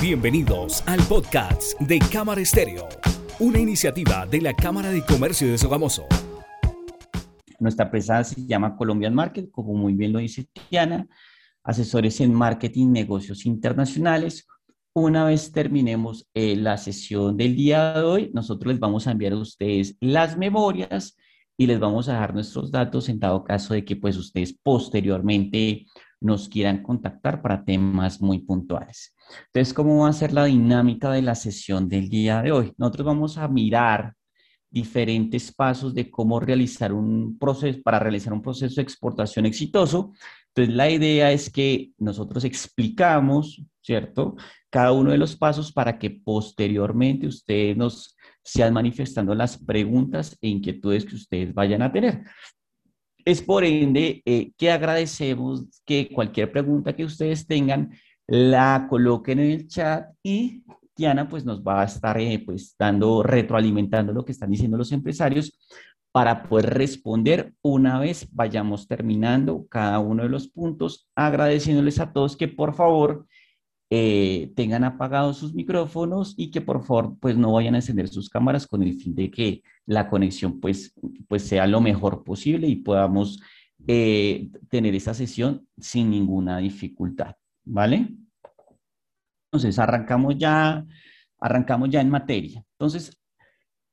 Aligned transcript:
Bienvenidos 0.00 0.82
al 0.86 0.98
podcast 1.00 1.78
de 1.78 1.98
Cámara 1.98 2.40
Estéreo, 2.40 2.88
una 3.38 3.58
iniciativa 3.58 4.24
de 4.24 4.40
la 4.40 4.54
Cámara 4.54 4.88
de 4.88 5.04
Comercio 5.04 5.48
de 5.48 5.58
Sogamoso. 5.58 6.06
Nuestra 7.58 7.84
empresa 7.84 8.24
se 8.24 8.46
llama 8.46 8.76
Colombian 8.76 9.14
Market, 9.14 9.50
como 9.50 9.74
muy 9.74 9.92
bien 9.92 10.14
lo 10.14 10.18
dice 10.20 10.46
Tiana, 10.70 11.06
asesores 11.62 12.18
en 12.22 12.32
marketing, 12.32 12.92
negocios 12.92 13.44
internacionales. 13.44 14.46
Una 14.94 15.26
vez 15.26 15.52
terminemos 15.52 16.26
eh, 16.32 16.56
la 16.56 16.78
sesión 16.78 17.36
del 17.36 17.54
día 17.54 17.92
de 17.92 18.00
hoy, 18.02 18.30
nosotros 18.32 18.72
les 18.72 18.80
vamos 18.80 19.06
a 19.06 19.10
enviar 19.10 19.34
a 19.34 19.36
ustedes 19.36 19.98
las 20.00 20.38
memorias 20.38 21.14
y 21.58 21.66
les 21.66 21.78
vamos 21.78 22.08
a 22.08 22.14
dar 22.14 22.32
nuestros 22.32 22.70
datos 22.70 23.10
en 23.10 23.20
dado 23.20 23.44
caso 23.44 23.74
de 23.74 23.84
que 23.84 23.96
pues 23.96 24.16
ustedes 24.16 24.58
posteriormente 24.62 25.84
nos 26.20 26.48
quieran 26.48 26.82
contactar 26.82 27.42
para 27.42 27.64
temas 27.64 28.20
muy 28.20 28.40
puntuales. 28.40 29.14
Entonces, 29.46 29.74
¿cómo 29.74 30.02
va 30.02 30.08
a 30.08 30.12
ser 30.12 30.32
la 30.32 30.44
dinámica 30.44 31.10
de 31.10 31.22
la 31.22 31.34
sesión 31.34 31.88
del 31.88 32.08
día 32.08 32.42
de 32.42 32.52
hoy? 32.52 32.72
Nosotros 32.76 33.06
vamos 33.06 33.38
a 33.38 33.48
mirar 33.48 34.14
diferentes 34.70 35.52
pasos 35.52 35.94
de 35.94 36.10
cómo 36.10 36.38
realizar 36.38 36.92
un 36.92 37.38
proceso, 37.38 37.80
para 37.82 37.98
realizar 37.98 38.32
un 38.32 38.42
proceso 38.42 38.76
de 38.76 38.82
exportación 38.82 39.46
exitoso. 39.46 40.12
Entonces, 40.48 40.74
la 40.74 40.90
idea 40.90 41.32
es 41.32 41.50
que 41.50 41.90
nosotros 41.98 42.44
explicamos, 42.44 43.62
¿cierto? 43.82 44.36
Cada 44.68 44.92
uno 44.92 45.10
de 45.10 45.18
los 45.18 45.36
pasos 45.36 45.72
para 45.72 45.98
que 45.98 46.10
posteriormente 46.10 47.26
ustedes 47.26 47.76
nos 47.76 48.16
sean 48.44 48.72
manifestando 48.72 49.34
las 49.34 49.58
preguntas 49.58 50.36
e 50.40 50.48
inquietudes 50.48 51.04
que 51.04 51.16
ustedes 51.16 51.52
vayan 51.52 51.82
a 51.82 51.92
tener. 51.92 52.24
Es 53.24 53.42
por 53.42 53.64
ende 53.64 54.22
eh, 54.24 54.52
que 54.56 54.70
agradecemos 54.70 55.66
que 55.84 56.08
cualquier 56.12 56.50
pregunta 56.52 56.94
que 56.94 57.04
ustedes 57.04 57.46
tengan 57.46 57.92
la 58.26 58.86
coloquen 58.88 59.40
en 59.40 59.50
el 59.50 59.68
chat 59.68 60.06
y 60.22 60.62
Diana 60.96 61.28
pues 61.28 61.44
nos 61.44 61.62
va 61.62 61.82
a 61.82 61.84
estar 61.84 62.18
eh, 62.20 62.42
pues 62.44 62.76
dando, 62.78 63.22
retroalimentando 63.22 64.12
lo 64.12 64.24
que 64.24 64.32
están 64.32 64.50
diciendo 64.50 64.76
los 64.76 64.92
empresarios 64.92 65.58
para 66.12 66.42
poder 66.44 66.74
responder 66.74 67.54
una 67.62 67.98
vez 67.98 68.28
vayamos 68.32 68.86
terminando 68.86 69.66
cada 69.68 69.98
uno 70.00 70.24
de 70.24 70.28
los 70.28 70.48
puntos, 70.48 71.08
agradeciéndoles 71.14 72.00
a 72.00 72.12
todos 72.12 72.36
que 72.36 72.48
por 72.48 72.74
favor 72.74 73.26
eh, 73.92 74.52
tengan 74.54 74.84
apagados 74.84 75.38
sus 75.38 75.52
micrófonos 75.52 76.34
y 76.36 76.52
que 76.52 76.60
por 76.60 76.84
favor 76.84 77.18
pues 77.18 77.36
no 77.36 77.52
vayan 77.52 77.74
a 77.74 77.78
encender 77.78 78.06
sus 78.06 78.30
cámaras 78.30 78.68
con 78.68 78.84
el 78.84 78.94
fin 78.94 79.16
de 79.16 79.32
que 79.32 79.62
la 79.84 80.08
conexión 80.08 80.60
pues, 80.60 80.94
pues 81.26 81.42
sea 81.42 81.66
lo 81.66 81.80
mejor 81.80 82.22
posible 82.22 82.68
y 82.68 82.76
podamos 82.76 83.40
eh, 83.88 84.48
tener 84.68 84.94
esa 84.94 85.12
sesión 85.12 85.66
sin 85.76 86.08
ninguna 86.10 86.58
dificultad, 86.58 87.34
¿vale? 87.64 88.14
Entonces 89.46 89.76
arrancamos 89.80 90.36
ya, 90.38 90.86
arrancamos 91.40 91.90
ya 91.90 92.00
en 92.00 92.10
materia. 92.10 92.64
Entonces 92.78 93.18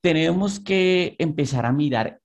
tenemos 0.02 0.60
que 0.60 1.16
empezar 1.18 1.66
a 1.66 1.72
mirar 1.72 2.22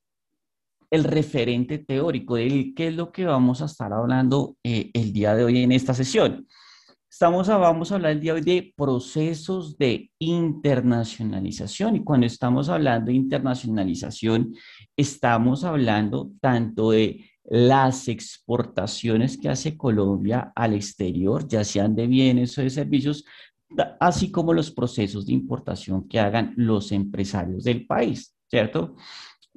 el 0.91 1.05
referente 1.05 1.79
teórico 1.79 2.34
de 2.34 2.75
qué 2.77 2.89
es 2.89 2.95
lo 2.95 3.12
que 3.12 3.25
vamos 3.25 3.62
a 3.62 3.64
estar 3.64 3.95
hablando 3.95 4.59
eh, 4.62 4.91
el 4.92 5.14
día 5.14 5.34
de 5.34 5.45
hoy 5.45 5.62
en 5.62 5.73
esta 5.73 5.95
sesión. 5.95 6.47
Estamos 7.12 7.46
vamos 7.46 7.92
a 7.92 7.96
hablar 7.96 8.12
el 8.12 8.20
día 8.20 8.32
de 8.32 8.38
hoy 8.38 8.44
de 8.44 8.72
procesos 8.74 9.77
de 9.77 10.10
internacionalización 10.18 11.96
y 11.96 12.02
cuando 12.02 12.27
estamos 12.27 12.70
hablando 12.70 13.11
de 13.11 13.17
internacionalización, 13.18 14.55
estamos 14.96 15.62
hablando 15.62 16.30
tanto 16.40 16.92
de 16.92 17.30
las 17.45 18.08
exportaciones 18.08 19.36
que 19.36 19.51
hace 19.51 19.77
Colombia 19.77 20.52
al 20.56 20.72
exterior, 20.72 21.46
ya 21.46 21.64
sean 21.64 21.95
de 21.95 22.06
bienes 22.06 22.56
o 22.56 22.62
de 22.62 22.70
servicios, 22.70 23.27
así 24.01 24.30
como 24.30 24.55
los 24.55 24.70
procesos 24.70 25.27
de 25.27 25.34
importación 25.34 26.08
que 26.08 26.18
hagan 26.18 26.55
los 26.56 26.92
empresarios 26.92 27.64
del 27.64 27.86
país, 27.86 28.34
¿cierto? 28.48 28.96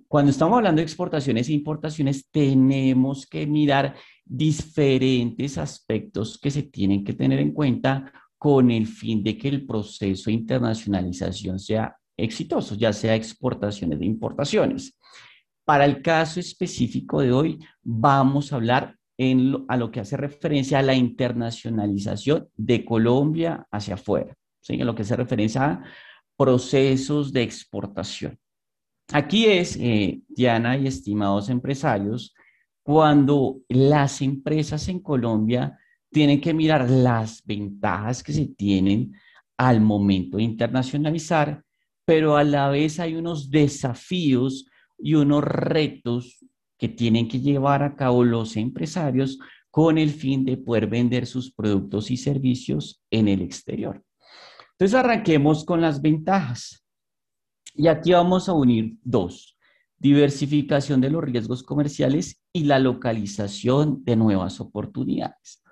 Cuando 0.10 0.30
estamos 0.30 0.58
hablando 0.58 0.80
de 0.80 0.84
exportaciones 0.84 1.48
e 1.48 1.54
importaciones, 1.54 2.30
tenemos 2.30 3.26
que 3.26 3.48
mirar 3.48 3.96
diferentes 4.26 5.58
aspectos 5.58 6.38
que 6.40 6.52
se 6.52 6.64
tienen 6.64 7.04
que 7.04 7.14
tener 7.14 7.40
en 7.40 7.54
cuenta 7.54 8.12
con 8.38 8.72
el 8.72 8.88
fin 8.88 9.24
de 9.24 9.38
que 9.38 9.48
el 9.48 9.66
proceso 9.66 10.26
de 10.26 10.34
internacionalización 10.34 11.60
sea 11.60 11.96
exitoso, 12.18 12.76
ya 12.76 12.92
sea 12.92 13.16
exportaciones 13.16 14.02
e 14.02 14.06
importaciones. 14.06 14.98
Para 15.64 15.86
el 15.86 16.02
caso 16.02 16.40
específico 16.40 17.22
de 17.22 17.32
hoy, 17.32 17.60
vamos 17.82 18.52
a 18.52 18.58
hablar 18.58 18.96
a 19.68 19.78
lo 19.78 19.92
que 19.92 20.02
hace 20.02 20.18
referencia 20.18 20.80
a 20.80 20.84
la 20.84 20.94
internacionalización 20.94 22.50
de 22.56 22.84
Colombia 22.84 23.66
hacia 23.72 23.94
afuera, 23.94 24.36
¿sí? 24.62 24.74
en 24.74 24.86
lo 24.86 24.94
que 24.94 25.04
hace 25.04 25.16
referencia 25.16 25.64
a 25.64 25.84
procesos 26.38 27.32
de 27.32 27.44
exportación. 27.44 28.38
Aquí 29.14 29.46
es, 29.46 29.78
eh, 29.80 30.22
Diana 30.28 30.78
y 30.78 30.88
estimados 30.88 31.50
empresarios, 31.50 32.35
cuando 32.86 33.62
las 33.68 34.22
empresas 34.22 34.88
en 34.90 35.00
Colombia 35.00 35.80
tienen 36.12 36.40
que 36.40 36.54
mirar 36.54 36.88
las 36.88 37.44
ventajas 37.44 38.22
que 38.22 38.32
se 38.32 38.46
tienen 38.46 39.12
al 39.58 39.82
momento 39.82 40.38
de 40.38 40.44
internacionalizar, 40.44 41.64
pero 42.06 42.38
a 42.38 42.44
la 42.44 42.70
vez 42.70 43.00
hay 43.00 43.16
unos 43.16 43.50
desafíos 43.50 44.68
y 45.00 45.16
unos 45.16 45.44
retos 45.44 46.46
que 46.78 46.88
tienen 46.88 47.28
que 47.28 47.40
llevar 47.40 47.82
a 47.82 47.96
cabo 47.96 48.24
los 48.24 48.56
empresarios 48.56 49.40
con 49.72 49.98
el 49.98 50.12
fin 50.12 50.46
de 50.46 50.58
poder 50.58 50.86
vender 50.86 51.26
sus 51.26 51.52
productos 51.52 52.12
y 52.12 52.18
servicios 52.18 53.02
en 53.10 53.28
el 53.28 53.42
exterior. 53.42 54.04
Entonces 54.74 54.94
arranquemos 54.94 55.66
con 55.66 55.82
las 55.82 56.04
ventajas. 56.04 56.86
Y 57.74 57.88
aquí 57.88 58.12
vamos 58.12 58.48
a 58.48 58.54
unir 58.54 58.96
dos 59.02 59.55
diversificación 59.98 61.02
de 61.02 61.10
los 61.10 61.24
riesgos 61.24 61.64
comerciales 61.64 62.42
y 62.54 62.66
la 62.66 62.80
localización 62.80 64.04
de 64.04 64.16
nuevas 64.16 64.60
oportunidades. 64.60 65.64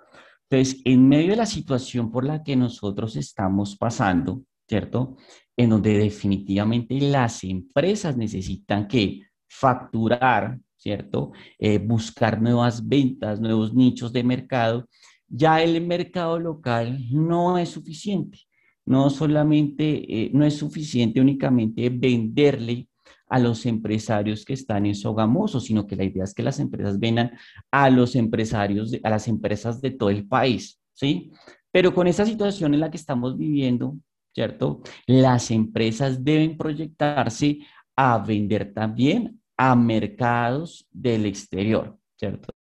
Entonces, 0.49 0.81
en 0.85 1.07
medio 1.07 1.31
de 1.31 1.37
la 1.37 1.45
situación 1.45 2.11
por 2.11 2.25
la 2.25 2.43
que 2.43 2.55
nosotros 2.55 3.15
estamos 3.15 3.75
pasando, 3.75 4.43
¿cierto? 4.67 5.17
En 5.57 5.69
donde 5.69 5.97
definitivamente 5.97 6.99
las 6.99 7.43
empresas 7.43 8.17
necesitan 8.17 8.87
que 8.87 9.21
facturar, 9.47 10.59
¿cierto? 10.77 11.31
Eh, 11.57 11.79
buscar 11.79 12.41
nuevas 12.41 12.87
ventas, 12.87 13.39
nuevos 13.39 13.73
nichos 13.73 14.13
de 14.13 14.23
mercado, 14.23 14.87
ya 15.27 15.61
el 15.63 15.85
mercado 15.85 16.39
local 16.39 16.99
no 17.11 17.57
es 17.57 17.69
suficiente. 17.69 18.39
No 18.85 19.09
solamente, 19.09 20.25
eh, 20.25 20.29
no 20.33 20.45
es 20.45 20.57
suficiente 20.57 21.21
únicamente 21.21 21.89
venderle 21.89 22.87
a 23.33 23.39
los 23.39 23.65
empresarios 23.65 24.45
que 24.45 24.53
están 24.53 24.85
en 24.85 24.93
Sogamoso, 24.93 25.59
sino 25.59 25.87
que 25.87 25.95
la 25.95 26.03
idea 26.03 26.23
es 26.23 26.35
que 26.35 26.43
las 26.43 26.59
empresas 26.59 26.99
vendan 26.99 27.31
a 27.71 27.89
los 27.89 28.15
empresarios, 28.15 28.95
a 29.01 29.09
las 29.09 29.27
empresas 29.27 29.81
de 29.81 29.89
todo 29.89 30.11
el 30.11 30.27
país, 30.27 30.79
¿sí? 30.93 31.31
Pero 31.71 31.95
con 31.95 32.05
esta 32.05 32.27
situación 32.27 32.75
en 32.75 32.81
la 32.81 32.91
que 32.91 32.97
estamos 32.97 33.35
viviendo, 33.35 33.97
¿cierto? 34.35 34.83
Las 35.07 35.49
empresas 35.49 36.23
deben 36.23 36.55
proyectarse 36.57 37.57
a 37.95 38.19
vender 38.19 38.71
también 38.71 39.41
a 39.57 39.75
mercados 39.75 40.85
del 40.91 41.25
exterior, 41.25 41.97
¿cierto? 42.15 42.53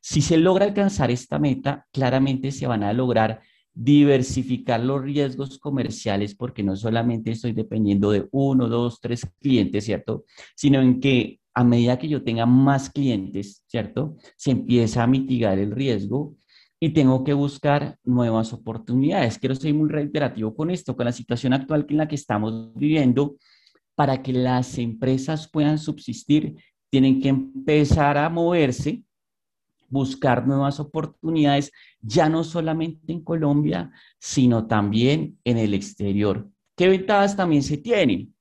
Si 0.00 0.22
se 0.22 0.36
logra 0.36 0.66
alcanzar 0.66 1.10
esta 1.10 1.40
meta, 1.40 1.88
claramente 1.92 2.52
se 2.52 2.68
van 2.68 2.84
a 2.84 2.92
lograr 2.92 3.40
diversificar 3.80 4.80
los 4.80 5.00
riesgos 5.02 5.56
comerciales, 5.60 6.34
porque 6.34 6.64
no 6.64 6.74
solamente 6.74 7.30
estoy 7.30 7.52
dependiendo 7.52 8.10
de 8.10 8.26
uno, 8.32 8.68
dos, 8.68 9.00
tres 9.00 9.24
clientes, 9.40 9.84
¿cierto? 9.84 10.24
Sino 10.56 10.80
en 10.80 10.98
que 10.98 11.38
a 11.54 11.62
medida 11.62 11.96
que 11.96 12.08
yo 12.08 12.24
tenga 12.24 12.44
más 12.44 12.90
clientes, 12.90 13.62
¿cierto? 13.68 14.16
Se 14.36 14.50
empieza 14.50 15.04
a 15.04 15.06
mitigar 15.06 15.60
el 15.60 15.70
riesgo 15.70 16.34
y 16.80 16.90
tengo 16.90 17.22
que 17.22 17.34
buscar 17.34 17.96
nuevas 18.02 18.52
oportunidades. 18.52 19.38
Quiero 19.38 19.54
ser 19.54 19.72
muy 19.74 19.88
reiterativo 19.88 20.56
con 20.56 20.70
esto, 20.70 20.96
con 20.96 21.06
la 21.06 21.12
situación 21.12 21.52
actual 21.52 21.86
en 21.88 21.98
la 21.98 22.08
que 22.08 22.16
estamos 22.16 22.74
viviendo, 22.74 23.36
para 23.94 24.24
que 24.24 24.32
las 24.32 24.76
empresas 24.78 25.48
puedan 25.48 25.78
subsistir, 25.78 26.56
tienen 26.90 27.20
que 27.20 27.28
empezar 27.28 28.18
a 28.18 28.28
moverse 28.28 29.04
buscar 29.88 30.46
nuevas 30.46 30.80
oportunidades, 30.80 31.72
ya 32.00 32.28
no 32.28 32.44
solamente 32.44 33.12
en 33.12 33.22
Colombia, 33.22 33.90
sino 34.18 34.66
también 34.66 35.38
en 35.44 35.58
el 35.58 35.74
exterior. 35.74 36.48
¿Qué 36.76 36.88
ventajas 36.88 37.36
también 37.36 37.62
se 37.62 37.78
tienen? 37.78 38.34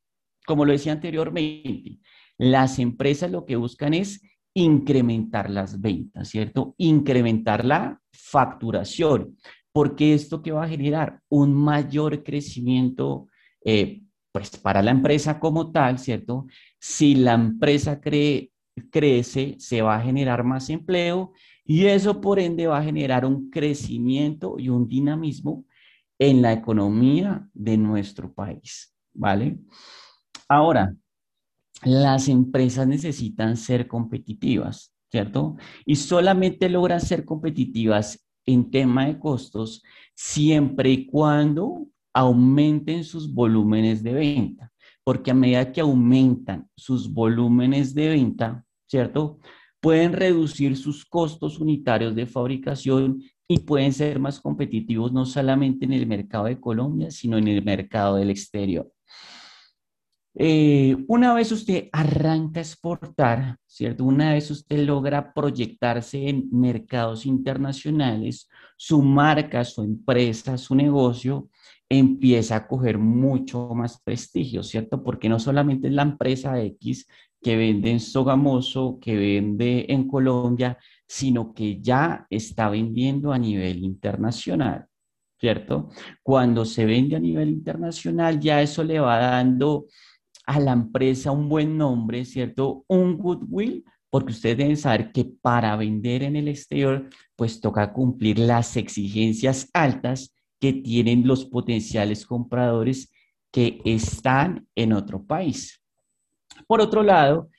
Como 0.45 0.65
lo 0.65 0.71
decía 0.71 0.91
anteriormente, 0.91 1.99
las 2.37 2.79
empresas 2.79 3.31
lo 3.31 3.45
que 3.45 3.55
buscan 3.55 3.93
es 3.93 4.21
incrementar 4.53 5.49
las 5.49 5.79
ventas, 5.79 6.29
¿cierto? 6.29 6.75
Incrementar 6.77 7.63
la 7.65 8.01
facturación, 8.11 9.37
porque 9.71 10.13
esto 10.13 10.41
que 10.41 10.51
va 10.51 10.63
a 10.63 10.69
generar 10.69 11.21
un 11.29 11.53
mayor 11.53 12.23
crecimiento, 12.23 13.27
eh, 13.63 14.01
pues 14.31 14.57
para 14.57 14.81
la 14.81 14.91
empresa 14.91 15.39
como 15.39 15.71
tal, 15.71 15.99
¿cierto? 15.99 16.47
Si 16.79 17.15
la 17.15 17.33
empresa 17.33 18.01
cree 18.01 18.51
crece, 18.91 19.55
se 19.59 19.81
va 19.81 19.97
a 19.97 20.01
generar 20.01 20.43
más 20.43 20.69
empleo 20.69 21.33
y 21.65 21.85
eso 21.85 22.21
por 22.21 22.39
ende 22.39 22.67
va 22.67 22.79
a 22.79 22.83
generar 22.83 23.25
un 23.25 23.49
crecimiento 23.49 24.55
y 24.57 24.69
un 24.69 24.87
dinamismo 24.87 25.65
en 26.19 26.41
la 26.41 26.53
economía 26.53 27.47
de 27.53 27.77
nuestro 27.77 28.33
país, 28.33 28.95
¿vale? 29.13 29.59
Ahora, 30.47 30.95
las 31.83 32.27
empresas 32.27 32.87
necesitan 32.87 33.57
ser 33.57 33.87
competitivas, 33.87 34.93
¿cierto? 35.11 35.57
Y 35.85 35.95
solamente 35.95 36.69
logran 36.69 37.01
ser 37.01 37.25
competitivas 37.25 38.25
en 38.45 38.71
tema 38.71 39.07
de 39.07 39.19
costos 39.19 39.83
siempre 40.15 40.89
y 40.89 41.05
cuando 41.05 41.87
aumenten 42.13 43.03
sus 43.03 43.31
volúmenes 43.31 44.01
de 44.01 44.13
venta, 44.13 44.71
porque 45.03 45.31
a 45.31 45.35
medida 45.35 45.71
que 45.71 45.81
aumentan 45.81 46.67
sus 46.75 47.13
volúmenes 47.13 47.93
de 47.93 48.09
venta, 48.09 48.65
¿cierto? 48.87 49.39
Pueden 49.79 50.13
reducir 50.13 50.75
sus 50.75 51.05
costos 51.05 51.59
unitarios 51.59 52.15
de 52.15 52.25
fabricación 52.25 53.21
y 53.47 53.59
pueden 53.59 53.93
ser 53.93 54.19
más 54.19 54.39
competitivos 54.39 55.13
no 55.13 55.25
solamente 55.25 55.85
en 55.85 55.93
el 55.93 56.07
mercado 56.07 56.45
de 56.45 56.59
Colombia, 56.59 57.11
sino 57.11 57.37
en 57.37 57.47
el 57.47 57.63
mercado 57.63 58.15
del 58.15 58.29
exterior. 58.29 58.91
Eh, 60.39 60.95
una 61.07 61.33
vez 61.33 61.51
usted 61.51 61.89
arranca 61.91 62.59
a 62.59 62.63
exportar, 62.63 63.57
¿cierto? 63.65 64.03
Una 64.03 64.33
vez 64.33 64.51
usted 64.51 64.85
logra 64.85 65.33
proyectarse 65.33 66.29
en 66.29 66.47
mercados 66.51 67.25
internacionales, 67.25 68.47
su 68.75 69.01
marca, 69.01 69.63
su 69.65 69.81
empresa, 69.81 70.57
su 70.59 70.75
negocio 70.75 71.49
empieza 71.89 72.57
a 72.57 72.67
coger 72.67 72.97
mucho 72.97 73.69
más 73.73 74.01
prestigio, 74.03 74.61
¿cierto? 74.61 75.03
Porque 75.03 75.29
no 75.29 75.39
solamente 75.39 75.87
es 75.87 75.93
la 75.93 76.03
empresa 76.03 76.61
X 76.61 77.07
que 77.41 77.55
vende 77.55 77.91
en 77.91 77.99
Sogamoso, 77.99 78.99
que 78.99 79.15
vende 79.15 79.85
en 79.89 80.07
Colombia, 80.07 80.77
sino 81.07 81.53
que 81.53 81.79
ya 81.81 82.25
está 82.29 82.69
vendiendo 82.69 83.31
a 83.31 83.37
nivel 83.37 83.83
internacional, 83.83 84.85
¿cierto? 85.39 85.89
Cuando 86.23 86.65
se 86.65 86.85
vende 86.85 87.15
a 87.15 87.19
nivel 87.19 87.49
internacional, 87.49 88.39
ya 88.39 88.61
eso 88.61 88.83
le 88.83 88.99
va 88.99 89.17
dando 89.17 89.85
a 90.45 90.59
la 90.59 90.73
empresa 90.73 91.31
un 91.31 91.49
buen 91.49 91.77
nombre, 91.77 92.25
¿cierto? 92.25 92.85
Un 92.87 93.17
goodwill, 93.17 93.83
porque 94.09 94.31
ustedes 94.31 94.57
deben 94.57 94.77
saber 94.77 95.11
que 95.11 95.25
para 95.25 95.75
vender 95.75 96.23
en 96.23 96.35
el 96.35 96.47
exterior, 96.47 97.09
pues 97.35 97.61
toca 97.61 97.93
cumplir 97.93 98.39
las 98.39 98.77
exigencias 98.77 99.69
altas 99.73 100.33
que 100.59 100.73
tienen 100.73 101.27
los 101.27 101.45
potenciales 101.45 102.25
compradores 102.25 103.11
que 103.51 103.81
están 103.85 104.67
en 104.75 104.93
otro 104.93 105.23
país. 105.23 105.81
Por 106.65 106.81
otro 106.81 107.03
lado, 107.03 107.49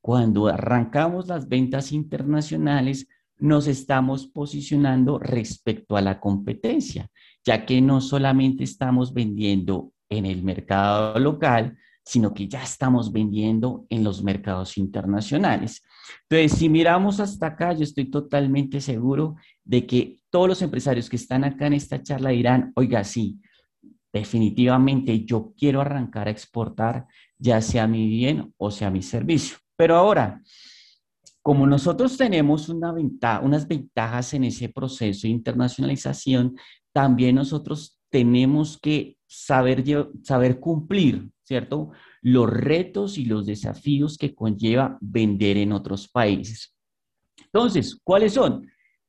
cuando 0.00 0.46
arrancamos 0.46 1.26
las 1.26 1.48
ventas 1.48 1.90
internacionales, 1.92 3.08
nos 3.38 3.66
estamos 3.66 4.26
posicionando 4.26 5.18
respecto 5.18 5.96
a 5.96 6.00
la 6.00 6.20
competencia, 6.20 7.10
ya 7.44 7.66
que 7.66 7.80
no 7.80 8.00
solamente 8.00 8.64
estamos 8.64 9.12
vendiendo 9.12 9.92
en 10.08 10.26
el 10.26 10.42
mercado 10.42 11.18
local, 11.18 11.76
sino 12.04 12.32
que 12.32 12.46
ya 12.46 12.62
estamos 12.62 13.10
vendiendo 13.10 13.84
en 13.90 14.04
los 14.04 14.22
mercados 14.22 14.78
internacionales. 14.78 15.82
Entonces, 16.28 16.56
si 16.56 16.68
miramos 16.68 17.18
hasta 17.18 17.48
acá, 17.48 17.72
yo 17.72 17.82
estoy 17.82 18.04
totalmente 18.04 18.80
seguro 18.80 19.34
de 19.64 19.86
que 19.86 20.20
todos 20.30 20.48
los 20.48 20.62
empresarios 20.62 21.10
que 21.10 21.16
están 21.16 21.42
acá 21.42 21.66
en 21.66 21.72
esta 21.72 22.00
charla 22.00 22.30
dirán, 22.30 22.72
oiga, 22.76 23.02
sí, 23.02 23.40
definitivamente 24.12 25.24
yo 25.24 25.52
quiero 25.56 25.80
arrancar 25.80 26.28
a 26.28 26.30
exportar, 26.30 27.06
ya 27.38 27.60
sea 27.60 27.86
mi 27.86 28.08
bien 28.08 28.52
o 28.56 28.70
sea 28.70 28.90
mi 28.90 29.02
servicio. 29.02 29.58
Pero 29.76 29.96
ahora, 29.96 30.42
como 31.42 31.66
nosotros 31.66 32.16
tenemos 32.16 32.68
una 32.68 32.92
unas 33.42 33.68
ventajas 33.68 34.34
en 34.34 34.44
ese 34.44 34.68
proceso 34.68 35.22
de 35.26 35.32
internacionalización, 35.32 36.56
también 36.92 37.36
nosotros 37.36 37.98
tenemos 38.10 38.78
que 38.78 39.16
saber, 39.26 39.84
saber 40.22 40.58
cumplir 40.58 41.30
¿cierto? 41.46 41.92
Los 42.22 42.50
retos 42.50 43.18
y 43.18 43.24
los 43.24 43.46
desafíos 43.46 44.18
que 44.18 44.34
conlleva 44.34 44.98
vender 45.00 45.56
en 45.58 45.72
otros 45.72 46.08
países. 46.08 46.74
Entonces, 47.38 47.98
¿cuáles 48.02 48.34
son? 48.34 48.68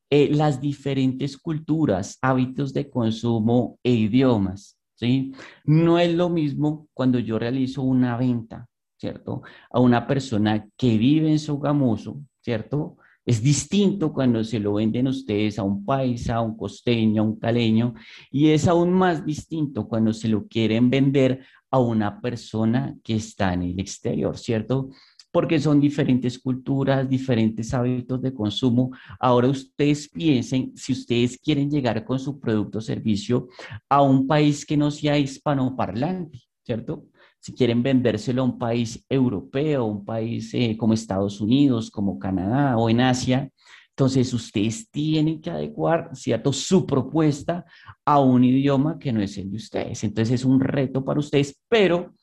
Eh, 0.09 0.29
las 0.31 0.61
diferentes 0.61 1.35
culturas, 1.37 2.17
hábitos 2.21 2.73
de 2.73 2.89
consumo 2.89 3.79
e 3.83 3.91
idiomas, 3.91 4.76
¿sí? 4.97 5.33
No 5.63 5.99
es 5.99 6.13
lo 6.13 6.29
mismo 6.29 6.87
cuando 6.93 7.19
yo 7.19 7.39
realizo 7.39 7.81
una 7.83 8.17
venta, 8.17 8.67
¿cierto? 8.97 9.43
A 9.69 9.79
una 9.79 10.05
persona 10.07 10.67
que 10.75 10.97
vive 10.97 11.31
en 11.31 11.39
Sogamoso, 11.39 12.21
¿cierto? 12.41 12.97
Es 13.25 13.41
distinto 13.43 14.13
cuando 14.13 14.43
se 14.43 14.59
lo 14.59 14.75
venden 14.75 15.07
ustedes 15.07 15.59
a 15.59 15.63
un 15.63 15.85
país, 15.85 16.29
a 16.29 16.41
un 16.41 16.57
costeño, 16.57 17.21
a 17.21 17.25
un 17.25 17.39
caleño, 17.39 17.93
y 18.31 18.49
es 18.49 18.67
aún 18.67 18.93
más 18.93 19.25
distinto 19.25 19.87
cuando 19.87 20.13
se 20.13 20.29
lo 20.29 20.47
quieren 20.47 20.89
vender 20.89 21.45
a 21.69 21.79
una 21.79 22.21
persona 22.21 22.95
que 23.03 23.15
está 23.15 23.53
en 23.53 23.63
el 23.63 23.79
exterior, 23.79 24.37
¿cierto? 24.37 24.89
Porque 25.37 25.59
son 25.59 25.79
diferentes 25.79 26.39
culturas, 26.39 27.07
diferentes 27.07 27.71
hábitos 27.71 28.19
de 28.23 28.33
consumo. 28.33 28.89
Ahora 29.19 29.47
ustedes 29.47 30.09
piensen, 30.09 30.75
si 30.75 30.93
ustedes 30.93 31.37
quieren 31.37 31.69
llegar 31.69 32.03
con 32.03 32.17
su 32.17 32.39
producto 32.39 32.79
o 32.79 32.81
servicio 32.81 33.47
a 33.87 34.01
un 34.01 34.25
país 34.25 34.65
que 34.65 34.75
no 34.75 34.89
sea 34.89 35.15
hispanoparlante, 35.15 36.41
¿cierto? 36.65 37.05
Si 37.39 37.53
quieren 37.53 37.83
vendérselo 37.83 38.41
a 38.41 38.45
un 38.45 38.57
país 38.57 39.05
europeo, 39.07 39.85
un 39.85 40.03
país 40.03 40.51
eh, 40.55 40.75
como 40.75 40.95
Estados 40.95 41.39
Unidos, 41.39 41.91
como 41.91 42.17
Canadá 42.17 42.75
o 42.75 42.89
en 42.89 43.01
Asia, 43.01 43.47
entonces, 43.91 44.33
ustedes 44.33 44.89
tienen 44.89 45.39
que 45.39 45.51
adecuar, 45.51 46.11
¿cierto?, 46.13 46.51
su 46.51 46.85
propuesta 46.85 47.63
a 48.05 48.19
un 48.19 48.43
idioma 48.43 48.97
que 48.99 49.11
no 49.11 49.21
es 49.21 49.37
el 49.37 49.49
de 49.49 49.57
ustedes. 49.57 50.03
Entonces, 50.03 50.41
es 50.41 50.45
un 50.45 50.59
reto 50.59 51.03
para 51.03 51.19
ustedes, 51.19 51.59
pero 51.67 52.13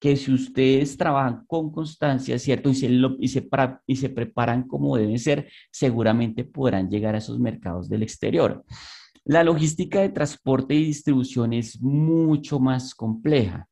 que 0.00 0.16
si 0.16 0.32
ustedes 0.32 0.96
trabajan 0.96 1.44
con 1.46 1.72
constancia, 1.72 2.38
¿cierto? 2.38 2.70
Y 2.70 2.74
se, 2.74 2.88
y 3.18 3.28
se, 3.28 3.48
y 3.86 3.96
se 3.96 4.08
preparan 4.10 4.66
como 4.68 4.96
deben 4.96 5.18
ser, 5.18 5.50
seguramente 5.70 6.44
podrán 6.44 6.88
llegar 6.88 7.14
a 7.14 7.18
esos 7.18 7.38
mercados 7.38 7.88
del 7.88 8.02
exterior. 8.02 8.64
La 9.24 9.44
logística 9.44 10.00
de 10.00 10.08
transporte 10.10 10.74
y 10.74 10.84
distribución 10.84 11.52
es 11.52 11.80
mucho 11.80 12.60
más 12.60 12.94
compleja. 12.94 13.66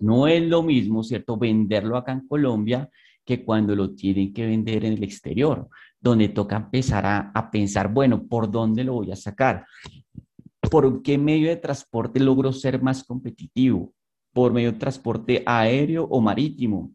No 0.00 0.26
es 0.26 0.42
lo 0.42 0.62
mismo, 0.62 1.02
¿cierto? 1.02 1.36
Venderlo 1.36 1.96
acá 1.96 2.12
en 2.12 2.26
Colombia 2.26 2.88
que 3.24 3.44
cuando 3.44 3.76
lo 3.76 3.94
tienen 3.94 4.32
que 4.32 4.46
vender 4.46 4.84
en 4.84 4.94
el 4.94 5.04
exterior 5.04 5.68
donde 6.00 6.28
toca 6.28 6.56
empezar 6.56 7.04
a, 7.06 7.50
pensar, 7.50 7.92
bueno, 7.92 8.26
¿por 8.26 8.50
dónde 8.50 8.84
lo 8.84 8.94
voy 8.94 9.12
a 9.12 9.16
sacar? 9.16 9.66
¿Por 10.70 11.02
qué 11.02 11.18
medio 11.18 11.48
de 11.48 11.56
transporte 11.56 12.20
logro 12.20 12.52
ser 12.52 12.80
más 12.80 13.04
competitivo? 13.04 13.92
¿Por 14.32 14.52
medio 14.52 14.72
de 14.72 14.78
transporte 14.78 15.42
aéreo 15.46 16.04
o 16.04 16.20
marítimo? 16.20 16.92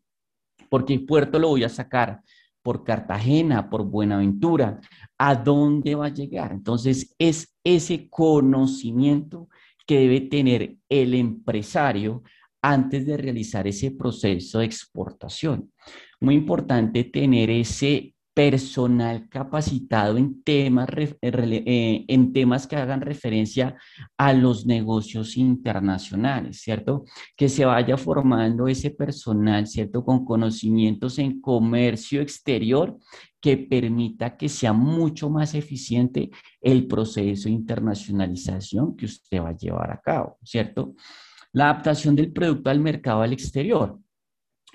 ¿Por 0.69 0.85
qué 0.85 0.99
puerto 0.99 1.39
lo 1.39 1.49
voy 1.49 1.63
a 1.63 1.69
sacar? 1.69 2.21
¿Por 2.61 2.83
Cartagena? 2.83 3.69
¿Por 3.69 3.83
Buenaventura? 3.83 4.79
¿A 5.17 5.35
dónde 5.35 5.95
va 5.95 6.07
a 6.07 6.13
llegar? 6.13 6.51
Entonces, 6.51 7.15
es 7.19 7.55
ese 7.63 8.09
conocimiento 8.09 9.49
que 9.85 9.99
debe 9.99 10.21
tener 10.21 10.77
el 10.87 11.13
empresario 11.13 12.23
antes 12.61 13.05
de 13.05 13.17
realizar 13.17 13.67
ese 13.67 13.91
proceso 13.91 14.59
de 14.59 14.65
exportación. 14.65 15.71
Muy 16.21 16.35
importante 16.35 17.03
tener 17.03 17.49
ese 17.49 18.12
personal 18.33 19.29
capacitado 19.29 20.17
en 20.17 20.43
temas, 20.43 20.89
eh, 20.97 21.15
eh, 21.21 22.05
en 22.07 22.33
temas 22.33 22.65
que 22.65 22.75
hagan 22.75 23.01
referencia 23.01 23.77
a 24.17 24.33
los 24.33 24.65
negocios 24.65 25.37
internacionales, 25.37 26.61
¿cierto? 26.61 27.03
Que 27.37 27.47
se 27.47 27.65
vaya 27.65 27.95
formando 27.97 28.67
ese 28.67 28.89
personal, 28.89 29.67
¿cierto? 29.67 30.03
Con 30.03 30.25
conocimientos 30.25 31.19
en 31.19 31.41
comercio 31.41 32.21
exterior 32.21 32.97
que 33.39 33.57
permita 33.57 34.37
que 34.37 34.49
sea 34.49 34.73
mucho 34.73 35.29
más 35.29 35.53
eficiente 35.53 36.31
el 36.61 36.87
proceso 36.87 37.49
de 37.49 37.55
internacionalización 37.55 38.95
que 38.95 39.05
usted 39.05 39.41
va 39.41 39.49
a 39.49 39.57
llevar 39.57 39.91
a 39.91 39.99
cabo, 39.99 40.37
¿cierto? 40.43 40.95
La 41.51 41.65
adaptación 41.65 42.15
del 42.15 42.31
producto 42.31 42.69
al 42.69 42.79
mercado 42.79 43.21
al 43.21 43.33
exterior. 43.33 43.99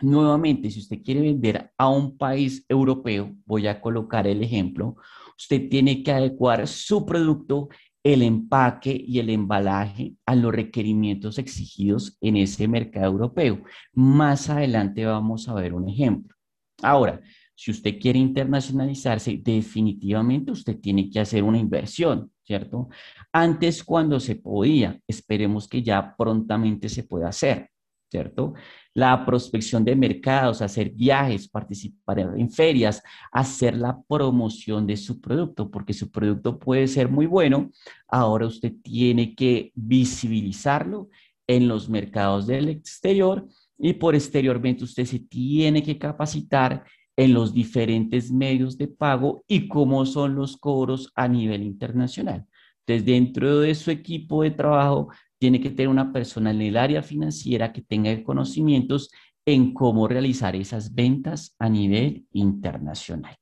Nuevamente, 0.00 0.70
si 0.70 0.80
usted 0.80 1.02
quiere 1.02 1.22
vender 1.22 1.72
a 1.76 1.88
un 1.88 2.16
país 2.16 2.64
europeo, 2.68 3.34
voy 3.44 3.66
a 3.66 3.80
colocar 3.80 4.28
el 4.28 4.42
ejemplo, 4.42 4.96
usted 5.36 5.68
tiene 5.68 6.02
que 6.04 6.12
adecuar 6.12 6.68
su 6.68 7.04
producto, 7.04 7.68
el 8.04 8.22
empaque 8.22 9.04
y 9.06 9.18
el 9.18 9.28
embalaje 9.28 10.14
a 10.24 10.36
los 10.36 10.52
requerimientos 10.52 11.38
exigidos 11.38 12.16
en 12.20 12.36
ese 12.36 12.68
mercado 12.68 13.06
europeo. 13.06 13.62
Más 13.92 14.48
adelante 14.48 15.04
vamos 15.04 15.48
a 15.48 15.54
ver 15.54 15.74
un 15.74 15.88
ejemplo. 15.88 16.36
Ahora, 16.80 17.20
si 17.56 17.72
usted 17.72 17.98
quiere 17.98 18.20
internacionalizarse, 18.20 19.40
definitivamente 19.42 20.52
usted 20.52 20.78
tiene 20.78 21.10
que 21.10 21.18
hacer 21.18 21.42
una 21.42 21.58
inversión, 21.58 22.30
¿cierto? 22.44 22.88
Antes 23.32 23.82
cuando 23.82 24.20
se 24.20 24.36
podía, 24.36 25.00
esperemos 25.08 25.66
que 25.66 25.82
ya 25.82 26.14
prontamente 26.16 26.88
se 26.88 27.02
pueda 27.02 27.30
hacer. 27.30 27.68
¿Cierto? 28.10 28.54
La 28.94 29.24
prospección 29.24 29.84
de 29.84 29.94
mercados, 29.94 30.62
hacer 30.62 30.90
viajes, 30.90 31.48
participar 31.48 32.18
en 32.18 32.50
ferias, 32.50 33.02
hacer 33.30 33.76
la 33.76 34.00
promoción 34.08 34.86
de 34.86 34.96
su 34.96 35.20
producto, 35.20 35.70
porque 35.70 35.92
su 35.92 36.10
producto 36.10 36.58
puede 36.58 36.88
ser 36.88 37.08
muy 37.08 37.26
bueno. 37.26 37.70
Ahora 38.06 38.46
usted 38.46 38.72
tiene 38.82 39.34
que 39.34 39.72
visibilizarlo 39.74 41.08
en 41.46 41.68
los 41.68 41.88
mercados 41.88 42.46
del 42.46 42.68
exterior 42.68 43.46
y 43.78 43.94
por 43.94 44.14
exteriormente 44.14 44.84
usted 44.84 45.04
se 45.04 45.20
tiene 45.20 45.82
que 45.82 45.98
capacitar 45.98 46.84
en 47.16 47.34
los 47.34 47.52
diferentes 47.52 48.30
medios 48.30 48.78
de 48.78 48.88
pago 48.88 49.42
y 49.48 49.68
cómo 49.68 50.06
son 50.06 50.34
los 50.34 50.56
cobros 50.56 51.10
a 51.14 51.26
nivel 51.26 51.62
internacional. 51.62 52.46
Entonces, 52.86 53.04
dentro 53.04 53.60
de 53.60 53.74
su 53.74 53.90
equipo 53.90 54.42
de 54.42 54.52
trabajo 54.52 55.08
tiene 55.38 55.60
que 55.60 55.70
tener 55.70 55.88
una 55.88 56.12
persona 56.12 56.50
en 56.50 56.62
el 56.62 56.76
área 56.76 57.02
financiera 57.02 57.72
que 57.72 57.82
tenga 57.82 58.22
conocimientos 58.22 59.10
en 59.46 59.72
cómo 59.72 60.08
realizar 60.08 60.54
esas 60.56 60.94
ventas 60.94 61.54
a 61.58 61.68
nivel 61.68 62.26
internacional. 62.32 63.36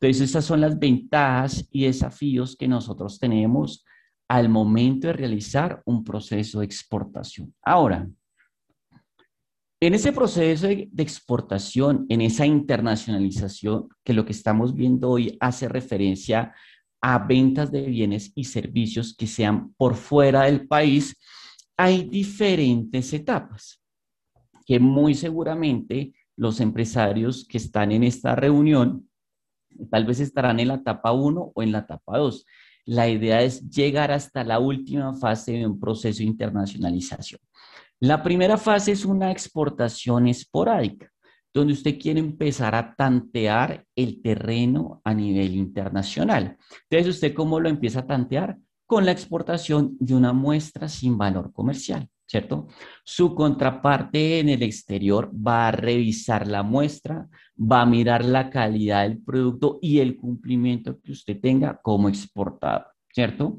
Entonces, 0.00 0.30
esas 0.30 0.44
son 0.44 0.60
las 0.60 0.78
ventajas 0.78 1.66
y 1.70 1.84
desafíos 1.84 2.56
que 2.56 2.68
nosotros 2.68 3.18
tenemos 3.18 3.84
al 4.28 4.48
momento 4.48 5.06
de 5.06 5.14
realizar 5.14 5.82
un 5.86 6.04
proceso 6.04 6.60
de 6.60 6.66
exportación. 6.66 7.54
Ahora, 7.62 8.08
en 9.80 9.94
ese 9.94 10.12
proceso 10.12 10.66
de, 10.66 10.90
exportación, 10.98 12.04
en 12.08 12.20
esa 12.20 12.44
internacionalización, 12.44 13.88
que 14.04 14.12
lo 14.12 14.24
que 14.24 14.32
estamos 14.32 14.74
viendo 14.74 15.08
hoy 15.08 15.36
hace 15.40 15.68
referencia 15.68 16.52
a 17.00 17.18
ventas 17.18 17.70
de 17.70 17.82
bienes 17.82 18.32
y 18.34 18.44
servicios 18.44 19.14
que 19.16 19.26
sean 19.26 19.72
por 19.74 19.94
fuera 19.94 20.44
del 20.44 20.66
país, 20.66 21.16
hay 21.76 22.04
diferentes 22.08 23.12
etapas 23.12 23.80
que 24.66 24.80
muy 24.80 25.14
seguramente 25.14 26.12
los 26.36 26.60
empresarios 26.60 27.46
que 27.48 27.58
están 27.58 27.92
en 27.92 28.04
esta 28.04 28.34
reunión 28.34 29.08
tal 29.90 30.04
vez 30.04 30.20
estarán 30.20 30.60
en 30.60 30.68
la 30.68 30.74
etapa 30.74 31.12
1 31.12 31.52
o 31.54 31.62
en 31.62 31.72
la 31.72 31.80
etapa 31.80 32.18
2. 32.18 32.44
La 32.86 33.08
idea 33.08 33.42
es 33.42 33.68
llegar 33.68 34.10
hasta 34.10 34.42
la 34.44 34.58
última 34.58 35.14
fase 35.14 35.52
de 35.52 35.66
un 35.66 35.78
proceso 35.78 36.18
de 36.18 36.24
internacionalización. 36.24 37.40
La 38.00 38.22
primera 38.22 38.56
fase 38.56 38.92
es 38.92 39.04
una 39.04 39.30
exportación 39.30 40.28
esporádica 40.28 41.10
donde 41.52 41.72
usted 41.72 41.98
quiere 41.98 42.20
empezar 42.20 42.74
a 42.74 42.94
tantear 42.94 43.84
el 43.96 44.20
terreno 44.22 45.00
a 45.04 45.14
nivel 45.14 45.54
internacional. 45.56 46.56
Entonces, 46.88 47.14
¿usted 47.14 47.34
cómo 47.34 47.60
lo 47.60 47.68
empieza 47.68 48.00
a 48.00 48.06
tantear? 48.06 48.58
Con 48.86 49.04
la 49.04 49.12
exportación 49.12 49.96
de 49.98 50.14
una 50.14 50.32
muestra 50.32 50.88
sin 50.88 51.18
valor 51.18 51.52
comercial, 51.52 52.08
¿cierto? 52.26 52.68
Su 53.04 53.34
contraparte 53.34 54.40
en 54.40 54.48
el 54.48 54.62
exterior 54.62 55.30
va 55.34 55.68
a 55.68 55.72
revisar 55.72 56.46
la 56.46 56.62
muestra, 56.62 57.28
va 57.60 57.82
a 57.82 57.86
mirar 57.86 58.24
la 58.24 58.50
calidad 58.50 59.02
del 59.02 59.18
producto 59.22 59.78
y 59.82 59.98
el 59.98 60.16
cumplimiento 60.16 61.00
que 61.00 61.12
usted 61.12 61.38
tenga 61.40 61.80
como 61.82 62.08
exportador, 62.08 62.86
¿cierto? 63.12 63.58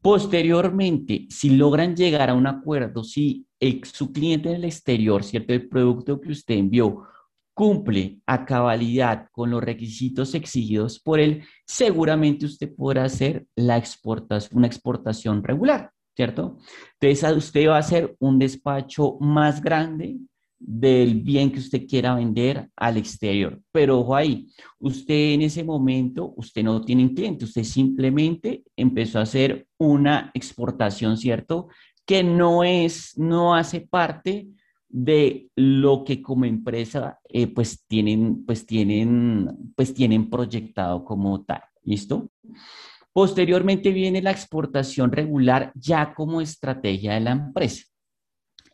Posteriormente, 0.00 1.26
si 1.30 1.50
logran 1.50 1.94
llegar 1.94 2.30
a 2.30 2.34
un 2.34 2.46
acuerdo, 2.46 3.04
si 3.04 3.46
su 3.84 4.12
cliente 4.12 4.48
en 4.48 4.56
el 4.56 4.64
exterior, 4.64 5.22
¿cierto? 5.22 5.52
El 5.52 5.68
producto 5.68 6.20
que 6.20 6.32
usted 6.32 6.56
envió 6.56 7.04
cumple 7.54 8.20
a 8.26 8.44
cabalidad 8.44 9.28
con 9.30 9.50
los 9.50 9.62
requisitos 9.62 10.34
exigidos 10.34 10.98
por 10.98 11.20
él, 11.20 11.44
seguramente 11.66 12.46
usted 12.46 12.74
podrá 12.74 13.04
hacer 13.04 13.46
la 13.54 13.76
exportación, 13.76 14.58
una 14.58 14.66
exportación 14.66 15.42
regular, 15.42 15.90
¿cierto? 16.16 16.58
Entonces, 17.00 17.36
usted 17.36 17.68
va 17.68 17.76
a 17.76 17.80
hacer 17.80 18.16
un 18.18 18.38
despacho 18.38 19.16
más 19.20 19.62
grande 19.62 20.18
del 20.64 21.20
bien 21.20 21.50
que 21.50 21.58
usted 21.58 21.86
quiera 21.86 22.14
vender 22.14 22.70
al 22.76 22.96
exterior. 22.96 23.60
Pero 23.72 24.00
ojo 24.00 24.14
ahí, 24.14 24.46
usted 24.78 25.32
en 25.32 25.42
ese 25.42 25.64
momento, 25.64 26.32
usted 26.36 26.62
no 26.62 26.80
tiene 26.82 27.12
cliente, 27.12 27.44
usted 27.44 27.64
simplemente 27.64 28.62
empezó 28.76 29.18
a 29.18 29.22
hacer 29.22 29.66
una 29.76 30.30
exportación, 30.34 31.16
¿cierto? 31.16 31.68
Que 32.06 32.22
no 32.22 32.62
es, 32.62 33.18
no 33.18 33.54
hace 33.54 33.80
parte 33.80 34.48
de 34.92 35.50
lo 35.56 36.04
que 36.04 36.20
como 36.20 36.44
empresa 36.44 37.18
eh, 37.28 37.46
pues 37.46 37.84
tienen, 37.88 38.44
pues 38.44 38.66
tienen, 38.66 39.72
pues 39.74 39.94
tienen 39.94 40.28
proyectado 40.28 41.04
como 41.04 41.42
tal. 41.44 41.62
¿Listo? 41.82 42.30
Posteriormente 43.12 43.90
viene 43.90 44.22
la 44.22 44.30
exportación 44.30 45.10
regular 45.10 45.72
ya 45.74 46.14
como 46.14 46.40
estrategia 46.40 47.14
de 47.14 47.20
la 47.20 47.32
empresa. 47.32 47.84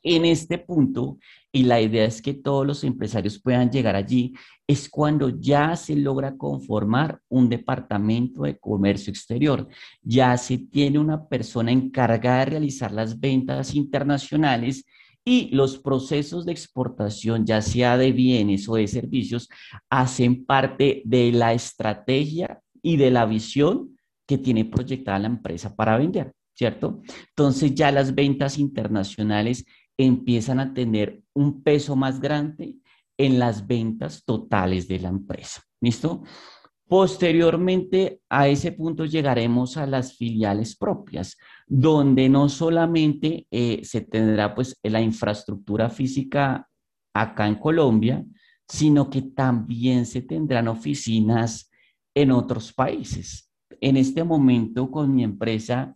En 0.03 0.25
este 0.25 0.59
punto, 0.59 1.19
y 1.51 1.65
la 1.65 1.81
idea 1.81 2.05
es 2.05 2.21
que 2.21 2.35
todos 2.35 2.67
los 2.67 2.85
empresarios 2.85 3.41
puedan 3.41 3.71
llegar 3.71 3.97
allí, 3.97 4.35
es 4.67 4.89
cuando 4.89 5.29
ya 5.29 5.75
se 5.77 5.97
logra 5.97 6.37
conformar 6.37 7.21
un 7.29 7.49
departamento 7.49 8.43
de 8.43 8.59
comercio 8.59 9.11
exterior, 9.11 9.67
ya 10.03 10.37
se 10.37 10.59
tiene 10.59 10.99
una 10.99 11.27
persona 11.27 11.73
encargada 11.73 12.41
de 12.41 12.45
realizar 12.47 12.93
las 12.93 13.19
ventas 13.19 13.75
internacionales 13.75 14.85
y 15.29 15.51
los 15.51 15.79
procesos 15.79 16.47
de 16.47 16.53
exportación, 16.53 17.45
ya 17.45 17.61
sea 17.61 17.99
de 17.99 18.13
bienes 18.13 18.67
o 18.67 18.77
de 18.77 18.89
servicios, 18.89 19.51
hacen 19.91 20.47
parte 20.47 21.03
de 21.05 21.33
la 21.33 21.53
estrategia 21.53 22.63
y 22.81 22.97
de 22.97 23.11
la 23.11 23.27
visión 23.27 23.95
que 24.27 24.39
tiene 24.39 24.65
proyectada 24.65 25.19
la 25.19 25.27
empresa 25.27 25.77
para 25.77 25.99
vender, 25.99 26.33
¿cierto? 26.55 27.03
Entonces 27.29 27.75
ya 27.75 27.93
las 27.93 28.15
ventas 28.15 28.57
internacionales 28.59 29.67
empiezan 29.99 30.61
a 30.61 30.73
tener 30.73 31.21
un 31.35 31.63
peso 31.63 31.95
más 31.95 32.21
grande 32.21 32.77
en 33.19 33.39
las 33.39 33.67
ventas 33.67 34.25
totales 34.25 34.89
de 34.89 35.01
la 35.01 35.11
empresa. 35.11 35.63
¿Listo? 35.83 36.23
Posteriormente 36.89 38.23
a 38.31 38.49
ese 38.49 38.73
punto 38.73 39.05
llegaremos 39.05 39.77
a 39.77 39.87
las 39.87 40.17
filiales 40.17 40.75
propias, 40.75 41.37
donde 41.67 42.31
no 42.31 42.49
solamente 42.49 43.47
eh, 43.51 43.83
se 43.85 44.01
tendrá 44.01 44.55
pues 44.55 44.79
la 44.83 45.03
infraestructura 45.03 45.91
física 45.91 46.67
acá 47.13 47.47
en 47.47 47.57
Colombia, 47.57 48.25
sino 48.67 49.11
que 49.11 49.21
también 49.21 50.07
se 50.07 50.23
tendrán 50.23 50.69
oficinas 50.69 51.71
en 52.15 52.33
otros 52.33 52.73
países. 52.73 53.53
En 53.81 53.99
este 53.99 54.25
momento 54.25 54.91
con 54.91 55.15
mi 55.15 55.25
empresa 55.25 55.95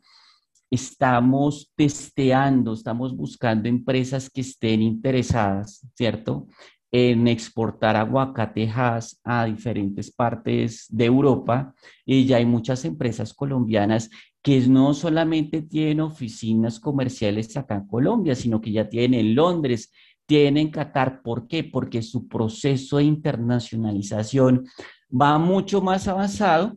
estamos 0.70 1.72
testeando, 1.74 2.74
estamos 2.74 3.16
buscando 3.16 3.68
empresas 3.68 4.28
que 4.28 4.42
estén 4.42 4.82
interesadas, 4.82 5.86
¿cierto? 5.94 6.48
En 6.92 7.26
exportar 7.26 7.96
aguacatejas 7.96 9.18
a 9.24 9.46
diferentes 9.46 10.10
partes 10.12 10.86
de 10.90 11.06
Europa 11.06 11.74
y 12.04 12.26
ya 12.26 12.36
hay 12.36 12.44
muchas 12.44 12.84
empresas 12.84 13.32
colombianas 13.32 14.10
que 14.42 14.60
no 14.68 14.92
solamente 14.92 15.62
tienen 15.62 16.00
oficinas 16.00 16.78
comerciales 16.78 17.56
acá 17.56 17.76
en 17.76 17.86
Colombia, 17.86 18.34
sino 18.34 18.60
que 18.60 18.72
ya 18.72 18.88
tienen 18.88 19.20
en 19.20 19.34
Londres, 19.34 19.90
tienen 20.26 20.58
en 20.58 20.70
Qatar. 20.70 21.22
¿Por 21.22 21.48
qué? 21.48 21.64
Porque 21.64 22.02
su 22.02 22.28
proceso 22.28 22.98
de 22.98 23.04
internacionalización 23.04 24.66
va 25.10 25.38
mucho 25.38 25.80
más 25.80 26.08
avanzado 26.08 26.76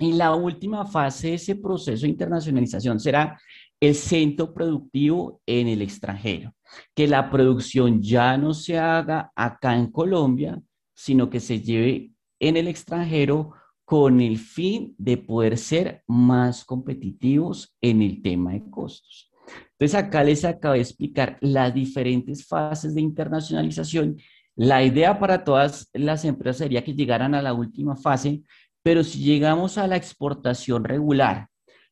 y 0.00 0.14
la 0.14 0.34
última 0.34 0.84
fase 0.84 1.28
de 1.28 1.34
ese 1.34 1.54
proceso 1.56 2.02
de 2.02 2.10
internacionalización 2.10 2.98
será 2.98 3.38
el 3.80 3.94
centro 3.94 4.52
productivo 4.52 5.40
en 5.46 5.68
el 5.68 5.82
extranjero 5.82 6.52
que 6.94 7.06
la 7.06 7.30
producción 7.30 8.02
ya 8.02 8.36
no 8.36 8.54
se 8.54 8.78
haga 8.78 9.32
acá 9.34 9.76
en 9.76 9.90
Colombia, 9.90 10.60
sino 10.94 11.30
que 11.30 11.40
se 11.40 11.60
lleve 11.60 12.12
en 12.40 12.56
el 12.56 12.68
extranjero 12.68 13.52
con 13.84 14.20
el 14.20 14.38
fin 14.38 14.94
de 14.98 15.16
poder 15.16 15.56
ser 15.56 16.02
más 16.06 16.64
competitivos 16.64 17.74
en 17.80 18.02
el 18.02 18.22
tema 18.22 18.52
de 18.52 18.68
costos. 18.68 19.30
Entonces 19.72 19.94
acá 19.94 20.22
les 20.22 20.44
acabo 20.44 20.74
de 20.74 20.80
explicar 20.80 21.38
las 21.40 21.72
diferentes 21.72 22.46
fases 22.46 22.94
de 22.94 23.00
internacionalización. 23.00 24.18
La 24.56 24.84
idea 24.84 25.18
para 25.18 25.44
todas 25.44 25.88
las 25.94 26.24
empresas 26.24 26.58
sería 26.58 26.84
que 26.84 26.94
llegaran 26.94 27.34
a 27.34 27.40
la 27.40 27.54
última 27.54 27.96
fase, 27.96 28.42
pero 28.82 29.04
si 29.04 29.20
llegamos 29.20 29.78
a 29.78 29.86
la 29.86 29.96
exportación 29.96 30.84
regular, 30.84 31.48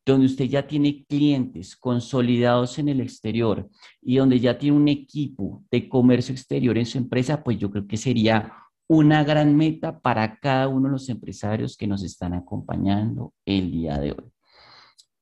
donde 0.06 0.26
usted 0.26 0.44
ya 0.44 0.66
tiene 0.66 1.04
clientes 1.04 1.76
consolidados 1.76 2.78
en 2.78 2.88
el 2.88 3.00
exterior 3.00 3.68
y 4.00 4.16
donde 4.16 4.38
ya 4.38 4.56
tiene 4.56 4.76
un 4.76 4.86
equipo 4.86 5.64
de 5.68 5.88
comercio 5.88 6.32
exterior 6.32 6.78
en 6.78 6.86
su 6.86 6.96
empresa, 6.96 7.42
pues 7.42 7.58
yo 7.58 7.70
creo 7.72 7.88
que 7.88 7.96
sería 7.96 8.52
una 8.88 9.24
gran 9.24 9.56
meta 9.56 9.98
para 9.98 10.38
cada 10.38 10.68
uno 10.68 10.84
de 10.84 10.92
los 10.92 11.08
empresarios 11.08 11.76
que 11.76 11.88
nos 11.88 12.04
están 12.04 12.34
acompañando 12.34 13.34
el 13.44 13.72
día 13.72 13.98
de 13.98 14.12
hoy. 14.12 14.32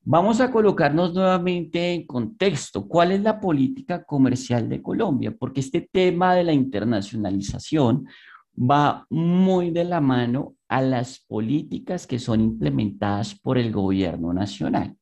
Vamos 0.03 0.43
a 0.43 0.51
colocarnos 0.51 1.15
nuevamente 1.15 1.95
en 1.95 2.07
contexto. 2.07 2.87
¿Cuál 2.87 3.13
es 3.13 3.23
la 3.23 3.41
política 3.41 4.05
comercial 4.05 4.69
de 4.69 4.83
Colombia? 4.83 5.35
Porque 5.35 5.61
este 5.61 5.89
tema 5.91 6.35
de 6.35 6.45
la 6.45 6.53
internacionalización 6.53 8.07
va 8.57 9.07
muy 9.11 9.71
de 9.71 9.85
la 9.85 10.01
mano 10.01 10.57
a 10.69 10.81
las 10.81 11.21
políticas 11.21 12.07
que 12.07 12.19
son 12.19 12.41
implementadas 12.41 13.35
por 13.39 13.59
el 13.59 13.73
gobierno 13.73 14.33
nacional. 14.33 14.97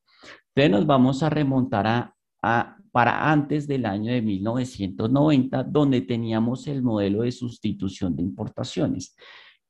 Entonces 0.54 0.70
nos 0.70 0.86
vamos 0.86 1.22
a 1.22 1.30
remontar 1.30 2.14
a, 2.42 2.76
para 2.90 3.30
antes 3.30 3.66
del 3.66 3.86
año 3.86 4.12
de 4.12 4.20
1990, 4.20 5.64
donde 5.64 6.02
teníamos 6.02 6.66
el 6.66 6.82
modelo 6.82 7.22
de 7.22 7.32
sustitución 7.32 8.14
de 8.16 8.22
importaciones. 8.22 9.16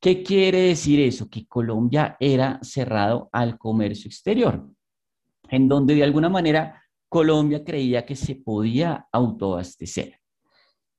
¿Qué 0.00 0.24
quiere 0.24 0.62
decir 0.62 0.98
eso? 0.98 1.28
Que 1.30 1.46
Colombia 1.46 2.16
era 2.18 2.58
cerrado 2.62 3.28
al 3.32 3.58
comercio 3.58 4.08
exterior, 4.08 4.68
en 5.48 5.68
donde 5.68 5.94
de 5.94 6.02
alguna 6.02 6.28
manera 6.28 6.82
Colombia 7.08 7.62
creía 7.62 8.04
que 8.04 8.16
se 8.16 8.34
podía 8.34 9.06
autoabastecer. 9.12 10.22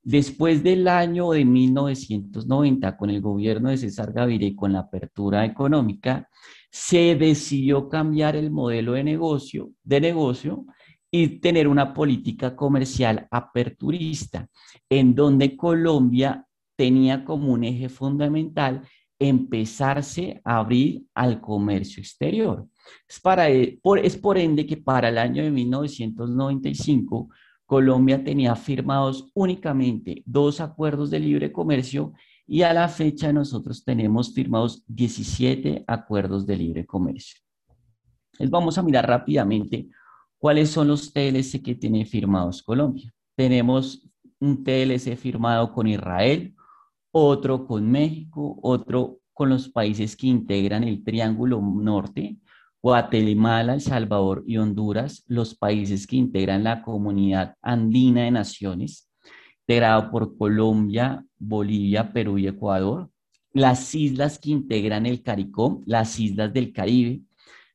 Después 0.03 0.61
del 0.63 0.89
año 0.89 1.31
de 1.31 1.45
1990, 1.45 2.97
con 2.97 3.09
el 3.09 3.21
gobierno 3.21 3.69
de 3.69 3.77
César 3.77 4.11
Gaviria 4.11 4.49
y 4.49 4.55
con 4.55 4.73
la 4.73 4.79
apertura 4.79 5.45
económica, 5.45 6.29
se 6.69 7.15
decidió 7.15 7.87
cambiar 7.87 8.35
el 8.35 8.51
modelo 8.51 8.93
de 8.93 9.03
negocio, 9.05 9.71
de 9.81 10.01
negocio 10.01 10.65
y 11.09 11.39
tener 11.39 11.69
una 11.69 11.93
política 11.93 12.53
comercial 12.53 13.27
aperturista, 13.31 14.49
en 14.89 15.15
donde 15.15 15.55
Colombia 15.55 16.45
tenía 16.75 17.23
como 17.23 17.53
un 17.53 17.63
eje 17.63 17.87
fundamental 17.87 18.81
empezarse 19.17 20.41
a 20.43 20.57
abrir 20.57 21.03
al 21.13 21.39
comercio 21.39 22.01
exterior. 22.01 22.67
Es, 23.07 23.21
para, 23.21 23.47
es 23.47 24.17
por 24.17 24.37
ende 24.37 24.65
que 24.65 24.75
para 24.75 25.07
el 25.07 25.17
año 25.17 25.43
de 25.43 25.51
1995 25.51 27.29
Colombia 27.65 28.23
tenía 28.23 28.55
firmados 28.55 29.31
únicamente 29.33 30.21
dos 30.25 30.61
acuerdos 30.61 31.09
de 31.09 31.19
libre 31.19 31.51
comercio 31.51 32.13
y 32.45 32.61
a 32.63 32.73
la 32.73 32.89
fecha 32.89 33.31
nosotros 33.31 33.83
tenemos 33.83 34.33
firmados 34.33 34.83
17 34.87 35.85
acuerdos 35.87 36.45
de 36.45 36.57
libre 36.57 36.85
comercio. 36.85 37.39
Vamos 38.49 38.77
a 38.77 38.83
mirar 38.83 39.07
rápidamente 39.07 39.89
cuáles 40.37 40.69
son 40.69 40.89
los 40.89 41.13
TLC 41.13 41.61
que 41.63 41.75
tiene 41.75 42.05
firmados 42.05 42.61
Colombia. 42.63 43.13
Tenemos 43.35 44.09
un 44.39 44.63
TLC 44.63 45.15
firmado 45.15 45.71
con 45.71 45.87
Israel, 45.87 46.53
otro 47.11 47.65
con 47.65 47.89
México, 47.89 48.59
otro 48.61 49.19
con 49.33 49.49
los 49.49 49.69
países 49.69 50.15
que 50.15 50.27
integran 50.27 50.83
el 50.83 51.03
Triángulo 51.03 51.61
Norte, 51.61 52.37
Guatemala, 52.83 53.75
El 53.75 53.81
Salvador 53.81 54.43
y 54.45 54.57
Honduras, 54.57 55.23
los 55.27 55.55
países 55.55 56.05
que 56.05 56.17
integran 56.17 56.65
la 56.65 56.81
comunidad 56.81 57.55
andina 57.61 58.23
de 58.23 58.31
naciones, 58.31 59.09
integrado 59.61 60.11
por 60.11 60.37
Colombia, 60.37 61.23
Bolivia, 61.39 62.11
Perú 62.11 62.37
y 62.37 62.47
Ecuador, 62.47 63.09
las 63.53 63.95
islas 63.95 64.37
que 64.37 64.49
integran 64.49 65.05
el 65.05 65.23
CARICOM, 65.23 65.83
las 65.85 66.19
islas 66.19 66.51
del 66.51 66.73
Caribe, 66.73 67.21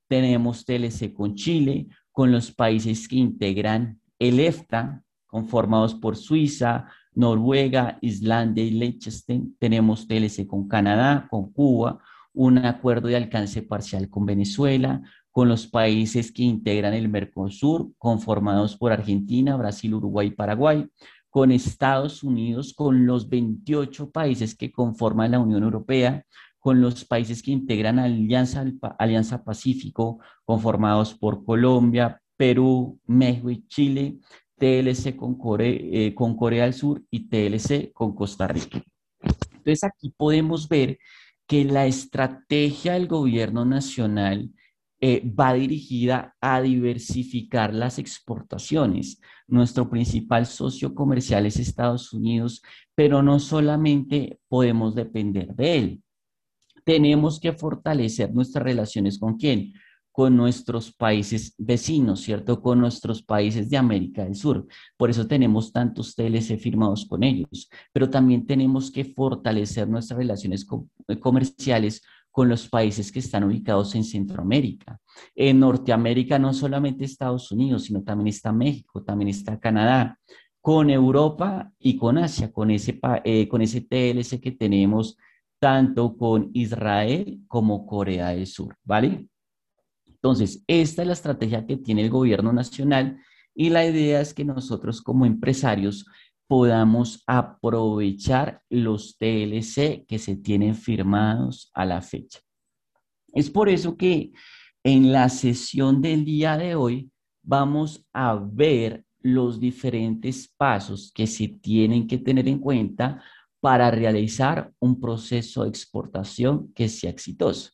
tenemos 0.08 0.66
TLC 0.66 1.14
con 1.14 1.34
Chile, 1.34 1.86
con 2.12 2.30
los 2.30 2.52
países 2.52 3.08
que 3.08 3.16
integran 3.16 3.98
el 4.18 4.40
EFTA, 4.40 5.02
conformados 5.26 5.94
por 5.94 6.16
Suiza, 6.16 6.86
Noruega, 7.14 7.98
Islandia 8.02 8.62
y 8.62 8.72
Liechtenstein, 8.72 9.56
tenemos 9.58 10.06
TLC 10.06 10.46
con 10.46 10.68
Canadá, 10.68 11.26
con 11.30 11.50
Cuba, 11.50 11.98
un 12.38 12.58
acuerdo 12.58 13.08
de 13.08 13.16
alcance 13.16 13.62
parcial 13.62 14.08
con 14.08 14.24
Venezuela, 14.24 15.02
con 15.32 15.48
los 15.48 15.66
países 15.66 16.30
que 16.30 16.44
integran 16.44 16.94
el 16.94 17.08
Mercosur, 17.08 17.90
conformados 17.98 18.76
por 18.76 18.92
Argentina, 18.92 19.56
Brasil, 19.56 19.92
Uruguay 19.94 20.28
y 20.28 20.30
Paraguay, 20.30 20.86
con 21.30 21.50
Estados 21.50 22.22
Unidos, 22.22 22.74
con 22.74 23.06
los 23.06 23.28
28 23.28 24.12
países 24.12 24.54
que 24.56 24.70
conforman 24.70 25.32
la 25.32 25.40
Unión 25.40 25.64
Europea, 25.64 26.24
con 26.60 26.80
los 26.80 27.04
países 27.04 27.42
que 27.42 27.50
integran 27.50 27.98
Alianza, 27.98 28.64
Alianza 29.00 29.42
Pacífico, 29.42 30.20
conformados 30.44 31.14
por 31.14 31.44
Colombia, 31.44 32.22
Perú, 32.36 33.00
México 33.04 33.50
y 33.50 33.66
Chile, 33.66 34.18
TLC 34.58 35.16
con 35.16 35.36
eh, 35.58 36.14
con 36.14 36.36
Corea 36.36 36.64
del 36.64 36.74
Sur 36.74 37.02
y 37.10 37.28
TLC 37.28 37.92
con 37.92 38.14
Costa 38.14 38.46
Rica. 38.46 38.80
Entonces 39.54 39.82
aquí 39.82 40.14
podemos 40.16 40.68
ver 40.68 40.98
que 41.48 41.64
la 41.64 41.86
estrategia 41.86 42.92
del 42.92 43.08
gobierno 43.08 43.64
nacional 43.64 44.52
eh, 45.00 45.22
va 45.28 45.54
dirigida 45.54 46.36
a 46.40 46.60
diversificar 46.60 47.72
las 47.72 47.98
exportaciones. 47.98 49.20
Nuestro 49.46 49.88
principal 49.88 50.44
socio 50.44 50.94
comercial 50.94 51.46
es 51.46 51.56
Estados 51.56 52.12
Unidos, 52.12 52.62
pero 52.94 53.22
no 53.22 53.40
solamente 53.40 54.38
podemos 54.48 54.94
depender 54.94 55.54
de 55.54 55.76
él. 55.76 56.02
Tenemos 56.84 57.40
que 57.40 57.52
fortalecer 57.54 58.32
nuestras 58.34 58.62
relaciones 58.62 59.18
con 59.18 59.38
quién? 59.38 59.72
Con 60.18 60.36
nuestros 60.36 60.92
países 60.92 61.54
vecinos, 61.58 62.22
¿cierto? 62.22 62.60
Con 62.60 62.80
nuestros 62.80 63.22
países 63.22 63.70
de 63.70 63.76
América 63.76 64.24
del 64.24 64.34
Sur. 64.34 64.66
Por 64.96 65.10
eso 65.10 65.28
tenemos 65.28 65.70
tantos 65.72 66.16
TLC 66.16 66.58
firmados 66.58 67.06
con 67.06 67.22
ellos, 67.22 67.70
pero 67.92 68.10
también 68.10 68.44
tenemos 68.44 68.90
que 68.90 69.04
fortalecer 69.04 69.88
nuestras 69.88 70.18
relaciones 70.18 70.66
eh, 71.06 71.20
comerciales 71.20 72.02
con 72.32 72.48
los 72.48 72.68
países 72.68 73.12
que 73.12 73.20
están 73.20 73.44
ubicados 73.44 73.94
en 73.94 74.02
Centroamérica. 74.02 74.98
En 75.36 75.60
Norteamérica 75.60 76.36
no 76.36 76.52
solamente 76.52 77.04
Estados 77.04 77.52
Unidos, 77.52 77.84
sino 77.84 78.02
también 78.02 78.26
está 78.26 78.50
México, 78.50 79.04
también 79.04 79.28
está 79.28 79.60
Canadá, 79.60 80.18
con 80.60 80.90
Europa 80.90 81.70
y 81.78 81.96
con 81.96 82.18
Asia, 82.18 82.50
con 82.50 82.72
ese, 82.72 82.98
eh, 83.22 83.46
con 83.46 83.62
ese 83.62 83.82
TLC 83.82 84.40
que 84.40 84.50
tenemos 84.50 85.16
tanto 85.60 86.16
con 86.16 86.50
Israel 86.54 87.38
como 87.46 87.86
Corea 87.86 88.30
del 88.30 88.48
Sur, 88.48 88.76
¿vale? 88.82 89.28
Entonces, 90.28 90.62
esta 90.66 91.00
es 91.00 91.06
la 91.06 91.14
estrategia 91.14 91.64
que 91.64 91.78
tiene 91.78 92.02
el 92.02 92.10
gobierno 92.10 92.52
nacional 92.52 93.18
y 93.54 93.70
la 93.70 93.86
idea 93.86 94.20
es 94.20 94.34
que 94.34 94.44
nosotros 94.44 95.00
como 95.00 95.24
empresarios 95.24 96.04
podamos 96.46 97.22
aprovechar 97.26 98.60
los 98.68 99.16
TLC 99.16 100.04
que 100.06 100.18
se 100.18 100.36
tienen 100.36 100.74
firmados 100.74 101.70
a 101.72 101.86
la 101.86 102.02
fecha. 102.02 102.40
Es 103.32 103.48
por 103.48 103.70
eso 103.70 103.96
que 103.96 104.32
en 104.84 105.12
la 105.12 105.30
sesión 105.30 106.02
del 106.02 106.26
día 106.26 106.58
de 106.58 106.74
hoy 106.74 107.10
vamos 107.42 108.06
a 108.12 108.34
ver 108.34 109.06
los 109.20 109.58
diferentes 109.58 110.52
pasos 110.58 111.10
que 111.14 111.26
se 111.26 111.48
tienen 111.48 112.06
que 112.06 112.18
tener 112.18 112.46
en 112.48 112.58
cuenta 112.58 113.24
para 113.60 113.90
realizar 113.90 114.74
un 114.78 115.00
proceso 115.00 115.62
de 115.62 115.70
exportación 115.70 116.70
que 116.74 116.90
sea 116.90 117.08
exitoso. 117.08 117.70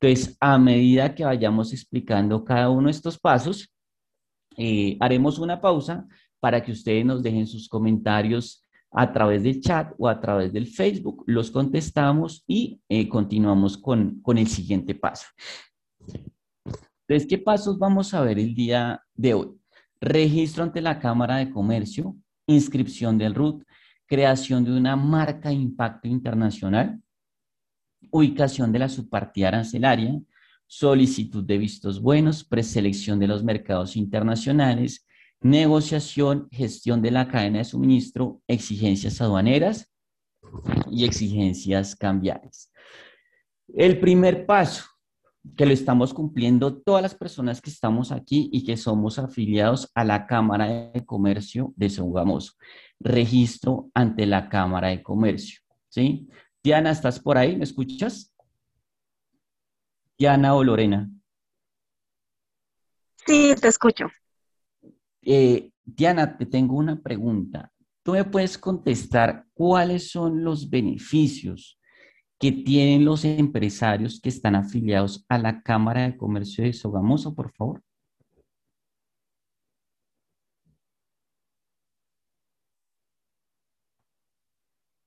Entonces, 0.00 0.36
a 0.40 0.58
medida 0.58 1.14
que 1.14 1.24
vayamos 1.24 1.72
explicando 1.72 2.44
cada 2.44 2.70
uno 2.70 2.86
de 2.86 2.92
estos 2.92 3.18
pasos, 3.18 3.72
eh, 4.56 4.96
haremos 5.00 5.38
una 5.38 5.60
pausa 5.60 6.06
para 6.40 6.62
que 6.62 6.72
ustedes 6.72 7.04
nos 7.04 7.22
dejen 7.22 7.46
sus 7.46 7.68
comentarios 7.68 8.64
a 8.90 9.12
través 9.12 9.42
del 9.42 9.60
chat 9.60 9.92
o 9.98 10.08
a 10.08 10.20
través 10.20 10.52
del 10.52 10.66
Facebook, 10.66 11.24
los 11.26 11.50
contestamos 11.50 12.44
y 12.46 12.80
eh, 12.88 13.08
continuamos 13.08 13.76
con, 13.76 14.20
con 14.22 14.38
el 14.38 14.46
siguiente 14.46 14.94
paso. 14.94 15.26
Entonces, 17.06 17.28
¿qué 17.28 17.38
pasos 17.38 17.78
vamos 17.78 18.14
a 18.14 18.20
ver 18.20 18.38
el 18.38 18.54
día 18.54 19.02
de 19.14 19.34
hoy? 19.34 19.48
Registro 20.00 20.62
ante 20.62 20.80
la 20.80 20.98
Cámara 20.98 21.36
de 21.36 21.50
Comercio, 21.50 22.16
inscripción 22.46 23.18
del 23.18 23.34
RUT, 23.34 23.64
creación 24.06 24.64
de 24.64 24.72
una 24.72 24.96
marca 24.96 25.48
de 25.48 25.56
impacto 25.56 26.08
internacional, 26.08 27.00
ubicación 28.10 28.72
de 28.72 28.78
la 28.78 28.88
subpartida 28.88 29.48
arancelaria, 29.48 30.20
solicitud 30.66 31.44
de 31.44 31.58
vistos 31.58 32.00
buenos, 32.00 32.44
preselección 32.44 33.18
de 33.18 33.26
los 33.26 33.42
mercados 33.42 33.96
internacionales, 33.96 35.06
negociación, 35.40 36.48
gestión 36.50 37.00
de 37.00 37.10
la 37.10 37.28
cadena 37.28 37.58
de 37.58 37.64
suministro, 37.64 38.40
exigencias 38.46 39.20
aduaneras 39.20 39.90
y 40.90 41.04
exigencias 41.04 41.96
cambiarias. 41.96 42.72
El 43.74 43.98
primer 44.00 44.46
paso 44.46 44.84
que 45.56 45.66
lo 45.66 45.72
estamos 45.72 46.12
cumpliendo 46.12 46.76
todas 46.76 47.02
las 47.02 47.14
personas 47.14 47.60
que 47.60 47.70
estamos 47.70 48.12
aquí 48.12 48.50
y 48.52 48.64
que 48.64 48.76
somos 48.76 49.18
afiliados 49.18 49.90
a 49.94 50.04
la 50.04 50.26
Cámara 50.26 50.90
de 50.92 51.04
Comercio 51.04 51.72
de 51.76 51.88
Sogamoso. 51.88 52.54
Registro 53.00 53.90
ante 53.94 54.26
la 54.26 54.48
Cámara 54.48 54.88
de 54.88 55.02
Comercio. 55.02 55.60
¿sí? 55.88 56.28
Diana, 56.68 56.90
¿estás 56.90 57.18
por 57.18 57.38
ahí? 57.38 57.56
¿Me 57.56 57.64
escuchas? 57.64 58.30
Diana 60.18 60.54
o 60.54 60.62
Lorena. 60.62 61.10
Sí, 63.26 63.54
te 63.58 63.68
escucho. 63.68 64.08
Eh, 65.22 65.72
Diana, 65.82 66.36
te 66.36 66.44
tengo 66.44 66.76
una 66.76 67.00
pregunta. 67.00 67.72
¿Tú 68.02 68.12
me 68.12 68.24
puedes 68.26 68.58
contestar 68.58 69.46
cuáles 69.54 70.10
son 70.10 70.44
los 70.44 70.68
beneficios 70.68 71.80
que 72.38 72.52
tienen 72.52 73.06
los 73.06 73.24
empresarios 73.24 74.20
que 74.20 74.28
están 74.28 74.54
afiliados 74.54 75.24
a 75.30 75.38
la 75.38 75.62
Cámara 75.62 76.02
de 76.02 76.18
Comercio 76.18 76.64
de 76.64 76.74
Sogamoso, 76.74 77.34
por 77.34 77.50
favor? 77.50 77.82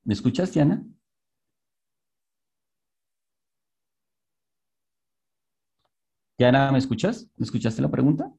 ¿Me 0.03 0.15
escuchas, 0.15 0.51
Diana? 0.51 0.83
Diana, 6.41 6.71
¿me 6.71 6.79
escuchas? 6.79 7.29
¿Me 7.37 7.43
escuchaste 7.43 7.83
la 7.83 7.91
pregunta? 7.91 8.33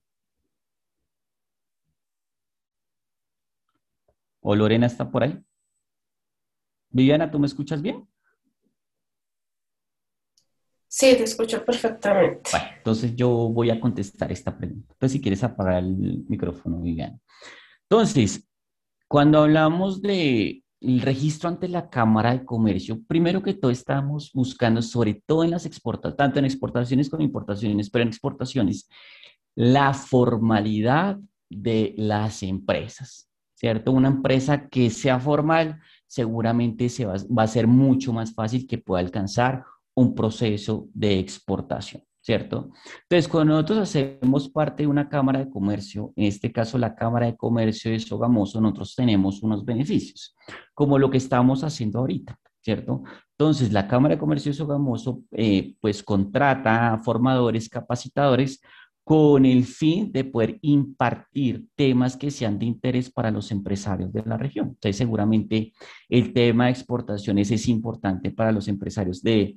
¿O 4.41 4.57
Lorena 4.57 4.87
está 4.87 5.09
por 5.09 5.23
ahí? 5.23 5.41
Viviana, 6.91 7.31
¿tú 7.31 7.39
me 7.39 7.47
escuchas 7.47 7.81
bien? 7.81 8.09
Sí, 10.89 11.15
te 11.17 11.23
escucho 11.23 11.65
perfectamente. 11.65 12.51
Bueno, 12.51 12.67
entonces 12.79 13.15
yo 13.15 13.29
voy 13.29 13.71
a 13.71 13.79
contestar 13.79 14.33
esta 14.33 14.59
pregunta. 14.59 14.95
Entonces, 14.95 15.13
si 15.13 15.23
quieres 15.23 15.45
apagar 15.45 15.85
el 15.85 16.25
micrófono, 16.29 16.81
Viviana. 16.81 17.21
Entonces, 17.83 18.49
cuando 19.07 19.43
hablamos 19.43 20.03
de 20.03 20.62
el 20.83 21.01
registro 21.01 21.49
ante 21.49 21.69
la 21.69 21.89
Cámara 21.89 22.33
de 22.33 22.45
Comercio, 22.45 23.01
primero 23.07 23.43
que 23.43 23.55
todo 23.55 23.71
estamos 23.71 24.31
buscando, 24.35 24.83
sobre 24.83 25.23
todo 25.27 25.45
en 25.45 25.51
las 25.51 25.65
exportaciones, 25.65 26.17
tanto 26.17 26.39
en 26.39 26.45
exportaciones 26.45 27.09
como 27.09 27.23
importaciones, 27.23 27.89
pero 27.89 28.03
en 28.03 28.09
exportaciones, 28.09 28.89
la 29.55 29.95
formalidad 29.95 31.19
de 31.49 31.95
las 31.97 32.43
empresas, 32.43 33.29
¿cierto? 33.55 33.93
Una 33.93 34.09
empresa 34.09 34.69
que 34.69 34.91
sea 34.91 35.21
formal 35.21 35.81
seguramente 36.07 36.89
se 36.89 37.05
va, 37.05 37.15
va 37.37 37.45
a 37.45 37.49
ser 37.49 37.67
mucho 37.67 38.13
más 38.13 38.35
fácil 38.35 38.67
que 38.67 38.79
pueda 38.79 39.01
alcanzar 39.01 39.65
un 39.95 40.15
proceso 40.15 40.89
de 40.95 41.19
exportación. 41.19 42.03
¿Cierto? 42.23 42.71
Entonces, 43.03 43.29
cuando 43.29 43.55
nosotros 43.55 43.79
hacemos 43.81 44.49
parte 44.49 44.85
de 44.85 44.87
una 44.87 45.09
Cámara 45.09 45.41
de 45.41 45.51
Comercio, 45.51 46.13
en 46.17 46.27
este 46.27 46.53
caso 46.53 46.79
la 46.79 46.95
Cámara 46.95 47.27
de 47.27 47.37
Comercio 47.37 47.91
de 47.91 47.99
Sogamoso, 47.99 48.61
nosotros 48.61 48.95
tenemos 48.95 49.43
unos 49.43 49.65
beneficios, 49.65 50.37
como 50.73 50.99
lo 50.99 51.11
que 51.11 51.19
estamos 51.19 51.65
haciendo 51.65 51.99
ahorita, 51.99 52.39
¿cierto? 52.61 53.03
Entonces, 53.37 53.73
la 53.73 53.89
Cámara 53.89 54.15
de 54.15 54.21
Comercio 54.21 54.53
de 54.53 54.57
Sogamoso, 54.57 55.23
eh, 55.33 55.75
pues, 55.81 56.03
contrata 56.03 56.99
formadores, 57.05 57.69
capacitadores, 57.69 58.61
con 59.05 59.45
el 59.45 59.65
fin 59.65 60.13
de 60.13 60.23
poder 60.23 60.59
impartir 60.63 61.67
temas 61.75 62.17
que 62.17 62.31
sean 62.31 62.57
de 62.57 62.67
interés 62.67 63.11
para 63.11 63.33
los 63.33 63.51
empresarios 63.51 64.13
de 64.13 64.23
la 64.25 64.37
región. 64.37 64.69
Entonces, 64.69 64.97
seguramente 64.97 65.73
el 66.09 66.33
tema 66.33 66.67
de 66.67 66.71
exportaciones 66.71 67.51
es 67.51 67.67
importante 67.67 68.31
para 68.31 68.53
los 68.53 68.69
empresarios 68.69 69.21
de 69.21 69.57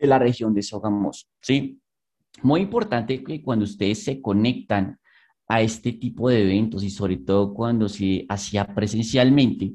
de 0.00 0.06
la 0.06 0.18
región 0.18 0.54
de 0.54 0.62
Sogamoso, 0.62 1.26
¿sí? 1.40 1.80
Muy 2.42 2.62
importante 2.62 3.22
que 3.22 3.42
cuando 3.42 3.64
ustedes 3.64 4.02
se 4.02 4.20
conectan 4.20 4.98
a 5.46 5.60
este 5.60 5.92
tipo 5.92 6.28
de 6.28 6.42
eventos 6.42 6.82
y 6.82 6.90
sobre 6.90 7.18
todo 7.18 7.52
cuando 7.52 7.88
se 7.88 8.24
hacía 8.28 8.66
presencialmente, 8.66 9.74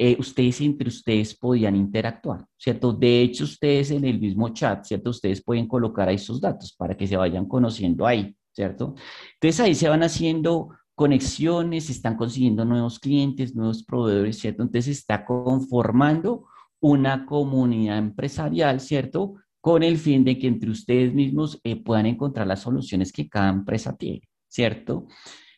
eh, 0.00 0.16
ustedes 0.18 0.60
entre 0.60 0.88
ustedes 0.88 1.36
podían 1.36 1.74
interactuar, 1.74 2.46
¿cierto? 2.56 2.92
De 2.92 3.20
hecho, 3.20 3.42
ustedes 3.42 3.90
en 3.90 4.04
el 4.04 4.20
mismo 4.20 4.48
chat, 4.50 4.84
¿cierto? 4.84 5.10
Ustedes 5.10 5.42
pueden 5.42 5.66
colocar 5.66 6.08
ahí 6.08 6.18
sus 6.18 6.40
datos 6.40 6.72
para 6.72 6.96
que 6.96 7.06
se 7.06 7.16
vayan 7.16 7.46
conociendo 7.46 8.06
ahí, 8.06 8.36
¿cierto? 8.52 8.94
Entonces 9.34 9.60
ahí 9.60 9.74
se 9.74 9.88
van 9.88 10.04
haciendo 10.04 10.68
conexiones, 10.94 11.86
se 11.86 11.92
están 11.92 12.16
consiguiendo 12.16 12.64
nuevos 12.64 13.00
clientes, 13.00 13.56
nuevos 13.56 13.82
proveedores, 13.82 14.38
¿cierto? 14.38 14.62
Entonces 14.62 14.84
se 14.84 15.00
está 15.00 15.24
conformando 15.24 16.46
una 16.80 17.26
comunidad 17.26 17.98
empresarial, 17.98 18.80
¿cierto? 18.80 19.34
Con 19.60 19.82
el 19.82 19.98
fin 19.98 20.24
de 20.24 20.38
que 20.38 20.46
entre 20.46 20.70
ustedes 20.70 21.12
mismos 21.12 21.60
eh, 21.64 21.76
puedan 21.76 22.06
encontrar 22.06 22.46
las 22.46 22.62
soluciones 22.62 23.12
que 23.12 23.28
cada 23.28 23.50
empresa 23.50 23.96
tiene, 23.96 24.22
¿cierto? 24.48 25.06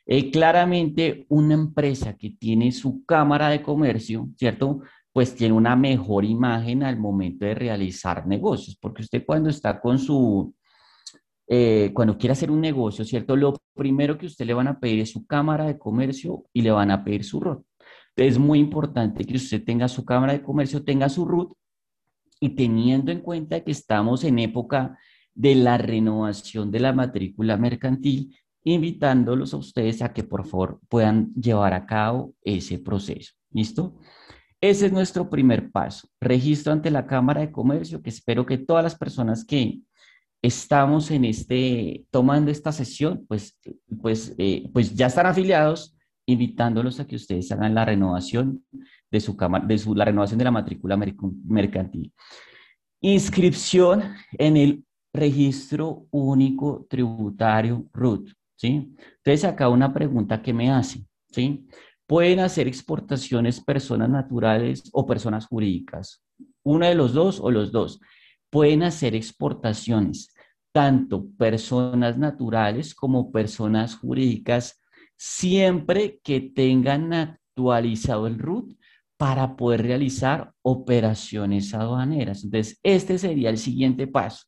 Eh, 0.07 0.31
claramente, 0.31 1.27
una 1.29 1.55
empresa 1.55 2.17
que 2.17 2.31
tiene 2.31 2.73
su 2.73 3.05
cámara 3.05 3.51
de 3.51 3.63
comercio, 3.63 4.29
¿cierto? 4.37 4.81
Pues 5.13 5.35
tiene 5.35 5.55
una 5.55 5.77
mejor 5.77 6.25
imagen 6.25 6.83
al 6.83 6.99
momento 6.99 7.45
de 7.45 7.55
realizar 7.55 8.27
negocios, 8.27 8.77
porque 8.81 9.03
usted 9.03 9.25
cuando 9.27 9.51
está 9.51 9.81
con 9.81 9.99
su, 9.99 10.55
eh, 11.47 11.91
cuando 11.95 12.17
quiere 12.17 12.33
hacer 12.33 12.51
un 12.51 12.61
negocio, 12.61 13.05
¿cierto? 13.05 13.37
Lo 13.37 13.55
primero 13.75 14.17
que 14.17 14.27
usted 14.27 14.47
le 14.47 14.55
van 14.55 14.69
a 14.69 14.81
pedir 14.81 15.01
es 15.01 15.11
su 15.11 15.27
cámara 15.27 15.67
de 15.67 15.79
comercio 15.79 16.45
y 16.53 16.63
le 16.63 16.71
van 16.71 16.91
a 16.91 17.05
pedir 17.05 17.25
su 17.25 17.41
ROT 17.41 17.65
es 18.27 18.39
muy 18.39 18.59
importante 18.59 19.25
que 19.25 19.37
usted 19.37 19.65
tenga 19.65 19.89
su 19.89 20.05
cámara 20.05 20.33
de 20.33 20.43
comercio, 20.43 20.85
tenga 20.85 21.09
su 21.09 21.25
RUT 21.25 21.53
y 22.41 22.51
teniendo 22.51 23.13
en 23.13 23.21
cuenta 23.21 23.61
que 23.61 23.71
estamos 23.71 24.25
en 24.25 24.39
época 24.39 24.99
de 25.35 25.55
la 25.55 25.79
renovación 25.79 26.71
de 26.71 26.81
la 26.81 26.93
matrícula 26.93 27.57
mercantil, 27.57 28.37
invitándolos 28.65 29.55
a 29.55 29.59
ustedes 29.59 30.03
a 30.03 30.13
que 30.13 30.23
por 30.23 30.47
favor 30.47 30.81
puedan 30.89 31.33
llevar 31.35 31.73
a 31.73 31.87
cabo 31.87 32.35
ese 32.43 32.79
proceso. 32.79 33.33
¿Listo? 33.53 33.97
Ese 34.61 34.87
es 34.87 34.93
nuestro 34.93 35.31
primer 35.31 35.71
paso. 35.71 36.09
Registro 36.21 36.73
ante 36.73 36.91
la 36.91 37.07
Cámara 37.07 37.41
de 37.41 37.51
Comercio, 37.51 38.03
que 38.03 38.11
espero 38.11 38.45
que 38.45 38.59
todas 38.59 38.85
las 38.85 38.97
personas 38.97 39.45
que 39.45 39.81
estamos 40.43 41.11
en 41.11 41.25
este, 41.25 42.05
tomando 42.11 42.51
esta 42.51 42.71
sesión, 42.73 43.25
pues, 43.27 43.59
pues, 44.01 44.35
eh, 44.39 44.69
pues 44.73 44.95
ya 44.95 45.07
están 45.07 45.27
afiliados 45.27 45.97
invitándolos 46.31 47.01
a 47.01 47.07
que 47.07 47.17
ustedes 47.17 47.51
hagan 47.53 47.75
la 47.75 47.85
renovación 47.85 48.65
de 49.11 49.21
su 49.21 49.37
cámara, 49.37 49.67
de 49.67 49.79
su, 49.79 49.95
la 49.95 50.05
renovación 50.05 50.39
de 50.39 50.45
la 50.45 50.51
matrícula 50.51 50.97
mercantil. 50.97 52.13
Inscripción 53.01 54.03
en 54.33 54.57
el 54.57 54.85
registro 55.13 56.07
único 56.11 56.87
tributario 56.89 57.87
RUT, 57.93 58.31
¿sí? 58.57 58.95
Entonces 59.17 59.45
acá 59.45 59.69
una 59.69 59.93
pregunta 59.93 60.41
que 60.41 60.53
me 60.53 60.71
hacen, 60.71 61.07
¿sí? 61.31 61.67
¿Pueden 62.07 62.41
hacer 62.41 62.67
exportaciones 62.67 63.61
personas 63.61 64.09
naturales 64.09 64.83
o 64.93 65.07
personas 65.07 65.47
jurídicas? 65.47 66.25
Una 66.63 66.89
de 66.89 66.95
los 66.95 67.13
dos 67.13 67.41
o 67.41 67.51
los 67.51 67.71
dos. 67.71 68.01
Pueden 68.51 68.83
hacer 68.83 69.15
exportaciones 69.15 70.35
tanto 70.73 71.27
personas 71.37 72.19
naturales 72.19 72.95
como 72.95 73.31
personas 73.33 73.97
jurídicas 73.97 74.80
siempre 75.23 76.19
que 76.25 76.41
tengan 76.41 77.13
actualizado 77.13 78.27
el 78.27 78.39
RUT 78.39 78.73
para 79.19 79.55
poder 79.55 79.83
realizar 79.83 80.55
operaciones 80.63 81.75
aduaneras. 81.75 82.43
Entonces, 82.43 82.81
este 82.83 83.19
sería 83.19 83.51
el 83.51 83.59
siguiente 83.59 84.07
paso, 84.07 84.47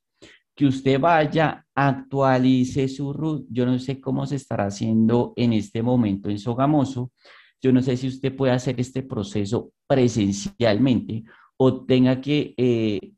que 0.56 0.64
usted 0.64 0.98
vaya, 0.98 1.66
actualice 1.74 2.88
su 2.88 3.12
RUT. 3.12 3.46
Yo 3.50 3.66
no 3.66 3.78
sé 3.78 4.00
cómo 4.00 4.24
se 4.24 4.36
estará 4.36 4.64
haciendo 4.64 5.34
en 5.36 5.52
este 5.52 5.82
momento 5.82 6.30
en 6.30 6.38
Sogamoso. 6.38 7.12
Yo 7.60 7.70
no 7.70 7.82
sé 7.82 7.98
si 7.98 8.08
usted 8.08 8.34
puede 8.34 8.54
hacer 8.54 8.80
este 8.80 9.02
proceso 9.02 9.72
presencialmente 9.86 11.22
o 11.58 11.84
tenga 11.84 12.18
que 12.18 12.54
eh, 12.56 13.12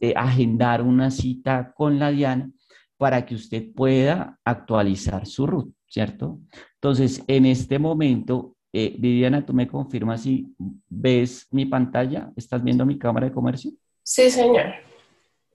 eh, 0.00 0.14
agendar 0.14 0.82
una 0.82 1.10
cita 1.10 1.72
con 1.74 1.98
la 1.98 2.12
DIAN 2.12 2.54
para 2.96 3.26
que 3.26 3.34
usted 3.34 3.72
pueda 3.74 4.38
actualizar 4.44 5.26
su 5.26 5.44
RUT, 5.44 5.74
¿cierto? 5.88 6.38
Entonces, 6.80 7.24
en 7.26 7.46
este 7.46 7.78
momento, 7.78 8.54
eh, 8.72 8.94
Viviana, 8.98 9.44
¿tú 9.44 9.52
me 9.52 9.66
confirmas 9.66 10.22
si 10.22 10.54
ves 10.88 11.48
mi 11.50 11.66
pantalla? 11.66 12.32
¿Estás 12.36 12.62
viendo 12.62 12.86
mi 12.86 12.98
cámara 12.98 13.26
de 13.26 13.32
comercio? 13.32 13.72
Sí, 14.02 14.30
señor. 14.30 14.66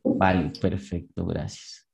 Vale, 0.03 0.51
perfecto, 0.59 1.25
gracias. 1.25 1.87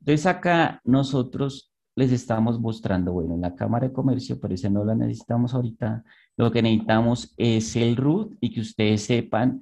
Entonces 0.00 0.26
acá 0.26 0.80
nosotros 0.84 1.72
les 1.96 2.12
estamos 2.12 2.60
mostrando, 2.60 3.12
bueno, 3.12 3.38
la 3.38 3.54
cámara 3.54 3.88
de 3.88 3.94
comercio, 3.94 4.38
pero 4.38 4.54
esa 4.54 4.68
no 4.68 4.84
la 4.84 4.94
necesitamos 4.94 5.54
ahorita. 5.54 6.04
Lo 6.36 6.52
que 6.52 6.60
necesitamos 6.60 7.32
es 7.38 7.74
el 7.76 7.96
root 7.96 8.36
y 8.40 8.52
que 8.52 8.60
ustedes 8.60 9.02
sepan 9.04 9.60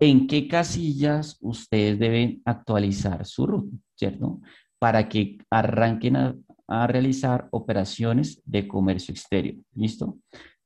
en 0.00 0.26
qué 0.26 0.48
casillas 0.48 1.36
ustedes 1.40 1.98
deben 1.98 2.40
actualizar 2.46 3.26
su 3.26 3.46
root, 3.46 3.70
¿cierto? 3.94 4.40
Para 4.78 5.08
que 5.08 5.38
arranquen 5.50 6.16
a, 6.16 6.34
a 6.68 6.86
realizar 6.86 7.48
operaciones 7.50 8.42
de 8.44 8.66
comercio 8.66 9.12
exterior. 9.12 9.56
¿Listo? 9.74 10.18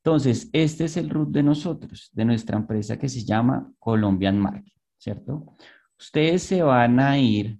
Entonces, 0.02 0.48
este 0.52 0.84
es 0.84 0.96
el 0.96 1.10
root 1.10 1.28
de 1.28 1.42
nosotros, 1.42 2.08
de 2.12 2.24
nuestra 2.24 2.56
empresa 2.56 2.98
que 2.98 3.08
se 3.08 3.22
llama 3.22 3.70
Colombian 3.78 4.38
Market, 4.38 4.72
¿cierto? 4.96 5.56
Ustedes 5.98 6.42
se 6.42 6.62
van 6.62 6.98
a 7.00 7.18
ir, 7.18 7.58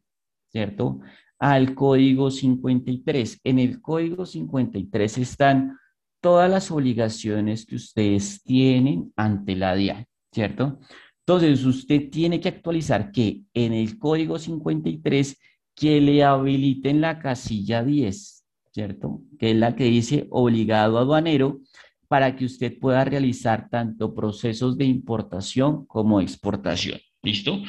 ¿cierto? 0.51 1.01
Al 1.39 1.75
código 1.75 2.31
53. 2.31 3.41
En 3.45 3.59
el 3.59 3.83
código 3.83 4.25
53 4.25 5.19
están 5.19 5.79
todas 6.23 6.51
las 6.51 6.71
obligaciones 6.71 7.67
que 7.67 7.77
ustedes 7.77 8.43
tienen 8.43 9.13
ante 9.17 9.57
la 9.57 9.75
DIA, 9.75 10.07
¿cierto? 10.33 10.79
Entonces, 11.27 11.65
usted 11.65 12.09
tiene 12.11 12.41
que 12.41 12.49
actualizar 12.49 13.13
que 13.13 13.43
en 13.53 13.75
el 13.75 13.99
código 13.99 14.39
53 14.39 15.37
que 15.81 15.99
le 15.99 16.23
habiliten 16.23 17.01
la 17.01 17.19
casilla 17.19 17.83
10, 17.83 18.45
¿cierto? 18.71 19.23
Que 19.39 19.53
es 19.53 19.57
la 19.57 19.75
que 19.75 19.85
dice 19.85 20.27
obligado 20.29 20.99
aduanero 20.99 21.61
para 22.07 22.37
que 22.37 22.45
usted 22.45 22.79
pueda 22.79 23.03
realizar 23.03 23.71
tanto 23.71 24.15
procesos 24.15 24.77
de 24.77 24.85
importación 24.85 25.87
como 25.87 26.21
exportación. 26.21 27.01
¿Listo? 27.23 27.63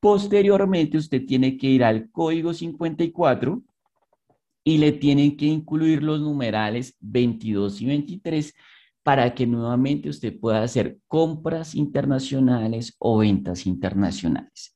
Posteriormente, 0.00 0.96
usted 0.96 1.26
tiene 1.26 1.58
que 1.58 1.66
ir 1.66 1.84
al 1.84 2.10
código 2.10 2.54
54 2.54 3.62
y 4.64 4.78
le 4.78 4.92
tienen 4.92 5.36
que 5.36 5.44
incluir 5.44 6.02
los 6.02 6.22
numerales 6.22 6.96
22 7.00 7.82
y 7.82 7.86
23 7.86 8.54
para 9.02 9.34
que 9.34 9.46
nuevamente 9.46 10.08
usted 10.08 10.40
pueda 10.40 10.62
hacer 10.62 10.96
compras 11.06 11.74
internacionales 11.74 12.94
o 12.98 13.18
ventas 13.18 13.66
internacionales. 13.66 14.73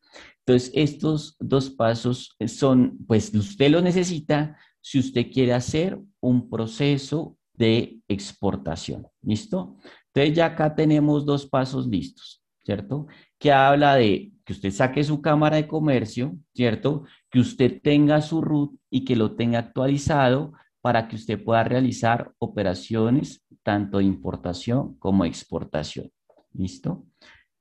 Entonces, 0.49 0.73
estos 0.75 1.37
dos 1.41 1.69
pasos 1.69 2.35
son, 2.47 2.97
pues 3.07 3.35
usted 3.35 3.71
lo 3.71 3.83
necesita 3.83 4.57
si 4.81 4.99
usted 4.99 5.31
quiere 5.31 5.53
hacer 5.53 6.01
un 6.21 6.49
proceso 6.49 7.37
de 7.53 8.01
exportación. 8.09 9.07
¿Listo? 9.21 9.77
Entonces 10.07 10.35
ya 10.35 10.47
acá 10.47 10.75
tenemos 10.75 11.27
dos 11.27 11.45
pasos 11.47 11.87
listos, 11.87 12.43
¿cierto? 12.65 13.09
Que 13.39 13.53
habla 13.53 13.97
de 13.97 14.33
que 14.47 14.55
usted 14.55 14.71
saque 14.71 15.05
su 15.05 15.21
cámara 15.21 15.57
de 15.57 15.69
comercio, 15.69 16.35
¿cierto? 16.55 17.05
Que 17.31 17.41
usted 17.41 17.83
tenga 17.83 18.23
su 18.23 18.41
RUT 18.41 18.75
y 18.89 19.05
que 19.05 19.17
lo 19.17 19.37
tenga 19.37 19.59
actualizado 19.59 20.55
para 20.81 21.09
que 21.09 21.17
usted 21.17 21.45
pueda 21.45 21.63
realizar 21.63 22.33
operaciones 22.39 23.45
tanto 23.63 23.99
de 23.99 24.05
importación 24.05 24.95
como 24.95 25.27
exportación. 25.27 26.11
¿Listo? 26.55 27.05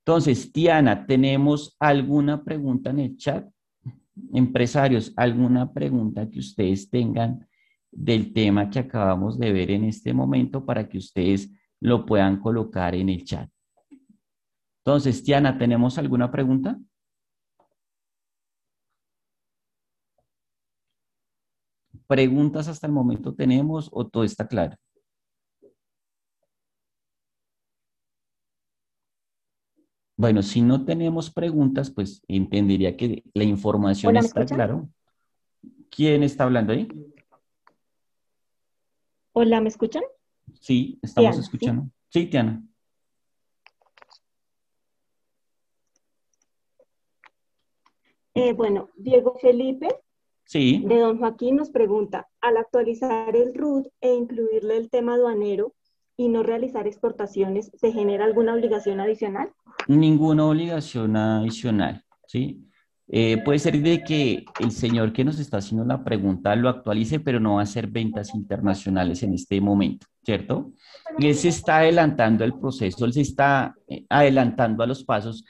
Entonces, 0.07 0.53
Tiana, 0.53 1.05
¿tenemos 1.05 1.75
alguna 1.81 2.41
pregunta 2.41 2.91
en 2.91 2.99
el 2.99 3.17
chat? 3.17 3.45
Empresarios, 4.31 5.11
¿alguna 5.17 5.73
pregunta 5.73 6.29
que 6.29 6.39
ustedes 6.39 6.89
tengan 6.89 7.45
del 7.91 8.31
tema 8.31 8.69
que 8.69 8.79
acabamos 8.79 9.37
de 9.37 9.51
ver 9.51 9.69
en 9.69 9.83
este 9.83 10.13
momento 10.13 10.65
para 10.65 10.87
que 10.87 10.97
ustedes 10.97 11.51
lo 11.81 12.05
puedan 12.05 12.39
colocar 12.39 12.95
en 12.95 13.09
el 13.09 13.25
chat? 13.25 13.49
Entonces, 14.85 15.21
Tiana, 15.25 15.57
¿tenemos 15.57 15.97
alguna 15.97 16.31
pregunta? 16.31 16.79
¿Preguntas 22.07 22.69
hasta 22.69 22.87
el 22.87 22.93
momento 22.93 23.35
tenemos 23.35 23.89
o 23.91 24.07
todo 24.07 24.23
está 24.23 24.47
claro? 24.47 24.77
Bueno, 30.19 30.41
si 30.41 30.61
no 30.61 30.83
tenemos 30.83 31.29
preguntas, 31.29 31.91
pues 31.91 32.23
entendería 32.27 32.97
que 32.97 33.23
la 33.35 33.43
información 33.43 34.17
está 34.17 34.45
claro. 34.45 34.89
¿Quién 35.91 36.23
está 36.23 36.45
hablando 36.45 36.73
ahí? 36.73 36.87
Hola, 39.31 39.61
¿me 39.61 39.69
escuchan? 39.69 40.01
Sí, 40.59 40.97
estamos 41.03 41.37
escuchando. 41.37 41.91
¿sí? 42.09 42.25
Tiana. 42.25 42.63
Eh, 48.33 48.53
bueno, 48.53 48.89
Diego 48.95 49.37
Felipe 49.39 49.87
sí. 50.45 50.83
de 50.83 50.97
Don 50.97 51.19
Joaquín 51.19 51.57
nos 51.57 51.69
pregunta, 51.69 52.27
al 52.41 52.57
actualizar 52.57 53.35
el 53.35 53.53
RUT 53.53 53.87
e 54.01 54.15
incluirle 54.15 54.77
el 54.77 54.89
tema 54.89 55.13
aduanero, 55.13 55.75
y 56.17 56.29
no 56.29 56.41
realizar 56.41 56.87
exportaciones, 56.87 57.71
¿se 57.75 57.91
genera 57.91 58.25
alguna 58.25 58.55
obligación 58.55 58.99
adicional? 58.99 59.51
Ninguna 59.87 60.45
obligación 60.45 61.15
adicional, 61.15 62.03
¿sí? 62.27 62.63
Eh, 63.09 63.37
puede 63.45 63.59
ser 63.59 63.81
de 63.81 64.03
que 64.03 64.43
el 64.59 64.71
señor 64.71 65.13
que 65.13 65.23
nos 65.23 65.39
está 65.39 65.57
haciendo 65.57 65.85
la 65.85 66.03
pregunta 66.03 66.55
lo 66.57 66.67
actualice, 66.67 67.21
pero 67.21 67.39
no 67.39 67.53
va 67.53 67.61
a 67.61 67.63
hacer 67.63 67.87
ventas 67.87 68.35
internacionales 68.35 69.23
en 69.23 69.33
este 69.33 69.61
momento, 69.61 70.07
¿cierto? 70.25 70.73
Él 71.17 71.35
se 71.35 71.49
está 71.49 71.77
adelantando 71.77 72.43
el 72.43 72.59
proceso, 72.59 73.05
él 73.05 73.13
se 73.13 73.21
está 73.21 73.75
eh, 73.87 74.05
adelantando 74.09 74.83
a 74.83 74.87
los 74.87 75.05
pasos, 75.05 75.45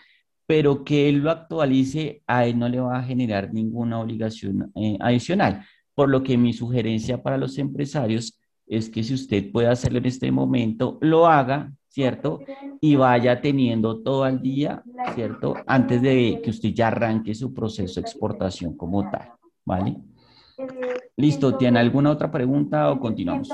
pero 0.46 0.84
que 0.84 1.10
él 1.10 1.20
lo 1.20 1.32
actualice, 1.32 2.22
a 2.28 2.46
él 2.46 2.60
no 2.60 2.70
le 2.70 2.80
va 2.80 3.00
a 3.00 3.04
generar 3.04 3.52
ninguna 3.54 4.00
obligación 4.00 4.72
eh, 4.76 4.98
adicional. 5.00 5.66
Por 5.96 6.10
lo 6.10 6.22
que 6.22 6.38
mi 6.38 6.54
sugerencia 6.54 7.24
para 7.24 7.38
los 7.38 7.58
empresarios 7.58 8.37
es 8.68 8.90
que 8.90 9.04
si 9.04 9.14
usted 9.14 9.52
puede 9.52 9.68
hacerlo 9.68 10.00
en 10.00 10.06
este 10.06 10.32
momento, 10.32 10.98
lo 11.02 11.26
haga, 11.26 11.72
¿cierto? 11.88 12.42
Y 12.82 12.96
vaya 12.96 13.42
teniendo 13.42 14.02
todo 14.02 14.28
el 14.28 14.42
día, 14.42 14.84
¿cierto? 15.16 15.56
Antes 15.66 16.02
de 16.02 16.42
que 16.44 16.50
usted 16.50 16.70
ya 16.70 16.88
arranque 16.88 17.34
su 17.34 17.54
proceso 17.54 18.00
de 18.00 18.02
exportación 18.02 18.76
como 18.76 19.10
tal, 19.10 19.32
¿vale? 19.66 19.98
Listo, 21.16 21.56
¿tiene 21.58 21.80
alguna 21.80 22.12
otra 22.12 22.30
pregunta 22.30 22.92
o 22.92 23.00
continuamos? 23.00 23.50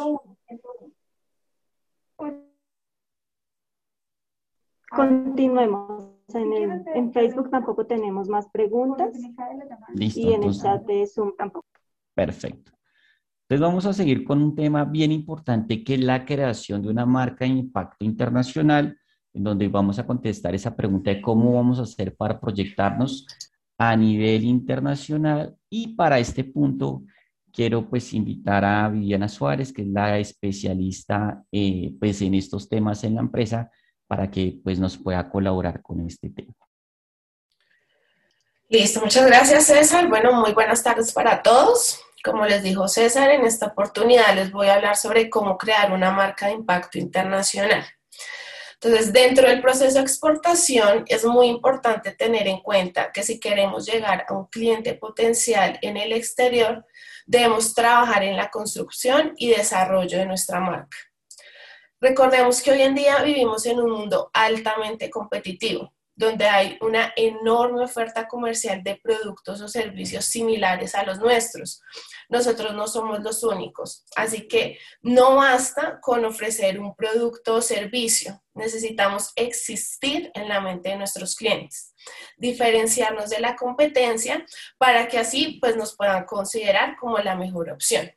Continuemos. 4.89 6.10
En, 6.34 6.86
en 6.95 7.12
Facebook 7.12 7.49
tampoco 7.49 7.86
tenemos 7.86 8.28
más 8.28 8.47
preguntas. 8.49 9.15
Listo. 9.93 10.19
Y 10.19 10.34
en 10.34 10.43
el 10.43 10.54
chat 10.54 10.84
de 10.86 11.06
Zoom 11.06 11.36
tampoco. 11.38 11.67
Perfecto. 12.15 12.71
Entonces 13.54 13.70
vamos 13.70 13.86
a 13.86 13.94
seguir 13.94 14.24
con 14.24 14.42
un 14.42 14.56
tema 14.56 14.84
bien 14.84 15.12
importante 15.12 15.84
que 15.84 15.94
es 15.94 16.00
la 16.00 16.26
creación 16.26 16.82
de 16.82 16.89
una 16.89 17.06
marca 17.06 17.46
de 17.46 17.52
impacto 17.52 18.04
internacional, 18.04 18.98
en 19.32 19.44
donde 19.44 19.68
vamos 19.68 20.00
a 20.00 20.08
contestar 20.08 20.56
esa 20.56 20.76
pregunta 20.76 21.12
de 21.12 21.22
cómo 21.22 21.54
vamos 21.54 21.78
a 21.78 21.84
hacer 21.84 22.16
para 22.16 22.39
proyectarnos 22.39 23.28
a 23.78 23.96
nivel 23.96 24.44
internacional. 24.44 25.56
Y 25.70 25.89
para 25.89 26.18
este 26.18 26.46
punto 26.46 27.04
quiero 27.52 27.88
pues 27.88 28.12
invitar 28.16 28.66
a 28.66 28.89
Viviana 28.89 29.30
Suárez, 29.30 29.72
que 29.72 29.84
es 29.84 29.88
la 29.88 30.18
especialista 30.18 31.44
eh, 31.52 31.94
pues 32.00 32.24
en 32.24 32.34
estos 32.34 32.68
temas 32.68 33.04
en 33.04 33.13
la 33.13 33.22
empresa, 33.22 33.70
para 34.08 34.32
que 34.32 34.62
pues 34.63 34.80
nos 34.80 34.98
pueda 34.98 35.30
colaborar 35.30 35.80
con 35.84 36.02
este 36.02 36.32
tema. 36.32 36.56
Listo, 38.68 39.00
muchas 39.00 39.28
gracias 39.28 39.68
César. 39.68 40.10
Bueno, 40.10 40.34
muy 40.42 40.54
buenas 40.54 40.82
tardes 40.82 41.13
para 41.13 41.44
todos. 41.44 42.00
Como 42.24 42.46
les 42.46 42.64
dijo 42.64 42.88
César, 42.88 43.32
en 43.32 43.46
esta 43.46 43.68
oportunidad 43.68 44.34
les 44.34 44.50
voy 44.50 44.68
a 44.68 44.76
hablar 44.76 44.96
sobre 44.96 45.30
cómo 45.30 45.58
crear 45.58 45.92
una 45.92 46.10
marca 46.10 46.48
de 46.48 46.54
impacto 46.54 46.98
internacional. 46.98 47.86
Entonces, 48.76 49.12
dentro 49.12 49.48
del 49.48 49.62
proceso 49.62 49.96
de 49.96 50.04
exportación 50.04 51.04
es 51.08 51.26
muy 51.26 51.48
importante 51.48 52.12
tener 52.12 52.48
en 52.48 52.62
cuenta 52.62 53.12
que 53.12 53.24
si 53.24 53.42
queremos 53.42 53.86
llegar 53.86 54.26
a 54.28 54.34
un 54.34 54.46
cliente 54.46 54.94
potencial 54.94 55.78
en 55.82 55.98
el 55.98 56.14
exterior, 56.14 56.86
debemos 57.26 57.74
trabajar 57.74 58.24
en 58.24 58.38
la 58.38 58.50
construcción 58.50 59.34
y 59.36 59.50
desarrollo 59.50 60.18
de 60.18 60.26
nuestra 60.26 60.62
marca. 60.62 60.98
Recordemos 62.00 62.62
que 62.62 62.72
hoy 62.72 62.84
en 62.84 62.96
día 62.96 63.22
vivimos 63.22 63.66
en 63.66 63.82
un 63.82 63.92
mundo 63.92 64.30
altamente 64.34 65.10
competitivo 65.10 65.94
donde 66.15 66.45
hay 66.45 66.78
una 66.82 67.12
enorme 67.15 67.84
oferta 67.84 68.28
comercial 68.28 68.84
de 68.84 68.99
productos 69.02 69.62
o 69.62 69.67
servicios 69.67 70.26
similares 70.26 70.93
a 70.95 71.04
los 71.04 71.19
nuestros. 71.19 71.82
Nosotros 72.30 72.73
no 72.73 72.88
somos 72.88 73.21
los 73.21 73.43
únicos, 73.43 74.06
así 74.15 74.47
que 74.47 74.78
no 75.02 75.36
basta 75.36 75.99
con 76.02 76.23
ofrecer 76.26 76.80
un 76.80 76.95
producto 76.95 77.56
o 77.56 77.62
servicio, 77.62 78.41
necesitamos 78.54 79.32
existir 79.36 80.32
en 80.36 80.49
la 80.49 80.62
mente 80.62 80.89
de 80.89 80.97
nuestros 80.97 81.36
clientes, 81.36 81.93
diferenciarnos 82.38 83.30
de 83.30 83.39
la 83.39 83.56
competencia 83.56 84.45
para 84.78 85.08
que 85.08 85.17
así 85.17 85.58
pues 85.60 85.76
nos 85.76 85.95
puedan 85.95 86.26
considerar 86.26 86.95
como 86.97 87.17
la 87.17 87.36
mejor 87.36 87.71
opción. 87.71 88.12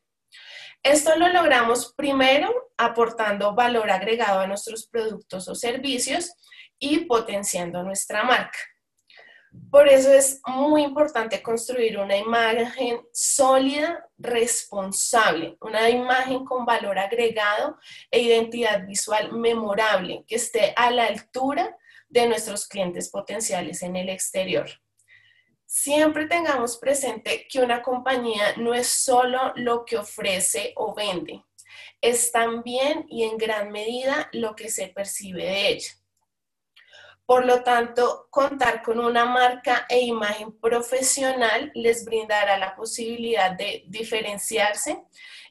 Esto 0.82 1.16
lo 1.16 1.28
logramos 1.28 1.94
primero 1.96 2.70
aportando 2.76 3.54
valor 3.54 3.90
agregado 3.90 4.40
a 4.40 4.46
nuestros 4.46 4.86
productos 4.86 5.48
o 5.48 5.54
servicios 5.54 6.32
y 6.78 7.04
potenciando 7.06 7.82
nuestra 7.82 8.24
marca. 8.24 8.58
Por 9.70 9.88
eso 9.88 10.12
es 10.12 10.40
muy 10.46 10.82
importante 10.82 11.42
construir 11.42 11.98
una 11.98 12.16
imagen 12.16 13.00
sólida, 13.12 14.06
responsable, 14.18 15.56
una 15.60 15.88
imagen 15.88 16.44
con 16.44 16.64
valor 16.64 16.98
agregado 16.98 17.78
e 18.10 18.20
identidad 18.20 18.86
visual 18.86 19.32
memorable 19.32 20.24
que 20.26 20.36
esté 20.36 20.72
a 20.76 20.90
la 20.90 21.06
altura 21.06 21.76
de 22.08 22.26
nuestros 22.28 22.68
clientes 22.68 23.10
potenciales 23.10 23.82
en 23.82 23.96
el 23.96 24.08
exterior. 24.08 24.68
Siempre 25.64 26.26
tengamos 26.26 26.78
presente 26.78 27.46
que 27.50 27.60
una 27.60 27.82
compañía 27.82 28.56
no 28.56 28.72
es 28.72 28.86
solo 28.86 29.52
lo 29.56 29.84
que 29.84 29.98
ofrece 29.98 30.72
o 30.76 30.94
vende, 30.94 31.42
es 32.00 32.30
también 32.30 33.04
y 33.08 33.24
en 33.24 33.36
gran 33.36 33.72
medida 33.72 34.28
lo 34.32 34.54
que 34.54 34.68
se 34.68 34.88
percibe 34.88 35.44
de 35.44 35.68
ella. 35.68 35.90
Por 37.26 37.44
lo 37.44 37.64
tanto, 37.64 38.28
contar 38.30 38.82
con 38.82 39.00
una 39.00 39.24
marca 39.24 39.84
e 39.88 40.00
imagen 40.00 40.58
profesional 40.60 41.72
les 41.74 42.04
brindará 42.04 42.56
la 42.56 42.76
posibilidad 42.76 43.50
de 43.50 43.84
diferenciarse 43.88 45.02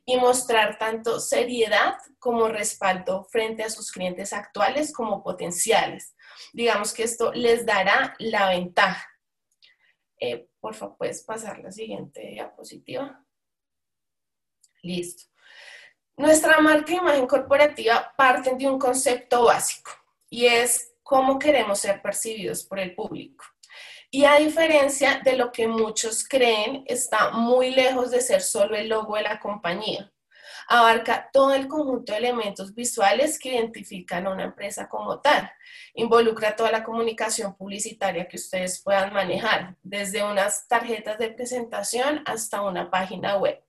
y 0.06 0.16
mostrar 0.18 0.78
tanto 0.78 1.20
seriedad 1.20 1.98
como 2.18 2.48
respaldo 2.48 3.26
frente 3.26 3.64
a 3.64 3.70
sus 3.70 3.92
clientes 3.92 4.32
actuales 4.32 4.94
como 4.94 5.22
potenciales. 5.22 6.16
Digamos 6.54 6.94
que 6.94 7.04
esto 7.04 7.34
les 7.34 7.66
dará 7.66 8.16
la 8.20 8.50
ventaja. 8.50 9.06
Eh, 10.18 10.48
por 10.62 10.76
favor, 10.76 10.96
puedes 10.98 11.24
pasar 11.24 11.60
la 11.60 11.72
siguiente 11.72 12.22
diapositiva. 12.22 13.22
Listo. 14.82 15.24
Nuestra 16.16 16.62
marca 16.62 16.94
e 16.94 16.98
imagen 16.98 17.28
corporativa 17.28 18.14
parten 18.16 18.58
de 18.58 18.70
un 18.70 18.80
concepto 18.80 19.44
básico 19.44 19.92
y 20.30 20.46
es 20.46 20.94
cómo 21.06 21.38
queremos 21.38 21.80
ser 21.80 22.02
percibidos 22.02 22.63
por 22.63 22.80
el 22.80 22.96
público. 22.96 23.46
Y 24.10 24.26
a 24.26 24.38
diferencia 24.38 25.22
de 25.24 25.38
lo 25.38 25.52
que 25.52 25.68
muchos 25.68 26.28
creen, 26.28 26.84
está 26.88 27.30
muy 27.30 27.70
lejos 27.70 28.10
de 28.10 28.22
ser 28.22 28.41
solo 28.41 28.76
el 28.76 28.89
logo 28.89 29.15
de 29.15 29.22
la 29.22 29.39
compañía. 29.39 30.12
Abarca 30.68 31.30
todo 31.32 31.54
el 31.54 31.68
conjunto 31.68 32.12
de 32.12 32.18
elementos 32.18 32.74
visuales 32.74 33.38
que 33.38 33.54
identifican 33.54 34.26
a 34.26 34.32
una 34.32 34.46
empresa 34.46 34.89
como 34.89 35.22
tal. 35.22 35.52
Involucra 35.94 36.56
toda 36.56 36.72
la 36.72 36.84
comunicación 36.84 37.56
publicitaria 37.56 38.28
que 38.28 38.38
ustedes 38.38 38.82
puedan 38.82 39.13
manejar, 39.13 39.76
desde 39.84 40.24
unas 40.24 40.68
tarjetas 40.68 41.20
de 41.20 41.30
presentación 41.30 42.24
hasta 42.26 42.63
una 42.63 42.89
página 42.89 43.38
web. 43.38 43.63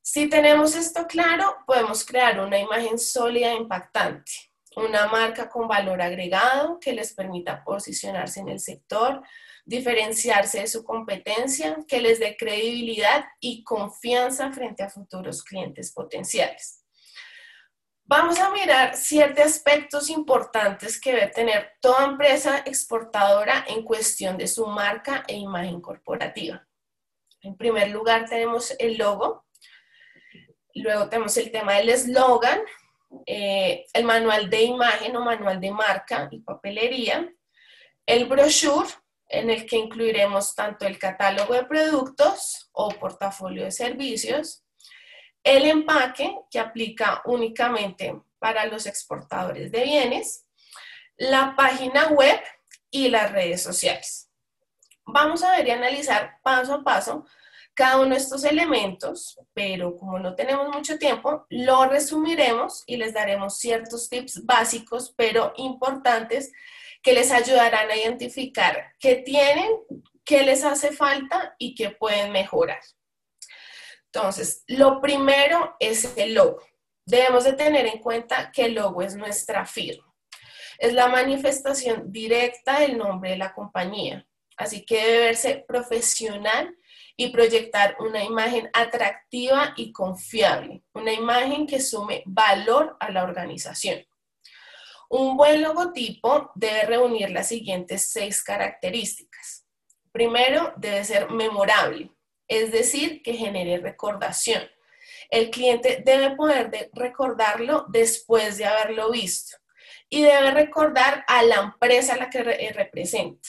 Si 0.00 0.28
tenemos 0.28 0.74
esto 0.74 1.06
claro, 1.06 1.58
podemos 1.68 2.04
crear 2.04 2.40
una 2.40 2.58
imagen 2.58 2.98
sólida 2.98 3.52
e 3.52 3.56
impactante, 3.56 4.51
una 4.76 5.06
marca 5.06 5.48
con 5.48 5.68
valor 5.68 6.00
agregado 6.00 6.78
que 6.80 6.92
les 6.92 7.12
permita 7.14 7.62
posicionarse 7.64 8.40
en 8.40 8.48
el 8.48 8.60
sector, 8.60 9.22
diferenciarse 9.64 10.60
de 10.60 10.66
su 10.66 10.84
competencia, 10.84 11.78
que 11.86 12.00
les 12.00 12.18
dé 12.18 12.36
credibilidad 12.36 13.24
y 13.40 13.62
confianza 13.64 14.52
frente 14.52 14.82
a 14.82 14.90
futuros 14.90 15.42
clientes 15.42 15.92
potenciales. 15.92 16.82
Vamos 18.04 18.38
a 18.40 18.50
mirar 18.50 18.96
ciertos 18.96 19.44
aspectos 19.44 20.10
importantes 20.10 21.00
que 21.00 21.14
debe 21.14 21.28
tener 21.28 21.72
toda 21.80 22.04
empresa 22.04 22.58
exportadora 22.66 23.64
en 23.68 23.84
cuestión 23.84 24.36
de 24.36 24.48
su 24.48 24.66
marca 24.66 25.24
e 25.26 25.36
imagen 25.36 25.80
corporativa. 25.80 26.66
En 27.40 27.56
primer 27.56 27.90
lugar 27.90 28.28
tenemos 28.28 28.74
el 28.78 28.98
logo, 28.98 29.46
luego 30.74 31.08
tenemos 31.08 31.36
el 31.36 31.50
tema 31.50 31.74
del 31.74 31.88
eslogan, 31.88 32.60
eh, 33.26 33.86
el 33.92 34.04
manual 34.04 34.48
de 34.48 34.62
imagen 34.62 35.16
o 35.16 35.20
manual 35.20 35.60
de 35.60 35.70
marca 35.70 36.28
y 36.30 36.40
papelería, 36.40 37.32
el 38.06 38.26
brochure, 38.26 38.88
en 39.28 39.50
el 39.50 39.66
que 39.66 39.76
incluiremos 39.76 40.54
tanto 40.54 40.86
el 40.86 40.98
catálogo 40.98 41.54
de 41.54 41.64
productos 41.64 42.68
o 42.72 42.90
portafolio 42.90 43.64
de 43.64 43.70
servicios, 43.70 44.62
el 45.42 45.64
empaque, 45.64 46.36
que 46.50 46.60
aplica 46.60 47.22
únicamente 47.24 48.20
para 48.38 48.66
los 48.66 48.86
exportadores 48.86 49.72
de 49.72 49.84
bienes, 49.84 50.46
la 51.16 51.54
página 51.56 52.08
web 52.08 52.40
y 52.90 53.08
las 53.08 53.32
redes 53.32 53.62
sociales. 53.62 54.28
Vamos 55.04 55.42
a 55.42 55.52
ver 55.52 55.66
y 55.66 55.70
analizar 55.70 56.38
paso 56.42 56.74
a 56.74 56.84
paso 56.84 57.26
cada 57.74 58.00
uno 58.00 58.10
de 58.10 58.20
estos 58.20 58.44
elementos, 58.44 59.38
pero 59.54 59.96
como 59.96 60.18
no 60.18 60.34
tenemos 60.34 60.68
mucho 60.68 60.98
tiempo, 60.98 61.46
lo 61.48 61.86
resumiremos 61.86 62.82
y 62.86 62.96
les 62.96 63.14
daremos 63.14 63.58
ciertos 63.58 64.08
tips 64.08 64.44
básicos, 64.44 65.14
pero 65.16 65.52
importantes, 65.56 66.52
que 67.02 67.14
les 67.14 67.32
ayudarán 67.32 67.90
a 67.90 67.96
identificar 67.96 68.94
qué 69.00 69.16
tienen, 69.16 69.70
qué 70.24 70.44
les 70.44 70.64
hace 70.64 70.92
falta 70.92 71.56
y 71.58 71.74
qué 71.74 71.90
pueden 71.90 72.30
mejorar. 72.30 72.80
Entonces, 74.06 74.62
lo 74.68 75.00
primero 75.00 75.74
es 75.80 76.16
el 76.16 76.34
logo. 76.34 76.62
Debemos 77.04 77.44
de 77.44 77.54
tener 77.54 77.86
en 77.86 77.98
cuenta 77.98 78.52
que 78.52 78.66
el 78.66 78.74
logo 78.74 79.02
es 79.02 79.16
nuestra 79.16 79.66
firma. 79.66 80.14
Es 80.78 80.92
la 80.92 81.08
manifestación 81.08 82.12
directa 82.12 82.80
del 82.80 82.98
nombre 82.98 83.30
de 83.30 83.38
la 83.38 83.52
compañía. 83.52 84.26
Así 84.56 84.84
que 84.84 84.96
debe 85.04 85.18
verse 85.26 85.64
profesional 85.66 86.76
y 87.16 87.30
proyectar 87.30 87.96
una 88.00 88.22
imagen 88.22 88.70
atractiva 88.72 89.74
y 89.76 89.92
confiable, 89.92 90.82
una 90.94 91.12
imagen 91.12 91.66
que 91.66 91.80
sume 91.80 92.22
valor 92.26 92.96
a 93.00 93.10
la 93.10 93.24
organización. 93.24 94.04
Un 95.08 95.36
buen 95.36 95.60
logotipo 95.60 96.50
debe 96.54 96.84
reunir 96.84 97.30
las 97.30 97.48
siguientes 97.48 98.10
seis 98.10 98.42
características. 98.42 99.66
Primero, 100.10 100.72
debe 100.76 101.04
ser 101.04 101.30
memorable, 101.30 102.10
es 102.48 102.72
decir, 102.72 103.22
que 103.22 103.34
genere 103.34 103.78
recordación. 103.78 104.62
El 105.30 105.50
cliente 105.50 106.02
debe 106.04 106.34
poder 106.34 106.90
recordarlo 106.92 107.86
después 107.88 108.58
de 108.58 108.66
haberlo 108.66 109.10
visto 109.10 109.56
y 110.08 110.22
debe 110.22 110.50
recordar 110.50 111.24
a 111.26 111.42
la 111.42 111.56
empresa 111.56 112.14
a 112.14 112.18
la 112.18 112.30
que 112.30 112.42
representa. 112.42 113.48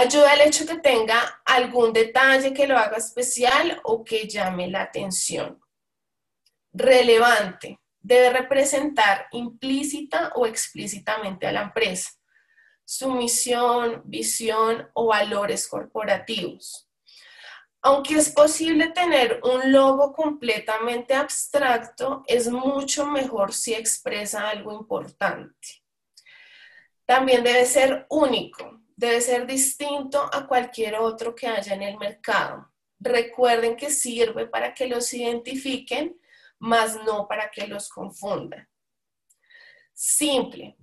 Ayuda 0.00 0.32
al 0.32 0.40
hecho 0.40 0.64
que 0.64 0.78
tenga 0.78 1.42
algún 1.44 1.92
detalle 1.92 2.54
que 2.54 2.66
lo 2.66 2.78
haga 2.78 2.96
especial 2.96 3.78
o 3.84 4.02
que 4.02 4.26
llame 4.26 4.66
la 4.66 4.80
atención. 4.80 5.62
Relevante 6.72 7.78
debe 8.00 8.30
representar 8.30 9.26
implícita 9.32 10.32
o 10.36 10.46
explícitamente 10.46 11.46
a 11.46 11.52
la 11.52 11.64
empresa, 11.64 12.12
su 12.82 13.12
misión, 13.12 14.00
visión 14.06 14.88
o 14.94 15.08
valores 15.08 15.68
corporativos. 15.68 16.88
Aunque 17.82 18.14
es 18.14 18.30
posible 18.30 18.92
tener 18.92 19.38
un 19.44 19.70
logo 19.70 20.14
completamente 20.14 21.12
abstracto, 21.12 22.24
es 22.26 22.48
mucho 22.48 23.04
mejor 23.04 23.52
si 23.52 23.74
expresa 23.74 24.48
algo 24.48 24.72
importante. 24.72 25.84
También 27.04 27.44
debe 27.44 27.66
ser 27.66 28.06
único, 28.08 28.79
debe 29.00 29.22
ser 29.22 29.46
distinto 29.46 30.28
a 30.30 30.46
cualquier 30.46 30.96
otro 30.96 31.34
que 31.34 31.46
haya 31.46 31.72
en 31.72 31.82
el 31.82 31.96
mercado. 31.96 32.70
Recuerden 32.98 33.74
que 33.74 33.90
sirve 33.90 34.46
para 34.46 34.74
que 34.74 34.86
los 34.86 35.14
identifiquen 35.14 36.20
más 36.58 37.02
no 37.06 37.26
para 37.26 37.50
que 37.50 37.66
los 37.66 37.88
confundan. 37.88 38.68
Simple. 39.94 40.76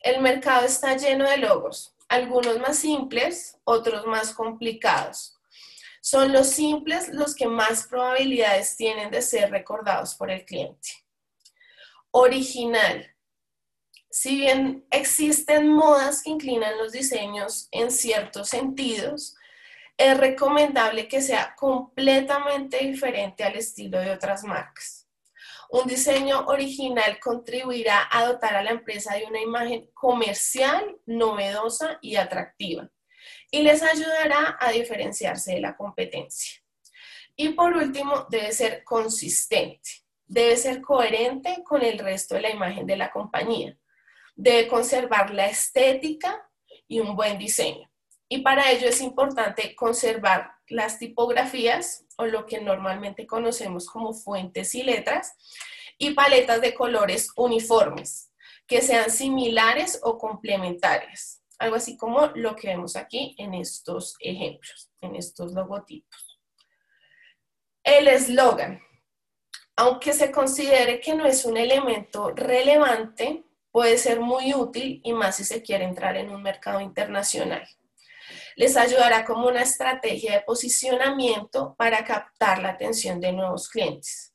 El 0.00 0.20
mercado 0.20 0.66
está 0.66 0.98
lleno 0.98 1.26
de 1.26 1.38
logos, 1.38 1.96
algunos 2.10 2.58
más 2.58 2.76
simples, 2.76 3.56
otros 3.64 4.04
más 4.04 4.34
complicados. 4.34 5.40
Son 6.02 6.30
los 6.30 6.48
simples 6.48 7.08
los 7.08 7.34
que 7.34 7.46
más 7.46 7.86
probabilidades 7.86 8.76
tienen 8.76 9.10
de 9.10 9.22
ser 9.22 9.50
recordados 9.50 10.14
por 10.14 10.30
el 10.30 10.44
cliente. 10.44 10.90
Original. 12.10 13.11
Si 14.14 14.36
bien 14.36 14.84
existen 14.90 15.68
modas 15.68 16.22
que 16.22 16.28
inclinan 16.28 16.76
los 16.76 16.92
diseños 16.92 17.68
en 17.70 17.90
ciertos 17.90 18.50
sentidos, 18.50 19.34
es 19.96 20.18
recomendable 20.18 21.08
que 21.08 21.22
sea 21.22 21.54
completamente 21.56 22.76
diferente 22.84 23.42
al 23.42 23.56
estilo 23.56 23.98
de 23.98 24.10
otras 24.10 24.44
marcas. 24.44 25.08
Un 25.70 25.86
diseño 25.86 26.44
original 26.46 27.18
contribuirá 27.20 28.06
a 28.10 28.26
dotar 28.26 28.54
a 28.54 28.62
la 28.62 28.72
empresa 28.72 29.14
de 29.14 29.24
una 29.24 29.40
imagen 29.40 29.88
comercial, 29.94 30.94
novedosa 31.06 31.98
y 32.02 32.16
atractiva 32.16 32.90
y 33.50 33.62
les 33.62 33.82
ayudará 33.82 34.58
a 34.60 34.72
diferenciarse 34.72 35.54
de 35.54 35.60
la 35.60 35.74
competencia. 35.74 36.62
Y 37.34 37.50
por 37.54 37.74
último, 37.74 38.26
debe 38.28 38.52
ser 38.52 38.84
consistente, 38.84 40.04
debe 40.26 40.58
ser 40.58 40.82
coherente 40.82 41.62
con 41.64 41.82
el 41.82 41.98
resto 41.98 42.34
de 42.34 42.42
la 42.42 42.50
imagen 42.50 42.84
de 42.86 42.98
la 42.98 43.10
compañía, 43.10 43.78
debe 44.34 44.68
conservar 44.68 45.32
la 45.32 45.46
estética 45.46 46.48
y 46.88 47.00
un 47.00 47.16
buen 47.16 47.38
diseño. 47.38 47.90
Y 48.28 48.38
para 48.38 48.70
ello 48.70 48.88
es 48.88 49.00
importante 49.00 49.74
conservar 49.74 50.52
las 50.68 50.98
tipografías 50.98 52.06
o 52.16 52.24
lo 52.24 52.46
que 52.46 52.60
normalmente 52.60 53.26
conocemos 53.26 53.86
como 53.86 54.14
fuentes 54.14 54.74
y 54.74 54.82
letras 54.82 55.34
y 55.98 56.14
paletas 56.14 56.60
de 56.60 56.74
colores 56.74 57.30
uniformes 57.36 58.32
que 58.66 58.80
sean 58.80 59.10
similares 59.10 60.00
o 60.02 60.16
complementarias. 60.16 61.42
Algo 61.58 61.76
así 61.76 61.96
como 61.96 62.28
lo 62.34 62.56
que 62.56 62.68
vemos 62.68 62.96
aquí 62.96 63.34
en 63.38 63.54
estos 63.54 64.16
ejemplos, 64.18 64.90
en 65.00 65.14
estos 65.14 65.52
logotipos. 65.52 66.40
El 67.84 68.08
eslogan. 68.08 68.80
Aunque 69.76 70.12
se 70.12 70.30
considere 70.30 71.00
que 71.00 71.14
no 71.14 71.26
es 71.26 71.44
un 71.44 71.56
elemento 71.56 72.30
relevante, 72.30 73.44
puede 73.72 73.98
ser 73.98 74.20
muy 74.20 74.54
útil 74.54 75.00
y 75.02 75.12
más 75.12 75.36
si 75.36 75.44
se 75.44 75.62
quiere 75.62 75.84
entrar 75.84 76.16
en 76.16 76.30
un 76.30 76.42
mercado 76.42 76.80
internacional 76.80 77.66
les 78.56 78.76
ayudará 78.76 79.24
como 79.24 79.48
una 79.48 79.62
estrategia 79.62 80.32
de 80.32 80.40
posicionamiento 80.42 81.74
para 81.76 82.04
captar 82.04 82.62
la 82.62 82.70
atención 82.70 83.20
de 83.20 83.32
nuevos 83.32 83.68
clientes. 83.68 84.34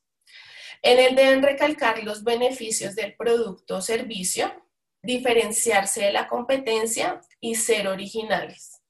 En 0.82 0.98
él 0.98 1.16
deben 1.16 1.42
recalcar 1.42 2.02
los 2.04 2.22
beneficios 2.22 2.94
del 2.94 3.16
producto 3.16 3.76
o 3.76 3.80
servicio, 3.80 4.52
diferenciarse 5.02 6.02
de 6.02 6.12
la 6.12 6.28
competencia 6.28 7.20
y 7.40 7.54
ser 7.54 7.88
originales. 7.88 8.80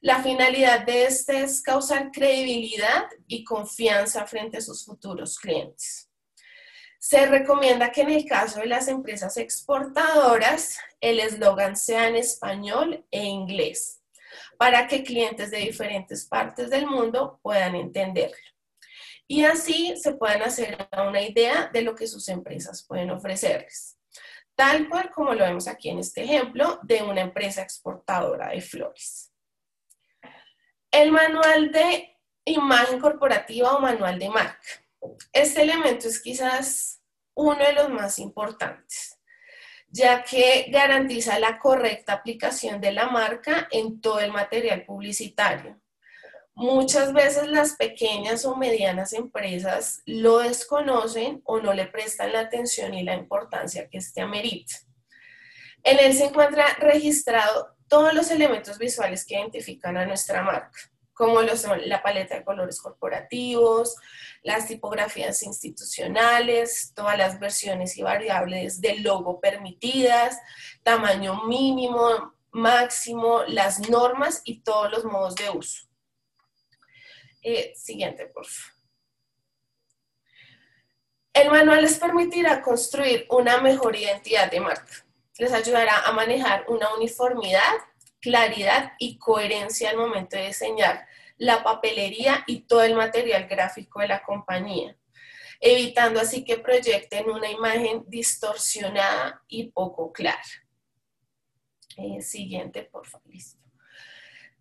La 0.00 0.22
finalidad 0.22 0.86
de 0.86 1.06
este 1.06 1.42
es 1.42 1.60
causar 1.60 2.12
credibilidad 2.12 3.08
y 3.26 3.44
confianza 3.44 4.26
frente 4.26 4.58
a 4.58 4.60
sus 4.60 4.84
futuros 4.84 5.38
clientes. 5.38 6.07
Se 6.98 7.26
recomienda 7.26 7.92
que 7.92 8.02
en 8.02 8.10
el 8.10 8.26
caso 8.26 8.60
de 8.60 8.66
las 8.66 8.88
empresas 8.88 9.36
exportadoras, 9.36 10.78
el 11.00 11.20
eslogan 11.20 11.76
sea 11.76 12.08
en 12.08 12.16
español 12.16 13.06
e 13.10 13.24
inglés 13.24 13.98
para 14.58 14.88
que 14.88 15.04
clientes 15.04 15.50
de 15.50 15.58
diferentes 15.58 16.26
partes 16.26 16.68
del 16.68 16.86
mundo 16.86 17.38
puedan 17.42 17.76
entenderlo. 17.76 18.36
Y 19.28 19.44
así 19.44 19.94
se 19.96 20.14
puedan 20.14 20.42
hacer 20.42 20.88
una 20.96 21.22
idea 21.22 21.70
de 21.72 21.82
lo 21.82 21.94
que 21.94 22.06
sus 22.06 22.28
empresas 22.28 22.84
pueden 22.86 23.10
ofrecerles. 23.10 23.98
Tal 24.56 24.88
cual 24.88 25.10
como 25.10 25.34
lo 25.34 25.44
vemos 25.44 25.68
aquí 25.68 25.90
en 25.90 26.00
este 26.00 26.24
ejemplo 26.24 26.80
de 26.82 27.02
una 27.02 27.20
empresa 27.20 27.62
exportadora 27.62 28.48
de 28.48 28.60
flores. 28.60 29.32
El 30.90 31.12
manual 31.12 31.70
de 31.70 32.16
imagen 32.44 32.98
corporativa 32.98 33.76
o 33.76 33.80
manual 33.80 34.18
de 34.18 34.30
marca. 34.30 34.87
Este 35.32 35.62
elemento 35.62 36.08
es 36.08 36.20
quizás 36.20 37.02
uno 37.34 37.58
de 37.58 37.72
los 37.72 37.90
más 37.90 38.18
importantes 38.18 39.18
ya 39.90 40.22
que 40.22 40.66
garantiza 40.70 41.38
la 41.38 41.58
correcta 41.58 42.12
aplicación 42.12 42.80
de 42.80 42.92
la 42.92 43.08
marca 43.08 43.68
en 43.70 44.00
todo 44.00 44.20
el 44.20 44.32
material 44.32 44.84
publicitario. 44.84 45.80
Muchas 46.54 47.12
veces 47.12 47.46
las 47.48 47.76
pequeñas 47.76 48.44
o 48.44 48.56
medianas 48.56 49.12
empresas 49.12 50.02
lo 50.06 50.38
desconocen 50.38 51.40
o 51.44 51.60
no 51.60 51.72
le 51.72 51.86
prestan 51.86 52.32
la 52.32 52.40
atención 52.40 52.94
y 52.94 53.04
la 53.04 53.14
importancia 53.14 53.88
que 53.88 53.98
este 53.98 54.20
amerita. 54.20 54.74
En 55.84 56.00
él 56.00 56.12
se 56.12 56.26
encuentra 56.26 56.66
registrado 56.80 57.76
todos 57.86 58.12
los 58.12 58.30
elementos 58.30 58.76
visuales 58.76 59.24
que 59.24 59.36
identifican 59.36 59.96
a 59.96 60.04
nuestra 60.04 60.42
marca, 60.42 60.78
como 61.18 61.42
la 61.42 62.00
paleta 62.00 62.36
de 62.36 62.44
colores 62.44 62.80
corporativos, 62.80 63.96
las 64.44 64.68
tipografías 64.68 65.42
institucionales, 65.42 66.92
todas 66.94 67.18
las 67.18 67.40
versiones 67.40 67.96
y 67.96 68.02
variables 68.02 68.80
del 68.80 69.02
logo 69.02 69.40
permitidas, 69.40 70.38
tamaño 70.84 71.44
mínimo, 71.46 72.34
máximo, 72.52 73.42
las 73.48 73.90
normas 73.90 74.42
y 74.44 74.60
todos 74.60 74.92
los 74.92 75.04
modos 75.04 75.34
de 75.34 75.50
uso. 75.50 75.88
Eh, 77.42 77.72
siguiente, 77.74 78.26
por 78.26 78.46
favor. 78.46 78.78
El 81.32 81.50
manual 81.50 81.82
les 81.82 81.98
permitirá 81.98 82.62
construir 82.62 83.26
una 83.30 83.60
mejor 83.60 83.96
identidad 83.96 84.48
de 84.48 84.60
marca. 84.60 85.04
Les 85.36 85.52
ayudará 85.52 85.98
a 86.06 86.12
manejar 86.12 86.64
una 86.68 86.94
uniformidad, 86.94 87.74
claridad 88.20 88.92
y 88.98 89.18
coherencia 89.18 89.90
al 89.90 89.96
momento 89.96 90.36
de 90.36 90.46
diseñar 90.46 91.06
la 91.36 91.62
papelería 91.62 92.44
y 92.46 92.60
todo 92.60 92.82
el 92.82 92.94
material 92.94 93.46
gráfico 93.46 94.00
de 94.00 94.08
la 94.08 94.22
compañía, 94.22 94.96
evitando 95.60 96.20
así 96.20 96.44
que 96.44 96.58
proyecten 96.58 97.30
una 97.30 97.50
imagen 97.50 98.04
distorsionada 98.08 99.42
y 99.48 99.70
poco 99.70 100.12
clara. 100.12 100.42
Eh, 101.96 102.20
siguiente, 102.22 102.82
por 102.82 103.06
favor, 103.06 103.28
listo 103.30 103.58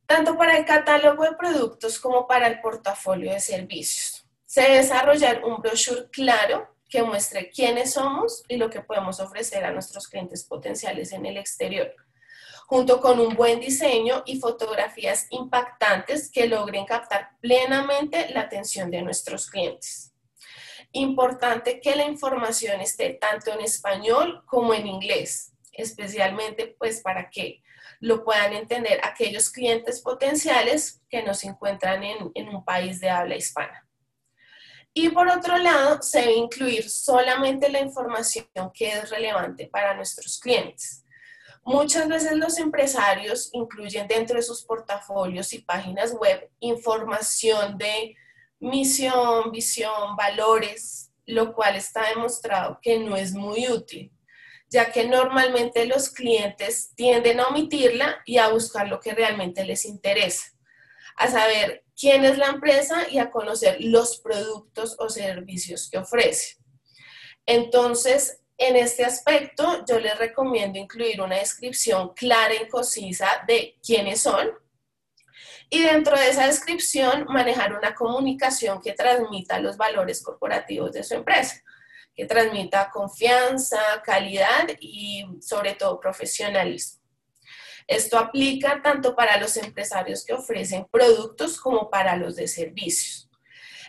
tanto 0.07 0.37
para 0.37 0.57
el 0.57 0.65
catálogo 0.65 1.23
de 1.23 1.33
productos 1.33 1.99
como 1.99 2.25
para 2.27 2.47
el 2.47 2.61
portafolio 2.61 3.31
de 3.31 3.41
servicios. 3.41 4.25
Se 4.45 4.61
debe 4.61 4.77
desarrollar 4.77 5.43
un 5.43 5.61
brochure 5.61 6.09
claro 6.09 6.73
que 6.89 7.03
muestre 7.03 7.51
quiénes 7.51 7.93
somos 7.93 8.43
y 8.47 8.55
lo 8.55 8.69
que 8.69 8.81
podemos 8.81 9.19
ofrecer 9.19 9.65
a 9.65 9.71
nuestros 9.71 10.07
clientes 10.07 10.45
potenciales 10.45 11.11
en 11.11 11.25
el 11.25 11.35
exterior, 11.35 11.93
junto 12.67 12.99
con 12.99 13.21
un 13.21 13.33
buen 13.33 13.61
diseño 13.61 14.23
y 14.25 14.41
fotografías 14.41 15.27
impactantes 15.29 16.29
que 16.29 16.47
logren 16.47 16.85
captar 16.85 17.29
plenamente 17.39 18.29
la 18.31 18.41
atención 18.41 18.91
de 18.91 19.01
nuestros 19.01 19.49
clientes. 19.49 20.13
Importante 20.91 21.79
que 21.79 21.95
la 21.95 22.03
información 22.03 22.81
esté 22.81 23.11
tanto 23.11 23.53
en 23.53 23.61
español 23.61 24.43
como 24.45 24.73
en 24.73 24.85
inglés, 24.85 25.53
especialmente 25.71 26.75
pues 26.77 26.99
para 26.99 27.29
que 27.29 27.63
lo 28.01 28.25
puedan 28.25 28.51
entender 28.51 28.99
aquellos 29.01 29.49
clientes 29.49 30.01
potenciales 30.01 31.01
que 31.09 31.23
no 31.23 31.33
se 31.33 31.47
encuentran 31.47 32.03
en, 32.03 32.31
en 32.35 32.49
un 32.49 32.65
país 32.65 32.99
de 32.99 33.09
habla 33.09 33.37
hispana. 33.37 33.87
Y 34.93 35.07
por 35.09 35.29
otro 35.29 35.57
lado, 35.57 36.01
se 36.01 36.19
debe 36.19 36.33
incluir 36.33 36.89
solamente 36.89 37.69
la 37.69 37.79
información 37.79 38.45
que 38.73 38.89
es 38.89 39.09
relevante 39.09 39.67
para 39.67 39.93
nuestros 39.93 40.37
clientes. 40.37 41.05
Muchas 41.67 42.07
veces 42.07 42.31
los 42.37 42.57
empresarios 42.59 43.49
incluyen 43.51 44.07
dentro 44.07 44.37
de 44.37 44.41
sus 44.41 44.63
portafolios 44.63 45.51
y 45.51 45.59
páginas 45.59 46.13
web 46.13 46.49
información 46.61 47.77
de 47.77 48.15
misión, 48.57 49.51
visión, 49.51 50.15
valores, 50.15 51.11
lo 51.25 51.53
cual 51.53 51.75
está 51.75 52.07
demostrado 52.07 52.79
que 52.81 52.97
no 52.99 53.17
es 53.17 53.33
muy 53.33 53.67
útil 53.67 54.13
ya 54.69 54.91
que 54.91 55.07
normalmente 55.07 55.85
los 55.85 56.09
clientes 56.09 56.91
tienden 56.95 57.39
a 57.39 57.47
omitirla 57.47 58.21
y 58.25 58.37
a 58.37 58.49
buscar 58.49 58.87
lo 58.87 58.99
que 58.99 59.13
realmente 59.13 59.63
les 59.63 59.85
interesa, 59.85 60.53
a 61.15 61.29
saber 61.29 61.83
quién 61.99 62.25
es 62.25 62.37
la 62.37 62.47
empresa 62.47 63.09
y 63.09 63.19
a 63.19 63.31
conocer 63.31 63.77
los 63.79 64.19
productos 64.19 64.95
o 64.99 65.09
servicios 65.09 65.89
que 65.89 65.99
ofrece. 65.99 66.57
Entonces, 67.45 68.41
en 68.57 68.75
este 68.75 69.05
aspecto, 69.05 69.85
yo 69.87 69.99
les 69.99 70.17
recomiendo 70.17 70.79
incluir 70.79 71.21
una 71.21 71.37
descripción 71.37 72.13
clara 72.13 72.53
y 72.55 72.67
concisa 72.67 73.43
de 73.47 73.77
quiénes 73.85 74.21
son 74.21 74.49
y 75.69 75.83
dentro 75.83 76.17
de 76.17 76.29
esa 76.29 76.47
descripción 76.47 77.25
manejar 77.29 77.73
una 77.73 77.93
comunicación 77.93 78.81
que 78.81 78.93
transmita 78.93 79.59
los 79.59 79.77
valores 79.77 80.23
corporativos 80.23 80.93
de 80.93 81.03
su 81.03 81.15
empresa 81.15 81.61
que 82.17 82.25
transmita 82.25 82.89
confianza, 82.89 83.79
calidad 84.03 84.67
y 84.79 85.23
sobre 85.39 85.75
todo 85.75 85.99
profesionalismo. 85.99 86.99
Esto 87.85 88.17
aplica 88.17 88.81
tanto 88.81 89.15
para 89.15 89.37
los 89.37 89.55
empresarios 89.55 90.25
que 90.25 90.33
ofrecen 90.33 90.87
productos 90.91 91.61
como 91.61 91.91
para 91.91 92.17
los 92.17 92.35
de 92.35 92.47
servicios. 92.47 93.29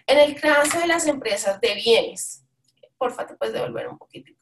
En 0.07 0.19
el 0.19 0.39
caso 0.39 0.79
de 0.79 0.87
las 0.87 1.07
empresas 1.07 1.59
de 1.61 1.75
bienes, 1.75 2.45
porfa, 2.99 3.27
te 3.27 3.35
puedes 3.35 3.55
devolver 3.55 3.89
un 3.89 3.97
poquitico. 3.97 4.38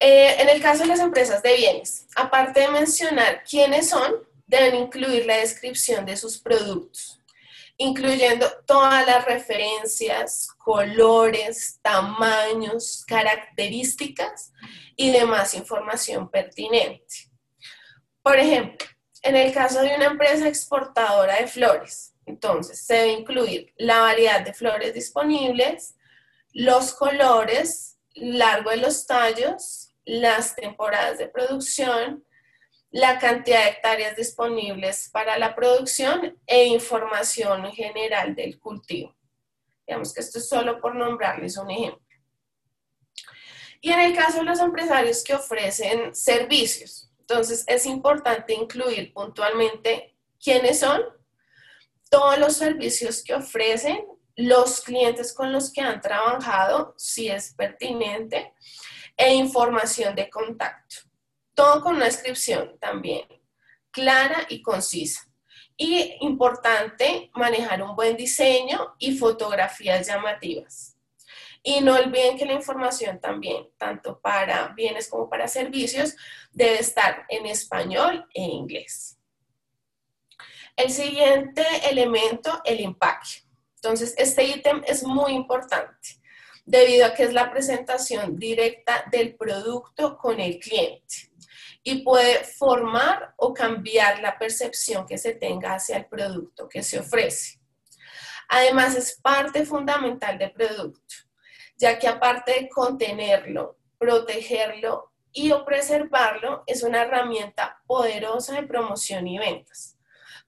Eh, 0.00 0.36
en 0.40 0.48
el 0.48 0.60
caso 0.60 0.82
de 0.82 0.88
las 0.88 1.00
empresas 1.00 1.42
de 1.42 1.56
bienes, 1.56 2.06
aparte 2.16 2.60
de 2.60 2.68
mencionar 2.68 3.42
quiénes 3.48 3.90
son, 3.90 4.14
deben 4.46 4.74
incluir 4.74 5.26
la 5.26 5.38
descripción 5.38 6.04
de 6.04 6.16
sus 6.16 6.38
productos 6.38 7.20
incluyendo 7.76 8.46
todas 8.66 9.06
las 9.06 9.24
referencias, 9.24 10.48
colores, 10.58 11.78
tamaños, 11.82 13.04
características 13.06 14.52
y 14.96 15.10
demás 15.10 15.54
información 15.54 16.30
pertinente. 16.30 17.30
Por 18.22 18.38
ejemplo, 18.38 18.86
en 19.22 19.36
el 19.36 19.52
caso 19.52 19.80
de 19.80 19.94
una 19.94 20.06
empresa 20.06 20.48
exportadora 20.48 21.36
de 21.36 21.46
flores, 21.46 22.14
entonces 22.26 22.86
debe 22.86 23.12
incluir 23.12 23.72
la 23.76 24.00
variedad 24.00 24.40
de 24.40 24.54
flores 24.54 24.94
disponibles, 24.94 25.94
los 26.52 26.92
colores, 26.92 27.98
largo 28.14 28.70
de 28.70 28.76
los 28.76 29.06
tallos, 29.06 29.83
las 30.04 30.54
temporadas 30.54 31.18
de 31.18 31.28
producción, 31.28 32.24
la 32.90 33.18
cantidad 33.18 33.64
de 33.64 33.70
hectáreas 33.70 34.16
disponibles 34.16 35.10
para 35.12 35.38
la 35.38 35.54
producción 35.54 36.38
e 36.46 36.66
información 36.66 37.72
general 37.72 38.34
del 38.34 38.60
cultivo. 38.60 39.16
Digamos 39.86 40.14
que 40.14 40.20
esto 40.20 40.38
es 40.38 40.48
solo 40.48 40.80
por 40.80 40.94
nombrarles 40.94 41.56
un 41.56 41.70
ejemplo. 41.70 42.00
Y 43.80 43.90
en 43.90 44.00
el 44.00 44.14
caso 44.14 44.38
de 44.38 44.44
los 44.44 44.60
empresarios 44.60 45.22
que 45.22 45.34
ofrecen 45.34 46.14
servicios, 46.14 47.10
entonces 47.18 47.64
es 47.66 47.84
importante 47.84 48.54
incluir 48.54 49.12
puntualmente 49.12 50.16
quiénes 50.42 50.80
son, 50.80 51.02
todos 52.10 52.38
los 52.38 52.56
servicios 52.56 53.22
que 53.24 53.34
ofrecen, 53.34 54.06
los 54.36 54.80
clientes 54.80 55.32
con 55.32 55.52
los 55.52 55.72
que 55.72 55.80
han 55.80 56.00
trabajado, 56.00 56.94
si 56.96 57.28
es 57.28 57.54
pertinente, 57.54 58.54
e 59.16 59.34
información 59.34 60.14
de 60.14 60.28
contacto. 60.28 60.96
Todo 61.54 61.82
con 61.82 61.96
una 61.96 62.06
descripción 62.06 62.78
también 62.78 63.26
clara 63.94 64.44
y 64.50 64.60
concisa. 64.60 65.30
Y 65.76 66.16
importante, 66.20 67.30
manejar 67.34 67.82
un 67.82 67.96
buen 67.96 68.16
diseño 68.16 68.94
y 68.98 69.16
fotografías 69.16 70.06
llamativas. 70.06 70.96
Y 71.62 71.80
no 71.80 71.94
olviden 71.94 72.36
que 72.36 72.44
la 72.44 72.52
información 72.52 73.20
también, 73.20 73.68
tanto 73.78 74.20
para 74.20 74.68
bienes 74.68 75.08
como 75.08 75.30
para 75.30 75.48
servicios, 75.48 76.14
debe 76.52 76.78
estar 76.78 77.24
en 77.28 77.46
español 77.46 78.28
e 78.34 78.42
inglés. 78.42 79.18
El 80.76 80.90
siguiente 80.90 81.64
elemento, 81.88 82.60
el 82.64 82.80
empaque. 82.80 83.44
Entonces, 83.76 84.14
este 84.18 84.44
ítem 84.44 84.82
es 84.86 85.04
muy 85.04 85.32
importante 85.32 86.20
debido 86.64 87.06
a 87.06 87.14
que 87.14 87.24
es 87.24 87.32
la 87.32 87.50
presentación 87.50 88.38
directa 88.38 89.04
del 89.10 89.36
producto 89.36 90.16
con 90.16 90.40
el 90.40 90.58
cliente 90.58 91.30
y 91.82 92.02
puede 92.02 92.42
formar 92.44 93.34
o 93.36 93.52
cambiar 93.52 94.20
la 94.20 94.38
percepción 94.38 95.06
que 95.06 95.18
se 95.18 95.34
tenga 95.34 95.74
hacia 95.74 95.98
el 95.98 96.06
producto 96.06 96.66
que 96.68 96.82
se 96.82 96.98
ofrece. 96.98 97.60
Además, 98.48 98.96
es 98.96 99.20
parte 99.20 99.66
fundamental 99.66 100.38
del 100.38 100.52
producto, 100.52 101.14
ya 101.76 101.98
que 101.98 102.08
aparte 102.08 102.52
de 102.52 102.68
contenerlo, 102.68 103.78
protegerlo 103.98 105.12
y 105.30 105.52
o 105.52 105.64
preservarlo, 105.64 106.62
es 106.66 106.82
una 106.82 107.02
herramienta 107.02 107.82
poderosa 107.86 108.54
de 108.54 108.66
promoción 108.66 109.26
y 109.26 109.38
ventas, 109.38 109.93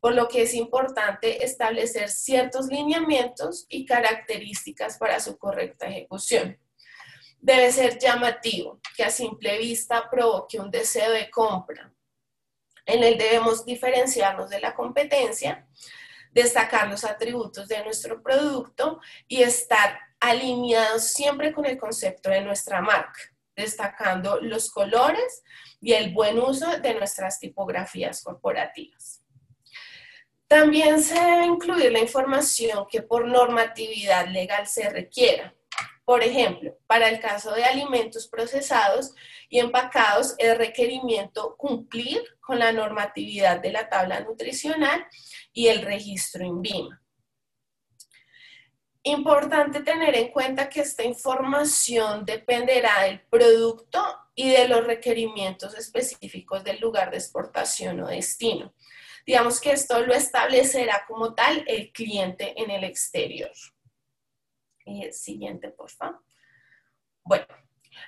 por 0.01 0.15
lo 0.15 0.29
que 0.29 0.43
es 0.43 0.55
importante 0.55 1.45
establecer 1.45 2.11
ciertos 2.11 2.67
lineamientos 2.67 3.67
y 3.69 3.87
características 3.87 4.99
para 4.99 5.21
su 5.21 5.37
correcta 5.39 5.87
ejecución 5.87 6.59
debe 7.47 7.71
ser 7.71 7.99
llamativo, 7.99 8.81
que 8.97 9.05
a 9.05 9.11
simple 9.11 9.59
vista 9.59 10.11
provoque 10.11 10.59
un 10.59 10.71
deseo 10.71 11.13
de 11.13 11.31
compra. 11.31 11.93
En 12.85 13.05
él 13.05 13.17
debemos 13.17 13.65
diferenciarnos 13.65 14.51
de 14.51 14.61
la 14.61 14.75
competencia, 14.75 15.67
destacar 16.33 16.89
los 16.89 17.05
atributos 17.05 17.69
de 17.69 17.83
nuestro 17.85 18.21
producto 18.21 19.01
y 19.29 19.43
estar 19.43 19.99
alineados 20.21 21.05
siempre 21.13 21.53
con 21.53 21.67
el 21.67 21.79
concepto 21.79 22.31
de 22.31 22.41
nuestra 22.41 22.81
marca, 22.81 23.21
destacando 23.55 24.41
los 24.41 24.71
colores 24.71 25.43
y 25.81 25.93
el 25.93 26.13
buen 26.13 26.39
uso 26.41 26.79
de 26.79 26.95
nuestras 26.95 27.39
tipografías 27.39 28.23
corporativas. 28.23 29.23
También 30.49 31.03
se 31.03 31.15
debe 31.15 31.47
incluir 31.47 31.91
la 31.91 31.99
información 31.99 32.87
que 32.89 33.03
por 33.03 33.27
normatividad 33.27 34.29
legal 34.29 34.67
se 34.67 34.89
requiera. 34.89 35.55
Por 36.05 36.23
ejemplo, 36.23 36.79
para 36.87 37.09
el 37.09 37.19
caso 37.19 37.53
de 37.53 37.65
alimentos 37.65 38.29
procesados 38.29 39.13
y 39.49 39.59
empacados, 39.59 40.37
es 40.39 40.57
requerimiento 40.57 41.57
cumplir 41.57 42.23
con 42.41 42.61
la 42.61 42.71
normatividad 42.71 43.61
de 43.61 43.73
la 43.73 43.89
tabla 43.89 44.21
nutricional 44.21 45.05
y 45.53 45.67
el 45.67 45.83
registro 45.83 46.45
INVIMA. 46.45 47.03
Importante 49.03 49.81
tener 49.81 50.17
en 50.17 50.29
cuenta 50.31 50.69
que 50.69 50.81
esta 50.81 51.03
información 51.03 52.25
dependerá 52.25 53.03
del 53.03 53.21
producto 53.21 54.01
y 54.37 54.51
de 54.51 54.69
los 54.69 54.87
requerimientos 54.87 55.75
específicos 55.75 56.63
del 56.63 56.79
lugar 56.79 57.11
de 57.11 57.17
exportación 57.17 58.01
o 58.01 58.09
destino. 58.09 58.73
Digamos 59.27 59.61
que 59.61 59.73
esto 59.73 60.01
lo 60.07 60.15
establecerá 60.15 61.05
como 61.09 61.35
tal 61.35 61.65
el 61.67 61.91
cliente 61.93 62.55
en 62.57 62.71
el 62.71 62.85
exterior. 62.85 63.51
Eh, 64.85 65.13
siguiente, 65.13 65.71
por 65.71 65.91
favor. 65.91 66.23
Bueno, 67.25 67.47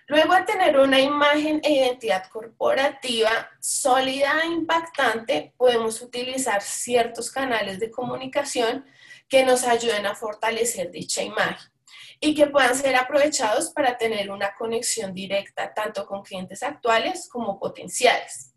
luego 0.06 0.34
de 0.36 0.42
tener 0.44 0.78
una 0.78 1.00
imagen 1.00 1.60
e 1.64 1.72
identidad 1.72 2.28
corporativa 2.30 3.50
sólida 3.58 4.42
e 4.44 4.46
impactante, 4.46 5.54
podemos 5.56 6.00
utilizar 6.02 6.62
ciertos 6.62 7.32
canales 7.32 7.80
de 7.80 7.90
comunicación 7.90 8.86
que 9.28 9.44
nos 9.44 9.64
ayuden 9.64 10.06
a 10.06 10.14
fortalecer 10.14 10.92
dicha 10.92 11.22
imagen 11.22 11.72
y 12.20 12.32
que 12.32 12.46
puedan 12.46 12.76
ser 12.76 12.94
aprovechados 12.94 13.70
para 13.70 13.98
tener 13.98 14.30
una 14.30 14.54
conexión 14.54 15.12
directa 15.12 15.74
tanto 15.74 16.06
con 16.06 16.22
clientes 16.22 16.62
actuales 16.62 17.28
como 17.28 17.58
potenciales. 17.58 18.54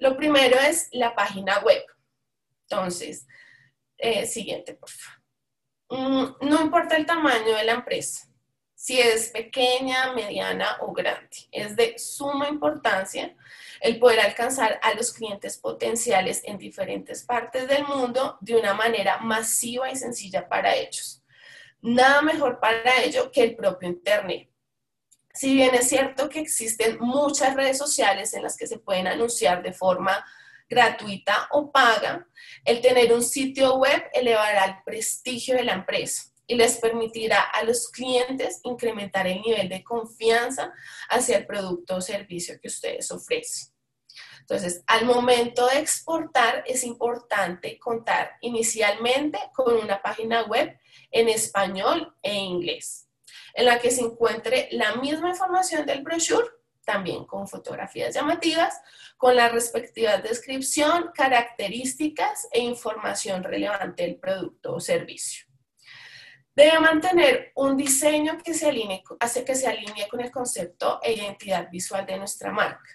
Lo 0.00 0.16
primero 0.16 0.58
es 0.58 0.88
la 0.92 1.14
página 1.14 1.60
web. 1.60 1.84
Entonces, 2.68 3.26
eh, 3.96 4.26
siguiente, 4.26 4.74
por 4.74 4.90
favor. 4.90 5.20
Mm, 5.90 6.48
no 6.48 6.62
importa 6.62 6.96
el 6.96 7.04
tamaño 7.04 7.54
de 7.56 7.64
la 7.64 7.72
empresa, 7.72 8.28
si 8.74 8.98
es 8.98 9.28
pequeña, 9.28 10.12
mediana 10.14 10.78
o 10.80 10.92
grande. 10.92 11.36
Es 11.52 11.76
de 11.76 11.98
suma 11.98 12.48
importancia 12.48 13.36
el 13.80 13.98
poder 13.98 14.20
alcanzar 14.20 14.78
a 14.82 14.94
los 14.94 15.12
clientes 15.12 15.58
potenciales 15.58 16.42
en 16.44 16.58
diferentes 16.58 17.22
partes 17.22 17.68
del 17.68 17.84
mundo 17.84 18.38
de 18.40 18.56
una 18.56 18.72
manera 18.72 19.18
masiva 19.18 19.90
y 19.90 19.96
sencilla 19.96 20.48
para 20.48 20.74
ellos. 20.74 21.22
Nada 21.82 22.22
mejor 22.22 22.60
para 22.60 23.02
ello 23.02 23.30
que 23.30 23.42
el 23.42 23.56
propio 23.56 23.88
Internet. 23.88 24.49
Si 25.32 25.54
bien 25.54 25.74
es 25.74 25.88
cierto 25.88 26.28
que 26.28 26.40
existen 26.40 26.98
muchas 27.00 27.54
redes 27.54 27.78
sociales 27.78 28.34
en 28.34 28.42
las 28.42 28.56
que 28.56 28.66
se 28.66 28.78
pueden 28.78 29.06
anunciar 29.06 29.62
de 29.62 29.72
forma 29.72 30.24
gratuita 30.68 31.48
o 31.52 31.70
paga, 31.70 32.26
el 32.64 32.80
tener 32.80 33.12
un 33.12 33.22
sitio 33.22 33.76
web 33.76 34.04
elevará 34.12 34.64
el 34.64 34.74
prestigio 34.84 35.56
de 35.56 35.64
la 35.64 35.74
empresa 35.74 36.30
y 36.46 36.56
les 36.56 36.78
permitirá 36.78 37.42
a 37.42 37.62
los 37.62 37.88
clientes 37.90 38.60
incrementar 38.64 39.26
el 39.26 39.40
nivel 39.40 39.68
de 39.68 39.84
confianza 39.84 40.72
hacia 41.08 41.38
el 41.38 41.46
producto 41.46 41.96
o 41.96 42.00
servicio 42.00 42.58
que 42.60 42.68
ustedes 42.68 43.10
ofrecen. 43.12 43.72
Entonces, 44.40 44.82
al 44.88 45.04
momento 45.04 45.68
de 45.68 45.78
exportar 45.78 46.64
es 46.66 46.82
importante 46.82 47.78
contar 47.78 48.32
inicialmente 48.40 49.38
con 49.54 49.76
una 49.76 50.02
página 50.02 50.42
web 50.42 50.76
en 51.12 51.28
español 51.28 52.16
e 52.20 52.34
inglés, 52.34 53.08
en 53.54 53.66
la 53.66 53.78
que 53.78 53.90
se 53.90 54.02
encuentre 54.02 54.68
la 54.72 54.96
misma 54.96 55.30
información 55.30 55.86
del 55.86 56.02
brochure 56.02 56.60
también 56.90 57.24
con 57.24 57.46
fotografías 57.46 58.14
llamativas, 58.14 58.80
con 59.16 59.36
la 59.36 59.48
respectiva 59.48 60.18
descripción, 60.18 61.10
características 61.14 62.48
e 62.50 62.60
información 62.60 63.44
relevante 63.44 64.02
del 64.02 64.16
producto 64.16 64.74
o 64.74 64.80
servicio. 64.80 65.46
Debe 66.54 66.80
mantener 66.80 67.52
un 67.54 67.76
diseño 67.76 68.38
que 68.44 68.54
se 68.54 68.68
alinee, 68.68 69.04
hace 69.20 69.44
que 69.44 69.54
se 69.54 69.68
alinee 69.68 70.08
con 70.08 70.20
el 70.20 70.32
concepto 70.32 70.98
e 71.02 71.12
identidad 71.12 71.70
visual 71.70 72.04
de 72.06 72.18
nuestra 72.18 72.50
marca, 72.50 72.90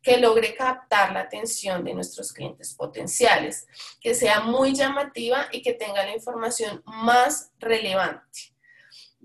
que 0.00 0.18
logre 0.18 0.54
captar 0.54 1.12
la 1.12 1.20
atención 1.22 1.82
de 1.82 1.94
nuestros 1.94 2.32
clientes 2.32 2.74
potenciales, 2.74 3.66
que 4.00 4.14
sea 4.14 4.40
muy 4.40 4.72
llamativa 4.72 5.48
y 5.50 5.62
que 5.62 5.72
tenga 5.74 6.04
la 6.04 6.14
información 6.14 6.80
más 6.86 7.50
relevante 7.58 8.55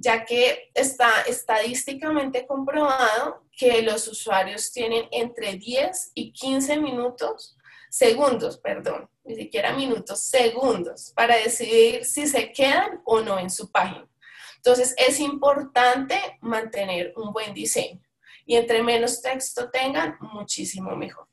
ya 0.01 0.25
que 0.25 0.71
está 0.73 1.21
estadísticamente 1.27 2.47
comprobado 2.47 3.45
que 3.55 3.83
los 3.83 4.07
usuarios 4.07 4.71
tienen 4.71 5.07
entre 5.11 5.53
10 5.57 6.11
y 6.15 6.33
15 6.33 6.79
minutos, 6.79 7.55
segundos, 7.89 8.57
perdón, 8.57 9.07
ni 9.23 9.35
siquiera 9.35 9.73
minutos, 9.73 10.23
segundos, 10.23 11.11
para 11.15 11.35
decidir 11.35 12.03
si 12.03 12.25
se 12.25 12.51
quedan 12.51 13.01
o 13.05 13.21
no 13.21 13.37
en 13.37 13.51
su 13.51 13.71
página. 13.71 14.07
Entonces, 14.55 14.95
es 14.97 15.19
importante 15.19 16.15
mantener 16.41 17.13
un 17.15 17.31
buen 17.31 17.53
diseño 17.53 18.01
y 18.45 18.55
entre 18.55 18.81
menos 18.81 19.21
texto 19.21 19.69
tengan, 19.69 20.17
muchísimo 20.19 20.95
mejor. 20.95 21.27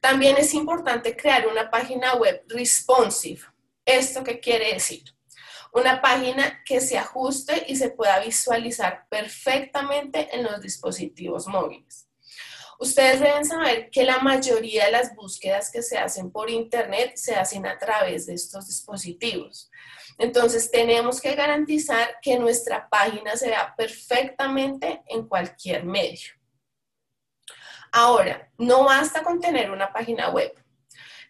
También 0.00 0.36
es 0.38 0.54
importante 0.54 1.14
crear 1.14 1.46
una 1.46 1.70
página 1.70 2.14
web 2.14 2.42
responsive. 2.48 3.42
¿Esto 3.84 4.24
qué 4.24 4.40
quiere 4.40 4.72
decir? 4.72 5.15
Una 5.76 6.00
página 6.00 6.62
que 6.64 6.80
se 6.80 6.96
ajuste 6.96 7.66
y 7.68 7.76
se 7.76 7.90
pueda 7.90 8.18
visualizar 8.20 9.06
perfectamente 9.10 10.34
en 10.34 10.42
los 10.42 10.62
dispositivos 10.62 11.46
móviles. 11.46 12.08
Ustedes 12.78 13.20
deben 13.20 13.44
saber 13.44 13.90
que 13.90 14.04
la 14.04 14.20
mayoría 14.20 14.86
de 14.86 14.92
las 14.92 15.14
búsquedas 15.14 15.70
que 15.70 15.82
se 15.82 15.98
hacen 15.98 16.30
por 16.30 16.48
Internet 16.48 17.16
se 17.16 17.34
hacen 17.34 17.66
a 17.66 17.78
través 17.78 18.24
de 18.24 18.32
estos 18.32 18.68
dispositivos. 18.68 19.70
Entonces 20.16 20.70
tenemos 20.70 21.20
que 21.20 21.34
garantizar 21.34 22.20
que 22.22 22.38
nuestra 22.38 22.88
página 22.88 23.36
se 23.36 23.48
vea 23.48 23.74
perfectamente 23.76 25.02
en 25.08 25.28
cualquier 25.28 25.84
medio. 25.84 26.30
Ahora, 27.92 28.50
no 28.56 28.84
basta 28.84 29.22
con 29.22 29.40
tener 29.40 29.70
una 29.70 29.92
página 29.92 30.30
web. 30.30 30.54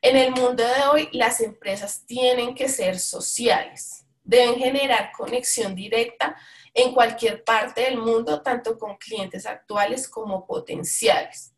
En 0.03 0.17
el 0.17 0.31
mundo 0.31 0.63
de 0.63 0.83
hoy, 0.93 1.09
las 1.11 1.41
empresas 1.41 2.07
tienen 2.07 2.55
que 2.55 2.69
ser 2.69 3.01
sociales 3.01 4.06
deben 4.27 4.57
generar 4.57 5.13
conexión 5.13 5.75
directa 5.75 6.37
en 6.75 6.93
cualquier 6.93 7.43
parte 7.45 7.83
del 7.83 7.97
mundo, 7.97 8.43
tanto 8.43 8.77
con 8.77 8.97
clientes 8.97 9.47
actuales 9.47 10.09
como 10.09 10.47
potenciales. 10.47 11.55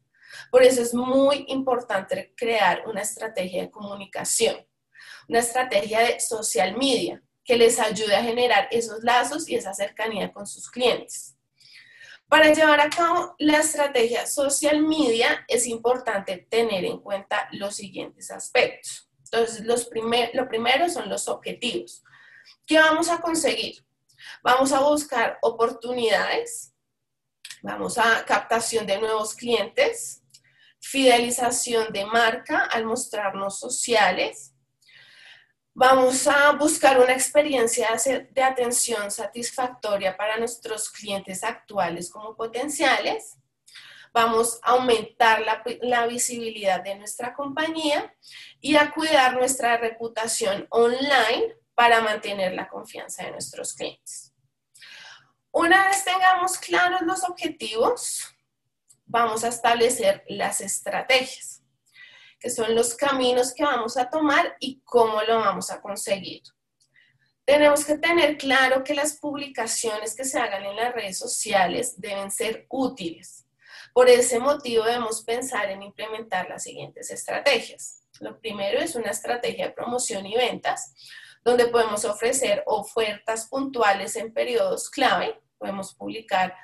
Por 0.50 0.62
eso 0.62 0.82
es 0.82 0.94
muy 0.94 1.46
importante 1.48 2.32
crear 2.36 2.86
una 2.86 3.00
estrategia 3.00 3.62
de 3.62 3.70
comunicación, 3.70 4.56
una 5.28 5.40
estrategia 5.40 6.00
de 6.00 6.20
social 6.20 6.76
media 6.76 7.22
que 7.44 7.56
les 7.56 7.80
ayude 7.80 8.14
a 8.14 8.22
generar 8.22 8.68
esos 8.70 9.02
lazos 9.02 9.48
y 9.48 9.54
esa 9.54 9.72
cercanía 9.72 10.32
con 10.32 10.46
sus 10.46 10.70
clientes. 10.70 11.34
Para 12.28 12.52
llevar 12.52 12.78
a 12.80 12.90
cabo 12.90 13.34
la 13.38 13.60
estrategia 13.60 14.26
social 14.26 14.82
media 14.82 15.46
es 15.48 15.66
importante 15.66 16.46
tener 16.50 16.84
en 16.84 17.00
cuenta 17.00 17.48
los 17.52 17.76
siguientes 17.76 18.30
aspectos. 18.30 19.10
Entonces, 19.24 19.64
los 19.64 19.86
primer, 19.86 20.30
lo 20.34 20.46
primero 20.46 20.90
son 20.90 21.08
los 21.08 21.26
objetivos. 21.28 22.04
¿Qué 22.68 22.78
vamos 22.78 23.08
a 23.08 23.18
conseguir? 23.18 23.82
Vamos 24.42 24.72
a 24.72 24.80
buscar 24.80 25.38
oportunidades, 25.40 26.74
vamos 27.62 27.96
a 27.96 28.26
captación 28.26 28.86
de 28.86 28.98
nuevos 28.98 29.34
clientes, 29.34 30.22
fidelización 30.78 31.90
de 31.94 32.04
marca 32.04 32.68
al 32.70 32.84
mostrarnos 32.84 33.58
sociales, 33.58 34.52
Vamos 35.80 36.26
a 36.26 36.50
buscar 36.54 36.98
una 36.98 37.12
experiencia 37.12 37.86
de 38.32 38.42
atención 38.42 39.12
satisfactoria 39.12 40.16
para 40.16 40.36
nuestros 40.36 40.90
clientes 40.90 41.44
actuales 41.44 42.10
como 42.10 42.34
potenciales. 42.34 43.36
Vamos 44.12 44.58
a 44.64 44.72
aumentar 44.72 45.42
la, 45.42 45.62
la, 45.82 46.08
visibilidad 46.08 46.82
de 46.82 46.96
nuestra 46.96 47.32
compañía 47.32 48.12
y 48.60 48.74
a 48.74 48.90
cuidar 48.90 49.36
nuestra 49.36 49.76
reputación 49.76 50.66
online 50.70 51.54
para 51.78 52.00
mantener 52.00 52.54
la 52.54 52.66
confianza 52.66 53.22
de 53.22 53.30
nuestros 53.30 53.72
clientes. 53.72 54.34
Una 55.52 55.86
vez 55.86 56.04
tengamos 56.04 56.58
claros 56.58 57.02
los 57.02 57.22
objetivos, 57.22 58.26
vamos 59.06 59.44
a 59.44 59.48
establecer 59.48 60.24
las 60.26 60.60
estrategias, 60.60 61.62
que 62.40 62.50
son 62.50 62.74
los 62.74 62.96
caminos 62.96 63.54
que 63.54 63.62
vamos 63.62 63.96
a 63.96 64.10
tomar 64.10 64.56
y 64.58 64.80
cómo 64.82 65.22
lo 65.22 65.38
vamos 65.38 65.70
a 65.70 65.80
conseguir. 65.80 66.42
Tenemos 67.44 67.84
que 67.84 67.96
tener 67.96 68.36
claro 68.38 68.82
que 68.82 68.94
las 68.94 69.16
publicaciones 69.16 70.16
que 70.16 70.24
se 70.24 70.36
hagan 70.36 70.64
en 70.64 70.74
las 70.74 70.92
redes 70.92 71.16
sociales 71.16 71.94
deben 72.00 72.32
ser 72.32 72.66
útiles. 72.70 73.46
Por 73.94 74.08
ese 74.08 74.40
motivo 74.40 74.82
debemos 74.82 75.22
pensar 75.22 75.70
en 75.70 75.84
implementar 75.84 76.48
las 76.48 76.64
siguientes 76.64 77.08
estrategias. 77.12 78.02
Lo 78.18 78.40
primero 78.40 78.80
es 78.80 78.96
una 78.96 79.10
estrategia 79.12 79.68
de 79.68 79.74
promoción 79.74 80.26
y 80.26 80.34
ventas, 80.34 80.92
donde 81.48 81.68
podemos 81.68 82.04
ofrecer 82.04 82.62
ofertas 82.66 83.46
puntuales 83.46 84.16
en 84.16 84.34
periodos 84.34 84.90
clave, 84.90 85.40
podemos 85.56 85.94
publicar 85.94 86.54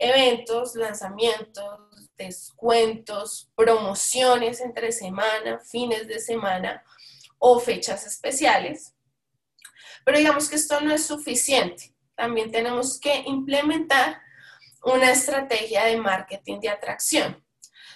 eventos, 0.00 0.74
lanzamientos, 0.74 2.10
descuentos, 2.16 3.52
promociones 3.54 4.60
entre 4.60 4.90
semana, 4.90 5.60
fines 5.60 6.08
de 6.08 6.18
semana 6.18 6.82
o 7.38 7.60
fechas 7.60 8.04
especiales. 8.04 8.96
Pero 10.04 10.18
digamos 10.18 10.48
que 10.48 10.56
esto 10.56 10.80
no 10.80 10.92
es 10.92 11.06
suficiente. 11.06 11.94
También 12.16 12.50
tenemos 12.50 12.98
que 12.98 13.22
implementar 13.26 14.20
una 14.82 15.12
estrategia 15.12 15.84
de 15.84 15.98
marketing 15.98 16.58
de 16.58 16.70
atracción, 16.70 17.44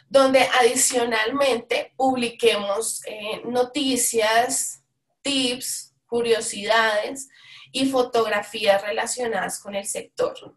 donde 0.08 0.48
adicionalmente 0.60 1.92
publiquemos 1.96 3.04
eh, 3.06 3.42
noticias, 3.46 4.84
tips, 5.22 5.89
curiosidades 6.10 7.28
y 7.72 7.88
fotografías 7.88 8.82
relacionadas 8.82 9.60
con 9.60 9.74
el 9.76 9.86
sector, 9.86 10.56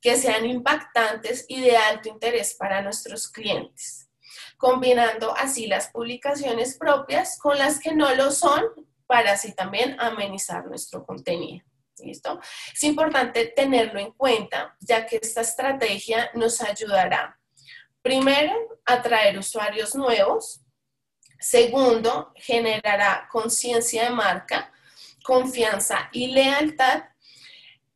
que 0.00 0.16
sean 0.16 0.44
impactantes 0.46 1.46
y 1.48 1.60
de 1.60 1.76
alto 1.76 2.10
interés 2.10 2.54
para 2.54 2.82
nuestros 2.82 3.28
clientes, 3.28 4.10
combinando 4.58 5.34
así 5.36 5.66
las 5.66 5.88
publicaciones 5.88 6.76
propias 6.76 7.38
con 7.38 7.58
las 7.58 7.80
que 7.80 7.94
no 7.94 8.14
lo 8.14 8.30
son 8.30 8.62
para 9.06 9.32
así 9.32 9.54
también 9.54 9.98
amenizar 9.98 10.66
nuestro 10.66 11.04
contenido. 11.04 11.64
¿Listo? 11.98 12.40
Es 12.72 12.82
importante 12.84 13.46
tenerlo 13.46 14.00
en 14.00 14.12
cuenta, 14.12 14.74
ya 14.80 15.04
que 15.04 15.18
esta 15.20 15.42
estrategia 15.42 16.30
nos 16.32 16.62
ayudará, 16.62 17.38
primero, 18.00 18.52
a 18.86 18.94
atraer 18.94 19.38
usuarios 19.38 19.94
nuevos, 19.94 20.62
segundo, 21.38 22.32
generará 22.36 23.28
conciencia 23.30 24.04
de 24.04 24.10
marca, 24.10 24.72
confianza 25.22 26.08
y 26.12 26.28
lealtad. 26.28 27.04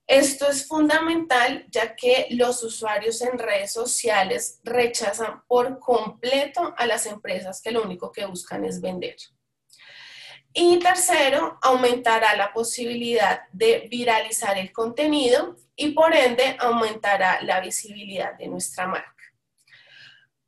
Esto 0.06 0.48
es 0.48 0.66
fundamental 0.66 1.66
ya 1.70 1.96
que 1.96 2.26
los 2.30 2.62
usuarios 2.62 3.22
en 3.22 3.38
redes 3.38 3.72
sociales 3.72 4.60
rechazan 4.62 5.42
por 5.46 5.78
completo 5.78 6.74
a 6.76 6.86
las 6.86 7.06
empresas 7.06 7.62
que 7.62 7.70
lo 7.70 7.82
único 7.82 8.12
que 8.12 8.26
buscan 8.26 8.64
es 8.64 8.80
vender. 8.80 9.16
Y 10.56 10.78
tercero, 10.78 11.58
aumentará 11.62 12.36
la 12.36 12.52
posibilidad 12.52 13.42
de 13.52 13.88
viralizar 13.90 14.56
el 14.56 14.72
contenido 14.72 15.56
y 15.74 15.90
por 15.90 16.14
ende 16.14 16.56
aumentará 16.60 17.42
la 17.42 17.60
visibilidad 17.60 18.34
de 18.34 18.46
nuestra 18.46 18.86
marca. 18.86 19.13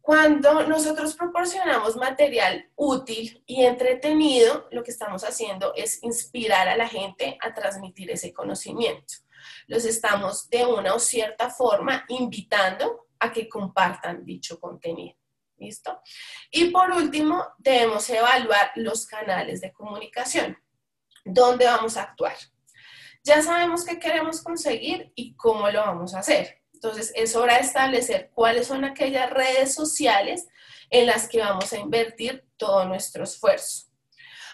Cuando 0.06 0.62
nosotros 0.68 1.16
proporcionamos 1.16 1.96
material 1.96 2.70
útil 2.76 3.42
y 3.44 3.64
entretenido, 3.64 4.68
lo 4.70 4.84
que 4.84 4.92
estamos 4.92 5.24
haciendo 5.24 5.74
es 5.74 6.00
inspirar 6.04 6.68
a 6.68 6.76
la 6.76 6.86
gente 6.86 7.36
a 7.42 7.52
transmitir 7.52 8.12
ese 8.12 8.32
conocimiento. 8.32 9.14
Los 9.66 9.84
estamos 9.84 10.48
de 10.48 10.64
una 10.64 10.94
o 10.94 11.00
cierta 11.00 11.50
forma 11.50 12.04
invitando 12.06 13.08
a 13.18 13.32
que 13.32 13.48
compartan 13.48 14.24
dicho 14.24 14.60
contenido. 14.60 15.16
¿Listo? 15.56 16.00
Y 16.52 16.66
por 16.66 16.92
último, 16.92 17.44
debemos 17.58 18.08
evaluar 18.08 18.70
los 18.76 19.06
canales 19.06 19.60
de 19.60 19.72
comunicación. 19.72 20.56
¿Dónde 21.24 21.64
vamos 21.64 21.96
a 21.96 22.02
actuar? 22.02 22.36
Ya 23.24 23.42
sabemos 23.42 23.84
qué 23.84 23.98
queremos 23.98 24.40
conseguir 24.40 25.10
y 25.16 25.34
cómo 25.34 25.68
lo 25.68 25.80
vamos 25.80 26.14
a 26.14 26.20
hacer. 26.20 26.55
Entonces, 26.76 27.10
es 27.16 27.34
hora 27.34 27.54
de 27.54 27.62
establecer 27.62 28.30
cuáles 28.34 28.66
son 28.66 28.84
aquellas 28.84 29.30
redes 29.30 29.72
sociales 29.72 30.46
en 30.90 31.06
las 31.06 31.26
que 31.26 31.40
vamos 31.40 31.72
a 31.72 31.78
invertir 31.78 32.44
todo 32.58 32.84
nuestro 32.84 33.24
esfuerzo. 33.24 33.86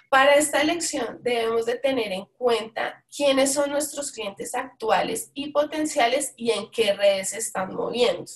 Para 0.08 0.36
esta 0.36 0.60
elección 0.60 1.18
debemos 1.22 1.66
de 1.66 1.76
tener 1.76 2.12
en 2.12 2.26
cuenta 2.38 3.04
quiénes 3.14 3.54
son 3.54 3.70
nuestros 3.70 4.12
clientes 4.12 4.54
actuales 4.54 5.30
y 5.34 5.50
potenciales 5.50 6.32
y 6.36 6.52
en 6.52 6.70
qué 6.70 6.92
redes 6.92 7.30
se 7.30 7.38
están 7.38 7.74
moviendo. 7.74 8.30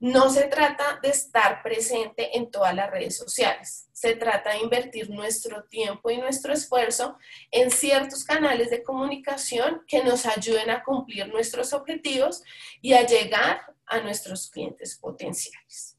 No 0.00 0.30
se 0.30 0.44
trata 0.44 0.98
de 1.02 1.10
estar 1.10 1.62
presente 1.62 2.34
en 2.36 2.50
todas 2.50 2.74
las 2.74 2.90
redes 2.90 3.18
sociales, 3.18 3.86
se 3.92 4.16
trata 4.16 4.52
de 4.52 4.60
invertir 4.60 5.10
nuestro 5.10 5.64
tiempo 5.64 6.10
y 6.10 6.16
nuestro 6.16 6.54
esfuerzo 6.54 7.18
en 7.50 7.70
ciertos 7.70 8.24
canales 8.24 8.70
de 8.70 8.82
comunicación 8.82 9.82
que 9.86 10.02
nos 10.02 10.24
ayuden 10.24 10.70
a 10.70 10.82
cumplir 10.82 11.28
nuestros 11.28 11.74
objetivos 11.74 12.42
y 12.80 12.94
a 12.94 13.04
llegar 13.04 13.60
a 13.84 14.00
nuestros 14.00 14.48
clientes 14.48 14.96
potenciales. 14.96 15.98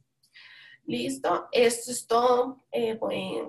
Listo, 0.87 1.47
esto 1.51 1.91
es 1.91 2.07
todo, 2.07 2.57
eh, 2.71 2.99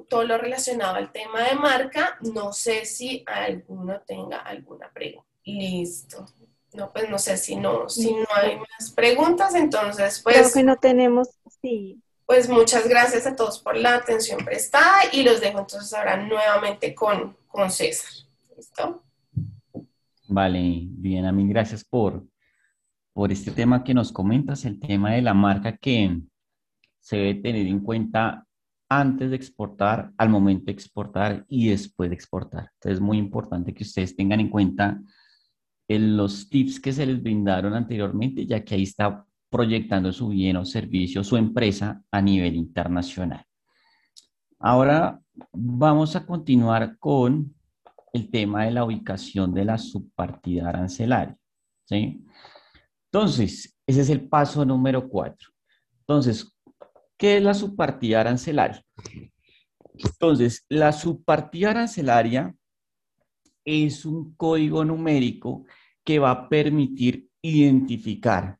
todo 0.07 0.25
lo 0.25 0.37
relacionado 0.37 0.97
al 0.97 1.13
tema 1.13 1.45
de 1.45 1.55
marca. 1.55 2.19
No 2.21 2.53
sé 2.53 2.85
si 2.85 3.25
alguno 3.27 4.03
tenga 4.03 4.41
alguna 4.41 4.93
pregunta. 4.93 5.27
Listo. 5.45 6.27
No, 6.75 6.91
pues 6.93 7.11
no 7.11 7.19
sé 7.19 7.37
si 7.37 7.57
no, 7.57 7.89
si 7.89 8.13
no 8.13 8.27
hay 8.35 8.57
más 8.59 8.93
preguntas, 8.93 9.55
entonces 9.55 10.21
pues... 10.23 10.37
Creo 10.37 10.53
que 10.53 10.63
no 10.63 10.77
tenemos, 10.77 11.29
sí. 11.61 12.01
Pues 12.25 12.49
muchas 12.49 12.89
gracias 12.89 13.27
a 13.27 13.37
todos 13.37 13.59
por 13.59 13.77
la 13.77 13.97
atención 13.97 14.43
prestada 14.45 15.03
y 15.13 15.23
los 15.23 15.41
dejo 15.41 15.59
entonces 15.59 15.93
ahora 15.93 16.17
nuevamente 16.17 16.95
con, 16.95 17.37
con 17.47 17.71
César. 17.71 18.11
¿Listo? 18.57 19.03
Vale, 20.29 20.87
bien, 20.87 21.27
a 21.27 21.33
mí 21.33 21.47
gracias 21.47 21.85
por, 21.85 22.25
por 23.13 23.31
este 23.31 23.51
tema 23.51 23.85
que 23.85 23.93
nos 23.93 24.13
comentas, 24.13 24.65
el 24.65 24.81
tema 24.81 25.13
de 25.13 25.21
la 25.21 25.35
marca 25.35 25.77
que 25.77 26.21
se 27.01 27.17
debe 27.17 27.35
tener 27.35 27.67
en 27.67 27.81
cuenta 27.81 28.47
antes 28.89 29.31
de 29.31 29.37
exportar, 29.37 30.13
al 30.17 30.29
momento 30.29 30.67
de 30.67 30.73
exportar 30.73 31.45
y 31.49 31.69
después 31.69 32.09
de 32.09 32.15
exportar. 32.15 32.71
Entonces 32.75 32.99
es 32.99 33.01
muy 33.01 33.19
importante 33.19 33.75
que 33.75 33.85
ustedes 33.85 34.17
tengan 34.17 34.41
en 34.41 34.49
cuenta 34.49 35.01
los 35.99 36.49
tips 36.49 36.81
que 36.81 36.93
se 36.93 37.07
les 37.07 37.23
brindaron 37.23 37.75
anteriormente, 37.75 38.47
ya 38.47 38.65
que 38.65 38.75
ahí 38.75 38.83
está 38.83 39.25
proyectando 39.51 40.13
su 40.13 40.29
bien 40.29 40.57
o 40.57 40.65
servicio, 40.65 41.23
su 41.23 41.37
empresa 41.37 42.03
a 42.11 42.23
nivel 42.23 42.57
internacional. 42.57 43.45
Ahora 44.59 45.21
vamos 45.53 46.17
a 46.17 46.25
continuar 46.25 46.97
con 46.99 47.55
el 48.13 48.31
tema 48.31 48.65
de 48.65 48.71
la 48.71 48.85
ubicación 48.85 49.53
de 49.53 49.65
la 49.65 49.79
subpartida 49.79 50.69
arancelaria. 50.69 51.37
¿sí? 51.85 52.25
Entonces, 53.13 53.77
ese 53.87 54.01
es 54.01 54.11
el 54.11 54.29
paso 54.29 54.65
número 54.65 55.09
cuatro. 55.09 55.51
Entonces, 56.01 56.57
¿qué 57.17 57.37
es 57.39 57.43
la 57.43 57.55
subpartida 57.55 58.21
arancelaria? 58.21 58.83
Entonces, 59.95 60.65
la 60.69 60.93
subpartida 60.93 61.71
arancelaria 61.71 62.55
es 63.65 64.05
un 64.05 64.35
código 64.35 64.85
numérico 64.85 65.65
que 66.05 66.19
va 66.19 66.31
a 66.31 66.49
permitir 66.49 67.29
identificar 67.43 68.59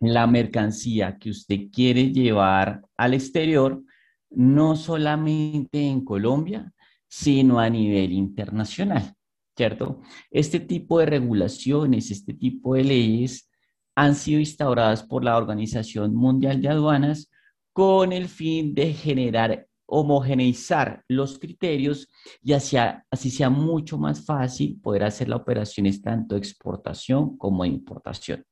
la 0.00 0.26
mercancía 0.26 1.18
que 1.18 1.30
usted 1.30 1.70
quiere 1.72 2.12
llevar 2.12 2.82
al 2.96 3.14
exterior, 3.14 3.82
no 4.30 4.76
solamente 4.76 5.86
en 5.86 6.04
Colombia, 6.04 6.72
sino 7.08 7.58
a 7.58 7.68
nivel 7.68 8.12
internacional, 8.12 9.14
¿cierto? 9.56 10.02
Este 10.30 10.60
tipo 10.60 10.98
de 11.00 11.06
regulaciones, 11.06 12.10
este 12.10 12.34
tipo 12.34 12.74
de 12.74 12.84
leyes 12.84 13.50
han 13.96 14.14
sido 14.14 14.38
instauradas 14.38 15.02
por 15.02 15.24
la 15.24 15.36
Organización 15.36 16.14
Mundial 16.14 16.60
de 16.60 16.68
Aduanas 16.68 17.30
con 17.72 18.12
el 18.12 18.28
fin 18.28 18.74
de 18.74 18.92
generar 18.92 19.67
homogeneizar 19.88 21.02
los 21.08 21.38
criterios 21.38 22.08
y 22.42 22.52
así 22.52 23.30
sea 23.30 23.50
mucho 23.50 23.96
más 23.96 24.24
fácil 24.24 24.78
poder 24.80 25.04
hacer 25.04 25.28
las 25.28 25.40
operaciones 25.40 26.02
tanto 26.02 26.34
de 26.34 26.40
exportación 26.40 27.38
como 27.38 27.62
de 27.62 27.70
importación. 27.70 28.44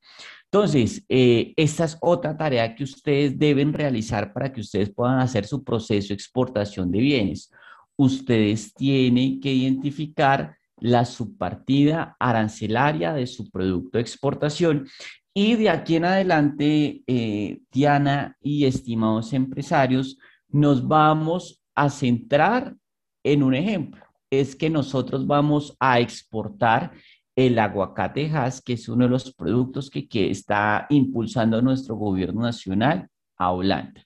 Entonces, 0.44 1.04
eh, 1.08 1.52
esta 1.56 1.84
es 1.84 1.98
otra 2.00 2.36
tarea 2.36 2.74
que 2.74 2.84
ustedes 2.84 3.38
deben 3.38 3.74
realizar 3.74 4.32
para 4.32 4.50
que 4.50 4.62
ustedes 4.62 4.90
puedan 4.90 5.18
hacer 5.18 5.46
su 5.46 5.62
proceso 5.62 6.08
de 6.08 6.14
exportación 6.14 6.90
de 6.90 7.00
bienes. 7.00 7.52
Ustedes 7.96 8.72
tienen 8.72 9.38
que 9.38 9.52
identificar 9.52 10.56
la 10.78 11.04
subpartida 11.04 12.16
arancelaria 12.18 13.12
de 13.12 13.26
su 13.26 13.50
producto 13.50 13.98
de 13.98 14.02
exportación 14.02 14.86
y 15.34 15.56
de 15.56 15.68
aquí 15.68 15.96
en 15.96 16.06
adelante, 16.06 17.02
eh, 17.06 17.58
Diana 17.70 18.38
y 18.40 18.64
estimados 18.64 19.34
empresarios, 19.34 20.16
nos 20.48 20.86
vamos 20.86 21.62
a 21.74 21.90
centrar 21.90 22.74
en 23.22 23.42
un 23.42 23.54
ejemplo. 23.54 24.04
Es 24.30 24.56
que 24.56 24.70
nosotros 24.70 25.26
vamos 25.26 25.76
a 25.78 26.00
exportar 26.00 26.92
el 27.36 27.58
aguacate 27.58 28.30
Hass, 28.30 28.62
que 28.62 28.72
es 28.72 28.88
uno 28.88 29.04
de 29.04 29.10
los 29.10 29.32
productos 29.34 29.90
que, 29.90 30.30
está 30.30 30.86
impulsando 30.88 31.60
nuestro 31.60 31.94
gobierno 31.96 32.42
nacional 32.42 33.08
a 33.36 33.52
Holanda. 33.52 34.02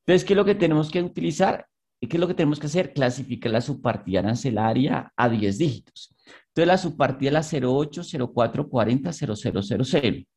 Entonces, 0.00 0.24
¿qué 0.24 0.34
es 0.34 0.36
lo 0.36 0.44
que 0.44 0.54
tenemos 0.54 0.90
que 0.90 1.02
utilizar? 1.02 1.66
¿Qué 2.00 2.16
es 2.16 2.20
lo 2.20 2.28
que 2.28 2.34
tenemos 2.34 2.60
que 2.60 2.66
hacer? 2.66 2.92
Clasificar 2.92 3.50
la 3.50 3.62
subpartida 3.62 4.20
arancelaria 4.20 5.10
a 5.16 5.28
10 5.28 5.58
dígitos. 5.58 6.14
Entonces, 6.48 6.66
la 6.66 6.78
subpartida 6.78 7.40
es 7.40 7.52
la 7.52 7.68
08, 7.68 8.02
04, 8.32 8.68
40, 8.68 9.12
0000. 9.12 10.28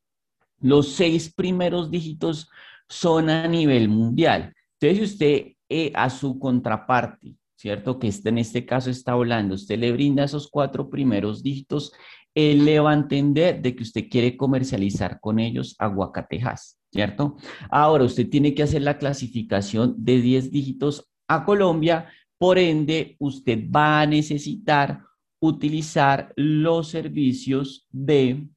Los 0.61 0.93
seis 0.93 1.33
primeros 1.33 1.91
dígitos 1.91 2.49
son 2.87 3.29
a 3.29 3.47
nivel 3.47 3.89
mundial. 3.89 4.53
Entonces, 4.79 5.13
usted 5.13 5.53
eh, 5.69 5.91
a 5.93 6.09
su 6.09 6.39
contraparte, 6.39 7.35
¿cierto? 7.55 7.99
Que 7.99 8.07
este, 8.07 8.29
en 8.29 8.37
este 8.37 8.65
caso 8.65 8.89
está 8.89 9.11
hablando, 9.11 9.55
usted 9.55 9.77
le 9.77 9.91
brinda 9.91 10.23
esos 10.23 10.49
cuatro 10.49 10.89
primeros 10.89 11.43
dígitos, 11.43 11.91
él 12.33 12.63
le 12.63 12.79
va 12.79 12.91
a 12.91 12.95
entender 12.95 13.61
de 13.61 13.75
que 13.75 13.83
usted 13.83 14.07
quiere 14.09 14.37
comercializar 14.37 15.19
con 15.19 15.39
ellos 15.39 15.75
aguacatejas, 15.79 16.79
¿cierto? 16.91 17.35
Ahora, 17.69 18.05
usted 18.05 18.29
tiene 18.29 18.53
que 18.53 18.63
hacer 18.63 18.81
la 18.81 18.97
clasificación 18.97 19.95
de 19.97 20.21
10 20.21 20.51
dígitos 20.51 21.09
a 21.27 21.45
Colombia 21.45 22.07
Por 22.37 22.57
ende, 22.57 23.17
usted 23.19 23.69
va 23.69 23.99
a 23.99 24.05
necesitar 24.05 25.01
utilizar 25.41 26.31
los 26.37 26.87
servicios 26.87 27.85
de 27.91 28.47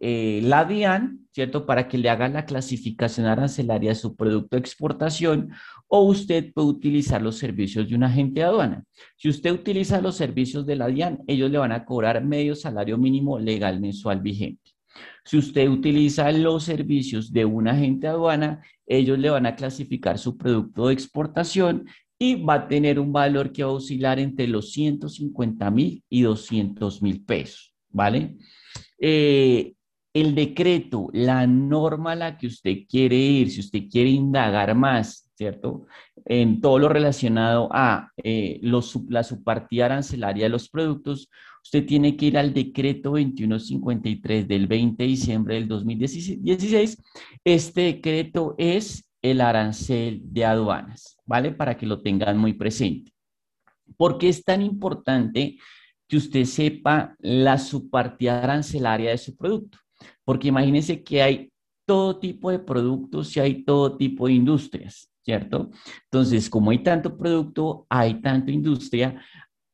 eh, 0.00 0.40
la 0.42 0.64
DIAN, 0.64 1.28
¿cierto? 1.30 1.66
Para 1.66 1.86
que 1.86 1.98
le 1.98 2.08
haga 2.08 2.28
la 2.28 2.46
clasificación 2.46 3.26
arancelaria 3.26 3.90
de 3.90 3.94
su 3.94 4.16
producto 4.16 4.56
de 4.56 4.60
exportación 4.60 5.50
o 5.88 6.04
usted 6.04 6.52
puede 6.54 6.68
utilizar 6.68 7.20
los 7.20 7.36
servicios 7.36 7.88
de 7.88 7.96
un 7.96 8.04
agente 8.04 8.40
de 8.40 8.46
aduana. 8.46 8.84
Si 9.16 9.28
usted 9.28 9.52
utiliza 9.52 10.00
los 10.00 10.16
servicios 10.16 10.64
de 10.64 10.76
la 10.76 10.86
DIAN, 10.86 11.20
ellos 11.26 11.50
le 11.50 11.58
van 11.58 11.72
a 11.72 11.84
cobrar 11.84 12.24
medio 12.24 12.54
salario 12.56 12.96
mínimo 12.96 13.38
legal 13.38 13.78
mensual 13.78 14.20
vigente. 14.20 14.72
Si 15.24 15.36
usted 15.36 15.68
utiliza 15.68 16.32
los 16.32 16.64
servicios 16.64 17.32
de 17.32 17.44
un 17.44 17.68
agente 17.68 18.06
de 18.06 18.14
aduana, 18.14 18.62
ellos 18.86 19.18
le 19.18 19.30
van 19.30 19.46
a 19.46 19.54
clasificar 19.54 20.18
su 20.18 20.36
producto 20.36 20.88
de 20.88 20.94
exportación 20.94 21.86
y 22.18 22.42
va 22.42 22.54
a 22.54 22.68
tener 22.68 22.98
un 22.98 23.12
valor 23.12 23.52
que 23.52 23.64
va 23.64 23.70
a 23.70 23.74
oscilar 23.74 24.18
entre 24.18 24.46
los 24.46 24.72
150 24.72 25.70
mil 25.70 26.02
y 26.08 26.22
200 26.22 27.02
mil 27.02 27.22
pesos, 27.24 27.74
¿vale? 27.90 28.36
Eh, 28.98 29.74
el 30.12 30.34
decreto, 30.34 31.08
la 31.12 31.46
norma 31.46 32.12
a 32.12 32.16
la 32.16 32.38
que 32.38 32.48
usted 32.48 32.78
quiere 32.88 33.16
ir, 33.16 33.50
si 33.50 33.60
usted 33.60 33.84
quiere 33.90 34.10
indagar 34.10 34.74
más, 34.74 35.30
¿cierto? 35.34 35.86
En 36.24 36.60
todo 36.60 36.78
lo 36.78 36.88
relacionado 36.88 37.68
a 37.72 38.10
eh, 38.16 38.58
los, 38.62 38.98
la 39.08 39.22
subpartida 39.22 39.86
arancelaria 39.86 40.44
de 40.44 40.50
los 40.50 40.68
productos, 40.68 41.30
usted 41.62 41.86
tiene 41.86 42.16
que 42.16 42.26
ir 42.26 42.38
al 42.38 42.52
decreto 42.52 43.10
2153 43.10 44.48
del 44.48 44.66
20 44.66 45.02
de 45.02 45.08
diciembre 45.08 45.54
del 45.54 45.68
2016. 45.68 47.02
Este 47.44 47.80
decreto 47.82 48.54
es 48.58 49.08
el 49.22 49.40
arancel 49.40 50.20
de 50.24 50.44
aduanas, 50.44 51.16
¿vale? 51.24 51.52
Para 51.52 51.76
que 51.76 51.86
lo 51.86 52.02
tengan 52.02 52.38
muy 52.38 52.54
presente. 52.54 53.12
¿Por 53.96 54.18
qué 54.18 54.28
es 54.28 54.42
tan 54.44 54.62
importante 54.62 55.58
que 56.08 56.16
usted 56.16 56.44
sepa 56.44 57.14
la 57.20 57.58
subpartida 57.58 58.42
arancelaria 58.42 59.10
de 59.10 59.18
su 59.18 59.36
producto? 59.36 59.78
Porque 60.30 60.46
imagínense 60.46 61.02
que 61.02 61.20
hay 61.20 61.52
todo 61.84 62.20
tipo 62.20 62.52
de 62.52 62.60
productos 62.60 63.36
y 63.36 63.40
hay 63.40 63.64
todo 63.64 63.96
tipo 63.96 64.28
de 64.28 64.34
industrias, 64.34 65.10
¿cierto? 65.24 65.70
Entonces, 66.04 66.48
como 66.48 66.70
hay 66.70 66.84
tanto 66.84 67.18
producto, 67.18 67.84
hay 67.90 68.20
tanta 68.20 68.52
industria, 68.52 69.20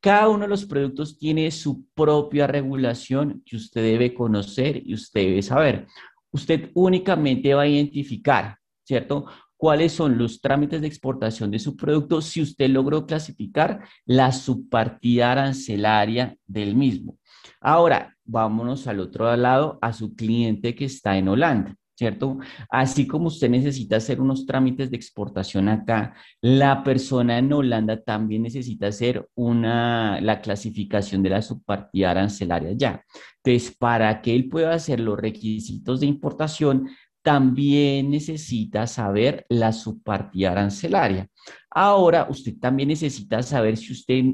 cada 0.01 0.31
uno 0.31 0.45
de 0.45 0.49
los 0.49 0.65
productos 0.65 1.19
tiene 1.19 1.51
su 1.51 1.85
propia 1.95 2.47
regulación 2.47 3.43
que 3.45 3.57
usted 3.57 3.83
debe 3.83 4.15
conocer 4.15 4.81
y 4.83 4.95
usted 4.95 5.27
debe 5.27 5.43
saber. 5.43 5.89
Usted 6.31 6.71
únicamente 6.73 7.53
va 7.53 7.61
a 7.61 7.69
identificar, 7.69 8.57
¿cierto? 8.83 9.27
cuáles 9.59 9.93
son 9.93 10.17
los 10.17 10.41
trámites 10.41 10.81
de 10.81 10.87
exportación 10.87 11.51
de 11.51 11.59
su 11.59 11.77
producto 11.77 12.23
si 12.23 12.41
usted 12.41 12.71
logró 12.71 13.05
clasificar 13.05 13.87
la 14.07 14.33
subpartida 14.33 15.33
arancelaria 15.33 16.35
del 16.47 16.75
mismo. 16.75 17.19
Ahora, 17.61 18.16
vámonos 18.27 18.87
al 18.87 19.01
otro 19.01 19.35
lado, 19.37 19.79
a 19.83 19.93
su 19.93 20.15
cliente 20.15 20.75
que 20.75 20.87
está 20.87 21.17
en 21.17 21.29
Holanda. 21.29 21.77
¿cierto? 21.97 22.39
Así 22.69 23.07
como 23.07 23.29
usted 23.29 23.49
necesita 23.49 23.97
hacer 23.97 24.21
unos 24.21 24.45
trámites 24.45 24.91
de 24.91 24.97
exportación 24.97 25.69
acá, 25.69 26.15
la 26.43 26.85
persona 26.85 27.39
en 27.39 27.53
Holanda 27.53 28.03
también 28.03 28.43
necesita 28.43 28.89
hacer 28.89 29.27
una, 29.35 30.21
la 30.21 30.41
clasificación 30.43 31.23
de 31.23 31.31
la 31.31 31.43
subpartida 31.43 32.11
arancelaria 32.11 32.73
ya. 32.77 33.03
Entonces, 33.43 33.75
para 33.77 34.21
que 34.21 34.35
él 34.35 34.49
pueda 34.49 34.75
hacer 34.75 35.01
los 35.01 35.19
requisitos 35.19 36.01
de 36.01 36.07
importación, 36.07 36.89
también 37.23 38.11
necesita 38.11 38.87
saber 38.87 39.47
la 39.49 39.73
subpartida 39.73 40.53
arancelaria. 40.53 41.27
Ahora, 41.71 42.29
usted 42.31 42.55
también 42.61 42.91
necesita 42.91 43.43
saber 43.43 43.77
si 43.77 43.93
usted 43.93 44.25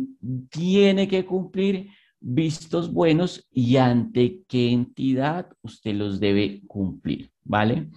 tiene 0.50 1.08
que 1.08 1.24
cumplir 1.24 1.88
vistos 2.22 2.92
buenos 2.92 3.46
y 3.52 3.76
ante 3.76 4.40
qué 4.48 4.70
entidad 4.70 5.48
usted 5.62 5.94
los 5.94 6.20
debe 6.20 6.62
cumplir, 6.66 7.30
¿vale? 7.44 7.88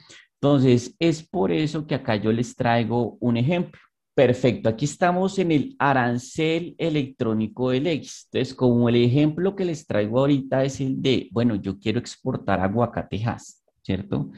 Entonces, 0.41 0.95
es 0.99 1.23
por 1.28 1.51
eso 1.51 1.88
que 1.88 1.95
acá 1.95 2.15
yo 2.15 2.32
les 2.32 2.55
traigo 2.55 3.17
un 3.19 3.38
ejemplo. 3.38 3.80
Perfecto, 4.13 4.69
aquí 4.69 4.86
estamos 4.86 5.38
en 5.39 5.51
el 5.51 5.76
arancel 5.78 6.76
electrónico 6.78 7.71
del 7.71 7.88
X. 7.88 8.30
Entonces, 8.32 8.53
como 8.53 8.88
el 8.88 8.95
ejemplo 8.95 9.55
que 9.55 9.65
les 9.65 9.86
traigo 9.86 10.19
ahorita 10.19 10.63
es 10.63 10.80
el 10.80 11.01
de, 11.01 11.28
bueno, 11.32 11.55
yo 11.55 11.78
quiero 11.80 11.99
exportar 11.99 12.61
aguacatejas, 12.61 13.63
¿cierto? 13.82 14.32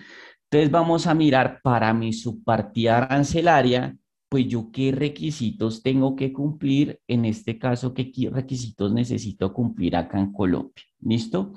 Entonces, 0.49 0.71
vamos 0.71 1.07
a 1.07 1.13
mirar 1.13 1.59
para 1.61 1.93
mi 1.93 2.13
subpartida 2.13 2.97
arancelaria, 2.97 3.95
pues 4.30 4.47
yo 4.47 4.71
qué 4.71 4.91
requisitos 4.91 5.82
tengo 5.82 6.15
que 6.15 6.34
cumplir, 6.34 6.99
en 7.07 7.25
este 7.25 7.57
caso, 7.57 7.93
qué 7.93 8.11
requisitos 8.32 8.93
necesito 8.93 9.53
cumplir 9.53 9.95
acá 9.95 10.19
en 10.19 10.34
Colombia. 10.34 10.84
¿Listo? 10.99 11.53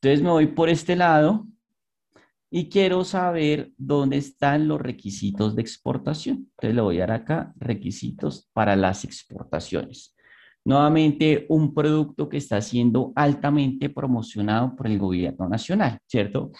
Entonces 0.00 0.22
me 0.22 0.30
voy 0.30 0.46
por 0.48 0.68
este 0.68 0.96
lado 0.96 1.46
y 2.50 2.68
quiero 2.68 3.04
saber 3.04 3.72
dónde 3.76 4.16
están 4.16 4.66
los 4.66 4.80
requisitos 4.80 5.54
de 5.56 5.62
exportación. 5.62 6.50
Entonces 6.52 6.74
le 6.74 6.80
voy 6.80 6.96
a 6.96 7.00
dar 7.00 7.12
acá 7.12 7.52
requisitos 7.56 8.48
para 8.52 8.76
las 8.76 9.04
exportaciones. 9.04 10.15
Nuevamente, 10.66 11.46
un 11.48 11.72
producto 11.72 12.28
que 12.28 12.38
está 12.38 12.60
siendo 12.60 13.12
altamente 13.14 13.88
promocionado 13.88 14.74
por 14.74 14.88
el 14.88 14.98
gobierno 14.98 15.48
nacional, 15.48 16.00
¿cierto? 16.08 16.50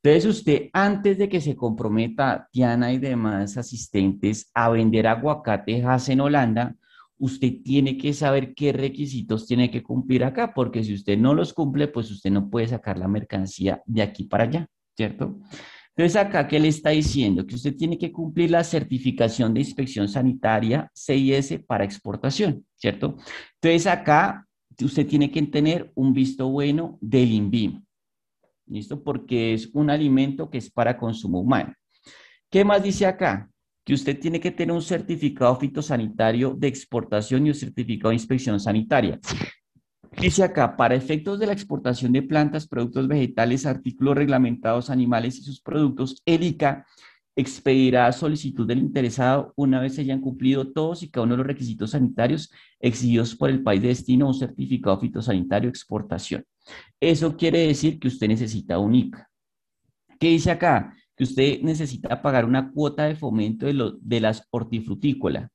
Entonces, 0.00 0.24
usted 0.24 0.70
antes 0.72 1.18
de 1.18 1.28
que 1.28 1.40
se 1.40 1.56
comprometa, 1.56 2.48
Tiana 2.52 2.92
y 2.92 2.98
demás 2.98 3.56
asistentes, 3.56 4.52
a 4.54 4.68
vender 4.68 5.08
aguacatejas 5.08 6.08
en 6.10 6.20
Holanda, 6.20 6.76
usted 7.18 7.54
tiene 7.64 7.98
que 7.98 8.12
saber 8.12 8.54
qué 8.54 8.72
requisitos 8.72 9.48
tiene 9.48 9.68
que 9.68 9.82
cumplir 9.82 10.22
acá, 10.22 10.54
porque 10.54 10.84
si 10.84 10.94
usted 10.94 11.18
no 11.18 11.34
los 11.34 11.52
cumple, 11.52 11.88
pues 11.88 12.08
usted 12.12 12.30
no 12.30 12.48
puede 12.48 12.68
sacar 12.68 12.98
la 12.98 13.08
mercancía 13.08 13.82
de 13.84 14.02
aquí 14.02 14.22
para 14.26 14.44
allá, 14.44 14.68
¿cierto? 14.96 15.40
Entonces, 15.96 16.16
acá, 16.16 16.46
¿qué 16.46 16.60
le 16.60 16.68
está 16.68 16.90
diciendo? 16.90 17.46
Que 17.46 17.54
usted 17.54 17.74
tiene 17.74 17.96
que 17.96 18.12
cumplir 18.12 18.50
la 18.50 18.62
certificación 18.62 19.54
de 19.54 19.60
inspección 19.60 20.08
sanitaria 20.08 20.90
CIS 20.94 21.60
para 21.66 21.84
exportación, 21.84 22.66
¿cierto? 22.76 23.16
Entonces, 23.60 23.86
acá 23.86 24.46
usted 24.84 25.06
tiene 25.06 25.30
que 25.30 25.42
tener 25.42 25.90
un 25.94 26.12
visto 26.12 26.48
bueno 26.50 26.98
del 27.00 27.32
INVIM. 27.32 27.86
¿listo? 28.66 29.02
Porque 29.02 29.54
es 29.54 29.70
un 29.72 29.90
alimento 29.90 30.50
que 30.50 30.58
es 30.58 30.70
para 30.70 30.96
consumo 30.96 31.40
humano. 31.40 31.72
¿Qué 32.50 32.64
más 32.64 32.82
dice 32.82 33.06
acá? 33.06 33.48
Que 33.84 33.94
usted 33.94 34.18
tiene 34.18 34.40
que 34.40 34.50
tener 34.50 34.74
un 34.74 34.82
certificado 34.82 35.56
fitosanitario 35.56 36.54
de 36.54 36.68
exportación 36.68 37.46
y 37.46 37.50
un 37.50 37.54
certificado 37.54 38.10
de 38.10 38.16
inspección 38.16 38.58
sanitaria. 38.58 39.18
Dice 40.20 40.42
acá, 40.42 40.76
para 40.76 40.94
efectos 40.94 41.38
de 41.38 41.46
la 41.46 41.52
exportación 41.52 42.12
de 42.12 42.22
plantas, 42.22 42.66
productos 42.66 43.06
vegetales, 43.06 43.66
artículos 43.66 44.16
reglamentados, 44.16 44.88
animales 44.88 45.38
y 45.38 45.42
sus 45.42 45.60
productos, 45.60 46.22
el 46.24 46.42
ICA 46.42 46.86
expedirá 47.36 48.10
solicitud 48.12 48.66
del 48.66 48.78
interesado 48.78 49.52
una 49.56 49.78
vez 49.78 49.94
se 49.94 50.00
hayan 50.00 50.22
cumplido 50.22 50.72
todos 50.72 51.02
y 51.02 51.10
cada 51.10 51.24
uno 51.24 51.34
de 51.34 51.38
los 51.38 51.46
requisitos 51.46 51.90
sanitarios 51.90 52.50
exigidos 52.80 53.36
por 53.36 53.50
el 53.50 53.62
país 53.62 53.82
de 53.82 53.88
destino 53.88 54.26
un 54.26 54.34
certificado 54.34 54.98
fitosanitario 54.98 55.68
de 55.68 55.72
exportación. 55.72 56.44
Eso 56.98 57.36
quiere 57.36 57.66
decir 57.66 57.98
que 57.98 58.08
usted 58.08 58.28
necesita 58.28 58.78
un 58.78 58.94
ICA. 58.94 59.28
¿Qué 60.18 60.28
dice 60.28 60.50
acá? 60.50 60.94
Que 61.14 61.24
usted 61.24 61.60
necesita 61.60 62.22
pagar 62.22 62.46
una 62.46 62.70
cuota 62.72 63.04
de 63.04 63.16
fomento 63.16 63.66
de, 63.66 63.92
de 64.00 64.20
las 64.20 64.48
hortifrutícolas. 64.50 65.50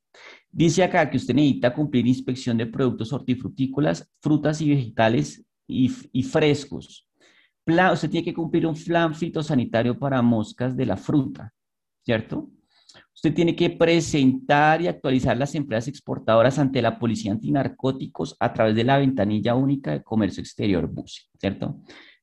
Dice 0.51 0.83
acá 0.83 1.09
que 1.09 1.17
usted 1.17 1.33
necesita 1.33 1.73
cumplir 1.73 2.05
inspección 2.05 2.57
de 2.57 2.65
productos 2.65 3.13
hortifrutícolas, 3.13 4.09
frutas 4.19 4.59
y 4.61 4.69
vegetales 4.69 5.45
y, 5.65 5.89
frescos. 6.23 7.07
usted 7.65 8.09
tiene 8.09 8.25
que 8.25 8.33
cumplir 8.33 8.67
un 8.67 8.75
plan 8.75 9.15
fitosanitario 9.15 9.97
para 9.97 10.21
moscas 10.21 10.75
de 10.75 10.85
la 10.85 10.97
fruta, 10.97 11.53
¿cierto? 12.03 12.49
Usted 13.15 13.33
tiene 13.33 13.55
que 13.55 13.69
presentar 13.69 14.81
y 14.81 14.87
actualizar 14.87 15.37
las 15.37 15.55
empresas 15.55 15.87
exportadoras 15.87 16.59
ante 16.59 16.81
la 16.81 16.99
Policía 16.99 17.31
Antinarcóticos 17.31 18.35
a 18.37 18.51
través 18.51 18.75
de 18.75 18.83
la 18.83 18.97
ventanilla 18.97 19.55
única 19.55 19.91
de 19.91 20.03
comercio 20.03 20.41
exterior 20.41 20.87
BUSE, 20.87 21.21
¿cierto? 21.39 21.79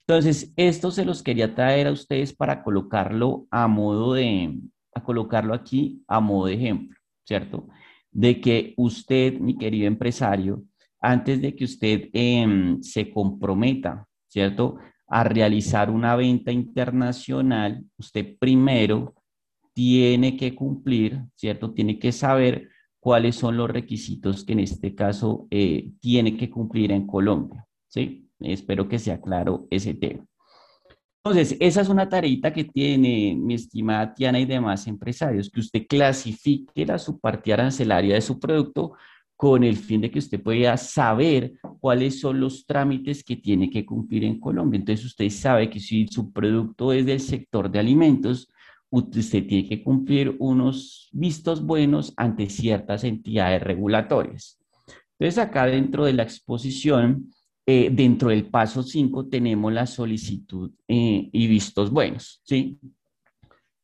Entonces, 0.06 0.52
esto 0.56 0.90
se 0.90 1.04
los 1.06 1.22
quería 1.22 1.54
traer 1.54 1.86
a 1.86 1.92
ustedes 1.92 2.34
para 2.34 2.62
colocarlo 2.62 3.46
a 3.50 3.68
modo 3.68 4.14
de, 4.14 4.58
a 4.94 5.02
colocarlo 5.02 5.54
aquí 5.54 6.02
a 6.08 6.20
modo 6.20 6.46
de 6.46 6.54
ejemplo, 6.54 6.98
¿cierto? 7.24 7.68
De 8.10 8.40
que 8.40 8.74
usted, 8.76 9.38
mi 9.38 9.56
querido 9.56 9.86
empresario, 9.86 10.64
antes 11.00 11.40
de 11.40 11.54
que 11.54 11.64
usted 11.64 12.08
em, 12.12 12.82
se 12.82 13.10
comprometa, 13.10 14.06
¿cierto? 14.26 14.78
A 15.06 15.24
realizar 15.24 15.90
una 15.90 16.16
venta 16.16 16.52
internacional, 16.52 17.84
usted 17.96 18.36
primero 18.38 19.14
tiene 19.74 20.36
que 20.36 20.54
cumplir, 20.54 21.22
¿cierto? 21.36 21.72
Tiene 21.72 21.98
que 21.98 22.12
saber 22.12 22.68
cuáles 23.00 23.36
son 23.36 23.56
los 23.56 23.70
requisitos 23.70 24.44
que 24.44 24.54
en 24.54 24.60
este 24.60 24.94
caso 24.94 25.46
eh, 25.50 25.92
tiene 26.00 26.36
que 26.36 26.50
cumplir 26.50 26.92
en 26.92 27.06
Colombia, 27.06 27.64
¿sí? 27.86 28.28
Espero 28.40 28.88
que 28.88 28.98
sea 28.98 29.20
claro 29.20 29.66
ese 29.70 29.94
tema. 29.94 30.26
Entonces, 31.30 31.58
esa 31.60 31.82
es 31.82 31.90
una 31.90 32.08
tareita 32.08 32.54
que 32.54 32.64
tiene 32.64 33.36
mi 33.38 33.52
estimada 33.52 34.14
Tiana 34.14 34.40
y 34.40 34.46
demás 34.46 34.86
empresarios, 34.86 35.50
que 35.50 35.60
usted 35.60 35.86
clasifique 35.86 36.86
la 36.86 36.98
subpartida 36.98 37.54
arancelaria 37.54 38.14
de 38.14 38.22
su 38.22 38.40
producto 38.40 38.94
con 39.36 39.62
el 39.62 39.76
fin 39.76 40.00
de 40.00 40.10
que 40.10 40.20
usted 40.20 40.42
pueda 40.42 40.74
saber 40.78 41.52
cuáles 41.80 42.18
son 42.18 42.40
los 42.40 42.64
trámites 42.64 43.22
que 43.22 43.36
tiene 43.36 43.68
que 43.68 43.84
cumplir 43.84 44.24
en 44.24 44.40
Colombia. 44.40 44.78
Entonces 44.78 45.04
usted 45.04 45.28
sabe 45.28 45.68
que 45.68 45.80
si 45.80 46.06
su 46.08 46.32
producto 46.32 46.94
es 46.94 47.04
del 47.04 47.20
sector 47.20 47.70
de 47.70 47.78
alimentos, 47.78 48.48
usted 48.88 49.46
tiene 49.46 49.68
que 49.68 49.84
cumplir 49.84 50.34
unos 50.38 51.10
vistos 51.12 51.62
buenos 51.62 52.14
ante 52.16 52.48
ciertas 52.48 53.04
entidades 53.04 53.62
regulatorias. 53.62 54.58
Entonces 55.18 55.36
acá 55.36 55.66
dentro 55.66 56.06
de 56.06 56.14
la 56.14 56.22
exposición, 56.22 57.30
eh, 57.70 57.90
dentro 57.92 58.30
del 58.30 58.46
paso 58.46 58.82
5 58.82 59.26
tenemos 59.26 59.70
la 59.70 59.86
solicitud 59.86 60.70
eh, 60.88 61.28
y 61.30 61.46
vistos 61.48 61.90
buenos, 61.90 62.40
¿sí? 62.42 62.78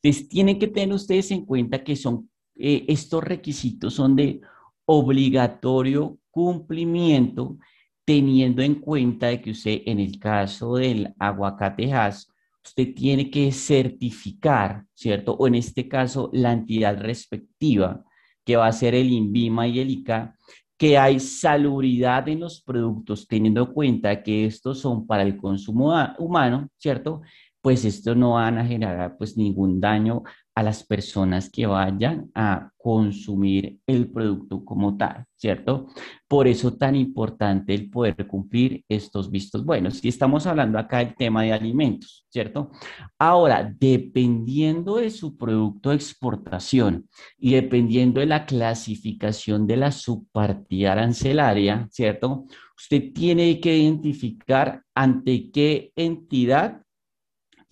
Entonces 0.03 0.27
tienen 0.27 0.59
que 0.59 0.69
tener 0.69 0.95
ustedes 0.95 1.31
en 1.33 1.45
cuenta 1.45 1.85
que 1.85 1.95
son, 1.95 2.31
eh, 2.57 2.87
estos 2.89 3.23
requisitos 3.23 3.93
son 3.93 4.17
de 4.17 4.41
obligatorio 4.87 6.19
cumplimiento 6.31 7.59
teniendo 8.07 8.63
en 8.63 8.77
cuenta 8.77 9.27
de 9.27 9.43
que 9.43 9.51
usted 9.51 9.83
en 9.85 10.01
el 10.01 10.19
caso 10.19 10.77
del 10.77 11.13
aguacatejas, 11.19 12.33
usted 12.65 12.95
tiene 12.95 13.31
que 13.31 13.53
certificar, 13.53 14.87
¿cierto? 14.95 15.35
O 15.35 15.47
en 15.47 15.57
este 15.57 15.89
caso 15.89 16.31
la 16.33 16.53
entidad 16.53 16.99
respectiva, 16.99 18.03
que 18.47 18.57
va 18.57 18.67
a 18.67 18.73
ser 18.73 18.95
el 18.95 19.13
INVIMA 19.13 19.69
y 19.69 19.81
el 19.81 19.91
ICA, 19.91 20.39
que 20.77 20.99
hay 20.99 21.21
salubridad 21.21 22.29
en 22.29 22.41
los 22.41 22.63
productos, 22.63 23.27
teniendo 23.29 23.63
en 23.63 23.73
cuenta 23.73 24.23
que 24.23 24.47
estos 24.47 24.81
son 24.81 25.07
para 25.07 25.23
el 25.23 25.37
consumo 25.37 25.95
humano, 26.19 26.69
¿cierto? 26.79 27.23
Pues 27.61 27.85
esto 27.85 28.15
no 28.15 28.33
van 28.33 28.59
a 28.59 28.67
generar 28.67 29.17
pues 29.17 29.37
ningún 29.37 29.81
daño 29.81 30.23
a 30.55 30.63
las 30.63 30.85
personas 30.85 31.51
que 31.51 31.67
vayan 31.67 32.31
a 32.35 32.71
consumir 32.77 33.81
el 33.87 34.11
producto 34.11 34.65
como 34.65 34.97
tal, 34.97 35.25
¿cierto? 35.37 35.89
Por 36.29 36.47
eso 36.47 36.77
tan 36.77 36.95
importante 36.95 37.75
el 37.75 37.91
poder 37.91 38.27
cumplir 38.29 38.85
estos 38.89 39.31
vistos 39.31 39.65
buenos. 39.65 40.05
Y 40.05 40.09
estamos 40.09 40.47
hablando 40.47 40.79
acá 40.79 40.99
del 40.99 41.17
tema 41.17 41.43
de 41.43 41.53
alimentos, 41.53 42.25
¿cierto? 42.29 42.71
Ahora, 43.19 43.75
dependiendo 43.79 44.97
de 44.97 45.11
su 45.11 45.37
producto 45.37 45.91
de 45.91 45.97
exportación 45.97 47.09
y 47.37 47.55
dependiendo 47.55 48.21
de 48.21 48.27
la 48.27 48.47
clasificación 48.47 49.67
de 49.67 49.77
la 49.77 49.91
subpartida 49.91 50.93
arancelaria, 50.93 51.89
¿cierto? 51.91 52.45
Usted 52.77 53.13
tiene 53.13 53.59
que 53.61 53.77
identificar 53.77 54.83
ante 54.95 55.51
qué 55.51 55.93
entidad 55.97 56.85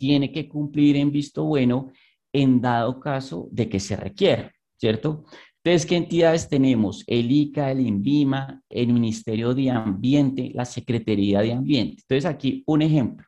tiene 0.02 0.32
que 0.32 0.48
cumplir 0.48 0.96
en 0.96 1.12
visto 1.12 1.44
bueno 1.44 1.92
en 2.32 2.60
dado 2.60 3.00
caso 3.00 3.48
de 3.50 3.68
que 3.68 3.80
se 3.80 3.96
requiera, 3.96 4.52
¿cierto? 4.76 5.24
Entonces, 5.64 5.86
¿qué 5.86 5.96
entidades 5.96 6.48
tenemos? 6.48 7.04
El 7.06 7.30
ICA, 7.30 7.70
el 7.70 7.80
INVIMA, 7.80 8.62
el 8.68 8.92
Ministerio 8.92 9.54
de 9.54 9.70
Ambiente, 9.70 10.50
la 10.54 10.64
Secretaría 10.64 11.40
de 11.40 11.52
Ambiente. 11.52 12.02
Entonces, 12.02 12.24
aquí 12.24 12.64
un 12.66 12.82
ejemplo. 12.82 13.26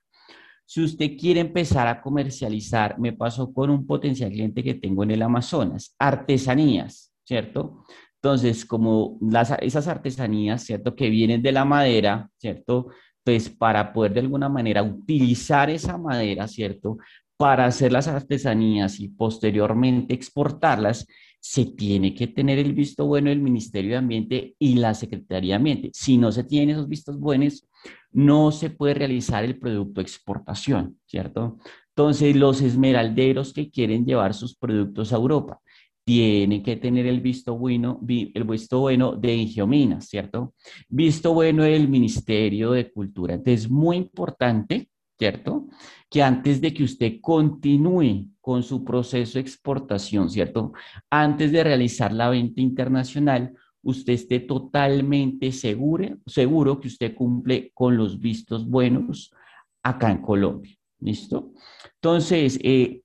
Si 0.67 0.83
usted 0.83 1.17
quiere 1.17 1.41
empezar 1.41 1.87
a 1.87 2.01
comercializar, 2.01 2.99
me 2.99 3.13
pasó 3.13 3.53
con 3.53 3.71
un 3.71 3.87
potencial 3.87 4.33
cliente 4.33 4.65
que 4.65 4.75
tengo 4.75 5.05
en 5.05 5.13
el 5.13 5.23
Amazonas, 5.23 5.95
artesanías, 5.99 7.13
¿cierto? 7.23 7.85
Entonces, 8.17 8.65
como 8.65 9.19
las, 9.21 9.53
esas 9.61 9.87
artesanías, 9.87 10.65
¿cierto? 10.65 10.97
Que 10.97 11.11
vienen 11.11 11.43
de 11.43 11.53
la 11.53 11.65
madera, 11.65 12.31
¿cierto? 12.39 12.89
Pues 13.23 13.49
para 13.49 13.93
poder 13.93 14.15
de 14.15 14.21
alguna 14.21 14.49
manera 14.49 14.83
utilizar 14.83 15.71
esa 15.71 15.99
madera, 15.99 16.49
¿cierto? 16.49 16.97
Para 17.37 17.67
hacer 17.67 17.93
las 17.93 18.09
artesanías 18.09 19.01
y 19.01 19.09
posteriormente 19.09 20.15
exportarlas, 20.15 21.07
se 21.41 21.67
tiene 21.67 22.15
que 22.15 22.27
tener 22.27 22.59
el 22.59 22.73
visto 22.73 23.05
bueno 23.07 23.29
del 23.29 23.41
Ministerio 23.41 23.93
de 23.93 23.97
Ambiente 23.99 24.55
y 24.59 24.77
la 24.77 24.95
Secretaría 24.95 25.53
de 25.53 25.57
Ambiente. 25.57 25.91
Si 25.93 26.17
no 26.17 26.33
se 26.33 26.45
tienen 26.45 26.71
esos 26.71 26.89
vistos 26.89 27.19
buenos, 27.19 27.67
no 28.13 28.51
se 28.51 28.71
puede 28.71 28.95
realizar 28.95 29.45
el 29.45 29.59
producto 29.59 30.01
exportación, 30.01 30.99
¿cierto? 31.05 31.59
Entonces, 31.91 32.35
los 32.35 32.63
esmeralderos 32.63 33.53
que 33.53 33.71
quieren 33.71 34.07
llevar 34.07 34.33
sus 34.33 34.57
productos 34.57 35.13
a 35.13 35.17
Europa 35.17 35.61
tienen 36.05 36.63
que 36.63 36.77
tener 36.77 37.07
el 37.07 37.21
visto 37.21 37.57
bueno, 37.57 38.01
el 38.09 38.45
visto 38.45 38.81
bueno 38.81 39.17
de 39.17 39.35
Ingiominas, 39.35 40.09
¿cierto? 40.09 40.55
Visto 40.89 41.35
bueno 41.35 41.65
del 41.65 41.89
Ministerio 41.89 42.73
de 42.73 42.91
Cultura. 42.91 43.35
Entonces, 43.35 43.65
es 43.65 43.71
muy 43.71 43.97
importante 43.97 44.89
¿cierto? 45.25 45.69
Que 46.11 46.23
antes 46.23 46.61
de 46.61 46.75
que 46.75 46.85
usted 46.85 47.19
continúe 47.23 48.29
con 48.43 48.63
su 48.63 48.85
proceso 48.85 49.35
de 49.35 49.41
exportación, 49.41 50.29
¿cierto? 50.29 50.75
Antes 51.09 51.51
de 51.51 51.65
realizar 51.65 52.13
la 52.13 52.29
venta 52.29 52.61
internacional, 52.61 53.55
usted 53.83 54.13
esté 54.13 54.41
totalmente 54.41 55.51
seguro, 55.51 56.19
seguro 56.27 56.79
que 56.79 56.89
usted 56.89 57.15
cumple 57.15 57.71
con 57.73 57.97
los 57.97 58.21
vistos 58.21 58.69
buenos 58.69 59.33
acá 59.83 60.11
en 60.11 60.21
Colombia. 60.21 60.77
¿Listo? 61.01 61.53
Entonces, 61.97 62.59
eh, 62.63 63.03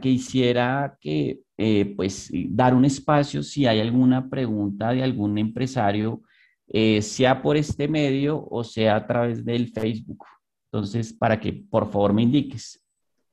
quisiera 0.00 0.98
que, 1.00 1.40
eh, 1.56 1.94
pues, 1.96 2.30
dar 2.48 2.74
un 2.74 2.84
espacio 2.84 3.42
si 3.42 3.66
hay 3.66 3.80
alguna 3.80 4.28
pregunta 4.28 4.92
de 4.92 5.02
algún 5.02 5.38
empresario, 5.38 6.22
eh, 6.68 7.02
sea 7.02 7.42
por 7.42 7.56
este 7.56 7.88
medio 7.88 8.46
o 8.48 8.62
sea 8.62 8.96
a 8.96 9.06
través 9.06 9.44
del 9.44 9.68
Facebook. 9.68 10.24
Entonces, 10.72 11.12
para 11.12 11.40
que 11.40 11.52
por 11.52 11.90
favor 11.90 12.12
me 12.12 12.22
indiques. 12.22 12.80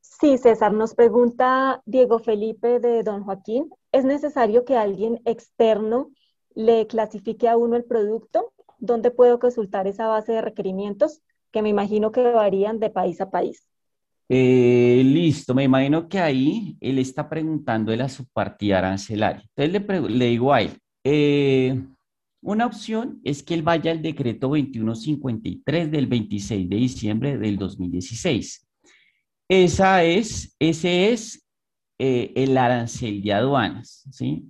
Sí, 0.01 0.39
César, 0.39 0.73
nos 0.73 0.95
pregunta 0.95 1.83
Diego 1.85 2.17
Felipe 2.17 2.79
de 2.79 3.03
Don 3.03 3.23
Joaquín, 3.23 3.69
¿es 3.91 4.03
necesario 4.03 4.65
que 4.65 4.75
alguien 4.75 5.21
externo 5.25 6.09
le 6.55 6.87
clasifique 6.87 7.47
a 7.47 7.55
uno 7.55 7.75
el 7.75 7.83
producto? 7.83 8.51
¿Dónde 8.79 9.11
puedo 9.11 9.37
consultar 9.37 9.85
esa 9.85 10.07
base 10.07 10.31
de 10.31 10.41
requerimientos 10.41 11.21
que 11.51 11.61
me 11.61 11.69
imagino 11.69 12.11
que 12.11 12.23
varían 12.23 12.79
de 12.79 12.89
país 12.89 13.21
a 13.21 13.29
país? 13.29 13.67
Eh, 14.29 15.03
listo, 15.05 15.53
me 15.53 15.63
imagino 15.63 16.09
que 16.09 16.19
ahí 16.19 16.75
él 16.81 16.97
está 16.97 17.29
preguntando 17.29 17.91
de 17.91 17.97
la 17.97 18.09
subpartida 18.09 18.79
arancelaria. 18.79 19.43
Entonces 19.55 19.87
le, 19.87 20.09
le 20.09 20.25
digo 20.25 20.51
a 20.51 20.61
él, 20.61 20.71
eh, 21.03 21.79
una 22.47 22.65
opción 22.65 23.19
es 23.25 23.43
que 23.43 23.53
él 23.53 23.61
vaya 23.61 23.91
al 23.91 24.01
decreto 24.01 24.47
2153 24.47 25.91
del 25.91 26.07
26 26.07 26.69
de 26.69 26.75
diciembre 26.77 27.37
del 27.37 27.57
2016. 27.57 28.65
Esa 29.49 30.03
es, 30.05 30.55
ese 30.57 31.11
es 31.11 31.45
eh, 31.99 32.31
el 32.37 32.57
arancel 32.57 33.21
de 33.21 33.33
aduanas, 33.33 34.07
¿sí? 34.11 34.45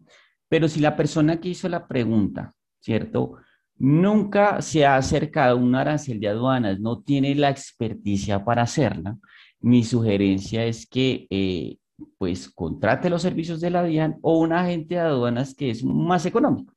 Pero 0.48 0.70
si 0.70 0.80
la 0.80 0.96
persona 0.96 1.40
que 1.40 1.50
hizo 1.50 1.68
la 1.70 1.88
pregunta, 1.88 2.54
¿cierto? 2.80 3.38
Nunca 3.78 4.62
se 4.62 4.86
ha 4.86 4.96
acercado 4.96 5.58
a 5.58 5.60
un 5.60 5.74
arancel 5.74 6.20
de 6.20 6.28
aduanas, 6.28 6.80
no 6.80 7.02
tiene 7.02 7.34
la 7.34 7.50
experticia 7.50 8.46
para 8.46 8.62
hacerla, 8.62 9.18
mi 9.60 9.84
sugerencia 9.84 10.66
es 10.66 10.86
que 10.86 11.26
eh, 11.32 11.78
pues 12.20 12.48
contrate 12.48 13.10
los 13.10 13.24
servicios 13.24 13.60
de 13.60 13.72
la 13.72 13.84
DIAN 13.84 14.20
o 14.22 14.38
un 14.38 14.54
agente 14.54 14.94
de 14.96 15.02
aduanas 15.02 15.56
que 15.56 15.72
es 15.72 15.84
más 15.84 16.28
económico 16.28 16.77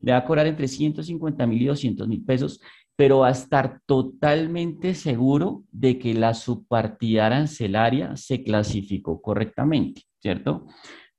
le 0.00 0.12
va 0.12 0.18
a 0.18 0.24
cobrar 0.24 0.46
entre 0.46 0.68
150 0.68 1.46
mil 1.46 1.62
y 1.62 1.66
200 1.66 2.08
mil 2.08 2.24
pesos, 2.24 2.60
pero 2.96 3.18
va 3.20 3.28
a 3.28 3.32
estar 3.32 3.80
totalmente 3.86 4.94
seguro 4.94 5.64
de 5.70 5.98
que 5.98 6.14
la 6.14 6.34
subpartida 6.34 7.26
arancelaria 7.26 8.16
se 8.16 8.42
clasificó 8.42 9.22
correctamente, 9.22 10.02
¿cierto? 10.20 10.66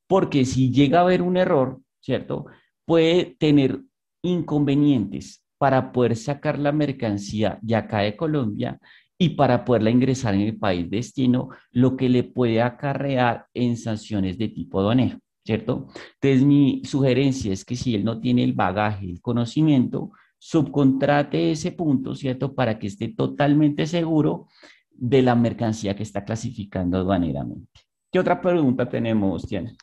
Porque 0.06 0.44
si 0.44 0.70
llega 0.70 0.98
a 0.98 1.02
haber 1.02 1.22
un 1.22 1.36
error, 1.36 1.80
¿cierto? 2.00 2.46
Puede 2.84 3.36
tener 3.38 3.80
inconvenientes 4.22 5.42
para 5.58 5.92
poder 5.92 6.16
sacar 6.16 6.58
la 6.58 6.72
mercancía 6.72 7.58
de 7.62 7.76
acá 7.76 8.00
de 8.00 8.16
Colombia 8.16 8.78
y 9.18 9.30
para 9.30 9.64
poderla 9.64 9.90
ingresar 9.90 10.34
en 10.34 10.40
el 10.40 10.58
país 10.58 10.88
destino, 10.90 11.50
lo 11.70 11.96
que 11.96 12.08
le 12.08 12.24
puede 12.24 12.62
acarrear 12.62 13.46
en 13.52 13.76
sanciones 13.76 14.38
de 14.38 14.48
tipo 14.48 14.80
aduanero. 14.80 15.18
¿Cierto? 15.50 15.88
Entonces, 16.20 16.44
mi 16.44 16.80
sugerencia 16.84 17.52
es 17.52 17.64
que 17.64 17.74
si 17.74 17.96
él 17.96 18.04
no 18.04 18.20
tiene 18.20 18.44
el 18.44 18.52
bagaje, 18.52 19.06
el 19.06 19.20
conocimiento, 19.20 20.12
subcontrate 20.38 21.50
ese 21.50 21.72
punto, 21.72 22.14
¿cierto? 22.14 22.54
Para 22.54 22.78
que 22.78 22.86
esté 22.86 23.08
totalmente 23.08 23.88
seguro 23.88 24.46
de 24.92 25.22
la 25.22 25.34
mercancía 25.34 25.96
que 25.96 26.04
está 26.04 26.24
clasificando 26.24 26.98
aduaneramente. 26.98 27.80
¿Qué 28.12 28.20
otra 28.20 28.40
pregunta 28.40 28.88
tenemos, 28.88 29.44
Tiana? 29.48 29.74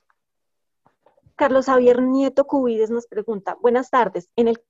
Carlos 1.35 1.65
Javier 1.65 2.01
Nieto 2.01 2.45
Cubides 2.45 2.89
nos 2.89 3.05
pregunta, 3.05 3.57
buenas 3.61 3.89
tardes, 3.89 4.29
en 4.37 4.47
el 4.47 4.61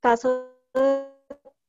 caso 0.00 0.50
de 0.74 1.06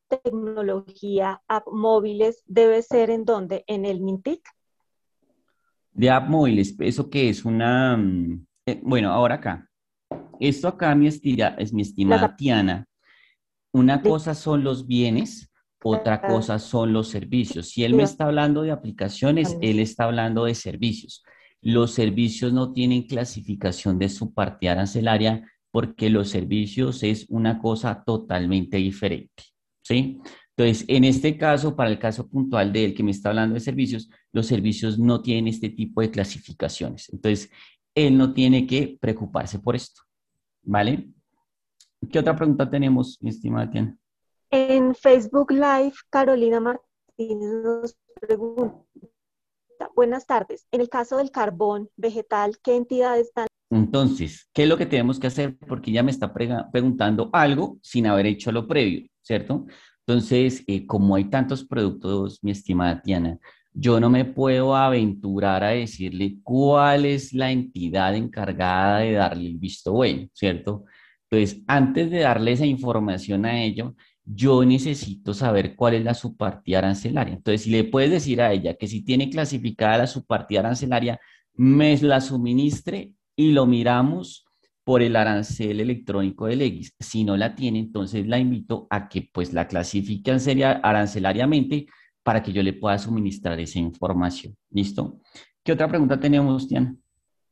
tecnología, 0.10 1.42
app 1.48 1.68
móviles, 1.72 2.44
¿debe 2.48 2.82
ser 2.82 3.12
en 3.12 3.24
dónde? 3.24 3.64
¿En 3.66 3.86
el 3.86 4.02
Mintic? 4.02 4.42
De 5.94 6.10
app 6.10 6.28
móviles, 6.28 6.76
¿eso 6.80 7.10
qué 7.10 7.30
es? 7.30 7.46
Una, 7.46 7.96
mm, 7.96 8.46
eh, 8.66 8.80
bueno, 8.84 9.12
ahora 9.12 9.36
acá. 9.36 9.70
Esto 10.40 10.68
acá, 10.68 10.94
mi 10.96 11.08
es 11.08 11.74
mi 11.74 11.82
estimada 11.82 12.36
Tiana. 12.36 12.86
Una 13.74 14.02
cosa 14.02 14.36
son 14.36 14.64
los 14.64 14.88
bienes, 14.88 15.52
otra 15.84 16.22
cosa 16.22 16.60
son 16.60 16.94
los 16.94 17.10
servicios. 17.10 17.70
Si 17.70 17.84
él 17.84 17.94
me 17.94 18.04
está 18.04 18.26
hablando 18.26 18.62
de 18.62 18.72
aplicaciones, 18.72 19.58
él 19.62 19.80
está 19.80 20.06
hablando 20.06 20.46
de 20.46 20.56
servicios. 20.56 21.24
Los 21.62 21.92
servicios 21.92 22.54
no 22.54 22.74
tienen 22.74 23.08
clasificación 23.08 23.98
de 23.98 24.10
su 24.10 24.34
parte 24.34 24.70
arancelaria 24.70 25.50
porque 25.72 26.10
los 26.10 26.30
servicios 26.30 27.04
es 27.04 27.26
una 27.30 27.60
cosa 27.60 28.04
totalmente 28.06 28.78
diferente, 28.78 29.44
¿sí? 29.82 30.20
Entonces, 30.56 30.86
en 30.88 31.04
este 31.04 31.36
caso, 31.36 31.76
para 31.76 31.90
el 31.90 31.98
caso 31.98 32.30
puntual 32.30 32.72
de 32.72 32.86
él 32.86 32.94
que 32.94 33.02
me 33.02 33.10
está 33.10 33.30
hablando 33.30 33.56
de 33.56 33.60
servicios, 33.60 34.08
los 34.32 34.46
servicios 34.46 35.00
no 35.00 35.22
tienen 35.24 35.48
este 35.48 35.70
tipo 35.70 36.02
de 36.02 36.12
clasificaciones. 36.12 37.12
Entonces, 37.12 37.50
él 37.96 38.18
no 38.18 38.34
tiene 38.34 38.66
que 38.66 38.98
preocuparse 39.00 39.60
por 39.60 39.76
esto, 39.76 40.02
¿vale? 40.64 41.10
¿Qué 42.12 42.20
otra 42.20 42.36
pregunta 42.36 42.70
tenemos, 42.70 43.18
mi 43.22 43.30
estimada 43.30 43.70
Tiana? 43.70 43.98
En 44.50 44.94
Facebook 44.94 45.52
Live, 45.52 45.94
Carolina 46.10 46.60
Martínez 46.60 47.50
nos 47.64 47.98
pregunta, 48.20 48.84
buenas 49.96 50.26
tardes, 50.26 50.68
en 50.72 50.82
el 50.82 50.90
caso 50.90 51.18
del 51.18 51.32
carbón 51.32 51.90
vegetal, 51.96 52.58
¿qué 52.62 52.76
entidades 52.76 53.28
están? 53.28 53.48
Entonces, 53.70 54.48
¿qué 54.54 54.64
es 54.64 54.70
lo 54.70 54.78
que 54.78 54.86
tenemos 54.86 55.20
que 55.20 55.28
hacer? 55.28 55.58
Porque 55.58 55.92
ya 55.92 56.04
me 56.04 56.12
está 56.12 56.32
preguntando 56.34 57.30
algo 57.34 57.80
sin 57.82 58.06
haber 58.06 58.28
hecho 58.28 58.52
lo 58.52 58.68
previo, 58.68 59.08
¿cierto? 59.22 59.66
Entonces, 60.06 60.64
eh, 60.68 60.86
como 60.86 61.16
hay 61.16 61.26
tantos 61.26 61.66
productos, 61.66 62.40
mi 62.44 62.52
estimada 62.52 63.02
Tiana, 63.02 63.40
yo 63.74 64.00
no 64.00 64.10
me 64.10 64.26
puedo 64.26 64.76
aventurar 64.76 65.64
a 65.64 65.70
decirle 65.70 66.38
cuál 66.44 67.06
es 67.06 67.34
la 67.34 67.52
entidad 67.52 68.16
encargada 68.16 69.00
de 69.00 69.14
darle 69.14 69.50
el 69.50 69.58
visto 69.58 69.94
bueno, 69.94 70.28
¿cierto? 70.34 70.86
Entonces, 71.30 71.64
antes 71.68 72.12
de 72.12 72.20
darle 72.20 72.52
esa 72.52 72.66
información 72.66 73.46
a 73.46 73.64
ello, 73.64 73.96
yo 74.26 74.64
necesito 74.64 75.34
saber 75.34 75.76
cuál 75.76 75.96
es 75.96 76.04
la 76.04 76.14
subpartida 76.14 76.78
arancelaria. 76.80 77.34
Entonces, 77.34 77.64
si 77.64 77.72
le 77.72 77.84
puedes 77.84 78.12
decir 78.12 78.42
a 78.42 78.52
ella 78.54 78.76
que 78.76 78.88
si 78.88 79.04
tiene 79.04 79.30
clasificada 79.30 79.98
la 79.98 80.08
subpartida 80.08 80.60
arancelaria, 80.60 81.20
me 81.56 81.98
la 81.98 82.22
suministre 82.22 83.14
y 83.36 83.52
lo 83.52 83.66
miramos 83.66 84.46
por 84.84 85.02
el 85.02 85.16
arancel 85.16 85.80
electrónico 85.80 86.46
del 86.46 86.62
X. 86.62 86.94
Si 87.00 87.24
no 87.24 87.38
la 87.38 87.56
tiene, 87.56 87.80
entonces 87.80 88.28
la 88.28 88.38
invito 88.38 88.88
a 88.90 89.08
que 89.10 89.30
pues 89.32 89.54
la 89.54 89.68
clasifique 89.68 90.32
arancelariamente 90.32 91.88
para 92.24 92.42
que 92.42 92.52
yo 92.52 92.64
le 92.64 92.74
pueda 92.74 92.98
suministrar 92.98 93.60
esa 93.60 93.80
información. 93.80 94.56
¿Listo? 94.72 95.20
¿Qué 95.64 95.74
otra 95.74 95.88
pregunta 95.88 96.20
tenemos, 96.20 96.68
Tiana? 96.68 96.96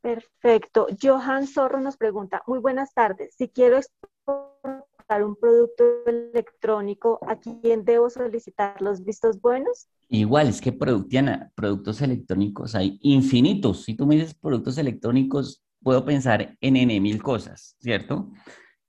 Perfecto. 0.02 0.88
Johan 1.02 1.46
Zorro 1.46 1.80
nos 1.80 1.98
pregunta, 1.98 2.42
muy 2.48 2.60
buenas 2.60 2.94
tardes. 2.94 3.36
Si 3.38 3.50
quiero 3.50 3.78
exportar 3.78 5.24
un 5.24 5.36
producto 5.36 5.84
electrónico, 6.08 7.20
¿a 7.28 7.36
quién 7.36 7.86
debo 7.86 8.10
solicitar 8.10 8.82
los 8.82 9.04
vistos 9.04 9.40
buenos? 9.40 9.90
Igual, 10.10 10.48
es 10.48 10.60
que 10.60 10.72
productos 10.74 12.02
electrónicos 12.02 12.76
hay 12.76 12.98
infinitos. 13.02 13.84
Si 13.84 13.94
tú 13.94 14.08
me 14.08 14.16
dices 14.16 14.34
productos 14.34 14.78
electrónicos, 14.78 15.64
puedo 15.84 16.04
pensar 16.04 16.58
en 16.60 16.76
N 16.78 17.00
mil 17.00 17.22
cosas, 17.22 17.76
¿cierto? 17.80 18.32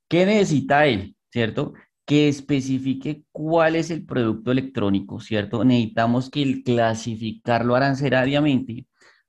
¿Qué 0.08 0.26
necesita 0.26 0.86
él, 0.86 1.16
¿cierto? 1.30 1.74
Que 2.04 2.28
especifique 2.28 3.24
cuál 3.32 3.76
es 3.76 3.90
el 3.90 4.04
producto 4.04 4.50
electrónico, 4.52 5.20
¿cierto? 5.20 5.64
Necesitamos 5.64 6.30
que 6.30 6.42
el 6.42 6.62
clasificarlo 6.64 7.76
arancelariamente 7.76 8.86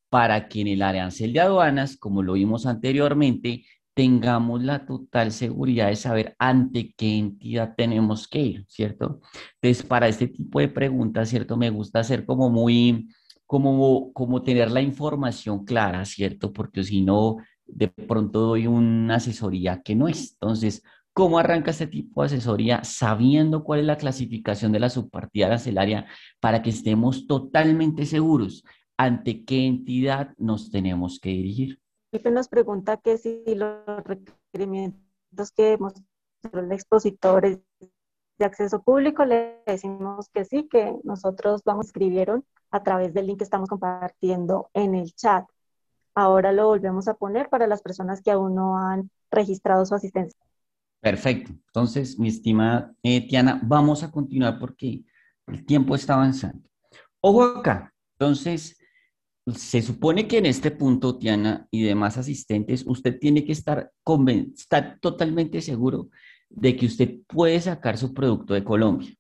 para 0.10 0.48
que 0.48 0.62
en 0.62 0.68
el 0.68 0.82
arancel 0.82 1.34
de 1.34 1.40
aduanas, 1.40 1.98
como 1.98 2.24
lo 2.24 2.34
vimos 2.34 2.66
anteriormente, 2.66 3.66
tengamos 3.94 4.64
la 4.64 4.86
total 4.86 5.32
seguridad 5.32 5.88
de 5.88 5.96
saber 5.96 6.36
ante 6.40 6.94
qué 6.96 7.18
entidad 7.18 7.76
tenemos 7.78 8.28
que 8.28 8.40
ir, 8.40 8.66
¿cierto? 8.68 9.22
Entonces, 9.62 9.84
para 9.86 10.08
este 10.08 10.28
tipo 10.28 10.60
de 10.60 10.68
preguntas, 10.68 11.30
¿cierto? 11.30 11.58
Me 11.58 11.70
gusta 11.70 12.00
hacer 12.00 12.26
como 12.26 12.50
muy, 12.50 13.10
como, 13.46 14.12
como 14.14 14.42
tener 14.42 14.72
la 14.72 14.82
información 14.82 15.66
clara, 15.66 16.06
¿cierto? 16.06 16.52
Porque 16.54 16.84
si 16.84 17.02
no, 17.02 17.38
de 17.66 17.88
pronto 17.88 18.40
doy 18.40 18.68
una 18.68 19.16
asesoría 19.16 19.82
que 19.84 19.96
no 19.96 20.08
es. 20.08 20.34
Entonces, 20.34 20.84
¿cómo 21.14 21.38
arranca 21.40 21.72
este 21.72 21.88
tipo 21.88 22.22
de 22.22 22.28
asesoría 22.28 22.84
sabiendo 22.84 23.64
cuál 23.64 23.82
es 23.82 23.86
la 23.86 23.98
clasificación 23.98 24.72
de 24.72 24.80
la 24.80 24.90
subpartida 24.90 25.46
arancelaria 25.46 26.08
para 26.40 26.62
que 26.62 26.72
estemos 26.72 27.28
totalmente 27.28 28.06
seguros 28.06 28.64
ante 28.98 29.46
qué 29.46 29.66
entidad 29.66 30.34
nos 30.38 30.72
tenemos 30.72 31.20
que 31.20 31.30
dirigir? 31.30 31.80
Felipe 32.12 32.32
nos 32.32 32.48
pregunta 32.48 32.98
que 32.98 33.18
si 33.18 33.44
los 33.56 33.80
requerimientos 34.04 35.52
que 35.56 35.78
mostró 35.78 36.04
el 36.54 36.72
expositor 36.72 37.46
es 37.46 37.60
de 38.38 38.46
acceso 38.46 38.82
público, 38.82 39.26
le 39.26 39.62
decimos 39.66 40.30
que 40.30 40.46
sí, 40.46 40.68
que 40.68 40.96
nosotros 41.04 41.62
vamos, 41.64 41.88
escribieron 41.88 42.44
a 42.72 42.84
través 42.84 43.14
del 43.14 43.28
link 43.28 43.38
que 43.38 43.44
estamos 43.44 43.70
compartiendo 43.70 44.70
en 44.74 44.96
el 44.96 45.14
chat. 45.14 45.46
Ahora 46.16 46.52
lo 46.52 46.68
volvemos 46.68 47.08
a 47.08 47.14
poner 47.14 47.50
para 47.50 47.68
las 47.68 47.82
personas 47.82 48.22
que 48.22 48.32
aún 48.32 48.56
no 48.56 48.78
han 48.78 49.10
registrado 49.32 49.86
su 49.86 49.96
asistencia. 49.96 50.40
Perfecto. 51.04 51.52
Entonces, 51.52 52.18
mi 52.18 52.30
estimada 52.30 52.96
eh, 53.04 53.28
Tiana, 53.28 53.60
vamos 53.62 54.04
a 54.04 54.10
continuar 54.10 54.58
porque 54.58 55.04
el 55.48 55.66
tiempo 55.66 55.96
está 55.96 56.14
avanzando. 56.14 56.64
Ojo 57.20 57.44
acá. 57.44 57.94
Entonces, 58.18 58.78
se 59.54 59.82
supone 59.82 60.30
que 60.30 60.38
en 60.38 60.46
este 60.46 60.72
punto, 60.72 61.18
Tiana 61.18 61.68
y 61.72 61.84
demás 61.84 62.18
asistentes, 62.18 62.86
usted 62.88 63.20
tiene 63.20 63.44
que 63.44 63.52
estar, 63.52 63.92
estar 64.56 64.98
totalmente 65.02 65.60
seguro 65.60 66.08
de 66.50 66.78
que 66.78 66.86
usted 66.86 67.18
puede 67.28 67.60
sacar 67.60 67.98
su 67.98 68.14
producto 68.14 68.54
de 68.54 68.64
Colombia. 68.64 69.14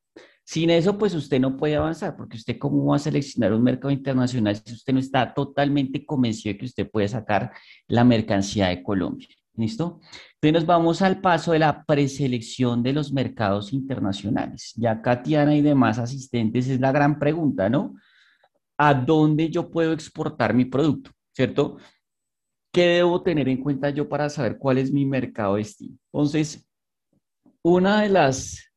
Sin 0.45 0.69
eso, 0.69 0.97
pues 0.97 1.13
usted 1.13 1.41
no 1.41 1.57
puede 1.57 1.75
avanzar, 1.75 2.15
porque 2.15 2.37
usted 2.37 2.57
cómo 2.57 2.85
va 2.85 2.95
a 2.95 2.99
seleccionar 2.99 3.51
un 3.51 3.63
mercado 3.63 3.91
internacional 3.91 4.55
si 4.55 4.73
usted 4.73 4.93
no 4.93 4.99
está 4.99 5.33
totalmente 5.33 6.05
convencido 6.05 6.53
de 6.53 6.59
que 6.59 6.65
usted 6.65 6.89
puede 6.89 7.09
sacar 7.09 7.51
la 7.89 8.05
mercancía 8.05 8.69
de 8.69 8.81
Colombia. 8.81 9.27
¿Listo? 9.55 10.01
Entonces 10.35 10.53
nos 10.53 10.65
vamos 10.65 11.01
al 11.03 11.21
paso 11.21 11.51
de 11.51 11.59
la 11.59 11.85
preselección 11.85 12.81
de 12.81 12.93
los 12.93 13.13
mercados 13.13 13.71
internacionales. 13.71 14.73
Ya 14.75 15.01
Katiana 15.01 15.55
y 15.55 15.61
demás 15.61 15.99
asistentes 15.99 16.67
es 16.67 16.79
la 16.79 16.91
gran 16.91 17.19
pregunta, 17.19 17.69
¿no? 17.69 17.93
¿A 18.77 18.95
dónde 18.95 19.49
yo 19.49 19.69
puedo 19.69 19.93
exportar 19.93 20.55
mi 20.55 20.65
producto? 20.65 21.11
¿Cierto? 21.33 21.77
¿Qué 22.71 22.85
debo 22.87 23.21
tener 23.21 23.47
en 23.47 23.61
cuenta 23.61 23.91
yo 23.91 24.09
para 24.09 24.29
saber 24.29 24.57
cuál 24.57 24.79
es 24.79 24.91
mi 24.91 25.05
mercado 25.05 25.55
destino? 25.55 25.97
Entonces, 26.11 26.67
una 27.61 28.01
de 28.01 28.09
las 28.09 28.73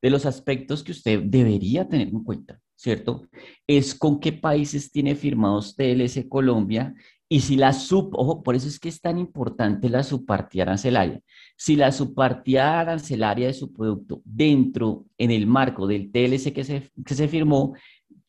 de 0.00 0.10
los 0.10 0.26
aspectos 0.26 0.82
que 0.82 0.92
usted 0.92 1.22
debería 1.24 1.88
tener 1.88 2.08
en 2.08 2.22
cuenta, 2.22 2.60
¿cierto? 2.76 3.28
Es 3.66 3.94
con 3.94 4.20
qué 4.20 4.32
países 4.32 4.90
tiene 4.90 5.14
firmados 5.16 5.74
TLS 5.74 6.26
Colombia 6.28 6.94
y 7.30 7.40
si 7.40 7.56
la 7.56 7.72
sub, 7.74 8.10
ojo, 8.14 8.42
por 8.42 8.54
eso 8.54 8.68
es 8.68 8.80
que 8.80 8.88
es 8.88 9.00
tan 9.00 9.18
importante 9.18 9.90
la 9.90 10.02
subpartida 10.02 10.62
arancelaria. 10.62 11.20
Si 11.56 11.76
la 11.76 11.92
subpartida 11.92 12.80
arancelaria 12.80 13.48
de 13.48 13.52
su 13.52 13.72
producto 13.72 14.22
dentro, 14.24 15.04
en 15.18 15.30
el 15.30 15.46
marco 15.46 15.86
del 15.86 16.10
TLC 16.10 16.52
que 16.54 16.64
se, 16.64 16.90
que 17.04 17.14
se 17.14 17.28
firmó, 17.28 17.74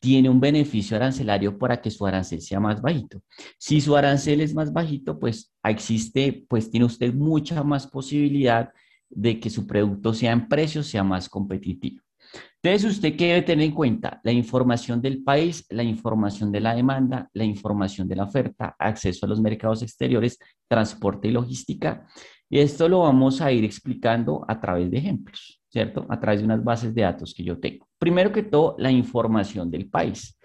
tiene 0.00 0.28
un 0.28 0.40
beneficio 0.40 0.96
arancelario 0.96 1.58
para 1.58 1.80
que 1.80 1.90
su 1.90 2.06
arancel 2.06 2.42
sea 2.42 2.60
más 2.60 2.80
bajito. 2.82 3.22
Si 3.58 3.80
su 3.80 3.96
arancel 3.96 4.40
es 4.42 4.54
más 4.54 4.72
bajito, 4.72 5.18
pues 5.18 5.52
existe, 5.64 6.44
pues 6.48 6.70
tiene 6.70 6.86
usted 6.86 7.14
mucha 7.14 7.62
más 7.62 7.86
posibilidad 7.86 8.70
de 9.08 9.40
que 9.40 9.50
su 9.50 9.66
producto 9.66 10.12
sea 10.14 10.32
en 10.32 10.48
precio, 10.48 10.82
sea 10.82 11.04
más 11.04 11.28
competitivo. 11.28 12.02
Entonces, 12.62 12.90
usted 12.90 13.16
qué 13.16 13.28
debe 13.28 13.42
tener 13.42 13.66
en 13.66 13.74
cuenta 13.74 14.20
la 14.22 14.32
información 14.32 15.00
del 15.00 15.22
país, 15.22 15.64
la 15.70 15.82
información 15.82 16.52
de 16.52 16.60
la 16.60 16.74
demanda, 16.74 17.30
la 17.32 17.44
información 17.44 18.06
de 18.06 18.16
la 18.16 18.24
oferta, 18.24 18.76
acceso 18.78 19.24
a 19.24 19.28
los 19.30 19.40
mercados 19.40 19.82
exteriores, 19.82 20.38
transporte 20.68 21.28
y 21.28 21.30
logística. 21.30 22.06
Y 22.50 22.58
esto 22.58 22.86
lo 22.86 23.00
vamos 23.00 23.40
a 23.40 23.50
ir 23.50 23.64
explicando 23.64 24.44
a 24.46 24.60
través 24.60 24.90
de 24.90 24.98
ejemplos, 24.98 25.62
¿cierto? 25.70 26.04
A 26.10 26.20
través 26.20 26.40
de 26.40 26.46
unas 26.46 26.62
bases 26.62 26.94
de 26.94 27.00
datos 27.00 27.32
que 27.32 27.44
yo 27.44 27.58
tengo. 27.58 27.88
Primero 27.98 28.30
que 28.30 28.42
todo, 28.42 28.76
la 28.78 28.90
información 28.90 29.70
del 29.70 29.88
país. 29.88 30.36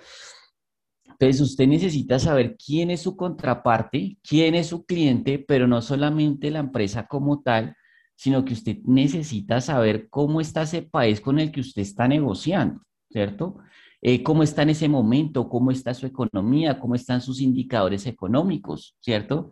Entonces, 1.19 1.41
usted 1.41 1.67
necesita 1.67 2.17
saber 2.17 2.55
quién 2.55 2.91
es 2.91 3.01
su 3.01 3.17
contraparte, 3.17 4.17
quién 4.23 4.55
es 4.55 4.67
su 4.67 4.85
cliente, 4.85 5.43
pero 5.45 5.67
no 5.67 5.81
solamente 5.81 6.49
la 6.49 6.59
empresa 6.59 7.07
como 7.07 7.41
tal, 7.41 7.75
sino 8.15 8.45
que 8.45 8.53
usted 8.53 8.77
necesita 8.85 9.61
saber 9.61 10.09
cómo 10.09 10.41
está 10.41 10.63
ese 10.63 10.81
país 10.83 11.21
con 11.21 11.39
el 11.39 11.51
que 11.51 11.61
usted 11.61 11.81
está 11.81 12.07
negociando, 12.07 12.81
¿cierto? 13.09 13.57
Eh, 14.01 14.21
cómo 14.21 14.43
está 14.43 14.61
en 14.61 14.69
ese 14.69 14.87
momento, 14.87 15.49
cómo 15.49 15.71
está 15.71 15.93
su 15.93 16.05
economía, 16.05 16.79
cómo 16.79 16.93
están 16.95 17.21
sus 17.21 17.41
indicadores 17.41 18.05
económicos, 18.05 18.95
¿cierto? 18.99 19.51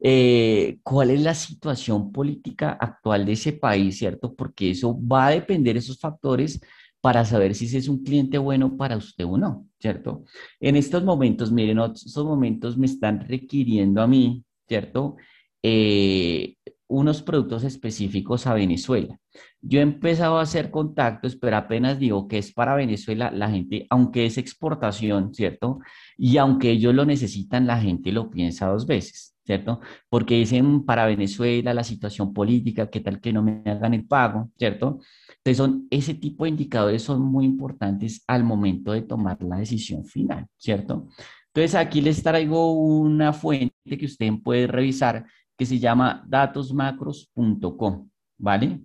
Eh, 0.00 0.78
¿Cuál 0.82 1.10
es 1.10 1.22
la 1.22 1.34
situación 1.34 2.10
política 2.10 2.72
actual 2.72 3.24
de 3.24 3.32
ese 3.32 3.52
país, 3.52 3.98
¿cierto? 3.98 4.34
Porque 4.34 4.72
eso 4.72 4.98
va 5.00 5.28
a 5.28 5.30
depender 5.30 5.74
de 5.74 5.78
esos 5.78 6.00
factores 6.00 6.60
para 7.00 7.24
saber 7.24 7.54
si 7.54 7.66
ese 7.66 7.78
es 7.78 7.88
un 7.88 8.02
cliente 8.02 8.38
bueno 8.38 8.76
para 8.76 8.96
usted 8.96 9.24
o 9.24 9.38
no, 9.38 9.68
¿cierto? 9.78 10.24
En 10.60 10.76
estos 10.76 11.04
momentos, 11.04 11.52
miren, 11.52 11.78
estos 11.78 12.24
momentos 12.24 12.76
me 12.76 12.86
están 12.86 13.20
requiriendo 13.28 14.02
a 14.02 14.06
mí, 14.06 14.44
¿cierto? 14.68 15.16
Eh, 15.62 16.56
unos 16.92 17.22
productos 17.22 17.64
específicos 17.64 18.46
a 18.46 18.54
Venezuela. 18.54 19.18
Yo 19.60 19.80
he 19.80 19.82
empezado 19.82 20.38
a 20.38 20.42
hacer 20.42 20.70
contactos, 20.70 21.36
pero 21.36 21.56
apenas 21.56 21.98
digo 21.98 22.28
que 22.28 22.38
es 22.38 22.52
para 22.52 22.74
Venezuela, 22.74 23.30
la 23.30 23.50
gente, 23.50 23.86
aunque 23.90 24.26
es 24.26 24.36
exportación, 24.36 25.32
¿cierto? 25.34 25.80
Y 26.18 26.36
aunque 26.36 26.70
ellos 26.70 26.94
lo 26.94 27.04
necesitan, 27.04 27.66
la 27.66 27.80
gente 27.80 28.12
lo 28.12 28.30
piensa 28.30 28.66
dos 28.66 28.86
veces. 28.86 29.30
¿cierto? 29.44 29.80
Porque 30.08 30.36
dicen 30.36 30.84
para 30.84 31.06
Venezuela 31.06 31.74
la 31.74 31.82
situación 31.82 32.32
política, 32.32 32.88
qué 32.88 33.00
tal 33.00 33.20
que 33.20 33.32
no 33.32 33.42
me 33.42 33.62
hagan 33.66 33.92
el 33.92 34.06
pago, 34.06 34.50
¿cierto? 34.56 35.00
Entonces, 35.38 35.56
son, 35.56 35.88
ese 35.90 36.14
tipo 36.14 36.44
de 36.44 36.50
indicadores 36.50 37.02
son 37.02 37.22
muy 37.22 37.44
importantes 37.44 38.22
al 38.28 38.44
momento 38.44 38.92
de 38.92 39.02
tomar 39.02 39.42
la 39.42 39.56
decisión 39.56 40.04
final, 40.04 40.46
¿cierto? 40.56 41.08
Entonces, 41.48 41.74
aquí 41.74 42.00
les 42.00 42.22
traigo 42.22 42.72
una 42.72 43.32
fuente 43.32 43.98
que 43.98 44.06
usted 44.06 44.30
puede 44.42 44.68
revisar 44.68 45.26
que 45.56 45.66
se 45.66 45.78
llama 45.78 46.24
datosmacros.com, 46.26 48.08
¿vale? 48.38 48.80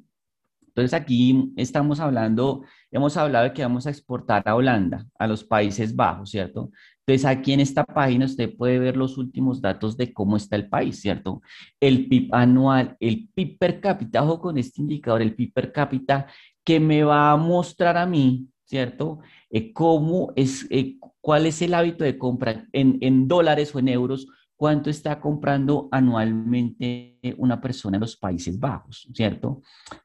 Entonces, 0.78 0.94
aquí 0.94 1.52
estamos 1.56 2.00
hablando, 2.00 2.64
hemos 2.92 3.18
hablado 3.18 3.46
de 3.46 3.54
que 3.54 3.64
vamos 3.64 3.88
a 3.88 3.90
exportar 3.90 4.44
a 4.46 4.54
Holanda, 4.54 5.08
a 5.18 5.26
los 5.26 5.44
Países 5.44 5.96
Bajos, 5.96 6.30
¿cierto? 6.30 6.70
Entonces, 7.00 7.26
aquí 7.26 7.54
en 7.54 7.62
esta 7.62 7.84
página 7.84 8.26
usted 8.26 8.56
puede 8.56 8.78
ver 8.78 8.96
los 8.96 9.18
últimos 9.18 9.60
datos 9.60 9.98
de 9.98 10.14
cómo 10.14 10.38
está 10.38 10.56
el 10.56 10.70
país, 10.70 11.02
¿cierto? 11.02 11.42
El 11.80 12.08
PIB 12.08 12.30
anual, 12.32 12.96
el 13.00 13.28
PIB 13.34 13.58
per 13.58 13.80
cápita, 13.80 14.22
ojo 14.22 14.40
con 14.40 14.60
este 14.60 14.82
indicador, 14.82 15.24
el 15.24 15.34
PIB 15.34 15.52
per 15.52 15.72
cápita, 15.72 16.28
que 16.64 16.80
me 16.80 17.04
va 17.04 17.32
a 17.32 17.38
mostrar 17.38 17.98
a 17.98 18.06
mí, 18.06 18.48
¿cierto? 18.66 19.18
Eh, 19.50 19.74
cómo 19.74 20.32
es, 20.36 20.68
eh, 20.70 20.98
cuál 21.22 21.48
es 21.48 21.60
el 21.64 21.74
hábito 21.74 22.04
de 22.04 22.20
compra 22.20 22.68
en, 22.72 23.00
en 23.02 23.28
dólares 23.28 23.74
o 23.74 23.80
en 23.80 23.88
euros, 23.88 24.28
cuánto 24.58 24.90
está 24.90 25.20
comprando 25.22 25.88
anualmente 25.92 27.20
una 27.38 27.62
persona 27.62 27.98
en 27.98 28.02
los 28.02 28.18
Países 28.18 28.60
Bajos, 28.60 29.08
¿cierto? 29.14 29.62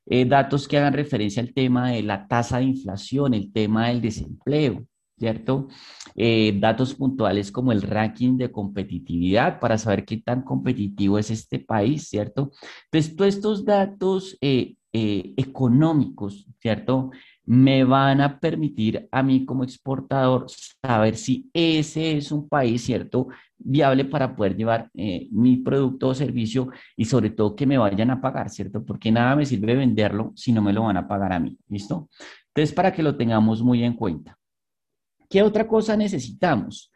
Eh, 0.07 0.27
datos 0.27 0.69
que 0.69 0.77
hagan 0.77 0.93
referencia 0.93 1.43
al 1.43 1.55
tema 1.55 1.91
de 1.91 2.03
la 2.03 2.29
tasa 2.29 2.59
de 2.59 2.65
inflación, 2.65 3.33
el 3.33 3.51
tema 3.51 3.89
del 3.89 4.03
desempleo, 4.03 4.87
¿cierto? 5.19 5.69
Eh, 6.15 6.59
datos 6.61 6.95
puntuales 6.95 7.51
como 7.51 7.73
el 7.73 7.81
ranking 7.81 8.37
de 8.37 8.53
competitividad 8.53 9.59
para 9.59 9.79
saber 9.79 10.05
qué 10.05 10.19
tan 10.19 10.43
competitivo 10.43 11.19
es 11.19 11.31
este 11.31 11.59
país, 11.59 12.09
¿cierto? 12.09 12.53
Entonces, 12.85 13.17
todos 13.17 13.35
estos 13.35 13.65
datos 13.65 14.37
eh, 14.43 14.75
económicos, 14.93 16.47
¿cierto? 16.61 17.11
Me 17.47 17.83
van 17.85 18.21
a 18.21 18.39
permitir 18.39 19.09
a 19.11 19.23
mí 19.23 19.47
como 19.47 19.65
exportador 19.65 20.47
saber 20.83 21.17
si 21.17 21.51
ese 21.55 22.19
es 22.19 22.31
un 22.31 22.47
país, 22.47 22.85
¿cierto? 22.85 23.29
Viable 23.65 24.05
para 24.05 24.35
poder 24.35 24.57
llevar 24.57 24.91
mi 24.95 25.59
producto 25.59 26.09
o 26.09 26.15
servicio 26.15 26.71
y 26.97 27.05
sobre 27.05 27.31
todo 27.31 27.57
que 27.57 27.67
me 27.67 27.79
vayan 27.79 28.11
a 28.11 28.21
pagar, 28.21 28.51
¿cierto? 28.51 28.85
Porque 28.85 29.11
nada 29.11 29.37
me 29.37 29.47
sirve 29.47 29.75
venderlo 29.75 30.33
si 30.35 30.53
no 30.53 30.63
me 30.63 30.73
lo 30.73 30.83
van 30.83 30.97
a 30.97 31.09
pagar 31.09 31.33
a 31.33 31.41
mí, 31.41 31.59
¿listo? 31.69 32.09
Entonces, 32.49 32.75
para 32.75 32.93
que 32.93 33.03
lo 33.03 33.17
tengamos 33.17 33.63
muy 33.63 33.83
en 33.83 33.95
cuenta. 33.95 34.39
¿Qué 35.29 35.43
otra 35.43 35.67
cosa 35.67 35.97
necesitamos? 35.97 36.93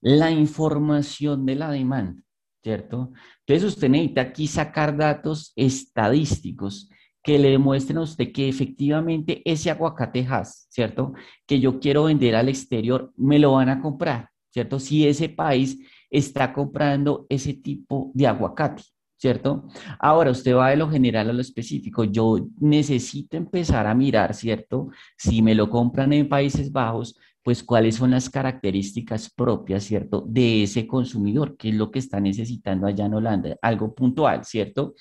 La 0.00 0.30
información 0.30 1.44
de 1.44 1.56
la 1.56 1.70
demanda, 1.70 2.22
¿cierto? 2.62 3.12
Entonces 3.44 3.74
usted 3.74 3.88
necesita 3.88 4.20
aquí 4.20 4.46
sacar 4.46 4.96
datos 4.96 5.52
estadísticos 5.56 6.88
que 7.24 7.38
le 7.38 7.50
demuestren 7.50 7.98
a 7.98 8.02
usted 8.02 8.32
que 8.32 8.48
efectivamente 8.48 9.42
ese 9.44 9.70
aguacate 9.70 10.26
¿cierto? 10.70 11.12
Que 11.46 11.60
yo 11.60 11.78
quiero 11.78 12.04
vender 12.04 12.34
al 12.34 12.48
exterior, 12.48 13.12
me 13.16 13.38
lo 13.38 13.52
van 13.52 13.68
a 13.68 13.80
comprar, 13.80 14.28
¿cierto? 14.50 14.80
Si 14.80 15.06
ese 15.06 15.28
país 15.28 15.78
está 16.12 16.52
comprando 16.52 17.26
ese 17.28 17.54
tipo 17.54 18.12
de 18.14 18.26
aguacate, 18.26 18.82
¿cierto? 19.16 19.66
Ahora 19.98 20.30
usted 20.30 20.54
va 20.54 20.70
de 20.70 20.76
lo 20.76 20.90
general 20.90 21.30
a 21.30 21.32
lo 21.32 21.40
específico. 21.40 22.04
Yo 22.04 22.36
necesito 22.60 23.36
empezar 23.36 23.86
a 23.86 23.94
mirar, 23.94 24.34
¿cierto? 24.34 24.90
Si 25.16 25.40
me 25.40 25.54
lo 25.54 25.70
compran 25.70 26.12
en 26.12 26.28
Países 26.28 26.70
Bajos, 26.70 27.16
pues 27.42 27.62
cuáles 27.64 27.96
son 27.96 28.12
las 28.12 28.30
características 28.30 29.30
propias, 29.34 29.84
¿cierto? 29.84 30.24
De 30.28 30.62
ese 30.64 30.86
consumidor, 30.86 31.56
qué 31.56 31.70
es 31.70 31.74
lo 31.74 31.90
que 31.90 31.98
está 31.98 32.20
necesitando 32.20 32.86
allá 32.86 33.06
en 33.06 33.14
Holanda, 33.14 33.56
algo 33.62 33.94
puntual, 33.94 34.44
¿cierto? 34.44 34.94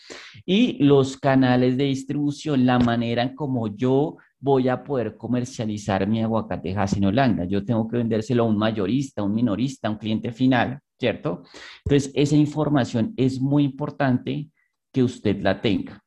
Y 0.45 0.83
los 0.83 1.17
canales 1.17 1.77
de 1.77 1.83
distribución, 1.83 2.65
la 2.65 2.79
manera 2.79 3.21
en 3.21 3.35
como 3.35 3.67
yo 3.67 4.17
voy 4.39 4.69
a 4.69 4.83
poder 4.83 5.17
comercializar 5.17 6.07
mi 6.07 6.23
aguacatejas 6.23 6.97
en 6.97 7.05
Holanda. 7.05 7.45
Yo 7.45 7.63
tengo 7.63 7.87
que 7.87 7.97
vendérselo 7.97 8.43
a 8.43 8.47
un 8.47 8.57
mayorista, 8.57 9.21
a 9.21 9.25
un 9.25 9.35
minorista, 9.35 9.87
a 9.87 9.91
un 9.91 9.97
cliente 9.97 10.31
final, 10.31 10.79
¿cierto? 11.01 11.41
Entonces, 11.83 12.11
esa 12.13 12.35
información 12.35 13.13
es 13.17 13.41
muy 13.41 13.63
importante 13.63 14.51
que 14.93 15.01
usted 15.03 15.41
la 15.41 15.59
tenga, 15.59 15.99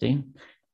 ¿sí? 0.00 0.24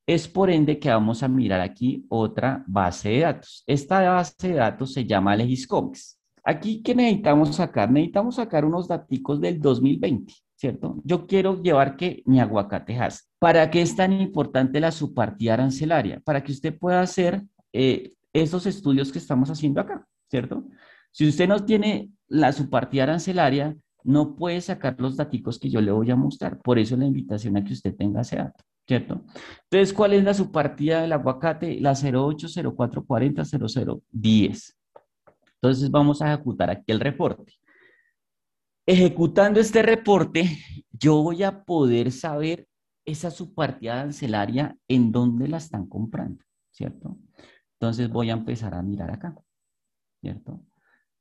Es 0.07 0.29
por 0.29 0.49
ende 0.49 0.79
que 0.79 0.91
vamos 0.91 1.22
a 1.25 1.29
mirar 1.29 1.61
aquí 1.61 2.07
otra 2.09 2.62
base 2.68 3.09
de 3.09 3.20
datos. 3.20 3.64
Esta 3.66 4.01
base 4.12 4.49
de 4.49 4.55
datos 4.55 4.93
se 4.93 5.05
llama 5.05 5.35
Legiscomics. 5.35 6.20
Aquí, 6.45 6.83
¿qué 6.83 6.95
necesitamos 6.95 7.57
sacar? 7.57 7.91
Necesitamos 7.91 8.37
sacar 8.37 8.64
unos 8.64 8.87
datos 8.87 9.41
del 9.41 9.61
2020, 9.61 10.33
¿cierto? 10.55 11.01
Yo 11.03 11.27
quiero 11.27 11.61
llevar 11.61 11.97
que 11.97 12.22
mi 12.27 12.39
aguacatejas. 12.39 13.29
¿Para 13.41 13.70
qué 13.70 13.83
es 13.83 13.97
tan 13.97 14.12
importante 14.12 14.79
la 14.79 14.93
subpartida 14.93 15.55
arancelaria? 15.55 16.20
Para 16.20 16.45
que 16.45 16.53
usted 16.53 16.79
pueda 16.79 17.01
hacer 17.01 17.43
eh, 17.72 18.12
esos 18.33 18.66
estudios 18.66 19.11
que 19.11 19.18
estamos 19.18 19.51
haciendo 19.51 19.81
acá, 19.81 20.07
¿cierto? 20.31 20.64
Si 21.11 21.27
usted 21.27 21.49
no 21.49 21.64
tiene 21.64 22.11
la 22.29 22.53
subpartida 22.53 23.05
arancelaria, 23.05 23.77
no 24.03 24.37
puede 24.37 24.61
sacar 24.61 24.97
los 25.01 25.16
datos 25.16 25.59
que 25.59 25.70
yo 25.70 25.81
le 25.81 25.91
voy 25.91 26.11
a 26.11 26.16
mostrar. 26.16 26.59
Por 26.61 26.79
eso 26.79 26.97
la 26.97 27.07
invitación 27.07 27.57
a 27.57 27.64
que 27.64 27.72
usted 27.72 27.95
tenga 27.97 28.20
ese 28.20 28.37
dato. 28.37 28.64
¿cierto? 28.87 29.25
Entonces, 29.64 29.93
¿cuál 29.93 30.12
es 30.14 30.25
la 30.25 30.35
subpartida 30.35 31.03
del 31.03 31.12
aguacate? 31.12 31.81
La 31.81 31.93
08, 31.93 32.49
04, 32.75 33.05
40, 33.05 33.45
00, 33.45 34.03
10. 34.11 34.77
Entonces, 35.55 35.91
vamos 35.91 36.20
a 36.22 36.33
ejecutar 36.33 36.70
aquí 36.70 36.93
el 36.93 37.01
reporte. 37.01 37.55
Ejecutando 38.87 39.61
este 39.61 39.83
reporte, 39.83 40.59
yo 40.93 41.22
voy 41.22 41.43
a 41.43 41.64
poder 41.64 42.12
saber 42.12 42.68
esa 43.07 43.31
subpartida 43.31 43.95
arancelaria 43.95 44.77
en 44.89 45.11
dónde 45.11 45.49
la 45.49 45.57
están 45.57 45.87
comprando, 45.87 46.45
¿cierto? 46.70 47.16
Entonces, 47.81 48.11
voy 48.11 48.31
a 48.31 48.35
empezar 48.35 48.75
a 48.75 48.83
mirar 48.83 49.11
acá, 49.11 49.35
¿cierto? 50.20 50.61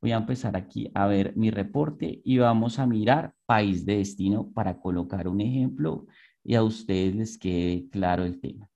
Voy 0.04 0.12
a 0.12 0.18
empezar 0.18 0.58
aquí 0.58 0.92
a 0.94 1.08
ver 1.08 1.34
mi 1.38 1.50
reporte 1.50 2.20
y 2.26 2.38
vamos 2.38 2.78
a 2.78 2.86
mirar 2.86 3.34
país 3.46 3.86
de 3.86 4.00
destino 4.00 4.52
para 4.52 4.78
colocar 4.78 5.30
un 5.30 5.40
ejemplo 5.40 6.08
y 6.44 6.56
a 6.56 6.64
ustedes 6.64 7.16
les 7.16 7.38
quede 7.38 7.88
claro 7.90 8.26
el 8.26 8.42
tema. 8.42 8.70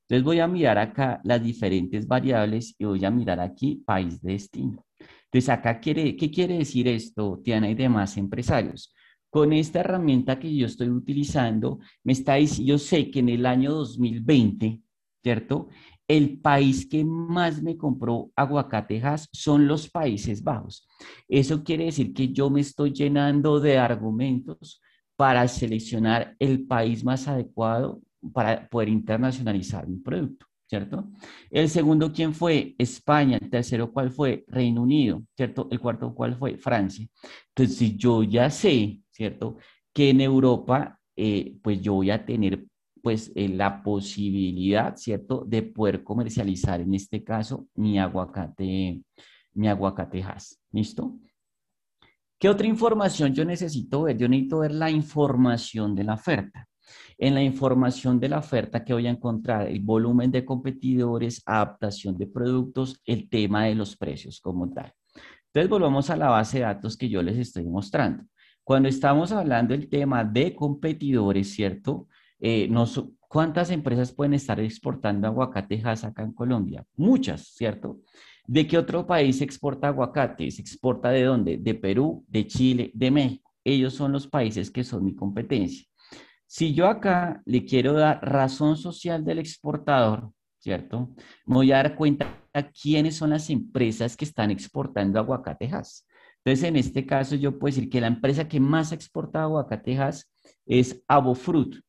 Entonces 0.00 0.24
voy 0.24 0.40
a 0.40 0.48
mirar 0.48 0.76
acá 0.78 1.20
las 1.22 1.40
diferentes 1.40 2.08
variables 2.08 2.74
y 2.80 2.84
voy 2.84 3.04
a 3.04 3.12
mirar 3.12 3.38
aquí 3.38 3.84
país 3.86 4.20
de 4.20 4.32
destino. 4.32 4.84
Entonces 5.26 5.48
acá, 5.50 5.78
quiere, 5.78 6.16
¿qué 6.16 6.32
quiere 6.32 6.58
decir 6.58 6.88
esto, 6.88 7.40
Tiana 7.44 7.70
y 7.70 7.76
demás 7.76 8.16
empresarios? 8.16 8.92
Con 9.30 9.52
esta 9.52 9.78
herramienta 9.78 10.40
que 10.40 10.52
yo 10.52 10.66
estoy 10.66 10.88
utilizando, 10.88 11.78
me 12.02 12.12
está 12.12 12.40
yo 12.40 12.78
sé 12.78 13.08
que 13.12 13.20
en 13.20 13.28
el 13.28 13.46
año 13.46 13.70
2020, 13.70 14.80
¿cierto? 15.22 15.68
El 16.08 16.38
país 16.40 16.86
que 16.88 17.04
más 17.04 17.62
me 17.62 17.76
compró 17.76 18.30
aguacatejas 18.36 19.28
son 19.32 19.66
los 19.66 19.90
Países 19.90 20.42
Bajos. 20.42 20.86
Eso 21.28 21.64
quiere 21.64 21.86
decir 21.86 22.14
que 22.14 22.28
yo 22.32 22.48
me 22.48 22.60
estoy 22.60 22.92
llenando 22.92 23.58
de 23.58 23.78
argumentos 23.78 24.80
para 25.16 25.48
seleccionar 25.48 26.36
el 26.38 26.66
país 26.66 27.02
más 27.04 27.26
adecuado 27.26 28.00
para 28.32 28.68
poder 28.68 28.88
internacionalizar 28.88 29.88
mi 29.88 29.98
producto, 29.98 30.46
¿cierto? 30.66 31.08
El 31.50 31.68
segundo, 31.68 32.12
¿quién 32.12 32.34
fue? 32.34 32.74
España. 32.78 33.38
El 33.40 33.50
tercero, 33.50 33.92
¿cuál 33.92 34.10
fue? 34.10 34.44
Reino 34.48 34.82
Unido, 34.82 35.22
¿cierto? 35.36 35.68
El 35.70 35.80
cuarto, 35.80 36.14
¿cuál 36.14 36.36
fue? 36.36 36.56
Francia. 36.58 37.06
Entonces, 37.48 37.76
si 37.76 37.96
yo 37.96 38.22
ya 38.22 38.50
sé, 38.50 39.00
¿cierto? 39.10 39.56
Que 39.92 40.10
en 40.10 40.20
Europa, 40.20 41.00
eh, 41.16 41.56
pues 41.62 41.80
yo 41.80 41.94
voy 41.94 42.10
a 42.10 42.24
tener 42.24 42.64
pues 43.06 43.30
eh, 43.36 43.48
la 43.48 43.84
posibilidad, 43.84 44.96
¿cierto? 44.96 45.44
De 45.46 45.62
poder 45.62 46.02
comercializar, 46.02 46.80
en 46.80 46.92
este 46.92 47.22
caso, 47.22 47.68
mi 47.76 48.00
aguacate, 48.00 49.00
mi 49.54 49.68
aguacatejas, 49.68 50.60
¿listo? 50.72 51.16
¿Qué 52.36 52.48
otra 52.48 52.66
información 52.66 53.32
yo 53.32 53.44
necesito 53.44 54.02
ver? 54.02 54.18
Yo 54.18 54.26
necesito 54.26 54.58
ver 54.58 54.72
la 54.72 54.90
información 54.90 55.94
de 55.94 56.02
la 56.02 56.14
oferta. 56.14 56.66
En 57.16 57.34
la 57.34 57.44
información 57.44 58.18
de 58.18 58.28
la 58.28 58.38
oferta 58.40 58.84
que 58.84 58.92
voy 58.92 59.06
a 59.06 59.10
encontrar 59.10 59.68
el 59.68 59.82
volumen 59.82 60.32
de 60.32 60.44
competidores, 60.44 61.44
adaptación 61.46 62.18
de 62.18 62.26
productos, 62.26 63.00
el 63.04 63.28
tema 63.28 63.66
de 63.66 63.76
los 63.76 63.96
precios 63.96 64.40
como 64.40 64.68
tal. 64.72 64.92
Entonces 65.54 65.70
volvamos 65.70 66.10
a 66.10 66.16
la 66.16 66.30
base 66.30 66.58
de 66.58 66.64
datos 66.64 66.96
que 66.96 67.08
yo 67.08 67.22
les 67.22 67.38
estoy 67.38 67.66
mostrando. 67.66 68.24
Cuando 68.64 68.88
estamos 68.88 69.30
hablando 69.30 69.74
del 69.74 69.88
tema 69.88 70.24
de 70.24 70.56
competidores, 70.56 71.54
¿cierto? 71.54 72.08
Eh, 72.40 72.68
¿Cuántas 73.28 73.70
empresas 73.70 74.12
pueden 74.12 74.34
estar 74.34 74.60
exportando 74.60 75.26
aguacatejas 75.26 76.04
acá 76.04 76.22
en 76.22 76.32
Colombia? 76.32 76.84
Muchas, 76.96 77.48
¿cierto? 77.48 78.00
¿De 78.46 78.66
qué 78.66 78.78
otro 78.78 79.06
país 79.06 79.38
se 79.38 79.44
exporta 79.44 79.88
aguacate? 79.88 80.50
¿Se 80.50 80.62
exporta 80.62 81.10
de 81.10 81.24
dónde? 81.24 81.58
De 81.58 81.74
Perú, 81.74 82.24
de 82.28 82.46
Chile, 82.46 82.90
de 82.94 83.10
México. 83.10 83.52
Ellos 83.64 83.94
son 83.94 84.12
los 84.12 84.28
países 84.28 84.70
que 84.70 84.84
son 84.84 85.04
mi 85.04 85.14
competencia. 85.14 85.84
Si 86.46 86.72
yo 86.72 86.86
acá 86.86 87.42
le 87.44 87.64
quiero 87.64 87.94
dar 87.94 88.20
razón 88.22 88.76
social 88.76 89.24
del 89.24 89.40
exportador, 89.40 90.30
¿cierto? 90.58 91.10
Me 91.44 91.56
voy 91.56 91.72
a 91.72 91.76
dar 91.76 91.96
cuenta 91.96 92.26
a 92.52 92.62
quiénes 92.70 93.16
son 93.16 93.30
las 93.30 93.50
empresas 93.50 94.16
que 94.16 94.24
están 94.24 94.52
exportando 94.52 95.18
aguacatejas. 95.18 96.06
Entonces, 96.44 96.68
en 96.68 96.76
este 96.76 97.04
caso, 97.04 97.34
yo 97.34 97.58
puedo 97.58 97.74
decir 97.74 97.90
que 97.90 98.00
la 98.00 98.06
empresa 98.06 98.46
que 98.46 98.60
más 98.60 98.92
ha 98.92 98.94
exportado 98.94 99.46
aguacatejas 99.46 100.30
es 100.64 101.02
Abofruit, 101.08 101.80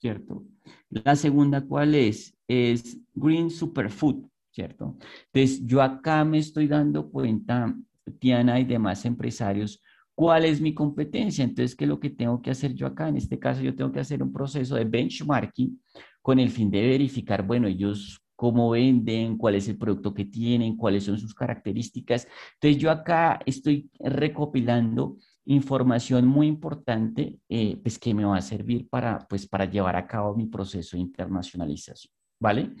¿cierto? 0.00 0.44
La 0.88 1.14
segunda, 1.14 1.60
¿cuál 1.60 1.94
es? 1.94 2.36
Es 2.48 2.98
Green 3.14 3.50
Superfood, 3.50 4.24
¿cierto? 4.50 4.96
Entonces, 5.32 5.64
yo 5.66 5.82
acá 5.82 6.24
me 6.24 6.38
estoy 6.38 6.66
dando 6.66 7.10
cuenta, 7.10 7.74
Tiana 8.18 8.58
y 8.58 8.64
demás 8.64 9.04
empresarios, 9.04 9.80
cuál 10.14 10.44
es 10.44 10.60
mi 10.60 10.74
competencia. 10.74 11.44
Entonces, 11.44 11.76
¿qué 11.76 11.84
es 11.84 11.88
lo 11.88 12.00
que 12.00 12.10
tengo 12.10 12.40
que 12.42 12.50
hacer 12.50 12.74
yo 12.74 12.86
acá? 12.86 13.08
En 13.08 13.16
este 13.16 13.38
caso, 13.38 13.60
yo 13.62 13.74
tengo 13.74 13.92
que 13.92 14.00
hacer 14.00 14.22
un 14.22 14.32
proceso 14.32 14.74
de 14.74 14.84
benchmarking 14.84 15.80
con 16.22 16.38
el 16.38 16.50
fin 16.50 16.70
de 16.70 16.80
verificar, 16.82 17.46
bueno, 17.46 17.68
ellos 17.68 18.20
cómo 18.36 18.70
venden, 18.70 19.36
cuál 19.36 19.54
es 19.56 19.68
el 19.68 19.76
producto 19.76 20.14
que 20.14 20.24
tienen, 20.24 20.76
cuáles 20.76 21.04
son 21.04 21.18
sus 21.18 21.34
características. 21.34 22.26
Entonces 22.54 22.80
yo 22.80 22.90
acá 22.90 23.38
estoy 23.44 23.90
recopilando 23.98 25.18
información 25.50 26.26
muy 26.26 26.46
importante 26.46 27.38
eh, 27.48 27.78
pues 27.82 27.98
que 27.98 28.14
me 28.14 28.24
va 28.24 28.36
a 28.36 28.42
servir 28.42 28.88
para, 28.88 29.18
pues, 29.28 29.46
para 29.46 29.64
llevar 29.64 29.96
a 29.96 30.06
cabo 30.06 30.34
mi 30.34 30.46
proceso 30.46 30.96
de 30.96 31.02
internacionalización, 31.02 32.12
¿vale? 32.38 32.74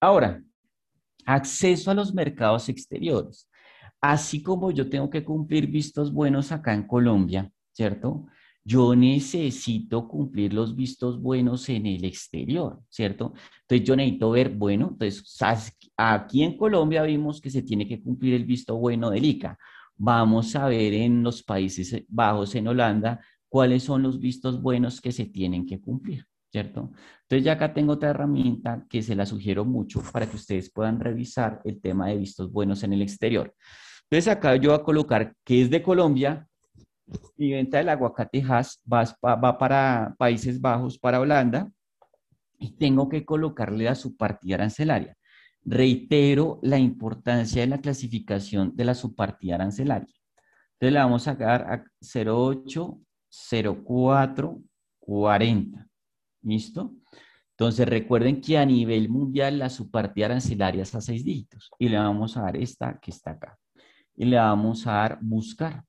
Ahora, 0.00 0.42
acceso 1.26 1.90
a 1.90 1.94
los 1.94 2.14
mercados 2.14 2.68
exteriores. 2.68 3.50
Así 4.00 4.42
como 4.42 4.70
yo 4.70 4.88
tengo 4.88 5.10
que 5.10 5.24
cumplir 5.24 5.66
vistos 5.66 6.12
buenos 6.12 6.52
acá 6.52 6.72
en 6.74 6.86
Colombia, 6.86 7.50
¿cierto? 7.72 8.26
yo 8.66 8.96
necesito 8.96 10.08
cumplir 10.08 10.52
los 10.52 10.74
vistos 10.74 11.22
buenos 11.22 11.68
en 11.68 11.86
el 11.86 12.04
exterior, 12.04 12.80
¿cierto? 12.88 13.32
Entonces 13.60 13.86
yo 13.86 13.94
necesito 13.94 14.30
ver, 14.32 14.50
bueno, 14.50 14.88
entonces 14.90 15.78
aquí 15.96 16.42
en 16.42 16.56
Colombia 16.56 17.04
vimos 17.04 17.40
que 17.40 17.48
se 17.48 17.62
tiene 17.62 17.86
que 17.86 18.02
cumplir 18.02 18.34
el 18.34 18.44
visto 18.44 18.76
bueno 18.76 19.10
del 19.10 19.24
ICA. 19.24 19.56
Vamos 19.96 20.54
a 20.56 20.68
ver 20.68 20.92
en 20.94 21.22
los 21.22 21.42
Países 21.42 22.04
Bajos, 22.08 22.54
en 22.54 22.68
Holanda, 22.68 23.20
cuáles 23.48 23.82
son 23.82 24.02
los 24.02 24.20
vistos 24.20 24.60
buenos 24.60 25.00
que 25.00 25.12
se 25.12 25.26
tienen 25.26 25.64
que 25.64 25.80
cumplir, 25.80 26.26
¿cierto? 26.52 26.90
Entonces 27.22 27.44
ya 27.44 27.52
acá 27.52 27.72
tengo 27.72 27.94
otra 27.94 28.10
herramienta 28.10 28.84
que 28.88 29.02
se 29.02 29.14
la 29.14 29.24
sugiero 29.24 29.64
mucho 29.64 30.02
para 30.12 30.26
que 30.26 30.36
ustedes 30.36 30.70
puedan 30.70 31.00
revisar 31.00 31.60
el 31.64 31.80
tema 31.80 32.08
de 32.08 32.18
vistos 32.18 32.52
buenos 32.52 32.82
en 32.82 32.92
el 32.92 33.02
exterior. 33.02 33.54
Entonces 34.02 34.28
acá 34.28 34.54
yo 34.56 34.70
voy 34.70 34.78
a 34.78 34.82
colocar 34.84 35.34
que 35.42 35.62
es 35.62 35.70
de 35.70 35.82
Colombia, 35.82 36.46
mi 37.36 37.52
venta 37.52 37.78
del 37.78 37.88
aguacate 37.88 38.42
va, 38.44 39.04
va, 39.24 39.58
para 39.58 40.14
Países 40.18 40.60
Bajos, 40.60 40.98
para 40.98 41.20
Holanda, 41.20 41.70
y 42.58 42.72
tengo 42.76 43.08
que 43.08 43.24
colocarle 43.24 43.88
a 43.88 43.94
su 43.94 44.16
partida 44.16 44.56
arancelaria. 44.56 45.15
Reitero 45.68 46.60
la 46.62 46.78
importancia 46.78 47.60
de 47.60 47.66
la 47.66 47.80
clasificación 47.80 48.76
de 48.76 48.84
la 48.84 48.94
subpartida 48.94 49.56
arancelaria. 49.56 50.14
Entonces 50.74 50.92
le 50.92 50.98
vamos 50.98 51.26
a 51.26 51.34
dar 51.34 51.62
a 51.62 51.84
08, 52.00 53.00
04, 53.84 54.60
40. 55.00 55.88
¿Listo? 56.42 56.94
Entonces 57.50 57.88
recuerden 57.88 58.40
que 58.40 58.58
a 58.58 58.64
nivel 58.64 59.08
mundial 59.08 59.58
la 59.58 59.68
subpartida 59.68 60.26
arancelaria 60.26 60.82
es 60.82 60.94
a 60.94 61.00
seis 61.00 61.24
dígitos. 61.24 61.70
Y 61.78 61.88
le 61.88 61.98
vamos 61.98 62.36
a 62.36 62.42
dar 62.42 62.56
esta 62.56 62.98
que 63.00 63.10
está 63.10 63.32
acá. 63.32 63.58
Y 64.14 64.26
le 64.26 64.36
vamos 64.36 64.86
a 64.86 64.92
dar 64.92 65.18
buscar, 65.20 65.82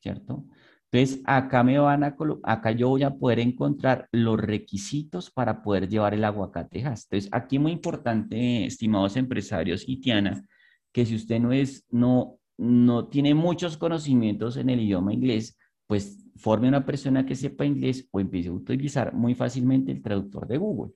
¿cierto? 0.00 0.44
Entonces, 0.92 1.22
acá 1.24 1.64
me 1.64 1.78
van 1.78 2.04
a 2.04 2.14
acá 2.42 2.70
yo 2.72 2.90
voy 2.90 3.02
a 3.02 3.14
poder 3.14 3.40
encontrar 3.40 4.08
los 4.12 4.38
requisitos 4.38 5.30
para 5.30 5.62
poder 5.62 5.88
llevar 5.88 6.12
el 6.12 6.22
aguacate 6.22 6.80
Entonces, 6.80 7.30
aquí 7.32 7.58
muy 7.58 7.72
importante, 7.72 8.66
estimados 8.66 9.16
empresarios 9.16 9.84
y 9.86 10.00
Tiana, 10.00 10.44
que 10.92 11.06
si 11.06 11.14
usted 11.14 11.40
no 11.40 11.50
es, 11.52 11.86
no, 11.90 12.38
no 12.58 13.08
tiene 13.08 13.34
muchos 13.34 13.78
conocimientos 13.78 14.58
en 14.58 14.68
el 14.68 14.80
idioma 14.80 15.14
inglés, 15.14 15.56
pues 15.86 16.26
forme 16.36 16.68
una 16.68 16.84
persona 16.84 17.24
que 17.24 17.36
sepa 17.36 17.64
inglés 17.64 18.06
o 18.10 18.20
empiece 18.20 18.50
a 18.50 18.52
utilizar 18.52 19.14
muy 19.14 19.34
fácilmente 19.34 19.92
el 19.92 20.02
traductor 20.02 20.46
de 20.46 20.58
Google. 20.58 20.92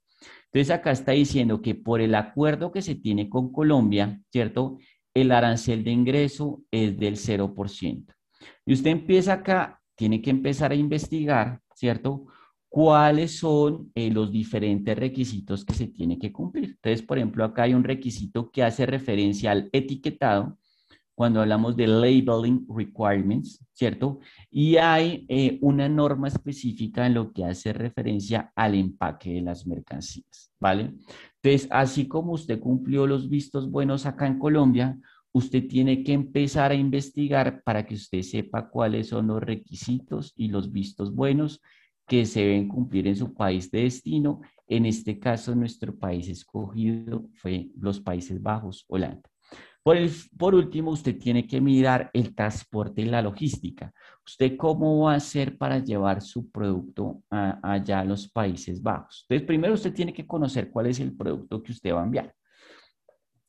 Entonces, 0.53 0.71
acá 0.73 0.91
está 0.91 1.13
diciendo 1.13 1.63
que 1.63 1.75
por 1.75 2.03
el 2.03 2.15
acuerdo 2.15 2.71
que 2.71 2.83
se 2.83 2.97
tiene 2.97 3.31
con 3.31 3.51
Colombia, 3.51 4.21
¿cierto? 4.31 4.77
El 5.15 5.33
arancel 5.33 5.85
de 5.85 5.91
ingreso 5.93 6.63
es 6.71 6.99
del 6.99 7.17
0%. 7.17 8.13
Y 8.67 8.75
usted 8.75 8.91
empieza 8.91 9.33
acá 9.33 9.81
tiene 9.97 10.23
que 10.23 10.31
empezar 10.31 10.71
a 10.71 10.77
investigar, 10.77 11.61
¿cierto? 11.75 12.27
¿Cuáles 12.69 13.39
son 13.39 13.91
eh, 13.95 14.11
los 14.11 14.31
diferentes 14.31 14.97
requisitos 14.97 15.65
que 15.65 15.75
se 15.75 15.89
tiene 15.89 16.19
que 16.19 16.33
cumplir? 16.33 16.71
Entonces, 16.71 17.03
por 17.03 17.19
ejemplo, 17.19 17.45
acá 17.45 17.63
hay 17.63 17.75
un 17.75 17.85
requisito 17.85 18.51
que 18.51 18.63
hace 18.63 18.87
referencia 18.87 19.51
al 19.51 19.71
etiquetado, 19.73 20.59
cuando 21.17 21.41
hablamos 21.41 21.75
de 21.77 21.87
labeling 21.87 22.67
requirements, 22.69 23.65
¿cierto? 23.73 24.21
Y 24.51 24.77
hay 24.77 25.25
eh, 25.31 25.59
una 25.63 25.89
norma 25.89 26.29
específica 26.29 27.07
en 27.07 27.15
lo 27.15 27.33
que 27.33 27.47
hace 27.47 27.73
referencia 27.73 28.53
al 28.55 28.75
empaque 28.75 29.33
de 29.33 29.41
las 29.41 29.67
mercancías, 29.67 30.53
¿vale? 30.61 30.93
Entonces, 31.43 31.69
así 31.71 32.07
como 32.07 32.33
usted 32.33 32.61
cumplió 32.61 33.07
los 33.07 33.31
vistos 33.31 33.71
buenos 33.71 34.05
acá 34.05 34.27
en 34.27 34.39
Colombia, 34.39 34.99
usted 35.37 35.69
tiene 35.69 36.03
que 36.03 36.15
empezar 36.15 36.71
a 36.71 36.75
investigar 36.75 37.63
para 37.63 37.85
que 37.85 37.95
usted 37.95 38.23
sepa 38.23 38.71
cuáles 38.71 39.09
son 39.09 39.27
los 39.27 39.43
requisitos 39.43 40.33
y 40.35 40.49
los 40.49 40.73
vistos 40.73 41.15
buenos 41.15 41.61
que 42.07 42.25
se 42.25 42.41
deben 42.41 42.69
cumplir 42.69 43.07
en 43.07 43.17
su 43.17 43.35
país 43.35 43.71
de 43.71 43.83
destino. 43.83 44.41
En 44.67 44.87
este 44.87 45.19
caso, 45.19 45.55
nuestro 45.55 45.95
país 45.95 46.27
escogido 46.29 47.29
fue 47.35 47.69
los 47.79 48.01
Países 48.01 48.43
Bajos, 48.43 48.87
Holanda. 48.89 49.29
Por, 49.83 50.55
último, 50.55 50.91
usted 50.91 51.19
tiene 51.19 51.47
que 51.47 51.61
mirar 51.61 52.11
el 52.15 52.35
transporte 52.35 53.03
y 53.03 53.05
la 53.05 53.21
logística. 53.21 53.93
¿Usted 54.25 54.57
cómo 54.57 55.05
va 55.05 55.13
a 55.13 55.17
hacer 55.17 55.59
para 55.59 55.79
llevar 55.81 56.23
su 56.23 56.51
producto 56.51 57.23
allá 57.31 58.01
a 58.01 58.05
los 58.05 58.27
Países 58.27 58.83
Bajos? 58.83 59.27
Entonces, 59.29 59.47
primero 59.47 59.75
usted 59.75 59.93
tiene 59.93 60.15
que 60.15 60.27
conocer 60.27 60.71
cuál 60.71 60.87
es 60.87 60.99
el 60.99 61.15
producto 61.15 61.63
que 61.63 61.73
usted 61.73 61.93
va 61.93 62.01
a 62.01 62.05
enviar. 62.05 62.35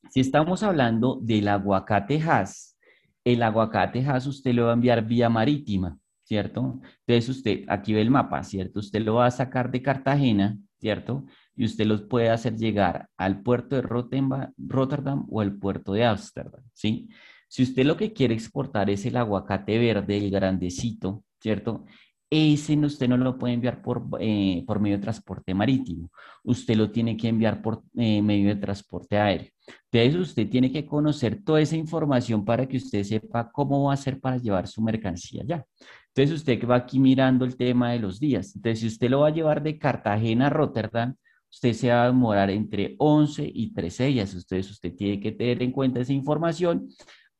Si 0.10 0.20
estamos 0.22 0.64
hablando 0.64 1.20
del 1.22 1.48
aguacate 1.48 2.22
Hass, 2.22 2.78
el 3.24 3.44
aguacate 3.44 4.06
Hass 4.06 4.26
usted 4.28 4.54
lo 4.54 4.66
va 4.66 4.72
a 4.72 4.74
enviar 4.74 5.06
vía 5.06 5.30
marítima, 5.30 5.98
¿cierto? 6.24 6.80
Entonces 7.06 7.30
usted, 7.30 7.66
aquí 7.68 7.94
ve 7.94 8.02
el 8.02 8.10
mapa, 8.12 8.44
¿cierto? 8.44 8.80
Usted 8.80 9.02
lo 9.02 9.16
va 9.16 9.26
a 9.26 9.32
sacar 9.32 9.70
de 9.70 9.82
Cartagena, 9.82 10.58
¿cierto? 10.80 11.26
Y 11.56 11.66
usted 11.66 11.86
lo 11.86 12.08
puede 12.08 12.30
hacer 12.30 12.56
llegar 12.56 13.10
al 13.18 13.42
puerto 13.42 13.76
de 13.76 13.82
Rotterdam 13.82 15.26
o 15.30 15.42
al 15.42 15.58
puerto 15.58 15.94
de 15.94 16.06
Ámsterdam, 16.06 16.64
¿sí? 16.74 17.10
Si 17.50 17.64
usted 17.64 17.86
lo 17.86 17.98
que 17.98 18.14
quiere 18.14 18.34
exportar 18.34 18.90
es 18.90 19.06
el 19.06 19.18
aguacate 19.18 19.78
verde, 19.78 20.18
el 20.18 20.30
grandecito, 20.30 21.24
¿cierto? 21.40 21.86
Ese 22.30 22.78
usted 22.78 23.08
no 23.08 23.18
lo 23.18 23.38
puede 23.38 23.54
enviar 23.54 23.82
por, 23.82 24.04
eh, 24.20 24.64
por 24.68 24.80
medio 24.80 24.98
de 24.98 25.04
transporte 25.04 25.54
marítimo. 25.54 26.10
Usted 26.44 26.76
lo 26.76 26.92
tiene 26.92 27.16
que 27.16 27.30
enviar 27.30 27.62
por 27.62 27.84
eh, 27.96 28.22
medio 28.22 28.50
de 28.50 28.56
transporte 28.56 29.18
aéreo. 29.18 29.50
Entonces, 29.92 30.30
usted 30.30 30.50
tiene 30.50 30.72
que 30.72 30.86
conocer 30.86 31.44
toda 31.44 31.62
esa 31.62 31.76
información 31.76 32.44
para 32.44 32.68
que 32.68 32.78
usted 32.78 33.04
sepa 33.04 33.50
cómo 33.52 33.84
va 33.86 33.92
a 33.92 33.94
hacer 33.96 34.20
para 34.20 34.38
llevar 34.38 34.68
su 34.68 34.82
mercancía 34.82 35.42
allá. 35.44 35.66
Entonces, 36.10 36.38
usted 36.38 36.68
va 36.68 36.76
aquí 36.76 37.00
mirando 37.00 37.46
el 37.46 37.56
tema 37.56 37.92
de 37.92 38.00
los 38.00 38.20
días. 38.20 38.56
Entonces, 38.56 38.80
si 38.82 38.88
usted 38.88 39.10
lo 39.10 39.22
va 39.22 39.28
a 39.28 39.34
llevar 39.34 39.64
de 39.64 39.78
Cartagena 39.78 40.48
a 40.48 40.50
Rotterdam, 40.50 41.16
usted 41.52 41.74
se 41.74 41.90
va 41.90 42.04
a 42.04 42.08
demorar 42.08 42.50
entre 42.50 42.96
11 43.00 43.50
y 43.54 43.74
13 43.74 44.06
días. 44.08 44.34
Entonces, 44.34 44.70
usted 44.72 44.94
tiene 44.96 45.20
que 45.20 45.32
tener 45.32 45.64
en 45.64 45.72
cuenta 45.72 46.02
esa 46.02 46.14
información 46.14 46.90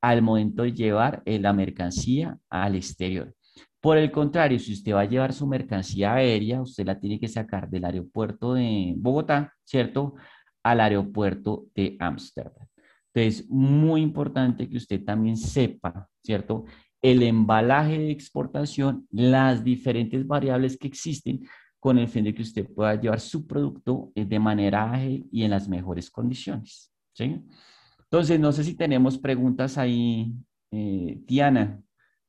al 0.02 0.22
momento 0.22 0.64
de 0.64 0.74
llevar 0.74 1.22
eh, 1.26 1.40
la 1.40 1.54
mercancía 1.54 2.38
al 2.50 2.76
exterior. 2.76 3.34
Por 3.80 3.98
el 3.98 4.12
contrario, 4.12 4.60
si 4.60 4.74
usted 4.74 4.94
va 4.94 5.02
a 5.02 5.06
llevar 5.06 5.34
su 5.34 5.46
mercancía 5.46 6.16
aérea, 6.16 6.62
usted 6.62 6.86
la 6.86 7.00
tiene 7.00 7.20
que 7.20 7.28
sacar 7.28 7.70
del 7.70 7.86
aeropuerto 7.86 8.54
de 8.54 8.94
Bogotá, 8.98 9.54
¿cierto? 9.64 10.16
Al 10.64 10.82
aeropuerto 10.82 11.68
de 11.76 11.96
Ámsterdam. 12.00 12.68
Entonces, 13.14 13.50
muy 13.50 14.02
importante 14.02 14.68
que 14.70 14.78
usted 14.78 15.04
también 15.04 15.38
sepa, 15.38 16.08
¿cierto? 16.24 16.66
El 17.02 17.24
embalaje 17.24 18.00
de 18.00 18.12
exportación, 18.12 19.08
las 19.12 19.64
diferentes 19.64 20.26
variables 20.26 20.78
que 20.78 20.88
existen 20.88 21.48
con 21.80 22.00
el 22.00 22.08
fin 22.08 22.26
de 22.26 22.34
que 22.34 22.42
usted 22.42 22.68
pueda 22.68 23.00
llevar 23.00 23.20
su 23.20 23.46
producto 23.46 24.12
eh, 24.16 24.26
de 24.26 24.40
manera 24.40 24.92
ágil 24.92 25.28
y 25.32 25.44
en 25.44 25.52
las 25.52 25.70
mejores 25.70 26.10
condiciones. 26.10 26.92
Entonces, 27.18 28.40
no 28.40 28.52
sé 28.52 28.64
si 28.64 28.76
tenemos 28.76 29.18
preguntas 29.18 29.78
ahí, 29.78 30.34
eh, 30.72 31.20
Diana 31.26 31.82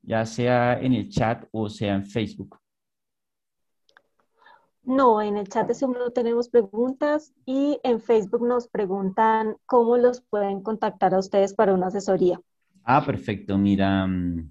ya 0.08 0.24
sea 0.24 0.80
en 0.80 0.94
el 0.94 1.10
chat 1.10 1.44
o 1.52 1.68
sea 1.68 1.94
en 1.94 2.06
Facebook. 2.06 2.58
No, 4.82 5.20
en 5.20 5.36
el 5.36 5.48
chat 5.48 5.68
de 5.68 5.74
Zoom 5.74 5.92
no 5.92 6.10
tenemos 6.12 6.48
preguntas 6.48 7.34
y 7.44 7.78
en 7.84 8.00
Facebook 8.00 8.46
nos 8.46 8.68
preguntan 8.68 9.56
cómo 9.66 9.98
los 9.98 10.22
pueden 10.22 10.62
contactar 10.62 11.12
a 11.12 11.18
ustedes 11.18 11.52
para 11.52 11.74
una 11.74 11.88
asesoría. 11.88 12.40
Ah, 12.84 13.04
perfecto. 13.04 13.58
Mira, 13.58 14.06
mm, 14.06 14.50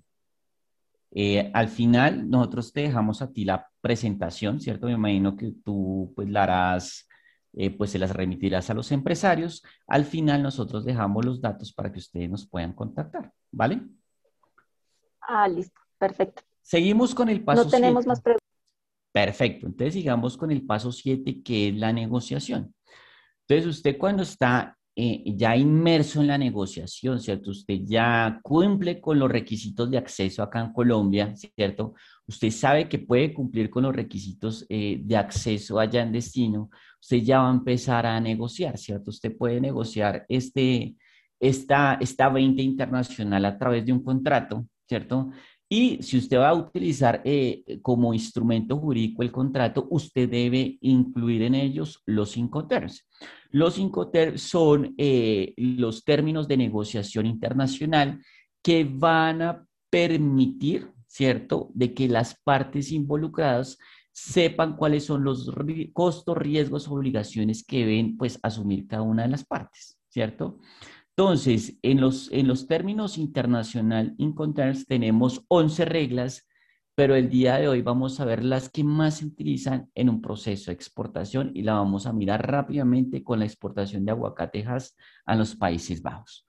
eh, 1.09 1.49
al 1.51 1.69
final 1.69 2.29
nosotros 2.29 2.71
te 2.71 2.81
dejamos 2.81 3.23
a 3.23 3.31
ti 3.31 3.45
la 3.45 3.67
presentación, 3.81 4.61
¿cierto? 4.61 4.85
Me 4.85 4.93
imagino 4.93 5.35
que 5.35 5.53
tú 5.65 6.13
pues 6.15 6.29
la 6.29 6.43
harás, 6.43 7.07
eh, 7.53 7.71
pues 7.71 7.89
se 7.89 7.97
las 7.97 8.11
remitirás 8.11 8.69
a 8.69 8.75
los 8.75 8.91
empresarios. 8.91 9.63
Al 9.87 10.05
final 10.05 10.43
nosotros 10.43 10.85
dejamos 10.85 11.25
los 11.25 11.41
datos 11.41 11.73
para 11.73 11.91
que 11.91 11.97
ustedes 11.97 12.29
nos 12.29 12.47
puedan 12.47 12.73
contactar, 12.73 13.31
¿vale? 13.51 13.81
Ah, 15.27 15.47
listo, 15.47 15.79
perfecto. 15.97 16.41
Seguimos 16.61 17.13
con 17.13 17.29
el 17.29 17.43
paso 17.43 17.65
No 17.65 17.69
tenemos 17.69 18.07
más 18.07 18.21
preguntas. 18.21 18.47
Perfecto, 19.11 19.67
entonces 19.67 19.93
sigamos 19.93 20.37
con 20.37 20.51
el 20.51 20.65
paso 20.65 20.91
7, 20.91 21.41
que 21.43 21.69
es 21.69 21.75
la 21.75 21.91
negociación. 21.91 22.73
Entonces, 23.47 23.77
usted 23.77 23.97
cuando 23.97 24.23
está 24.23 24.77
eh, 24.99 25.23
ya 25.35 25.55
inmerso 25.55 26.21
en 26.21 26.27
la 26.27 26.37
negociación, 26.37 27.19
¿cierto? 27.19 27.51
Usted 27.51 27.81
ya 27.83 28.39
cumple 28.41 28.99
con 28.99 29.19
los 29.19 29.29
requisitos 29.29 29.91
de 29.91 29.97
acceso 29.99 30.41
acá 30.41 30.59
en 30.59 30.73
Colombia, 30.73 31.35
¿cierto? 31.35 31.93
Usted 32.25 32.49
sabe 32.49 32.89
que 32.89 32.99
puede 32.99 33.33
cumplir 33.33 33.69
con 33.69 33.83
los 33.83 33.95
requisitos 33.95 34.65
eh, 34.69 34.99
de 35.03 35.17
acceso 35.17 35.79
allá 35.79 36.01
en 36.01 36.11
destino, 36.11 36.71
usted 36.99 37.17
ya 37.17 37.41
va 37.41 37.49
a 37.49 37.53
empezar 37.53 38.05
a 38.07 38.19
negociar, 38.19 38.77
¿cierto? 38.77 39.11
Usted 39.11 39.37
puede 39.37 39.61
negociar 39.61 40.25
este, 40.27 40.95
esta, 41.39 41.99
esta 42.01 42.29
20 42.29 42.61
internacional 42.61 43.45
a 43.45 43.57
través 43.57 43.85
de 43.85 43.93
un 43.93 44.03
contrato, 44.03 44.65
¿cierto? 44.87 45.31
Y 45.69 46.01
si 46.01 46.17
usted 46.17 46.37
va 46.37 46.49
a 46.49 46.53
utilizar 46.53 47.21
eh, 47.25 47.79
como 47.81 48.13
instrumento 48.13 48.77
jurídico 48.77 49.21
el 49.21 49.33
contrato, 49.33 49.85
usted 49.89 50.29
debe 50.29 50.77
incluir 50.81 51.41
en 51.41 51.55
ellos 51.55 52.01
los 52.05 52.31
cinco 52.31 52.67
terms. 52.67 53.05
Los 53.49 53.73
cinco 53.73 54.09
terms 54.09 54.41
son 54.41 54.95
eh, 54.97 55.53
los 55.57 56.05
términos 56.05 56.47
de 56.47 56.57
negociación 56.57 57.25
internacional 57.25 58.21
que 58.63 58.85
van 58.89 59.41
a 59.41 59.65
permitir, 59.89 60.89
¿cierto?, 61.05 61.69
de 61.73 61.93
que 61.93 62.07
las 62.07 62.39
partes 62.43 62.91
involucradas 62.91 63.77
sepan 64.13 64.77
cuáles 64.77 65.05
son 65.05 65.23
los 65.23 65.51
costos, 65.93 66.37
riesgos, 66.37 66.87
obligaciones 66.87 67.63
que 67.65 67.79
deben, 67.79 68.17
pues, 68.17 68.39
asumir 68.41 68.87
cada 68.87 69.03
una 69.03 69.23
de 69.23 69.29
las 69.29 69.45
partes, 69.45 69.99
¿cierto? 70.09 70.59
Entonces, 71.17 71.79
en 71.81 71.99
los, 71.99 72.31
en 72.31 72.47
los 72.47 72.67
términos 72.67 73.17
internacional 73.17 74.13
Incoterms 74.19 74.85
tenemos 74.85 75.43
11 75.47 75.85
reglas, 75.85 76.47
pero 76.93 77.15
el 77.15 77.27
día 77.27 77.57
de 77.57 77.67
hoy 77.67 77.81
vamos 77.81 78.19
a 78.19 78.25
ver 78.25 78.43
las 78.43 78.69
que 78.69 78.83
más 78.83 79.17
se 79.17 79.25
utilizan 79.25 79.89
en 79.95 80.09
un 80.09 80.21
proceso 80.21 80.69
de 80.69 80.75
exportación 80.75 81.51
y 81.55 81.63
la 81.63 81.73
vamos 81.73 82.05
a 82.05 82.13
mirar 82.13 82.45
rápidamente 82.47 83.23
con 83.23 83.39
la 83.39 83.45
exportación 83.45 84.05
de 84.05 84.11
aguacatejas 84.11 84.95
a 85.25 85.35
los 85.35 85.55
Países 85.55 86.03
Bajos. 86.03 86.45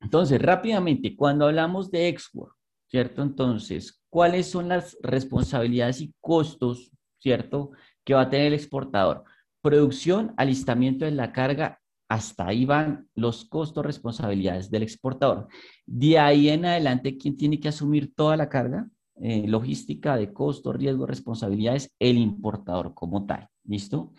Entonces, 0.00 0.42
rápidamente, 0.42 1.14
cuando 1.14 1.46
hablamos 1.46 1.88
de 1.92 2.08
export, 2.08 2.56
¿cierto? 2.88 3.22
Entonces, 3.22 4.02
¿cuáles 4.10 4.50
son 4.50 4.70
las 4.70 4.98
responsabilidades 5.02 6.00
y 6.00 6.12
costos, 6.20 6.90
¿cierto? 7.20 7.70
Que 8.04 8.14
va 8.14 8.22
a 8.22 8.30
tener 8.30 8.48
el 8.48 8.54
exportador. 8.54 9.22
Producción, 9.60 10.34
alistamiento 10.36 11.04
de 11.04 11.12
la 11.12 11.32
carga 11.32 11.78
hasta 12.12 12.46
ahí 12.46 12.66
van 12.66 13.08
los 13.14 13.46
costos, 13.46 13.86
responsabilidades 13.86 14.70
del 14.70 14.82
exportador. 14.82 15.48
De 15.86 16.18
ahí 16.18 16.50
en 16.50 16.66
adelante, 16.66 17.16
¿quién 17.16 17.38
tiene 17.38 17.58
que 17.58 17.68
asumir 17.68 18.14
toda 18.14 18.36
la 18.36 18.50
carga? 18.50 18.86
Eh, 19.16 19.48
logística 19.48 20.14
de 20.16 20.30
costos, 20.30 20.76
riesgos, 20.76 21.08
responsabilidades, 21.08 21.90
el 21.98 22.18
importador 22.18 22.92
como 22.92 23.24
tal. 23.24 23.48
¿Listo? 23.64 24.12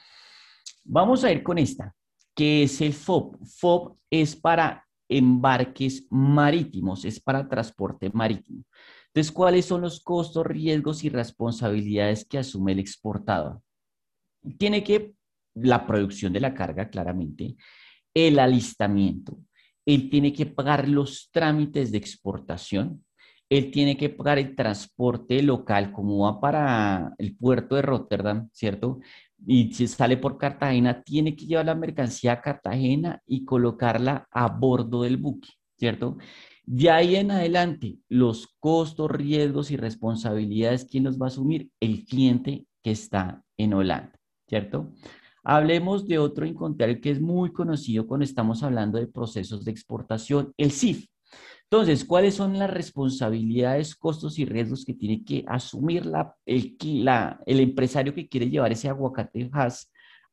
Vamos 0.84 1.24
a 1.24 1.32
ir 1.32 1.44
con 1.44 1.60
esta, 1.60 1.94
que 2.34 2.64
es 2.64 2.82
el 2.82 2.94
FOB. 2.94 3.38
FOB 3.46 3.96
es 4.10 4.36
para 4.36 4.88
embarques 5.08 6.08
marítimos, 6.10 7.06
es 7.06 7.20
para 7.20 7.48
transporte 7.48 8.10
marítimo. 8.12 8.64
Entonces, 9.10 9.32
¿cuáles 9.32 9.66
son 9.66 9.82
los 9.82 10.02
costos, 10.02 10.48
riesgos 10.48 11.04
y 11.04 11.10
responsabilidades 11.10 12.26
que 12.26 12.40
asume 12.40 12.72
el 12.72 12.80
exportador? 12.80 13.62
Tiene 14.58 14.84
que 14.84 15.14
la 15.54 15.86
producción 15.86 16.34
de 16.34 16.40
la 16.40 16.54
carga, 16.54 16.90
claramente, 16.90 17.56
el 18.14 18.40
alistamiento, 18.40 19.38
él 19.86 20.10
tiene 20.10 20.34
que 20.34 20.46
pagar 20.46 20.88
los 20.88 21.30
trámites 21.32 21.92
de 21.92 21.98
exportación, 21.98 23.04
él 23.50 23.72
tiene 23.72 23.98
que 23.98 24.10
pagar 24.10 24.40
el 24.40 24.56
transporte 24.56 25.42
local, 25.44 25.92
como 25.92 26.20
va 26.20 26.40
para 26.40 27.14
el 27.18 27.36
puerto 27.36 27.76
de 27.76 27.82
Rotterdam, 27.84 28.50
¿cierto? 28.52 29.00
Y 29.46 29.74
si 29.74 29.88
sale 29.88 30.18
por 30.18 30.38
Cartagena, 30.38 31.04
tiene 31.04 31.36
que 31.36 31.46
llevar 31.46 31.66
la 31.66 31.76
mercancía 31.76 32.34
a 32.34 32.42
Cartagena 32.42 33.22
y 33.28 33.46
colocarla 33.46 34.28
a 34.32 34.48
bordo 34.48 35.04
del 35.04 35.18
buque, 35.18 35.50
¿cierto? 35.78 36.18
De 36.66 36.90
ahí 36.90 37.18
en 37.18 37.32
adelante, 37.32 37.98
los 38.08 38.56
costos, 38.60 39.12
riesgos 39.12 39.70
y 39.70 39.78
responsabilidades, 39.78 40.86
¿quién 40.86 41.04
los 41.04 41.20
va 41.20 41.26
a 41.26 41.28
asumir? 41.28 41.70
El 41.82 42.06
cliente 42.06 42.66
que 42.82 42.92
está 42.92 43.44
en 43.58 43.74
Holanda, 43.74 44.18
¿cierto? 44.48 44.94
Hablemos 45.44 46.08
de 46.08 46.20
otro 46.20 46.46
incontable 46.46 47.02
que 47.02 47.12
es 47.12 47.22
muy 47.22 47.52
conocido 47.52 48.08
cuando 48.08 48.24
estamos 48.24 48.64
hablando 48.64 48.98
de 48.98 49.08
procesos 49.08 49.66
de 49.66 49.72
exportación, 49.72 50.54
el 50.58 50.72
CIF. 50.72 51.08
Entonces, 51.64 52.06
¿cuáles 52.06 52.36
son 52.36 52.58
las 52.60 52.70
responsabilidades, 52.70 53.96
costos 53.96 54.38
y 54.38 54.46
riesgos 54.46 54.86
que 54.86 54.94
tiene 54.94 55.24
que 55.26 55.44
asumir 55.48 56.06
la, 56.06 56.36
el, 56.46 56.78
el 57.46 57.60
empresario 57.60 58.14
que 58.14 58.28
quiere 58.28 58.50
llevar 58.50 58.72
ese 58.72 58.90
aguacate 58.90 59.50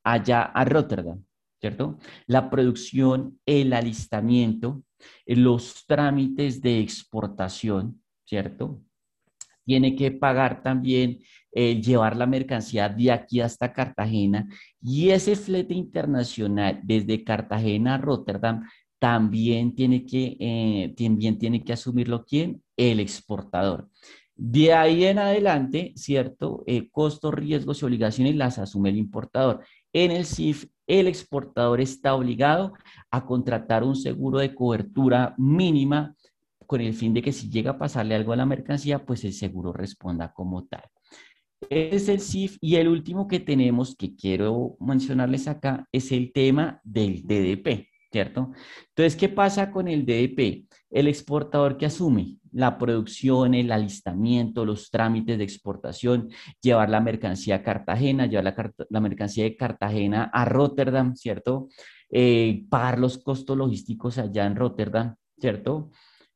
allá 0.05 0.43
a 0.43 0.65
Rotterdam? 0.65 1.25
¿Cierto? 1.59 1.99
La 2.27 2.49
producción, 2.51 3.39
el 3.47 3.73
alistamiento, 3.73 4.83
los 5.27 5.87
trámites 5.87 6.61
de 6.61 6.81
exportación, 6.81 8.03
¿cierto? 8.25 8.83
Tiene 9.65 9.95
que 9.95 10.11
pagar 10.11 10.63
también 10.63 11.21
eh, 11.53 11.81
llevar 11.81 12.17
la 12.17 12.27
mercancía 12.27 12.89
de 12.89 13.11
aquí 13.11 13.41
hasta 13.41 13.73
Cartagena 13.73 14.47
y 14.81 15.11
ese 15.11 15.35
flete 15.35 15.75
internacional 15.75 16.81
desde 16.85 17.25
Cartagena 17.25 17.95
a 17.95 17.99
Rotterdam 17.99 18.65
también 19.01 19.75
tiene 19.75 20.07
que, 20.07 20.37
eh, 20.39 20.95
también 20.97 21.39
tiene 21.39 21.65
que 21.65 21.73
asumirlo 21.73 22.25
quién? 22.25 22.63
El 22.77 23.01
exportador. 23.01 23.89
De 24.37 24.73
ahí 24.73 25.05
en 25.05 25.19
adelante, 25.19 25.93
¿cierto? 25.97 26.63
Eh, 26.67 26.89
costos, 26.91 27.35
riesgos 27.35 27.83
y 27.83 27.87
obligaciones 27.87 28.37
las 28.37 28.59
asume 28.59 28.91
el 28.91 28.99
importador. 28.99 29.65
En 29.93 30.13
el 30.13 30.27
CIF, 30.27 30.67
el 30.87 31.09
exportador 31.09 31.81
está 31.81 32.15
obligado 32.15 32.75
a 33.11 33.27
contratar 33.27 33.83
un 33.83 33.97
seguro 33.97 34.39
de 34.39 34.55
cobertura 34.55 35.35
mínima 35.37 36.15
con 36.67 36.81
el 36.81 36.95
fin 36.95 37.13
de 37.13 37.23
que 37.23 37.33
si 37.33 37.51
llega 37.51 37.73
a 37.73 37.79
pasarle 37.79 38.15
algo 38.15 38.33
a 38.33 38.37
la 38.37 38.47
mercancía, 38.47 39.05
pues 39.05 39.25
el 39.25 39.33
seguro 39.33 39.73
responda 39.73 40.33
como 40.33 40.65
tal 40.67 40.85
es 41.69 42.09
el 42.09 42.21
CIF 42.21 42.57
y 42.61 42.77
el 42.77 42.89
último 42.89 43.29
que 43.29 43.41
tenemos 43.41 43.95
que 43.97 44.15
quiero 44.15 44.77
mencionarles 44.81 45.49
acá 45.49 45.87
es 45.93 46.13
el 46.13 46.33
tema 46.33 46.81
del 46.85 47.23
DDP, 47.27 47.89
¿cierto? 48.11 48.53
Entonces, 48.89 49.17
¿qué 49.17 49.29
pasa 49.29 49.71
con 49.71 49.89
el 49.89 50.05
DDP? 50.07 50.67
El 50.91 51.09
exportador 51.09 51.77
que 51.77 51.87
asume 51.87 52.39
la 52.53 52.79
producción, 52.79 53.55
el 53.55 53.71
alistamiento, 53.71 54.65
los 54.65 54.91
trámites 54.91 55.39
de 55.39 55.45
exportación, 55.45 56.31
llevar 56.61 56.91
la 56.91 57.01
mercancía 57.01 57.57
a 57.57 57.63
Cartagena, 57.63 58.27
llevar 58.27 58.73
la, 58.89 59.01
mercancía 59.01 59.45
de 59.45 59.57
Cartagena 59.57 60.31
a 60.33 60.45
Rotterdam, 60.45 61.15
¿cierto? 61.15 61.69
Eh, 62.11 62.65
pagar 62.69 62.99
los 62.99 63.19
costos 63.19 63.57
logísticos 63.57 64.19
allá 64.19 64.47
en 64.47 64.57
Rotterdam, 64.57 65.15
¿cierto? 65.39 65.91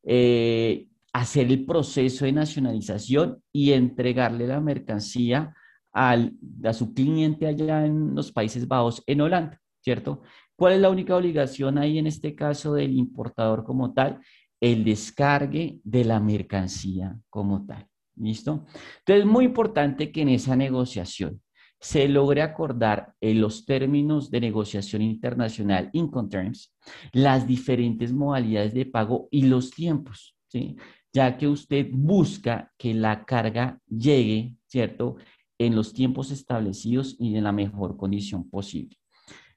Eh, 0.05 0.87
hacer 1.15 1.47
el 1.47 1.65
proceso 1.65 2.25
de 2.25 2.33
nacionalización 2.33 3.41
y 3.53 3.73
entregarle 3.73 4.49
la 4.49 4.61
mercancía 4.61 5.55
al, 5.93 6.33
a 6.65 6.73
su 6.73 6.93
cliente 6.93 7.47
allá 7.47 7.87
en 7.87 8.17
los 8.17 8.33
Países 8.33 8.67
Bajos, 8.67 9.01
en 9.07 9.21
Holanda, 9.21 9.61
¿cierto? 9.81 10.23
¿Cuál 10.57 10.75
es 10.75 10.81
la 10.81 10.91
única 10.91 11.17
obligación 11.17 11.79
ahí 11.79 11.99
en 11.99 12.09
este 12.09 12.35
caso 12.35 12.75
del 12.75 12.93
importador 12.93 13.65
como 13.65 13.95
tal? 13.95 14.21
El 14.61 14.85
descargue 14.85 15.81
de 15.85 16.05
la 16.05 16.19
mercancía 16.19 17.17
como 17.31 17.65
tal. 17.65 17.87
¿Listo? 18.17 18.67
Entonces, 18.99 19.25
es 19.25 19.27
muy 19.27 19.45
importante 19.45 20.11
que 20.11 20.23
en 20.23 20.31
esa 20.31 20.57
negociación 20.57 21.41
se 21.81 22.09
logre 22.09 22.43
acordar 22.43 23.13
en 23.21 23.41
los 23.41 23.67
términos 23.67 24.31
de 24.31 24.41
negociación 24.41 25.03
internacional, 25.03 25.91
Incoterms, 25.93 26.75
las 27.13 27.47
diferentes 27.47 28.13
modalidades 28.13 28.75
de 28.75 28.87
pago 28.87 29.29
y 29.31 29.43
los 29.43 29.71
tiempos. 29.71 30.37
¿sí? 30.49 30.77
Ya 31.15 31.39
que 31.39 31.47
usted 31.47 31.87
busca 31.93 32.73
que 32.77 32.93
la 32.93 33.25
carga 33.25 33.81
llegue, 33.89 34.57
¿cierto?, 34.67 35.17
en 35.57 35.77
los 35.77 35.93
tiempos 35.93 36.33
establecidos 36.33 37.15
y 37.21 37.37
en 37.37 37.45
la 37.45 37.53
mejor 37.53 37.97
condición 37.97 38.51
posible. 38.51 38.99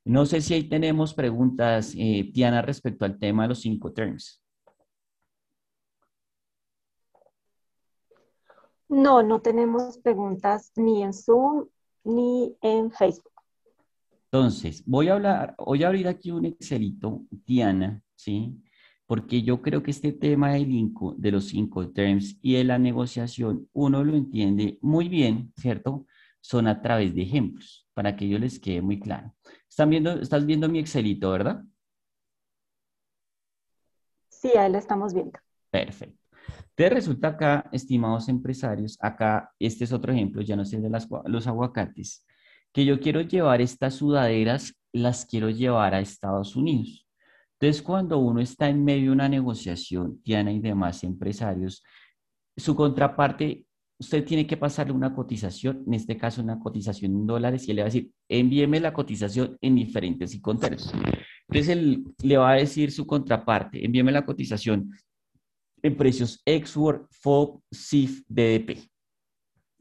No 0.05 0.27
sé 0.27 0.39
si 0.41 0.53
ahí 0.53 0.69
tenemos 0.69 1.15
preguntas, 1.15 1.93
eh, 1.97 2.31
Tiana, 2.31 2.61
respecto 2.61 3.03
al 3.03 3.17
tema 3.17 3.43
de 3.43 3.49
los 3.49 3.59
cinco 3.59 3.91
terms. 3.91 4.41
No, 8.87 9.23
no 9.23 9.41
tenemos 9.41 9.97
preguntas 9.97 10.71
ni 10.75 11.01
en 11.01 11.11
Zoom 11.11 11.67
ni 12.03 12.55
en 12.61 12.91
Facebook. 12.91 13.33
Entonces, 14.31 14.83
voy 14.85 15.09
a 15.09 15.13
hablar, 15.13 15.55
voy 15.57 15.83
a 15.83 15.87
abrir 15.87 16.07
aquí 16.07 16.31
un 16.31 16.45
Excelito, 16.45 17.23
Diana, 17.31 18.01
¿sí? 18.15 18.61
Porque 19.07 19.41
yo 19.41 19.61
creo 19.61 19.81
que 19.81 19.91
este 19.91 20.11
tema 20.11 20.51
del 20.51 20.91
de 21.15 21.31
los 21.31 21.45
cinco 21.45 21.89
terms 21.89 22.37
y 22.41 22.55
de 22.55 22.65
la 22.65 22.77
negociación, 22.77 23.67
uno 23.71 24.03
lo 24.03 24.15
entiende 24.15 24.77
muy 24.81 25.07
bien, 25.07 25.53
¿cierto? 25.55 26.05
Son 26.41 26.67
a 26.67 26.81
través 26.81 27.15
de 27.15 27.23
ejemplos, 27.23 27.87
para 27.93 28.15
que 28.15 28.27
yo 28.27 28.37
les 28.37 28.59
quede 28.59 28.81
muy 28.81 28.99
claro. 28.99 29.33
¿Están 29.67 29.89
viendo, 29.89 30.11
estás 30.19 30.45
viendo 30.45 30.67
mi 30.67 30.79
Excelito, 30.79 31.31
¿verdad? 31.31 31.63
Sí, 34.29 34.49
ahí 34.57 34.71
lo 34.71 34.77
estamos 34.77 35.13
viendo. 35.13 35.39
Perfecto. 35.71 36.21
Entonces 36.69 36.93
resulta 36.93 37.29
acá, 37.29 37.69
estimados 37.71 38.27
empresarios, 38.27 38.97
acá, 39.01 39.51
este 39.57 39.85
es 39.85 39.93
otro 39.93 40.11
ejemplo, 40.11 40.41
ya 40.41 40.55
no 40.55 40.65
sé 40.65 40.79
de 40.79 40.89
las, 40.89 41.07
los 41.25 41.47
aguacates, 41.47 42.25
que 42.73 42.85
yo 42.85 42.99
quiero 42.99 43.21
llevar 43.21 43.61
estas 43.61 43.95
sudaderas, 43.95 44.77
las 44.91 45.25
quiero 45.25 45.49
llevar 45.49 45.95
a 45.95 46.01
Estados 46.01 46.55
Unidos. 46.55 47.06
Entonces, 47.59 47.81
cuando 47.81 48.19
uno 48.19 48.39
está 48.39 48.69
en 48.69 48.83
medio 48.83 49.05
de 49.05 49.11
una 49.11 49.29
negociación, 49.29 50.21
Diana 50.23 50.51
y 50.51 50.59
demás 50.59 51.03
empresarios, 51.03 51.83
su 52.55 52.75
contraparte, 52.75 53.65
usted 53.99 54.23
tiene 54.23 54.45
que 54.45 54.57
pasarle 54.57 54.93
una 54.93 55.15
cotización, 55.15 55.83
en 55.87 55.95
este 55.95 56.17
caso 56.17 56.41
una 56.41 56.59
cotización 56.59 57.13
en 57.13 57.25
dólares, 57.25 57.67
y 57.67 57.71
él 57.71 57.77
le 57.77 57.81
va 57.81 57.87
a 57.87 57.91
decir, 57.91 58.11
envíeme 58.29 58.79
la 58.79 58.93
cotización 58.93 59.57
en 59.59 59.75
diferentes 59.75 60.35
y 60.35 60.41
conteros. 60.41 60.93
Entonces, 61.47 61.69
él 61.69 62.03
le 62.21 62.37
va 62.37 62.51
a 62.51 62.55
decir 62.55 62.91
su 62.91 63.07
contraparte, 63.07 63.83
envíeme 63.83 64.11
la 64.11 64.25
cotización 64.25 64.91
en 65.81 65.97
precios 65.97 66.41
Export, 66.45 67.07
FOB, 67.11 67.61
CIF, 67.73 68.23
DDP. 68.27 68.87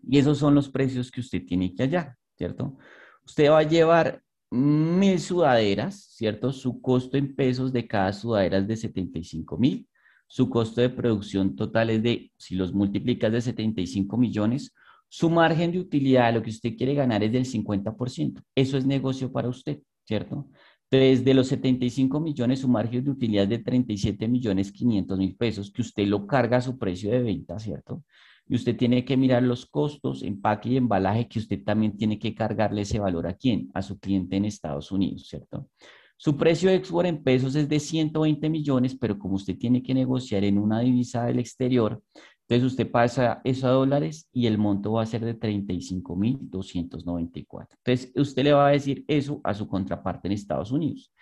Y 0.09 0.19
esos 0.19 0.39
son 0.39 0.55
los 0.55 0.71
precios 0.71 1.11
que 1.11 1.21
usted 1.21 1.45
tiene 1.45 1.75
que 1.75 1.83
hallar, 1.83 2.17
¿cierto? 2.39 2.79
Usted 3.25 3.51
va 3.51 3.59
a 3.59 3.63
llevar 3.65 4.23
mil 4.51 5.19
sudaderas, 5.21 6.15
¿cierto? 6.15 6.53
Su 6.53 6.81
costo 6.81 7.17
en 7.17 7.35
pesos 7.35 7.73
de 7.73 7.87
cada 7.87 8.13
sudadera 8.13 8.59
es 8.59 8.69
de 8.69 8.77
75 8.77 9.59
mil. 9.59 9.89
Su 10.29 10.51
costo 10.51 10.81
de 10.81 10.91
producción 10.91 11.55
total 11.57 11.91
es 11.91 12.03
de, 12.03 12.33
si 12.37 12.57
los 12.57 12.73
multiplicas 12.73 13.33
de 13.33 13.41
75 13.41 14.17
millones, 14.17 14.73
su 15.09 15.31
margen 15.31 15.73
de 15.73 15.79
utilidad, 15.79 16.35
lo 16.35 16.43
que 16.43 16.51
usted 16.51 16.77
quiere 16.77 16.95
ganar 16.95 17.23
es 17.23 17.33
del 17.33 17.45
50%. 17.45 18.43
Eso 18.55 18.77
es 18.77 18.87
negocio 18.87 19.31
para 19.33 19.49
usted, 19.49 19.81
¿cierto? 20.05 20.49
Desde 20.91 21.35
los 21.35 21.49
75 21.49 22.21
millones, 22.21 22.61
su 22.61 22.69
margen 22.69 23.05
de 23.05 23.11
utilidad 23.11 23.45
es 23.45 23.51
de 23.51 23.59
37 23.59 24.29
millones 24.29 24.73
500 24.73 25.19
mil 25.19 25.37
pesos, 25.37 25.71
que 25.71 25.83
usted 25.83 26.07
lo 26.07 26.27
carga 26.27 26.59
a 26.59 26.61
su 26.61 26.79
precio 26.79 27.11
de 27.11 27.23
venta, 27.23 27.59
¿cierto? 27.59 28.05
Y 28.49 28.55
usted 28.55 28.77
tiene 28.77 29.05
que 29.05 29.17
mirar 29.17 29.43
los 29.43 29.67
costos, 29.67 30.23
empaque 30.23 30.71
y 30.71 30.77
embalaje, 30.77 31.29
que 31.29 31.39
usted 31.39 31.63
también 31.65 31.97
tiene 31.97 32.19
que 32.19 32.35
cargarle 32.35 32.83
ese 32.83 32.99
valor 32.99 33.27
a 33.27 33.35
quién? 33.35 33.71
A 33.75 33.83
su 33.83 33.99
cliente 33.99 34.37
en 34.37 34.45
Estados 34.45 34.93
Unidos, 34.93 35.27
¿cierto? 35.29 35.69
Su 36.17 36.37
precio 36.37 36.71
export 36.71 37.07
en 37.07 37.23
pesos 37.23 37.55
es 37.57 37.69
de 37.69 37.79
120 37.79 38.49
millones, 38.49 38.97
pero 38.97 39.19
como 39.19 39.35
usted 39.35 39.59
tiene 39.59 39.83
que 39.83 39.93
negociar 39.93 40.45
en 40.45 40.59
una 40.59 40.81
divisa 40.81 41.27
del 41.27 41.41
exterior, 41.41 42.03
entonces 42.49 42.73
usted 42.73 42.91
pasa 42.91 43.41
eso 43.43 43.67
a 43.67 43.71
dólares 43.71 44.29
y 44.33 44.47
el 44.47 44.57
monto 44.57 44.93
va 44.93 45.03
a 45.03 45.07
ser 45.07 45.25
de 45.25 45.37
35.294. 45.39 47.67
Entonces 47.85 48.13
usted 48.15 48.45
le 48.45 48.53
va 48.53 48.69
a 48.69 48.71
decir 48.71 49.05
eso 49.09 49.41
a 49.43 49.53
su 49.53 49.67
contraparte 49.67 50.29
en 50.29 50.33
Estados 50.33 50.71
Unidos. 50.71 51.13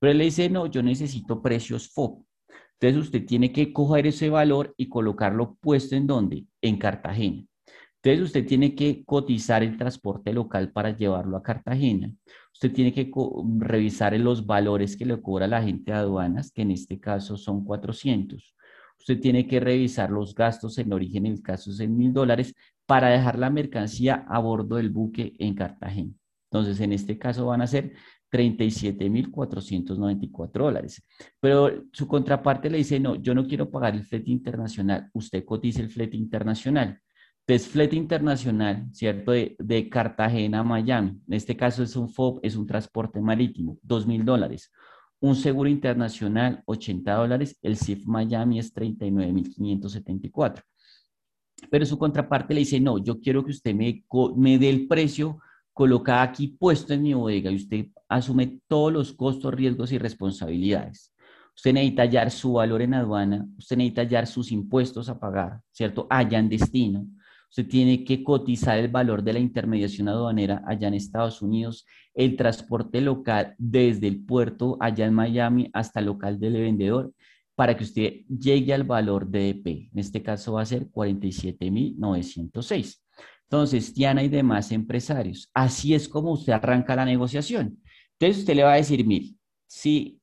Pero 0.00 0.10
él 0.10 0.18
le 0.18 0.24
dice, 0.24 0.50
no, 0.50 0.66
yo 0.66 0.82
necesito 0.82 1.40
precios 1.40 1.88
FOB. 1.88 2.24
Entonces 2.82 3.08
usted 3.08 3.24
tiene 3.24 3.52
que 3.52 3.72
coger 3.72 4.08
ese 4.08 4.28
valor 4.28 4.74
y 4.76 4.88
colocarlo 4.88 5.54
puesto 5.60 5.94
en 5.94 6.08
dónde? 6.08 6.46
En 6.60 6.78
Cartagena. 6.78 7.46
Entonces 8.02 8.26
usted 8.26 8.44
tiene 8.44 8.74
que 8.74 9.04
cotizar 9.04 9.62
el 9.62 9.76
transporte 9.76 10.32
local 10.32 10.72
para 10.72 10.96
llevarlo 10.96 11.36
a 11.36 11.42
Cartagena. 11.44 12.12
Usted 12.52 12.72
tiene 12.72 12.92
que 12.92 13.08
revisar 13.58 14.18
los 14.18 14.44
valores 14.44 14.96
que 14.96 15.06
le 15.06 15.22
cobra 15.22 15.46
la 15.46 15.62
gente 15.62 15.92
de 15.92 15.98
aduanas, 15.98 16.50
que 16.50 16.62
en 16.62 16.72
este 16.72 16.98
caso 16.98 17.36
son 17.36 17.64
400 17.64 18.56
usted 19.02 19.18
tiene 19.18 19.48
que 19.48 19.58
revisar 19.58 20.10
los 20.10 20.32
gastos 20.32 20.78
en 20.78 20.92
origen, 20.92 21.26
en 21.26 21.32
el 21.32 21.42
caso 21.42 21.72
es 21.72 21.80
en 21.80 21.96
mil 21.96 22.12
dólares, 22.12 22.54
para 22.86 23.08
dejar 23.08 23.36
la 23.36 23.50
mercancía 23.50 24.24
a 24.28 24.38
bordo 24.38 24.76
del 24.76 24.90
buque 24.90 25.32
en 25.38 25.54
Cartagena. 25.54 26.12
Entonces, 26.50 26.80
en 26.80 26.92
este 26.92 27.18
caso 27.18 27.46
van 27.46 27.62
a 27.62 27.66
ser 27.66 27.94
37.494 28.32 30.50
dólares. 30.52 31.04
Pero 31.38 31.84
su 31.92 32.08
contraparte 32.08 32.70
le 32.70 32.78
dice, 32.78 32.98
no, 32.98 33.16
yo 33.16 33.34
no 33.34 33.46
quiero 33.46 33.70
pagar 33.70 33.94
el 33.94 34.04
flete 34.04 34.30
internacional, 34.30 35.10
usted 35.12 35.44
cotiza 35.44 35.82
el 35.82 35.90
flete 35.90 36.16
internacional. 36.16 36.98
Entonces, 37.46 37.68
flete 37.68 37.96
internacional, 37.96 38.86
¿cierto? 38.92 39.32
De, 39.32 39.88
Cartagena 39.90 40.60
a 40.60 40.64
Miami. 40.64 41.20
En 41.26 41.34
este 41.34 41.54
caso 41.56 41.82
es 41.82 41.96
un 41.96 42.08
FOB, 42.08 42.40
es 42.42 42.56
un 42.56 42.66
transporte 42.66 43.20
marítimo, 43.20 43.78
2.000 43.86 44.24
dólares 44.24 44.72
un 45.22 45.36
seguro 45.36 45.70
internacional 45.70 46.62
80 46.66 47.14
dólares, 47.14 47.56
el 47.62 47.76
CIF 47.76 48.06
Miami 48.06 48.58
es 48.58 48.74
39.574. 48.74 50.62
Pero 51.70 51.86
su 51.86 51.96
contraparte 51.96 52.52
le 52.52 52.60
dice, 52.60 52.80
no, 52.80 52.98
yo 52.98 53.20
quiero 53.20 53.44
que 53.44 53.52
usted 53.52 53.72
me, 53.72 54.04
me 54.36 54.58
dé 54.58 54.68
el 54.68 54.88
precio 54.88 55.38
colocado 55.72 56.22
aquí 56.22 56.48
puesto 56.48 56.94
en 56.94 57.02
mi 57.02 57.14
bodega 57.14 57.50
y 57.50 57.56
usted 57.56 57.86
asume 58.08 58.60
todos 58.68 58.92
los 58.92 59.12
costos, 59.12 59.54
riesgos 59.54 59.92
y 59.92 59.98
responsabilidades. 59.98 61.12
Usted 61.54 61.72
necesita 61.72 62.02
hallar 62.02 62.30
su 62.30 62.54
valor 62.54 62.82
en 62.82 62.94
aduana, 62.94 63.46
usted 63.58 63.76
necesita 63.76 64.02
hallar 64.02 64.26
sus 64.26 64.52
impuestos 64.52 65.08
a 65.08 65.18
pagar, 65.18 65.60
¿cierto? 65.70 66.06
Allá 66.08 66.38
en 66.38 66.48
destino 66.48 67.06
usted 67.52 67.68
tiene 67.68 68.02
que 68.02 68.24
cotizar 68.24 68.78
el 68.78 68.88
valor 68.88 69.22
de 69.22 69.34
la 69.34 69.38
intermediación 69.38 70.08
aduanera 70.08 70.64
allá 70.66 70.88
en 70.88 70.94
Estados 70.94 71.42
Unidos, 71.42 71.84
el 72.14 72.34
transporte 72.34 73.02
local 73.02 73.54
desde 73.58 74.08
el 74.08 74.24
puerto 74.24 74.78
allá 74.80 75.04
en 75.04 75.12
Miami 75.12 75.68
hasta 75.74 76.00
el 76.00 76.06
local 76.06 76.40
del 76.40 76.54
vendedor 76.54 77.12
para 77.54 77.76
que 77.76 77.84
usted 77.84 78.22
llegue 78.26 78.72
al 78.72 78.84
valor 78.84 79.28
de 79.28 79.50
EP. 79.50 79.90
En 79.92 79.98
este 79.98 80.22
caso 80.22 80.54
va 80.54 80.62
a 80.62 80.66
ser 80.66 80.90
47.906. 80.90 83.01
Entonces, 83.52 83.92
Tiana 83.92 84.22
y 84.22 84.30
demás 84.30 84.72
empresarios, 84.72 85.50
así 85.52 85.92
es 85.92 86.08
como 86.08 86.32
usted 86.32 86.54
arranca 86.54 86.96
la 86.96 87.04
negociación. 87.04 87.82
Entonces, 88.18 88.38
usted 88.38 88.56
le 88.56 88.62
va 88.62 88.72
a 88.72 88.76
decir, 88.76 89.06
mire, 89.06 89.34
si, 89.66 90.18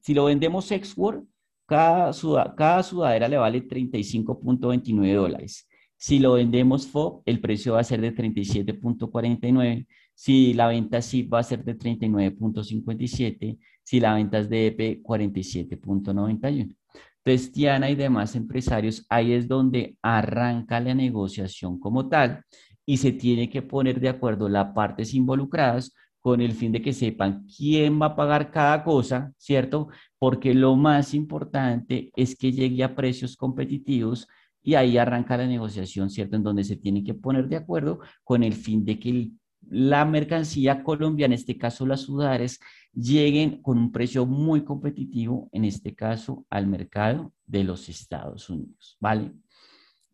si 0.00 0.14
lo 0.14 0.24
vendemos 0.24 0.72
export, 0.72 1.22
cada, 1.66 2.10
cada 2.56 2.82
sudadera 2.82 3.28
le 3.28 3.36
vale 3.36 3.68
35.29 3.68 5.14
dólares. 5.14 5.68
Si 5.98 6.20
lo 6.20 6.32
vendemos 6.32 6.86
FOB, 6.86 7.20
el 7.26 7.42
precio 7.42 7.74
va 7.74 7.80
a 7.80 7.84
ser 7.84 8.00
de 8.00 8.14
37.49. 8.14 9.86
Si 10.14 10.54
la 10.54 10.68
venta 10.68 11.02
SIP 11.02 11.34
va 11.34 11.40
a 11.40 11.42
ser 11.42 11.62
de 11.62 11.76
39.57. 11.76 13.58
Si 13.82 14.00
la 14.00 14.14
venta 14.14 14.38
es 14.38 14.48
de 14.48 14.68
EP, 14.68 15.02
47.91. 15.02 16.74
Entonces, 17.22 17.52
Tiana 17.52 17.90
y 17.90 17.94
demás 17.94 18.34
empresarios, 18.34 19.04
ahí 19.10 19.32
es 19.34 19.46
donde 19.46 19.98
arranca 20.00 20.80
la 20.80 20.94
negociación 20.94 21.78
como 21.78 22.08
tal 22.08 22.42
y 22.86 22.96
se 22.96 23.12
tiene 23.12 23.48
que 23.48 23.62
poner 23.62 24.00
de 24.00 24.08
acuerdo 24.08 24.48
las 24.48 24.72
partes 24.72 25.14
involucradas 25.14 25.94
con 26.20 26.40
el 26.40 26.52
fin 26.52 26.72
de 26.72 26.82
que 26.82 26.92
sepan 26.92 27.46
quién 27.46 28.00
va 28.00 28.06
a 28.06 28.16
pagar 28.16 28.50
cada 28.50 28.84
cosa, 28.84 29.32
¿cierto? 29.38 29.88
Porque 30.18 30.54
lo 30.54 30.76
más 30.76 31.14
importante 31.14 32.10
es 32.14 32.36
que 32.36 32.52
llegue 32.52 32.84
a 32.84 32.94
precios 32.94 33.36
competitivos 33.36 34.28
y 34.62 34.74
ahí 34.74 34.98
arranca 34.98 35.36
la 35.36 35.46
negociación, 35.46 36.10
¿cierto? 36.10 36.36
En 36.36 36.42
donde 36.42 36.64
se 36.64 36.76
tiene 36.76 37.02
que 37.02 37.14
poner 37.14 37.48
de 37.48 37.56
acuerdo 37.56 38.00
con 38.22 38.42
el 38.42 38.52
fin 38.52 38.84
de 38.84 38.98
que 38.98 39.30
la 39.68 40.04
mercancía 40.04 40.82
colombiana, 40.82 41.34
en 41.34 41.40
este 41.40 41.56
caso 41.56 41.86
las 41.86 42.02
sudares, 42.02 42.60
lleguen 42.92 43.62
con 43.62 43.78
un 43.78 43.92
precio 43.92 44.26
muy 44.26 44.64
competitivo, 44.64 45.48
en 45.52 45.64
este 45.64 45.94
caso 45.94 46.44
al 46.50 46.66
mercado 46.66 47.32
de 47.46 47.64
los 47.64 47.88
Estados 47.88 48.50
Unidos, 48.50 48.96
¿vale? 49.00 49.32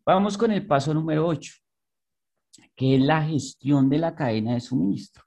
Vamos 0.05 0.37
con 0.37 0.51
el 0.51 0.65
paso 0.65 0.93
número 0.93 1.27
8, 1.27 1.53
que 2.75 2.95
es 2.95 3.01
la 3.01 3.23
gestión 3.23 3.89
de 3.89 3.97
la 3.97 4.15
cadena 4.15 4.53
de 4.53 4.59
suministro. 4.59 5.23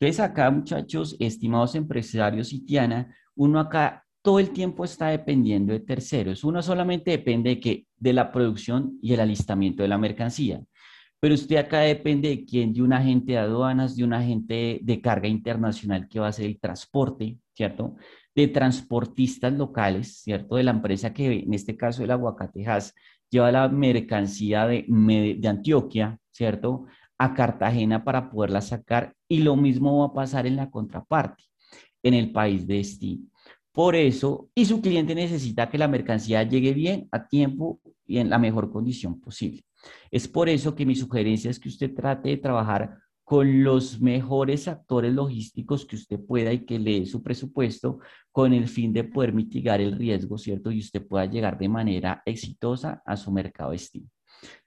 Entonces 0.00 0.20
acá, 0.20 0.50
muchachos, 0.50 1.16
estimados 1.18 1.74
empresarios 1.74 2.52
y 2.52 2.64
Tiana, 2.64 3.14
uno 3.34 3.58
acá 3.58 4.04
todo 4.22 4.38
el 4.38 4.50
tiempo 4.50 4.84
está 4.84 5.08
dependiendo 5.08 5.72
de 5.72 5.80
terceros. 5.80 6.44
Uno 6.44 6.62
solamente 6.62 7.10
depende 7.10 7.50
de, 7.50 7.60
que, 7.60 7.86
de 7.96 8.12
la 8.12 8.30
producción 8.30 8.98
y 9.02 9.14
el 9.14 9.20
alistamiento 9.20 9.82
de 9.82 9.88
la 9.88 9.98
mercancía. 9.98 10.62
Pero 11.20 11.34
usted 11.34 11.56
acá 11.56 11.80
depende 11.80 12.28
de 12.28 12.44
quién, 12.44 12.72
de 12.72 12.82
un 12.82 12.92
agente 12.92 13.32
de 13.32 13.38
aduanas, 13.38 13.96
de 13.96 14.04
un 14.04 14.12
agente 14.12 14.78
de 14.82 15.00
carga 15.00 15.28
internacional 15.28 16.08
que 16.08 16.20
va 16.20 16.26
a 16.26 16.28
hacer 16.30 16.46
el 16.46 16.60
transporte, 16.60 17.38
¿cierto? 17.54 17.96
De 18.34 18.46
transportistas 18.46 19.52
locales, 19.52 20.20
¿cierto? 20.22 20.56
De 20.56 20.62
la 20.62 20.70
empresa 20.70 21.12
que, 21.12 21.40
en 21.40 21.54
este 21.54 21.76
caso, 21.76 22.04
el 22.04 22.10
Aguacatejas, 22.12 22.94
lleva 23.30 23.50
la 23.50 23.68
mercancía 23.68 24.66
de, 24.66 24.84
de 25.38 25.48
Antioquia, 25.48 26.18
¿cierto? 26.38 26.86
A 27.18 27.34
Cartagena 27.34 28.04
para 28.04 28.30
poderla 28.30 28.60
sacar. 28.60 29.14
Y 29.28 29.38
lo 29.38 29.56
mismo 29.56 29.98
va 29.98 30.06
a 30.06 30.12
pasar 30.12 30.46
en 30.46 30.56
la 30.56 30.70
contraparte, 30.70 31.42
en 32.02 32.14
el 32.14 32.30
país 32.30 32.66
de 32.66 32.76
destino. 32.76 33.24
Por 33.72 33.96
eso, 33.96 34.48
y 34.54 34.64
su 34.64 34.80
cliente 34.80 35.14
necesita 35.14 35.68
que 35.68 35.78
la 35.78 35.88
mercancía 35.88 36.42
llegue 36.44 36.72
bien, 36.72 37.08
a 37.10 37.26
tiempo 37.26 37.80
y 38.06 38.18
en 38.18 38.30
la 38.30 38.38
mejor 38.38 38.70
condición 38.70 39.20
posible. 39.20 39.62
Es 40.10 40.26
por 40.28 40.48
eso 40.48 40.74
que 40.74 40.86
mi 40.86 40.94
sugerencia 40.94 41.50
es 41.50 41.58
que 41.58 41.68
usted 41.68 41.92
trate 41.94 42.30
de 42.30 42.36
trabajar 42.36 42.98
con 43.24 43.62
los 43.62 44.00
mejores 44.00 44.68
actores 44.68 45.12
logísticos 45.12 45.84
que 45.84 45.96
usted 45.96 46.18
pueda 46.18 46.52
y 46.52 46.64
que 46.64 46.78
le 46.78 47.00
dé 47.00 47.06
su 47.06 47.22
presupuesto 47.22 47.98
con 48.32 48.52
el 48.52 48.68
fin 48.68 48.92
de 48.92 49.04
poder 49.04 49.32
mitigar 49.32 49.80
el 49.80 49.98
riesgo, 49.98 50.38
¿cierto? 50.38 50.70
Y 50.70 50.78
usted 50.78 51.06
pueda 51.06 51.26
llegar 51.26 51.58
de 51.58 51.68
manera 51.68 52.22
exitosa 52.24 53.02
a 53.04 53.16
su 53.16 53.30
mercado 53.30 53.72
destino. 53.72 54.08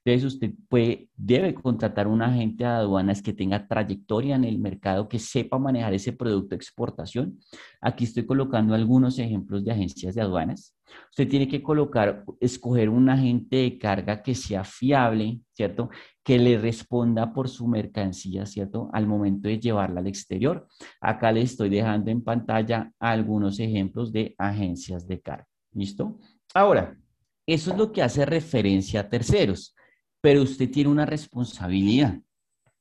Entonces 0.03 0.33
usted 0.33 0.51
puede, 0.67 1.09
debe 1.15 1.53
contratar 1.53 2.07
un 2.07 2.21
agente 2.21 2.63
de 2.63 2.69
aduanas 2.69 3.21
que 3.21 3.33
tenga 3.33 3.67
trayectoria 3.67 4.35
en 4.35 4.45
el 4.45 4.57
mercado, 4.57 5.07
que 5.07 5.19
sepa 5.19 5.59
manejar 5.59 5.93
ese 5.93 6.11
producto 6.11 6.49
de 6.49 6.55
exportación. 6.55 7.39
Aquí 7.79 8.05
estoy 8.05 8.25
colocando 8.25 8.73
algunos 8.73 9.19
ejemplos 9.19 9.63
de 9.63 9.71
agencias 9.71 10.15
de 10.15 10.21
aduanas. 10.21 10.75
Usted 11.11 11.27
tiene 11.27 11.47
que 11.47 11.61
colocar, 11.61 12.25
escoger 12.39 12.89
un 12.89 13.09
agente 13.09 13.57
de 13.57 13.77
carga 13.77 14.23
que 14.23 14.33
sea 14.33 14.63
fiable, 14.63 15.39
¿cierto? 15.53 15.89
Que 16.23 16.39
le 16.39 16.57
responda 16.57 17.31
por 17.31 17.47
su 17.47 17.67
mercancía, 17.67 18.45
¿cierto? 18.45 18.89
Al 18.93 19.05
momento 19.05 19.47
de 19.47 19.59
llevarla 19.59 19.99
al 19.99 20.07
exterior. 20.07 20.67
Acá 20.99 21.31
le 21.31 21.41
estoy 21.41 21.69
dejando 21.69 22.09
en 22.09 22.23
pantalla 22.23 22.91
algunos 22.99 23.59
ejemplos 23.59 24.11
de 24.11 24.33
agencias 24.37 25.07
de 25.07 25.21
carga. 25.21 25.47
¿Listo? 25.73 26.19
Ahora, 26.53 26.97
eso 27.45 27.71
es 27.71 27.77
lo 27.77 27.91
que 27.91 28.01
hace 28.01 28.25
referencia 28.25 29.01
a 29.01 29.09
terceros, 29.09 29.75
pero 30.21 30.43
usted 30.43 30.69
tiene 30.69 30.89
una 30.89 31.05
responsabilidad 31.05 32.19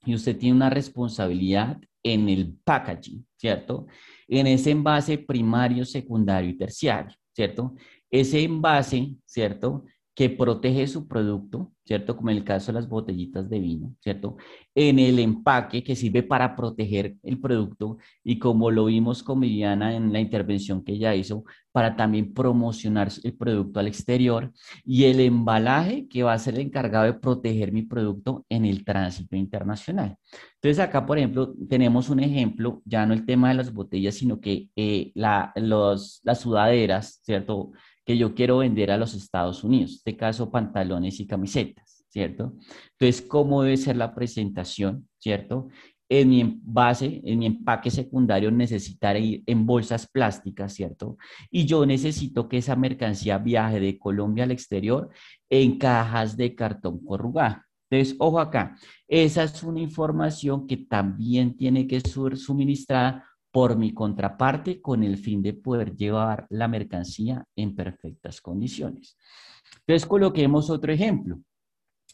y 0.05 0.15
usted 0.15 0.37
tiene 0.37 0.57
una 0.57 0.71
responsabilidad 0.71 1.81
en 2.03 2.29
el 2.29 2.57
packaging, 2.65 3.27
¿cierto? 3.37 3.87
En 4.29 4.47
ese 4.47 4.71
envase 4.71 5.19
primario, 5.19 5.85
secundario 5.85 6.51
y 6.51 6.57
terciario, 6.57 7.15
¿cierto? 7.35 7.75
Ese 8.11 8.43
envase, 8.43 9.17
¿cierto? 9.25 9.85
Que 10.21 10.29
protege 10.29 10.87
su 10.87 11.09
producto, 11.09 11.73
¿cierto? 11.83 12.15
Como 12.15 12.29
en 12.29 12.37
el 12.37 12.45
caso 12.45 12.71
de 12.71 12.75
las 12.79 12.91
botellitas 12.91 13.49
de 13.49 13.59
vino, 13.59 13.97
¿cierto? 14.01 14.37
En 14.75 14.99
el 14.99 15.19
empaque 15.19 15.83
que 15.83 15.97
sirve 15.97 16.23
para 16.23 16.55
proteger 16.57 17.17
el 17.23 17.41
producto 17.41 17.97
y 18.23 18.39
como 18.39 18.71
lo 18.71 18.85
vimos 18.85 19.23
con 19.23 19.41
Viviana 19.41 19.97
en 19.97 20.13
la 20.13 20.21
intervención 20.21 20.85
que 20.85 20.93
ella 20.93 21.15
hizo, 21.15 21.45
para 21.73 21.97
también 21.97 22.35
promocionar 22.35 23.09
el 23.23 23.35
producto 23.35 23.81
al 23.81 23.87
exterior 23.87 24.53
y 24.85 25.05
el 25.05 25.21
embalaje 25.21 26.07
que 26.07 26.23
va 26.23 26.35
a 26.35 26.39
ser 26.39 26.57
el 26.57 26.61
encargado 26.61 27.07
de 27.07 27.15
proteger 27.15 27.73
mi 27.73 27.81
producto 27.83 28.45
en 28.51 28.67
el 28.67 28.85
tránsito 28.85 29.37
internacional. 29.37 30.19
Entonces 30.57 30.81
acá, 30.81 31.07
por 31.07 31.17
ejemplo, 31.17 31.55
tenemos 31.71 32.11
un 32.11 32.21
ejemplo, 32.21 32.83
ya 32.85 33.07
no 33.07 33.15
el 33.15 33.25
tema 33.25 33.49
de 33.49 33.55
las 33.55 33.73
botellas, 33.73 34.17
sino 34.17 34.39
que 34.39 34.69
eh, 34.77 35.13
la, 35.15 35.53
los, 35.57 36.21
las 36.25 36.41
sudaderas, 36.41 37.21
¿cierto? 37.25 37.71
Que 38.11 38.19
yo 38.19 38.35
quiero 38.35 38.59
vender 38.59 38.91
a 38.91 38.97
los 38.97 39.15
Estados 39.15 39.63
Unidos, 39.63 39.93
en 39.93 39.97
este 39.99 40.17
caso 40.17 40.51
pantalones 40.51 41.21
y 41.21 41.29
camisetas, 41.29 42.05
¿cierto? 42.09 42.55
Entonces, 42.99 43.23
¿cómo 43.23 43.63
debe 43.63 43.77
ser 43.77 43.95
la 43.95 44.17
presentación, 44.17 45.09
¿cierto? 45.17 45.69
En 46.09 46.29
mi 46.29 46.61
base, 46.61 47.21
en 47.23 47.39
mi 47.39 47.47
empaque 47.47 47.89
secundario 47.89 48.51
necesitaré 48.51 49.21
ir 49.21 49.43
en 49.47 49.65
bolsas 49.65 50.09
plásticas, 50.09 50.75
¿cierto? 50.75 51.19
Y 51.53 51.67
yo 51.67 51.87
necesito 51.87 52.49
que 52.49 52.59
esa 52.59 52.75
mercancía 52.75 53.39
viaje 53.39 53.79
de 53.79 53.97
Colombia 53.97 54.43
al 54.43 54.51
exterior 54.51 55.11
en 55.49 55.79
cajas 55.79 56.37
de 56.37 56.57
cartón 56.57 56.99
corrugado. 57.05 57.59
Entonces, 57.89 58.17
ojo 58.19 58.41
acá, 58.41 58.77
esa 59.07 59.45
es 59.45 59.63
una 59.63 59.81
información 59.81 60.67
que 60.67 60.79
también 60.79 61.57
tiene 61.57 61.87
que 61.87 62.01
ser 62.01 62.37
suministrada 62.37 63.30
por 63.51 63.77
mi 63.77 63.93
contraparte 63.93 64.81
con 64.81 65.03
el 65.03 65.17
fin 65.17 65.43
de 65.43 65.55
poder 65.55 65.97
llevar 65.97 66.47
la 66.51 66.69
mercancía 66.69 67.45
en 67.57 67.75
perfectas 67.75 68.41
condiciones. 68.41 69.17
Entonces, 69.81 70.07
coloquemos 70.07 70.71
otro 70.71 70.93
ejemplo. 70.93 71.41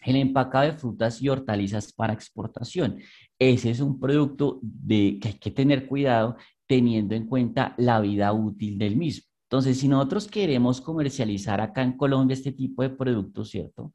El 0.04 0.16
empacado 0.16 0.64
de 0.64 0.72
frutas 0.72 1.20
y 1.20 1.28
hortalizas 1.28 1.92
para 1.92 2.12
exportación. 2.12 2.98
Ese 3.38 3.70
es 3.70 3.80
un 3.80 3.98
producto 3.98 4.60
de, 4.62 5.18
que 5.20 5.28
hay 5.28 5.34
que 5.34 5.50
tener 5.50 5.86
cuidado 5.86 6.36
teniendo 6.66 7.14
en 7.14 7.26
cuenta 7.26 7.74
la 7.76 8.00
vida 8.00 8.32
útil 8.32 8.78
del 8.78 8.96
mismo. 8.96 9.26
Entonces, 9.48 9.78
si 9.78 9.88
nosotros 9.88 10.26
queremos 10.26 10.80
comercializar 10.80 11.60
acá 11.60 11.82
en 11.82 11.96
Colombia 11.96 12.34
este 12.34 12.52
tipo 12.52 12.82
de 12.82 12.90
productos, 12.90 13.50
¿cierto? 13.50 13.92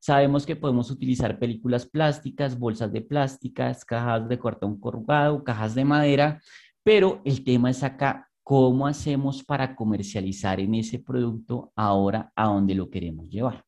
Sabemos 0.00 0.46
que 0.46 0.56
podemos 0.56 0.90
utilizar 0.90 1.38
películas 1.38 1.86
plásticas, 1.86 2.58
bolsas 2.58 2.92
de 2.92 3.00
plásticas, 3.00 3.84
cajas 3.84 4.28
de 4.28 4.38
cartón 4.38 4.78
corrugado, 4.78 5.44
cajas 5.44 5.74
de 5.74 5.84
madera, 5.84 6.42
pero 6.84 7.20
el 7.24 7.42
tema 7.42 7.70
es 7.70 7.82
acá, 7.82 8.28
¿cómo 8.44 8.86
hacemos 8.86 9.42
para 9.42 9.74
comercializar 9.74 10.60
en 10.60 10.74
ese 10.74 10.98
producto 10.98 11.72
ahora 11.74 12.30
a 12.36 12.46
donde 12.46 12.74
lo 12.74 12.90
queremos 12.90 13.28
llevar? 13.28 13.64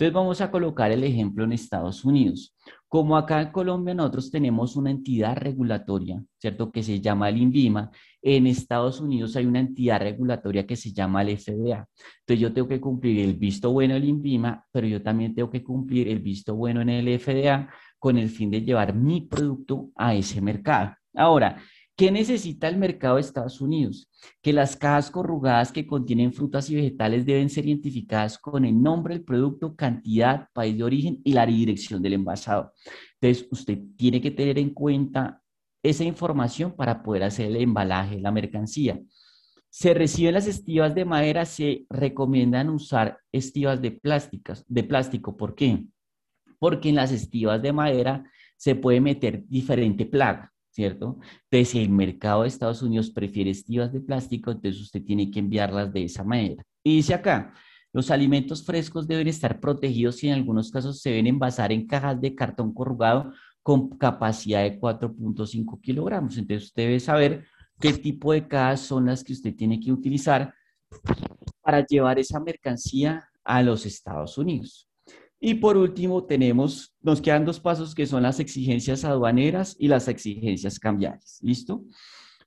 Entonces 0.00 0.14
vamos 0.14 0.40
a 0.40 0.50
colocar 0.50 0.90
el 0.92 1.04
ejemplo 1.04 1.44
en 1.44 1.52
Estados 1.52 2.04
Unidos. 2.04 2.56
Como 2.88 3.16
acá 3.16 3.42
en 3.42 3.52
Colombia 3.52 3.94
nosotros 3.94 4.30
tenemos 4.30 4.74
una 4.76 4.90
entidad 4.90 5.36
regulatoria, 5.36 6.22
¿cierto? 6.38 6.72
Que 6.72 6.82
se 6.82 7.00
llama 7.00 7.28
el 7.28 7.36
INVIMA. 7.36 7.90
En 8.22 8.46
Estados 8.46 9.00
Unidos 9.00 9.36
hay 9.36 9.44
una 9.46 9.60
entidad 9.60 10.00
regulatoria 10.00 10.66
que 10.66 10.76
se 10.76 10.92
llama 10.92 11.22
el 11.22 11.38
FDA. 11.38 11.86
Entonces 12.20 12.40
yo 12.40 12.52
tengo 12.52 12.68
que 12.68 12.80
cumplir 12.80 13.20
el 13.20 13.34
visto 13.34 13.72
bueno 13.72 13.94
del 13.94 14.04
INVIMA, 14.04 14.66
pero 14.72 14.86
yo 14.86 15.02
también 15.02 15.34
tengo 15.34 15.50
que 15.50 15.62
cumplir 15.62 16.08
el 16.08 16.20
visto 16.20 16.54
bueno 16.56 16.80
en 16.80 16.88
el 16.88 17.20
FDA 17.20 17.68
con 17.98 18.16
el 18.16 18.30
fin 18.30 18.50
de 18.50 18.62
llevar 18.62 18.94
mi 18.94 19.20
producto 19.20 19.90
a 19.96 20.14
ese 20.14 20.40
mercado. 20.40 20.94
Ahora, 21.14 21.60
¿Qué 22.00 22.10
necesita 22.10 22.66
el 22.66 22.78
mercado 22.78 23.16
de 23.16 23.20
Estados 23.20 23.60
Unidos? 23.60 24.08
Que 24.40 24.54
las 24.54 24.74
cajas 24.74 25.10
corrugadas 25.10 25.70
que 25.70 25.86
contienen 25.86 26.32
frutas 26.32 26.70
y 26.70 26.74
vegetales 26.74 27.26
deben 27.26 27.50
ser 27.50 27.66
identificadas 27.66 28.38
con 28.38 28.64
el 28.64 28.80
nombre 28.80 29.12
del 29.12 29.22
producto, 29.22 29.76
cantidad, 29.76 30.48
país 30.54 30.78
de 30.78 30.82
origen 30.82 31.20
y 31.24 31.34
la 31.34 31.44
dirección 31.44 32.00
del 32.00 32.14
envasado. 32.14 32.72
Entonces, 33.20 33.46
usted 33.50 33.80
tiene 33.98 34.18
que 34.22 34.30
tener 34.30 34.58
en 34.58 34.70
cuenta 34.70 35.42
esa 35.82 36.02
información 36.02 36.74
para 36.74 37.02
poder 37.02 37.24
hacer 37.24 37.48
el 37.48 37.56
embalaje 37.56 38.16
de 38.16 38.22
la 38.22 38.32
mercancía. 38.32 38.98
Se 39.68 39.92
reciben 39.92 40.32
las 40.32 40.46
estivas 40.46 40.94
de 40.94 41.04
madera, 41.04 41.44
se 41.44 41.84
recomiendan 41.90 42.70
usar 42.70 43.18
estivas 43.30 43.82
de, 43.82 43.90
plásticas, 43.90 44.64
de 44.66 44.84
plástico. 44.84 45.36
¿Por 45.36 45.54
qué? 45.54 45.84
Porque 46.58 46.88
en 46.88 46.94
las 46.94 47.12
estivas 47.12 47.60
de 47.60 47.74
madera 47.74 48.24
se 48.56 48.74
puede 48.74 49.02
meter 49.02 49.44
diferente 49.48 50.06
plaga. 50.06 50.50
¿Cierto? 50.70 51.18
Entonces, 51.50 51.68
si 51.68 51.80
el 51.80 51.90
mercado 51.90 52.42
de 52.42 52.48
Estados 52.48 52.82
Unidos 52.82 53.10
prefiere 53.10 53.50
estivas 53.50 53.92
de 53.92 54.00
plástico, 54.00 54.50
entonces 54.50 54.80
usted 54.80 55.02
tiene 55.02 55.30
que 55.30 55.40
enviarlas 55.40 55.92
de 55.92 56.04
esa 56.04 56.24
manera. 56.24 56.64
Y 56.82 56.96
dice 56.96 57.14
acá, 57.14 57.52
los 57.92 58.10
alimentos 58.10 58.64
frescos 58.64 59.08
deben 59.08 59.28
estar 59.28 59.60
protegidos 59.60 60.22
y 60.22 60.28
en 60.28 60.34
algunos 60.34 60.70
casos 60.70 61.00
se 61.00 61.10
deben 61.10 61.26
envasar 61.26 61.72
en 61.72 61.86
cajas 61.86 62.20
de 62.20 62.34
cartón 62.34 62.72
corrugado 62.72 63.32
con 63.62 63.90
capacidad 63.98 64.62
de 64.62 64.78
4.5 64.78 65.80
kilogramos. 65.80 66.36
Entonces, 66.36 66.68
usted 66.68 66.84
debe 66.84 67.00
saber 67.00 67.46
qué 67.80 67.92
tipo 67.92 68.32
de 68.32 68.46
cajas 68.46 68.80
son 68.80 69.06
las 69.06 69.24
que 69.24 69.32
usted 69.32 69.54
tiene 69.54 69.80
que 69.80 69.92
utilizar 69.92 70.54
para 71.60 71.84
llevar 71.84 72.18
esa 72.18 72.40
mercancía 72.40 73.28
a 73.44 73.62
los 73.62 73.86
Estados 73.86 74.38
Unidos. 74.38 74.89
Y 75.40 75.54
por 75.54 75.78
último, 75.78 76.24
tenemos, 76.24 76.94
nos 77.00 77.22
quedan 77.22 77.46
dos 77.46 77.58
pasos 77.58 77.94
que 77.94 78.06
son 78.06 78.22
las 78.22 78.40
exigencias 78.40 79.04
aduaneras 79.04 79.74
y 79.78 79.88
las 79.88 80.06
exigencias 80.06 80.78
cambiarias. 80.78 81.38
¿Listo? 81.42 81.82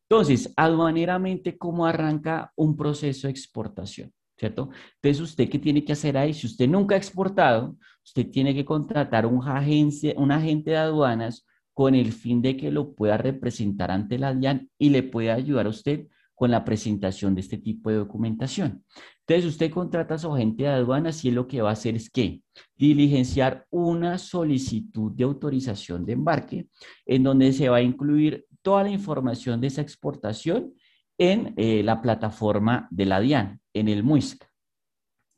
Entonces, 0.08 0.54
aduaneramente, 0.56 1.58
¿cómo 1.58 1.88
arranca 1.88 2.54
un 2.56 2.78
proceso 2.78 3.26
de 3.28 3.32
exportación? 3.32 4.14
¿Cierto? 4.38 4.70
Entonces, 5.02 5.22
¿usted 5.22 5.50
qué 5.50 5.58
tiene 5.58 5.84
que 5.84 5.94
hacer 5.94 6.18
ahí? 6.18 6.34
Si 6.36 6.46
usted 6.46 6.68
nunca 6.68 6.94
ha 6.94 6.98
exportado, 7.00 7.78
usted 8.06 8.30
tiene 8.30 8.54
que 8.54 8.64
contratar 8.64 9.26
un 9.26 9.48
agente, 9.48 10.14
un 10.16 10.32
agente 10.32 10.72
de 10.72 10.78
aduanas 10.78 11.48
con 11.74 11.96
el 11.96 12.12
fin 12.12 12.42
de 12.44 12.56
que 12.56 12.70
lo 12.70 12.94
pueda 12.94 13.18
representar 13.18 13.90
ante 13.90 14.20
la 14.20 14.36
DIAN 14.36 14.70
y 14.78 14.90
le 14.90 15.02
pueda 15.02 15.34
ayudar 15.34 15.66
a 15.66 15.70
usted 15.70 16.08
con 16.36 16.52
la 16.52 16.66
presentación 16.66 17.36
de 17.36 17.42
este 17.42 17.58
tipo 17.58 17.90
de 17.90 17.98
documentación. 17.98 18.84
Entonces, 19.26 19.46
usted 19.46 19.72
contrata 19.72 20.16
a 20.16 20.18
su 20.18 20.34
agente 20.34 20.64
de 20.64 20.70
aduanas 20.70 21.24
y 21.24 21.32
lo 21.32 21.48
que 21.48 21.62
va 21.62 21.70
a 21.70 21.74
hacer 21.74 21.96
es 21.96 22.10
que 22.10 22.42
diligenciar 22.76 23.66
una 23.70 24.18
solicitud 24.18 25.12
de 25.14 25.24
autorización 25.24 26.06
de 26.06 26.14
embarque 26.14 26.68
en 27.06 27.24
donde 27.24 27.54
se 27.54 27.70
va 27.70 27.78
a 27.78 27.82
incluir 27.82 28.46
toda 28.62 28.84
la 28.84 28.90
información 28.90 29.62
de 29.62 29.68
esa 29.68 29.82
exportación 29.82 30.74
en 31.18 31.54
eh, 31.58 31.84
la 31.84 32.02
plataforma 32.02 32.88
de 32.90 33.06
la 33.06 33.20
DIAN, 33.20 33.62
en 33.74 33.88
el 33.88 34.04
MUISC. 34.04 34.44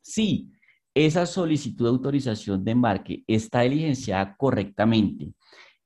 Si 0.00 0.50
esa 0.94 1.26
solicitud 1.26 1.84
de 1.84 1.90
autorización 1.90 2.64
de 2.64 2.70
embarque 2.70 3.24
está 3.26 3.60
diligenciada 3.60 4.34
correctamente 4.36 5.34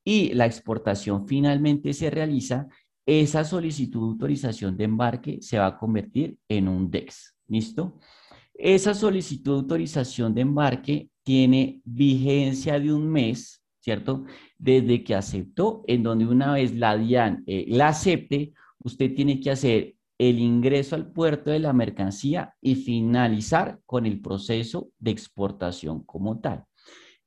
y 0.05 0.33
la 0.35 0.47
exportación 0.47 1.27
finalmente 1.27 1.93
se 1.93 2.11
realiza, 2.11 2.69
esa 3.07 3.45
solicitud 3.45 4.01
de 4.01 4.13
autorización 4.13 4.77
de 4.77 4.85
embarque 4.85 5.39
se 5.41 5.59
va 5.59 5.67
a 5.67 5.79
convertir 5.79 6.39
en 6.49 6.69
un 6.69 6.91
DEX. 6.91 7.35
¿Listo? 7.49 7.99
Esa 8.55 8.95
solicitud 8.95 9.53
de 9.53 9.59
autorización 9.61 10.35
de 10.35 10.43
embarque 10.43 11.11
tiene 11.23 11.81
vigencia 11.85 12.79
de 12.79 12.93
un 12.93 13.09
mes, 13.09 13.63
¿cierto? 13.81 14.25
Desde 14.59 15.03
que 15.03 15.15
aceptó, 15.15 15.83
en 15.87 16.03
donde 16.03 16.27
una 16.27 16.53
vez 16.53 16.75
la 16.75 16.97
DIAN 16.97 17.43
eh, 17.47 17.65
la 17.69 17.89
acepte, 17.89 18.53
usted 18.79 19.15
tiene 19.15 19.41
que 19.41 19.51
hacer 19.51 19.95
el 20.19 20.39
ingreso 20.39 20.97
al 20.97 21.11
puerto 21.11 21.51
de 21.51 21.59
la 21.59 21.73
mercancía 21.73 22.55
y 22.61 22.75
finalizar 22.75 23.81
con 23.87 24.05
el 24.05 24.21
proceso 24.21 24.91
de 24.99 25.11
exportación 25.11 26.05
como 26.05 26.41
tal. 26.41 26.65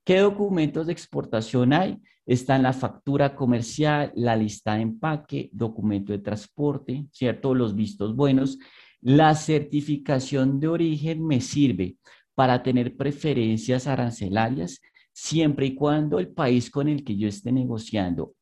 ¿Qué 0.04 0.20
documentos 0.20 0.86
de 0.86 0.94
exportación 0.94 1.74
hay? 1.74 2.00
Están 2.26 2.64
la 2.64 2.74
factura 2.74 3.36
comercial, 3.36 4.12
la 4.16 4.36
lista 4.36 4.76
de 4.76 4.82
empaque, 4.82 5.50
documento 5.52 6.12
de 6.14 6.20
transporte, 6.20 7.06
¿cierto? 7.12 7.54
Los 7.54 7.76
vistos 7.76 8.16
buenos. 8.16 8.58
La 9.02 9.36
certificación 9.36 10.60
de 10.60 10.68
origen 10.70 11.26
me 11.26 11.42
sirve 11.42 11.98
para 12.36 12.64
tener 12.64 12.96
preferencias 12.96 13.88
arancelarias 13.88 14.82
siempre 15.12 15.68
y 15.68 15.76
cuando 15.76 16.20
el 16.20 16.30
país 16.30 16.72
con 16.72 16.88
el 16.88 17.04
que 17.04 17.18
yo 17.18 17.28
esté 17.28 17.52
negociando 17.52 18.34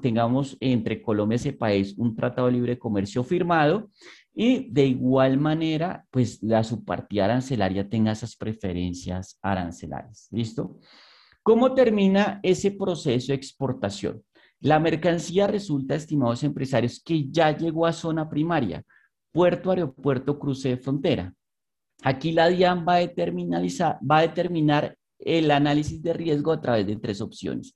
tengamos 0.00 0.56
entre 0.60 1.02
Colombia 1.02 1.34
y 1.34 1.36
ese 1.36 1.52
país 1.52 1.94
un 1.96 2.14
tratado 2.14 2.46
de 2.46 2.52
libre 2.54 2.78
comercio 2.78 3.24
firmado 3.24 3.90
y 4.34 4.70
de 4.70 4.86
igual 4.86 5.36
manera, 5.36 6.06
pues 6.10 6.40
la 6.42 6.62
subpartida 6.62 7.24
arancelaria 7.24 7.88
tenga 7.88 8.12
esas 8.12 8.36
preferencias 8.36 9.36
arancelarias. 9.42 10.28
¿Listo? 10.30 10.78
¿Cómo 11.48 11.72
termina 11.72 12.40
ese 12.42 12.72
proceso 12.72 13.28
de 13.28 13.36
exportación? 13.36 14.22
La 14.60 14.78
mercancía 14.78 15.46
resulta, 15.46 15.94
estimados 15.94 16.42
empresarios, 16.42 17.02
que 17.02 17.30
ya 17.30 17.56
llegó 17.56 17.86
a 17.86 17.94
zona 17.94 18.28
primaria, 18.28 18.84
puerto, 19.32 19.70
aeropuerto, 19.70 20.38
cruce 20.38 20.68
de 20.68 20.76
frontera. 20.76 21.32
Aquí 22.02 22.32
la 22.32 22.48
DIAN 22.48 22.84
va 22.86 22.96
a, 22.96 23.98
va 24.04 24.18
a 24.18 24.20
determinar 24.20 24.94
el 25.18 25.50
análisis 25.50 26.02
de 26.02 26.12
riesgo 26.12 26.52
a 26.52 26.60
través 26.60 26.86
de 26.86 26.96
tres 26.96 27.22
opciones. 27.22 27.74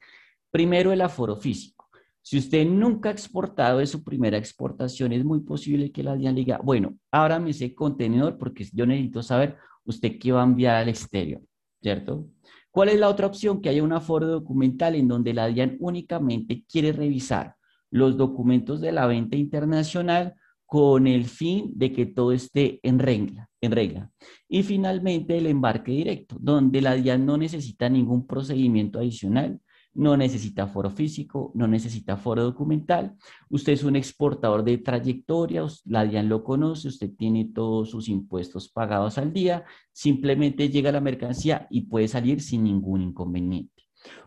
Primero, 0.50 0.92
el 0.92 1.00
aforo 1.00 1.36
físico. 1.36 1.88
Si 2.20 2.36
usted 2.36 2.66
nunca 2.66 3.08
ha 3.08 3.12
exportado 3.12 3.78
de 3.78 3.86
su 3.86 4.04
primera 4.04 4.36
exportación, 4.36 5.14
es 5.14 5.24
muy 5.24 5.40
posible 5.40 5.90
que 5.90 6.02
la 6.02 6.14
DIAN 6.14 6.34
diga, 6.34 6.60
bueno, 6.62 6.94
ábrame 7.10 7.52
ese 7.52 7.74
contenedor 7.74 8.36
porque 8.36 8.68
yo 8.70 8.84
necesito 8.84 9.22
saber 9.22 9.56
usted 9.86 10.18
qué 10.20 10.30
va 10.30 10.42
a 10.42 10.44
enviar 10.44 10.76
al 10.76 10.90
exterior, 10.90 11.40
¿cierto? 11.80 12.28
¿Cuál 12.72 12.88
es 12.88 12.98
la 12.98 13.10
otra 13.10 13.26
opción? 13.26 13.60
Que 13.60 13.68
haya 13.68 13.82
un 13.82 13.92
aforo 13.92 14.26
documental 14.26 14.94
en 14.94 15.06
donde 15.06 15.34
la 15.34 15.46
DIAN 15.46 15.76
únicamente 15.78 16.64
quiere 16.66 16.92
revisar 16.92 17.54
los 17.90 18.16
documentos 18.16 18.80
de 18.80 18.92
la 18.92 19.06
venta 19.06 19.36
internacional 19.36 20.34
con 20.64 21.06
el 21.06 21.26
fin 21.26 21.70
de 21.74 21.92
que 21.92 22.06
todo 22.06 22.32
esté 22.32 22.80
en 22.82 22.98
regla, 22.98 23.50
en 23.60 23.72
regla. 23.72 24.10
Y 24.48 24.62
finalmente 24.62 25.36
el 25.36 25.48
embarque 25.48 25.92
directo, 25.92 26.36
donde 26.40 26.80
la 26.80 26.94
DIAN 26.94 27.26
no 27.26 27.36
necesita 27.36 27.90
ningún 27.90 28.26
procedimiento 28.26 28.98
adicional, 28.98 29.60
no 29.94 30.16
necesita 30.16 30.66
foro 30.66 30.90
físico, 30.90 31.52
no 31.54 31.66
necesita 31.66 32.16
foro 32.16 32.42
documental. 32.42 33.16
Usted 33.48 33.74
es 33.74 33.84
un 33.84 33.96
exportador 33.96 34.64
de 34.64 34.78
trayectoria, 34.78 35.64
la 35.84 36.04
DIAN 36.04 36.28
lo 36.28 36.42
conoce, 36.42 36.88
usted 36.88 37.10
tiene 37.16 37.50
todos 37.54 37.90
sus 37.90 38.08
impuestos 38.08 38.68
pagados 38.68 39.18
al 39.18 39.32
día, 39.32 39.64
simplemente 39.92 40.68
llega 40.68 40.92
la 40.92 41.00
mercancía 41.00 41.66
y 41.70 41.82
puede 41.82 42.08
salir 42.08 42.40
sin 42.40 42.64
ningún 42.64 43.02
inconveniente. 43.02 43.82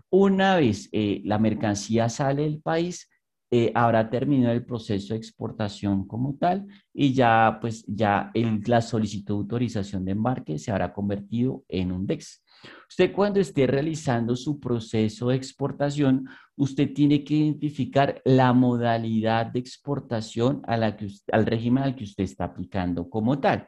Una 0.10 0.56
vez 0.56 0.90
eh, 0.92 1.22
la 1.26 1.40
mercancía 1.40 2.10
sale 2.10 2.44
del 2.44 2.62
país, 2.62 3.10
eh, 3.52 3.72
habrá 3.76 4.10
terminado 4.10 4.54
el 4.54 4.66
proceso 4.66 5.14
de 5.14 5.20
exportación 5.20 6.08
como 6.08 6.36
tal 6.36 6.66
y 6.94 7.14
ya 7.14 7.60
pues 7.62 7.86
ya 7.88 8.32
la 8.34 8.82
solicitud 8.82 9.36
de 9.36 9.42
autorización 9.42 10.04
de 10.04 10.14
embarque 10.14 10.58
se 10.58 10.72
habrá 10.72 10.94
convertido 10.94 11.64
en 11.68 11.92
un 11.92 12.08
DEX. 12.08 12.44
Usted 12.90 13.12
cuando 13.14 13.40
esté 13.40 13.68
realizando 13.68 14.36
su 14.36 14.60
proceso 14.60 15.30
de 15.30 15.36
exportación, 15.36 16.28
usted 16.56 16.92
tiene 16.94 17.24
que 17.24 17.36
identificar 17.36 18.22
la 18.26 18.54
modalidad 18.54 19.48
de 19.48 19.60
exportación 19.60 20.62
a 20.66 20.78
la 20.78 20.96
que, 20.96 21.08
al 21.32 21.46
régimen 21.46 21.84
al 21.84 21.96
que 21.96 22.06
usted 22.06 22.24
está 22.24 22.46
aplicando 22.46 23.10
como 23.10 23.40
tal. 23.40 23.68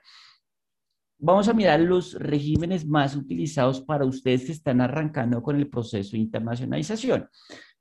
Vamos 1.20 1.48
a 1.48 1.54
mirar 1.54 1.80
los 1.80 2.14
regímenes 2.14 2.86
más 2.86 3.16
utilizados 3.16 3.82
para 3.82 4.06
ustedes 4.06 4.46
que 4.46 4.52
están 4.52 4.82
arrancando 4.82 5.42
con 5.42 5.56
el 5.56 5.68
proceso 5.68 6.12
de 6.12 6.20
internacionalización. 6.20 7.28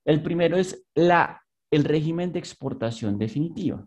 El 0.05 0.23
primero 0.23 0.57
es 0.57 0.87
la, 0.95 1.43
el 1.71 1.85
régimen 1.85 2.33
de 2.33 2.39
exportación 2.39 3.19
definitiva, 3.19 3.87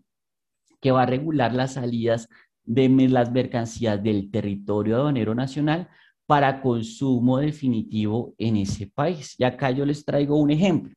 que 0.80 0.90
va 0.90 1.02
a 1.02 1.06
regular 1.06 1.54
las 1.54 1.74
salidas 1.74 2.28
de 2.64 2.88
las 3.08 3.32
mercancías 3.32 4.02
del 4.02 4.30
territorio 4.30 4.96
aduanero 4.96 5.34
nacional 5.34 5.88
para 6.26 6.60
consumo 6.60 7.38
definitivo 7.38 8.34
en 8.38 8.56
ese 8.56 8.86
país. 8.86 9.34
Y 9.38 9.44
acá 9.44 9.70
yo 9.70 9.84
les 9.84 10.04
traigo 10.04 10.36
un 10.36 10.50
ejemplo. 10.50 10.94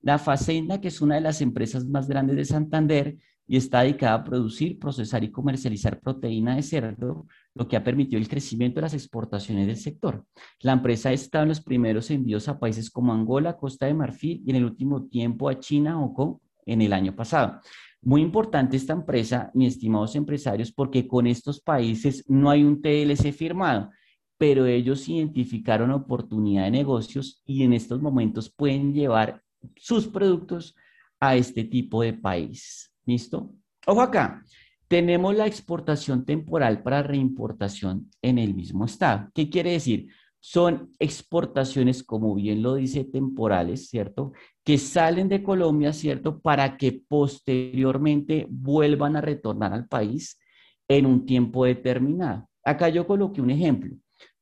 La 0.00 0.18
Facenda, 0.18 0.80
que 0.80 0.88
es 0.88 1.02
una 1.02 1.16
de 1.16 1.20
las 1.20 1.42
empresas 1.42 1.84
más 1.84 2.08
grandes 2.08 2.36
de 2.36 2.44
Santander 2.46 3.16
y 3.50 3.56
está 3.56 3.80
dedicada 3.80 4.14
a 4.14 4.22
producir, 4.22 4.78
procesar 4.78 5.24
y 5.24 5.32
comercializar 5.32 5.98
proteína 5.98 6.54
de 6.54 6.62
cerdo, 6.62 7.26
lo 7.52 7.66
que 7.66 7.76
ha 7.76 7.82
permitido 7.82 8.20
el 8.20 8.28
crecimiento 8.28 8.76
de 8.76 8.82
las 8.82 8.94
exportaciones 8.94 9.66
del 9.66 9.76
sector. 9.76 10.24
La 10.60 10.70
empresa 10.70 11.08
ha 11.08 11.12
estado 11.12 11.42
en 11.42 11.48
los 11.48 11.60
primeros 11.60 12.12
envíos 12.12 12.46
a 12.46 12.60
países 12.60 12.88
como 12.88 13.12
Angola, 13.12 13.56
Costa 13.56 13.86
de 13.86 13.94
Marfil 13.94 14.40
y 14.46 14.50
en 14.50 14.56
el 14.56 14.64
último 14.66 15.08
tiempo 15.08 15.48
a 15.48 15.58
China 15.58 16.00
o 16.00 16.40
en 16.64 16.80
el 16.80 16.92
año 16.92 17.16
pasado. 17.16 17.60
Muy 18.02 18.22
importante 18.22 18.76
esta 18.76 18.92
empresa, 18.92 19.50
mis 19.52 19.74
estimados 19.74 20.14
empresarios, 20.14 20.70
porque 20.70 21.08
con 21.08 21.26
estos 21.26 21.60
países 21.60 22.24
no 22.28 22.50
hay 22.50 22.62
un 22.62 22.80
TLC 22.80 23.32
firmado 23.32 23.90
pero 24.38 24.64
ellos 24.64 25.06
identificaron 25.06 25.90
oportunidad 25.90 26.64
de 26.64 26.70
negocios 26.70 27.42
y 27.44 27.62
en 27.62 27.74
estos 27.74 28.00
momentos 28.00 28.48
pueden 28.48 28.94
llevar 28.94 29.42
sus 29.76 30.06
productos 30.06 30.74
a 31.20 31.36
este 31.36 31.62
tipo 31.62 32.00
de 32.00 32.14
país. 32.14 32.89
¿Listo? 33.10 33.50
Ojo 33.88 34.02
acá, 34.02 34.44
tenemos 34.86 35.34
la 35.34 35.48
exportación 35.48 36.24
temporal 36.24 36.80
para 36.84 37.02
reimportación 37.02 38.08
en 38.22 38.38
el 38.38 38.54
mismo 38.54 38.84
estado. 38.84 39.28
¿Qué 39.34 39.50
quiere 39.50 39.72
decir? 39.72 40.12
Son 40.38 40.92
exportaciones, 41.00 42.04
como 42.04 42.36
bien 42.36 42.62
lo 42.62 42.76
dice, 42.76 43.02
temporales, 43.02 43.88
¿cierto? 43.88 44.30
Que 44.64 44.78
salen 44.78 45.28
de 45.28 45.42
Colombia, 45.42 45.92
¿cierto? 45.92 46.40
Para 46.40 46.76
que 46.76 47.02
posteriormente 47.08 48.46
vuelvan 48.48 49.16
a 49.16 49.20
retornar 49.20 49.72
al 49.72 49.88
país 49.88 50.38
en 50.86 51.04
un 51.04 51.26
tiempo 51.26 51.64
determinado. 51.64 52.48
Acá 52.64 52.90
yo 52.90 53.08
coloqué 53.08 53.40
un 53.40 53.50
ejemplo. 53.50 53.96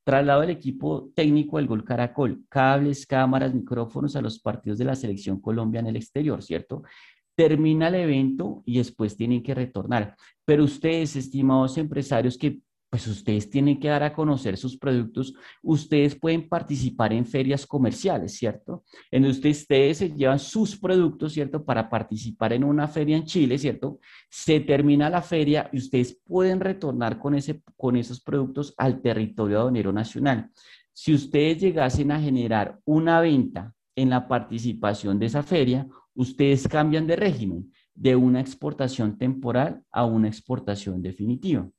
Traslado 0.04 0.42
del 0.42 0.50
equipo 0.50 1.10
técnico 1.14 1.56
del 1.56 1.66
Gol 1.66 1.84
Caracol, 1.84 2.44
cables, 2.50 3.06
cámaras, 3.06 3.54
micrófonos 3.54 4.14
a 4.14 4.20
los 4.20 4.38
partidos 4.38 4.78
de 4.78 4.84
la 4.84 4.94
selección 4.94 5.40
Colombia 5.40 5.80
en 5.80 5.86
el 5.86 5.96
exterior, 5.96 6.42
¿cierto? 6.42 6.82
Termina 7.38 7.86
el 7.86 7.94
evento 7.94 8.64
y 8.66 8.78
después 8.78 9.16
tienen 9.16 9.44
que 9.44 9.54
retornar. 9.54 10.16
Pero 10.44 10.64
ustedes, 10.64 11.14
estimados 11.14 11.78
empresarios 11.78 12.36
que 12.36 12.58
pues 12.90 13.06
ustedes 13.06 13.48
tienen 13.48 13.78
que 13.78 13.88
dar 13.88 14.02
a 14.02 14.12
conocer 14.12 14.56
sus 14.56 14.76
productos, 14.76 15.34
ustedes 15.62 16.14
pueden 16.14 16.48
participar 16.48 17.12
en 17.12 17.26
ferias 17.26 17.64
comerciales, 17.64 18.34
¿cierto? 18.34 18.82
En 19.10 19.22
donde 19.22 19.50
ustedes 19.50 19.98
se 19.98 20.10
llevan 20.10 20.38
sus 20.38 20.76
productos, 20.76 21.34
¿cierto? 21.34 21.64
Para 21.64 21.88
participar 21.88 22.54
en 22.54 22.64
una 22.64 22.88
feria 22.88 23.16
en 23.16 23.24
Chile, 23.24 23.58
¿cierto? 23.58 24.00
Se 24.30 24.58
termina 24.58 25.10
la 25.10 25.22
feria 25.22 25.68
y 25.72 25.78
ustedes 25.78 26.18
pueden 26.24 26.58
retornar 26.58 27.20
con, 27.20 27.34
ese, 27.34 27.62
con 27.76 27.94
esos 27.94 28.20
productos 28.20 28.74
al 28.78 29.00
territorio 29.02 29.60
aduanero 29.60 29.92
nacional. 29.92 30.50
Si 30.92 31.14
ustedes 31.14 31.60
llegasen 31.60 32.10
a 32.10 32.20
generar 32.20 32.80
una 32.84 33.20
venta 33.20 33.74
en 33.94 34.10
la 34.10 34.26
participación 34.26 35.18
de 35.18 35.26
esa 35.26 35.42
feria, 35.42 35.86
ustedes 36.18 36.66
cambian 36.66 37.06
de 37.06 37.14
régimen 37.14 37.72
de 37.94 38.16
una 38.16 38.40
exportación 38.40 39.16
temporal 39.16 39.84
a 39.92 40.04
una 40.04 40.26
exportación 40.26 41.00
definitiva. 41.00 41.70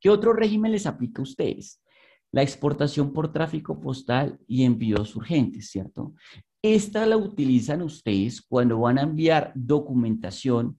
¿Qué 0.00 0.10
otro 0.10 0.32
régimen 0.32 0.70
les 0.70 0.86
aplica 0.86 1.20
a 1.20 1.24
ustedes? 1.24 1.82
La 2.30 2.42
exportación 2.42 3.12
por 3.12 3.32
tráfico 3.32 3.80
postal 3.80 4.38
y 4.46 4.62
envíos 4.62 5.16
urgentes, 5.16 5.70
¿cierto? 5.70 6.14
Esta 6.62 7.04
la 7.04 7.16
utilizan 7.16 7.82
ustedes 7.82 8.40
cuando 8.42 8.78
van 8.78 8.96
a 8.96 9.02
enviar 9.02 9.52
documentación, 9.56 10.78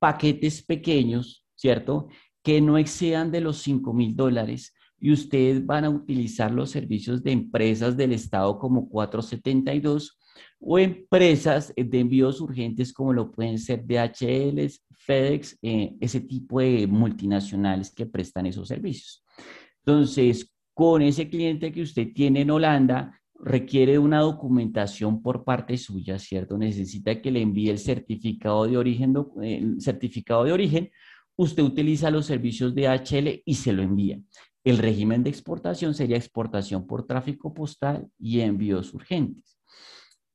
paquetes 0.00 0.64
pequeños, 0.64 1.46
¿cierto? 1.54 2.08
Que 2.42 2.60
no 2.60 2.76
excedan 2.76 3.30
de 3.30 3.40
los 3.40 3.58
5 3.58 3.92
mil 3.92 4.16
dólares 4.16 4.74
y 4.98 5.12
ustedes 5.12 5.64
van 5.64 5.84
a 5.84 5.90
utilizar 5.90 6.50
los 6.50 6.70
servicios 6.70 7.22
de 7.22 7.30
empresas 7.30 7.96
del 7.96 8.12
Estado 8.12 8.58
como 8.58 8.88
472 8.88 10.18
o 10.58 10.78
empresas 10.78 11.72
de 11.76 11.98
envíos 11.98 12.40
urgentes 12.40 12.92
como 12.92 13.12
lo 13.12 13.30
pueden 13.30 13.58
ser 13.58 13.84
DHL, 13.86 14.68
FedEx, 14.92 15.58
eh, 15.62 15.94
ese 16.00 16.20
tipo 16.20 16.60
de 16.60 16.86
multinacionales 16.86 17.90
que 17.90 18.06
prestan 18.06 18.46
esos 18.46 18.68
servicios. 18.68 19.24
Entonces, 19.84 20.52
con 20.74 21.02
ese 21.02 21.28
cliente 21.28 21.72
que 21.72 21.82
usted 21.82 22.12
tiene 22.12 22.42
en 22.42 22.50
Holanda, 22.50 23.20
requiere 23.38 23.98
una 23.98 24.20
documentación 24.20 25.22
por 25.22 25.44
parte 25.44 25.76
suya, 25.76 26.18
¿cierto? 26.18 26.58
Necesita 26.58 27.20
que 27.20 27.30
le 27.30 27.42
envíe 27.42 27.70
el 27.70 27.78
certificado 27.78 28.66
de 28.66 28.76
origen, 28.76 29.14
el 29.42 29.80
certificado 29.80 30.44
de 30.44 30.52
origen, 30.52 30.90
usted 31.36 31.62
utiliza 31.62 32.10
los 32.10 32.26
servicios 32.26 32.74
de 32.74 32.82
DHL 32.82 33.42
y 33.44 33.54
se 33.54 33.72
lo 33.72 33.82
envía. 33.82 34.18
El 34.64 34.78
régimen 34.78 35.22
de 35.22 35.30
exportación 35.30 35.94
sería 35.94 36.16
exportación 36.16 36.86
por 36.86 37.06
tráfico 37.06 37.54
postal 37.54 38.08
y 38.18 38.40
envíos 38.40 38.92
urgentes. 38.94 39.55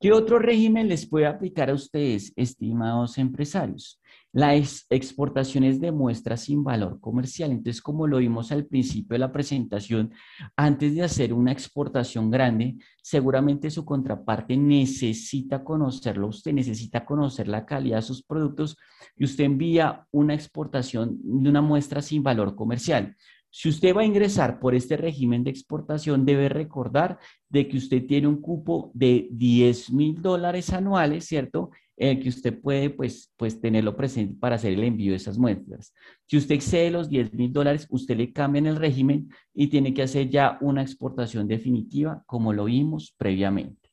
¿Qué 0.02 0.10
otro 0.10 0.40
régimen 0.40 0.88
les 0.88 1.06
puede 1.08 1.26
aplicar 1.26 1.70
a 1.70 1.74
ustedes, 1.74 2.32
estimados 2.34 3.18
empresarios? 3.18 4.00
Las 4.32 4.84
exportaciones 4.90 5.80
de 5.80 5.92
muestras 5.92 6.40
sin 6.40 6.64
valor 6.64 6.98
comercial. 6.98 7.52
Entonces, 7.52 7.80
como 7.80 8.08
lo 8.08 8.18
vimos 8.18 8.50
al 8.50 8.66
principio 8.66 9.14
de 9.14 9.20
la 9.20 9.30
presentación, 9.30 10.12
antes 10.56 10.96
de 10.96 11.04
hacer 11.04 11.32
una 11.32 11.52
exportación 11.52 12.32
grande, 12.32 12.78
seguramente 13.00 13.70
su 13.70 13.84
contraparte 13.84 14.56
necesita 14.56 15.62
conocerlo, 15.62 16.26
usted 16.26 16.52
necesita 16.52 17.04
conocer 17.04 17.46
la 17.46 17.64
calidad 17.64 17.98
de 17.98 18.02
sus 18.02 18.24
productos 18.24 18.76
y 19.16 19.22
usted 19.22 19.44
envía 19.44 20.04
una 20.10 20.34
exportación 20.34 21.20
de 21.22 21.48
una 21.48 21.62
muestra 21.62 22.02
sin 22.02 22.24
valor 22.24 22.56
comercial. 22.56 23.14
Si 23.54 23.68
usted 23.68 23.94
va 23.94 24.00
a 24.00 24.06
ingresar 24.06 24.58
por 24.58 24.74
este 24.74 24.96
régimen 24.96 25.44
de 25.44 25.50
exportación, 25.50 26.24
debe 26.24 26.48
recordar 26.48 27.18
de 27.50 27.68
que 27.68 27.76
usted 27.76 28.06
tiene 28.06 28.26
un 28.26 28.40
cupo 28.40 28.90
de 28.94 29.28
10 29.30 29.92
mil 29.92 30.22
dólares 30.22 30.72
anuales, 30.72 31.26
¿cierto? 31.26 31.70
En 31.98 32.16
el 32.16 32.22
que 32.22 32.30
usted 32.30 32.58
puede, 32.58 32.88
pues, 32.88 33.30
pues, 33.36 33.60
tenerlo 33.60 33.94
presente 33.94 34.38
para 34.40 34.56
hacer 34.56 34.72
el 34.72 34.82
envío 34.82 35.10
de 35.10 35.18
esas 35.18 35.36
muestras. 35.36 35.92
Si 36.26 36.38
usted 36.38 36.54
excede 36.54 36.90
los 36.90 37.10
10 37.10 37.34
mil 37.34 37.52
dólares, 37.52 37.86
usted 37.90 38.16
le 38.16 38.32
cambia 38.32 38.60
en 38.60 38.68
el 38.68 38.76
régimen 38.76 39.28
y 39.52 39.66
tiene 39.66 39.92
que 39.92 40.02
hacer 40.02 40.30
ya 40.30 40.56
una 40.62 40.80
exportación 40.80 41.46
definitiva, 41.46 42.22
como 42.24 42.54
lo 42.54 42.64
vimos 42.64 43.14
previamente. 43.18 43.90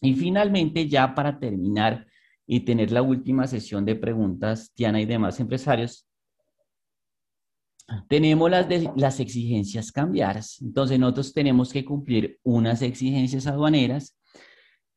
Y 0.00 0.14
finalmente, 0.14 0.86
ya 0.86 1.12
para 1.12 1.40
terminar 1.40 2.06
y 2.46 2.60
tener 2.60 2.92
la 2.92 3.02
última 3.02 3.48
sesión 3.48 3.84
de 3.84 3.96
preguntas, 3.96 4.72
Tiana 4.74 5.00
y 5.00 5.06
demás 5.06 5.40
empresarios, 5.40 6.06
tenemos 8.08 8.50
las, 8.50 8.66
las 8.96 9.20
exigencias 9.20 9.92
cambiadas. 9.92 10.60
Entonces, 10.60 10.98
nosotros 10.98 11.32
tenemos 11.32 11.72
que 11.72 11.84
cumplir 11.84 12.38
unas 12.42 12.82
exigencias 12.82 13.46
aduaneras 13.46 14.16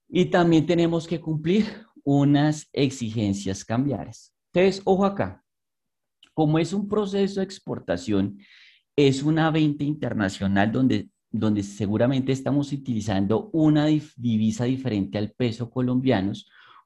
y 0.07 0.26
también 0.26 0.66
tenemos 0.66 1.07
que 1.07 1.20
cumplir 1.20 1.66
unas 2.03 2.68
exigencias 2.74 3.64
cambiadas. 3.64 4.34
Entonces, 4.52 4.82
ojo 4.86 5.06
acá, 5.06 5.44
como 6.34 6.57
es 6.57 6.74
un 6.74 6.88
proceso 6.88 7.40
de 7.40 7.44
exportación, 7.44 8.40
es 8.95 9.24
una 9.24 9.52
venta 9.52 9.84
internacional 9.84 10.72
donde, 10.72 11.10
donde 11.30 11.64
seguramente 11.64 12.32
estamos 12.32 12.72
utilizando 12.72 13.49
una 13.53 13.86
divisa 13.86 14.66
diferente 14.66 15.18
al 15.18 15.32
peso 15.32 15.70
colombiano, 15.70 16.34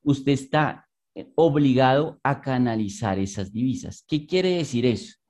usted 0.04 0.34
está 0.34 0.90
obligado 1.36 2.20
a 2.24 2.42
canalizar 2.42 3.20
esas 3.20 3.54
divisas. 3.54 4.04
¿Qué 4.08 4.26
quiere 4.26 4.58
decir 4.58 4.86
eso? 4.86 5.23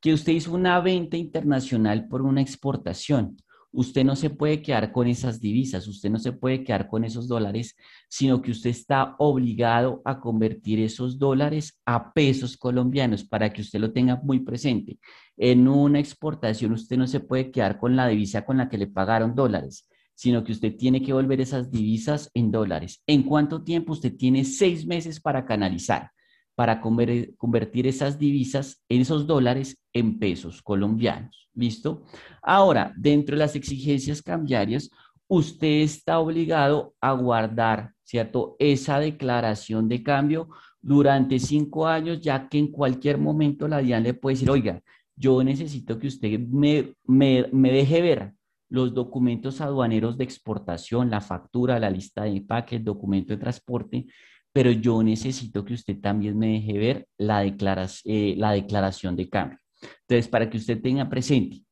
Que 0.00 0.12
usted 0.12 0.32
hizo 0.32 0.54
una 0.54 0.80
venta 0.80 1.16
internacional 1.16 2.08
por 2.08 2.22
una 2.22 2.40
exportación. 2.40 3.36
Usted 3.70 4.02
no 4.02 4.16
se 4.16 4.30
puede 4.30 4.62
quedar 4.62 4.92
con 4.92 5.08
esas 5.08 5.40
divisas, 5.40 5.86
usted 5.88 6.08
no 6.08 6.18
se 6.18 6.32
puede 6.32 6.64
quedar 6.64 6.88
con 6.88 7.04
esos 7.04 7.28
dólares, 7.28 7.76
sino 8.08 8.40
que 8.40 8.50
usted 8.50 8.70
está 8.70 9.14
obligado 9.18 10.00
a 10.06 10.20
convertir 10.20 10.80
esos 10.80 11.18
dólares 11.18 11.78
a 11.84 12.12
pesos 12.14 12.56
colombianos 12.56 13.24
para 13.24 13.52
que 13.52 13.60
usted 13.60 13.78
lo 13.78 13.92
tenga 13.92 14.20
muy 14.22 14.40
presente. 14.40 14.98
En 15.36 15.68
una 15.68 15.98
exportación 15.98 16.72
usted 16.72 16.96
no 16.96 17.06
se 17.06 17.20
puede 17.20 17.50
quedar 17.50 17.78
con 17.78 17.94
la 17.94 18.08
divisa 18.08 18.46
con 18.46 18.56
la 18.56 18.70
que 18.70 18.78
le 18.78 18.86
pagaron 18.86 19.34
dólares, 19.34 19.86
sino 20.14 20.44
que 20.44 20.52
usted 20.52 20.74
tiene 20.74 21.02
que 21.02 21.12
volver 21.12 21.40
esas 21.40 21.70
divisas 21.70 22.30
en 22.32 22.50
dólares. 22.50 23.02
¿En 23.06 23.22
cuánto 23.22 23.62
tiempo? 23.64 23.92
Usted 23.92 24.16
tiene 24.16 24.44
seis 24.44 24.86
meses 24.86 25.20
para 25.20 25.44
canalizar 25.44 26.10
para 26.58 26.80
convertir 26.80 27.86
esas 27.86 28.18
divisas, 28.18 28.82
esos 28.88 29.28
dólares, 29.28 29.78
en 29.92 30.18
pesos 30.18 30.60
colombianos. 30.60 31.48
¿Listo? 31.54 32.02
Ahora, 32.42 32.92
dentro 32.96 33.36
de 33.36 33.38
las 33.38 33.54
exigencias 33.54 34.20
cambiarias, 34.20 34.90
usted 35.28 35.82
está 35.82 36.18
obligado 36.18 36.96
a 37.00 37.12
guardar, 37.12 37.92
¿cierto? 38.02 38.56
Esa 38.58 38.98
declaración 38.98 39.88
de 39.88 40.02
cambio 40.02 40.48
durante 40.82 41.38
cinco 41.38 41.86
años, 41.86 42.20
ya 42.20 42.48
que 42.48 42.58
en 42.58 42.72
cualquier 42.72 43.18
momento 43.18 43.68
la 43.68 43.78
DIAN 43.78 44.02
le 44.02 44.14
puede 44.14 44.34
decir, 44.34 44.50
oiga, 44.50 44.82
yo 45.14 45.44
necesito 45.44 45.96
que 45.96 46.08
usted 46.08 46.40
me, 46.40 46.92
me, 47.04 47.46
me 47.52 47.70
deje 47.70 48.02
ver 48.02 48.32
los 48.68 48.92
documentos 48.92 49.60
aduaneros 49.60 50.18
de 50.18 50.24
exportación, 50.24 51.08
la 51.08 51.20
factura, 51.20 51.78
la 51.78 51.88
lista 51.88 52.24
de 52.24 52.30
empaque, 52.30 52.76
el 52.76 52.84
documento 52.84 53.32
de 53.32 53.38
transporte, 53.38 54.06
pero 54.52 54.70
yo 54.70 55.02
necesito 55.02 55.64
que 55.64 55.74
usted 55.74 56.00
también 56.00 56.38
me 56.38 56.54
deje 56.54 56.72
ver 56.78 57.08
la, 57.16 57.40
declaración, 57.40 58.14
eh, 58.14 58.34
la 58.36 58.52
declaración 58.52 59.16
de 59.16 59.28
cambio. 59.28 59.58
Entonces, 60.02 60.28
para 60.28 60.50
que 60.50 60.58
usted 60.58 60.80
tenga 60.80 61.08
presente 61.08 61.62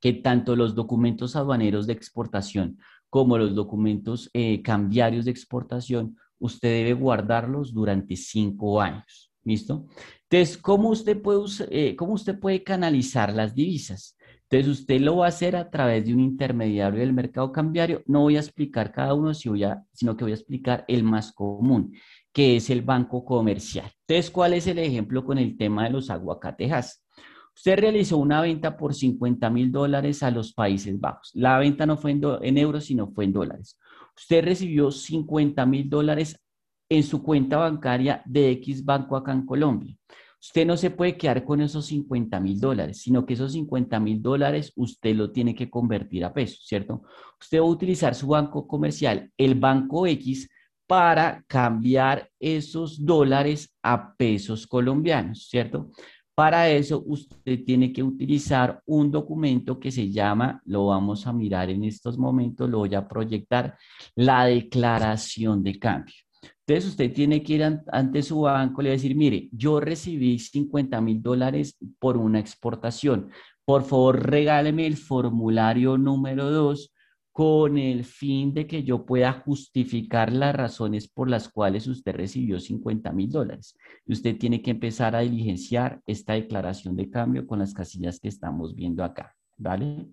que 0.00 0.12
tanto 0.12 0.56
los 0.56 0.74
documentos 0.74 1.36
aduaneros 1.36 1.86
de 1.86 1.92
exportación 1.92 2.78
como 3.10 3.38
los 3.38 3.54
documentos 3.54 4.30
eh, 4.32 4.62
cambiarios 4.62 5.24
de 5.24 5.30
exportación, 5.30 6.16
usted 6.38 6.68
debe 6.68 6.92
guardarlos 6.94 7.72
durante 7.72 8.16
cinco 8.16 8.80
años. 8.80 9.32
¿Listo? 9.44 9.86
Entonces, 10.28 10.58
¿cómo 10.58 10.90
usted 10.90 11.22
puede, 11.22 11.40
eh, 11.70 11.96
¿cómo 11.96 12.12
usted 12.12 12.38
puede 12.38 12.62
canalizar 12.62 13.32
las 13.32 13.54
divisas? 13.54 14.17
Entonces, 14.50 14.80
usted 14.80 15.00
lo 15.00 15.18
va 15.18 15.26
a 15.26 15.28
hacer 15.28 15.56
a 15.56 15.68
través 15.68 16.06
de 16.06 16.14
un 16.14 16.20
intermediario 16.20 17.00
del 17.00 17.12
mercado 17.12 17.52
cambiario. 17.52 18.02
No 18.06 18.22
voy 18.22 18.36
a 18.36 18.40
explicar 18.40 18.92
cada 18.92 19.12
uno, 19.12 19.34
sino 19.34 20.16
que 20.16 20.24
voy 20.24 20.30
a 20.30 20.36
explicar 20.36 20.86
el 20.88 21.04
más 21.04 21.32
común, 21.32 21.92
que 22.32 22.56
es 22.56 22.70
el 22.70 22.80
banco 22.80 23.26
comercial. 23.26 23.90
Entonces, 24.06 24.30
¿cuál 24.30 24.54
es 24.54 24.66
el 24.66 24.78
ejemplo 24.78 25.22
con 25.22 25.36
el 25.36 25.56
tema 25.58 25.84
de 25.84 25.90
los 25.90 26.08
aguacatejas? 26.08 27.04
Usted 27.54 27.78
realizó 27.78 28.16
una 28.16 28.40
venta 28.40 28.76
por 28.76 28.94
50 28.94 29.50
mil 29.50 29.70
dólares 29.70 30.22
a 30.22 30.30
los 30.30 30.54
Países 30.54 30.98
Bajos. 30.98 31.32
La 31.34 31.58
venta 31.58 31.84
no 31.84 31.98
fue 31.98 32.12
en, 32.12 32.56
euros, 32.56 32.84
sino 32.84 33.10
fue 33.10 33.24
en 33.24 33.32
dólares. 33.34 33.78
Usted 34.16 34.44
recibió 34.44 34.90
50 34.90 35.66
mil 35.66 35.90
dólares 35.90 36.40
en 36.88 37.02
su 37.02 37.22
cuenta 37.22 37.58
bancaria 37.58 38.22
de 38.24 38.52
X 38.52 38.82
Banco 38.84 39.16
acá 39.16 39.32
en 39.32 39.44
Colombia. 39.44 39.94
Usted 40.40 40.66
no 40.66 40.76
se 40.76 40.90
puede 40.90 41.16
quedar 41.16 41.44
con 41.44 41.60
esos 41.60 41.86
50 41.86 42.38
mil 42.40 42.60
dólares, 42.60 43.02
sino 43.02 43.26
que 43.26 43.34
esos 43.34 43.52
50 43.52 43.98
mil 43.98 44.22
dólares 44.22 44.72
usted 44.76 45.14
lo 45.16 45.32
tiene 45.32 45.54
que 45.54 45.68
convertir 45.68 46.24
a 46.24 46.32
pesos, 46.32 46.64
¿cierto? 46.64 47.02
Usted 47.40 47.58
va 47.58 47.62
a 47.64 47.68
utilizar 47.68 48.14
su 48.14 48.28
banco 48.28 48.66
comercial, 48.66 49.30
el 49.36 49.56
banco 49.56 50.06
X, 50.06 50.48
para 50.86 51.44
cambiar 51.46 52.30
esos 52.40 53.04
dólares 53.04 53.76
a 53.82 54.14
pesos 54.14 54.66
colombianos, 54.66 55.48
¿cierto? 55.48 55.90
Para 56.34 56.70
eso 56.70 57.02
usted 57.04 57.64
tiene 57.64 57.92
que 57.92 58.02
utilizar 58.02 58.80
un 58.86 59.10
documento 59.10 59.78
que 59.78 59.90
se 59.90 60.10
llama, 60.10 60.62
lo 60.64 60.86
vamos 60.86 61.26
a 61.26 61.32
mirar 61.32 61.68
en 61.68 61.82
estos 61.82 62.16
momentos, 62.16 62.70
lo 62.70 62.78
voy 62.78 62.94
a 62.94 63.06
proyectar, 63.06 63.76
la 64.14 64.44
declaración 64.44 65.64
de 65.64 65.78
cambio. 65.78 66.14
Entonces 66.66 66.90
usted 66.90 67.12
tiene 67.12 67.42
que 67.42 67.54
ir 67.54 67.80
ante 67.92 68.22
su 68.22 68.40
banco 68.42 68.80
y 68.80 68.84
le 68.84 68.90
decir, 68.90 69.14
mire, 69.16 69.48
yo 69.52 69.80
recibí 69.80 70.38
50 70.38 71.00
mil 71.00 71.22
dólares 71.22 71.76
por 71.98 72.16
una 72.16 72.38
exportación. 72.38 73.30
Por 73.64 73.82
favor, 73.82 74.30
regáleme 74.30 74.86
el 74.86 74.96
formulario 74.96 75.98
número 75.98 76.50
2 76.50 76.92
con 77.38 77.78
el 77.78 78.04
fin 78.04 78.52
de 78.52 78.66
que 78.66 78.82
yo 78.82 79.06
pueda 79.06 79.32
justificar 79.32 80.32
las 80.32 80.56
razones 80.56 81.06
por 81.06 81.30
las 81.30 81.48
cuales 81.48 81.86
usted 81.86 82.16
recibió 82.16 82.58
50 82.58 83.12
mil 83.12 83.30
dólares. 83.30 83.76
Y 84.04 84.12
usted 84.12 84.36
tiene 84.36 84.60
que 84.60 84.72
empezar 84.72 85.14
a 85.14 85.20
diligenciar 85.20 86.00
esta 86.04 86.32
declaración 86.32 86.96
de 86.96 87.08
cambio 87.08 87.46
con 87.46 87.60
las 87.60 87.74
casillas 87.74 88.18
que 88.18 88.26
estamos 88.26 88.74
viendo 88.74 89.04
acá, 89.04 89.36
¿vale? 89.56 90.08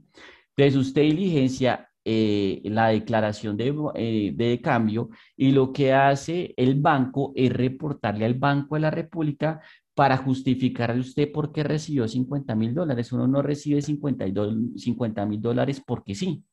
Entonces 0.56 0.76
usted 0.76 1.02
diligencia 1.02 1.90
eh, 2.06 2.62
la 2.66 2.90
declaración 2.90 3.58
eh, 3.60 4.32
de, 4.36 4.62
cambio 4.62 5.10
y 5.36 5.52
lo 5.52 5.74
que 5.74 5.92
hace 5.92 6.54
el 6.56 6.80
banco 6.80 7.34
es 7.36 7.52
reportarle 7.52 8.26
al 8.26 8.36
Banco 8.36 8.76
de 8.76 8.82
la 8.82 8.92
República 8.92 9.60
para 9.96 10.18
justificarle 10.18 11.00
usted 11.02 11.32
por 11.32 11.52
qué 11.52 11.64
recibió 11.64 12.08
50 12.08 12.54
mil 12.56 12.76
dólares. 12.76 13.12
Uno 13.12 13.28
no 13.28 13.42
recibe 13.42 13.82
50 13.82 15.26
mil 15.26 15.42
dólares 15.42 15.82
porque 15.86 16.14
sí. 16.14 16.44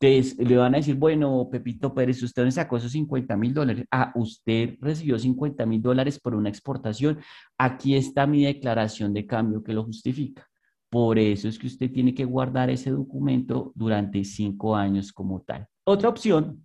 Entonces 0.00 0.38
le 0.38 0.56
van 0.56 0.74
a 0.74 0.78
decir, 0.78 0.96
bueno, 0.96 1.48
Pepito 1.50 1.94
Pérez, 1.94 2.22
usted 2.22 2.44
no 2.44 2.50
sacó 2.50 2.76
esos 2.76 2.92
50 2.92 3.36
mil 3.36 3.54
dólares. 3.54 3.86
Ah, 3.90 4.12
usted 4.14 4.76
recibió 4.80 5.18
50 5.18 5.66
mil 5.66 5.82
dólares 5.82 6.18
por 6.18 6.34
una 6.34 6.48
exportación. 6.48 7.18
Aquí 7.58 7.96
está 7.96 8.26
mi 8.26 8.44
declaración 8.44 9.12
de 9.14 9.26
cambio 9.26 9.62
que 9.62 9.72
lo 9.72 9.84
justifica. 9.84 10.48
Por 10.94 11.18
eso 11.18 11.48
es 11.48 11.58
que 11.58 11.66
usted 11.66 11.90
tiene 11.90 12.14
que 12.14 12.24
guardar 12.24 12.70
ese 12.70 12.90
documento 12.90 13.72
durante 13.74 14.22
cinco 14.22 14.76
años 14.76 15.12
como 15.12 15.40
tal. 15.40 15.66
Otra 15.82 16.08
opción 16.08 16.64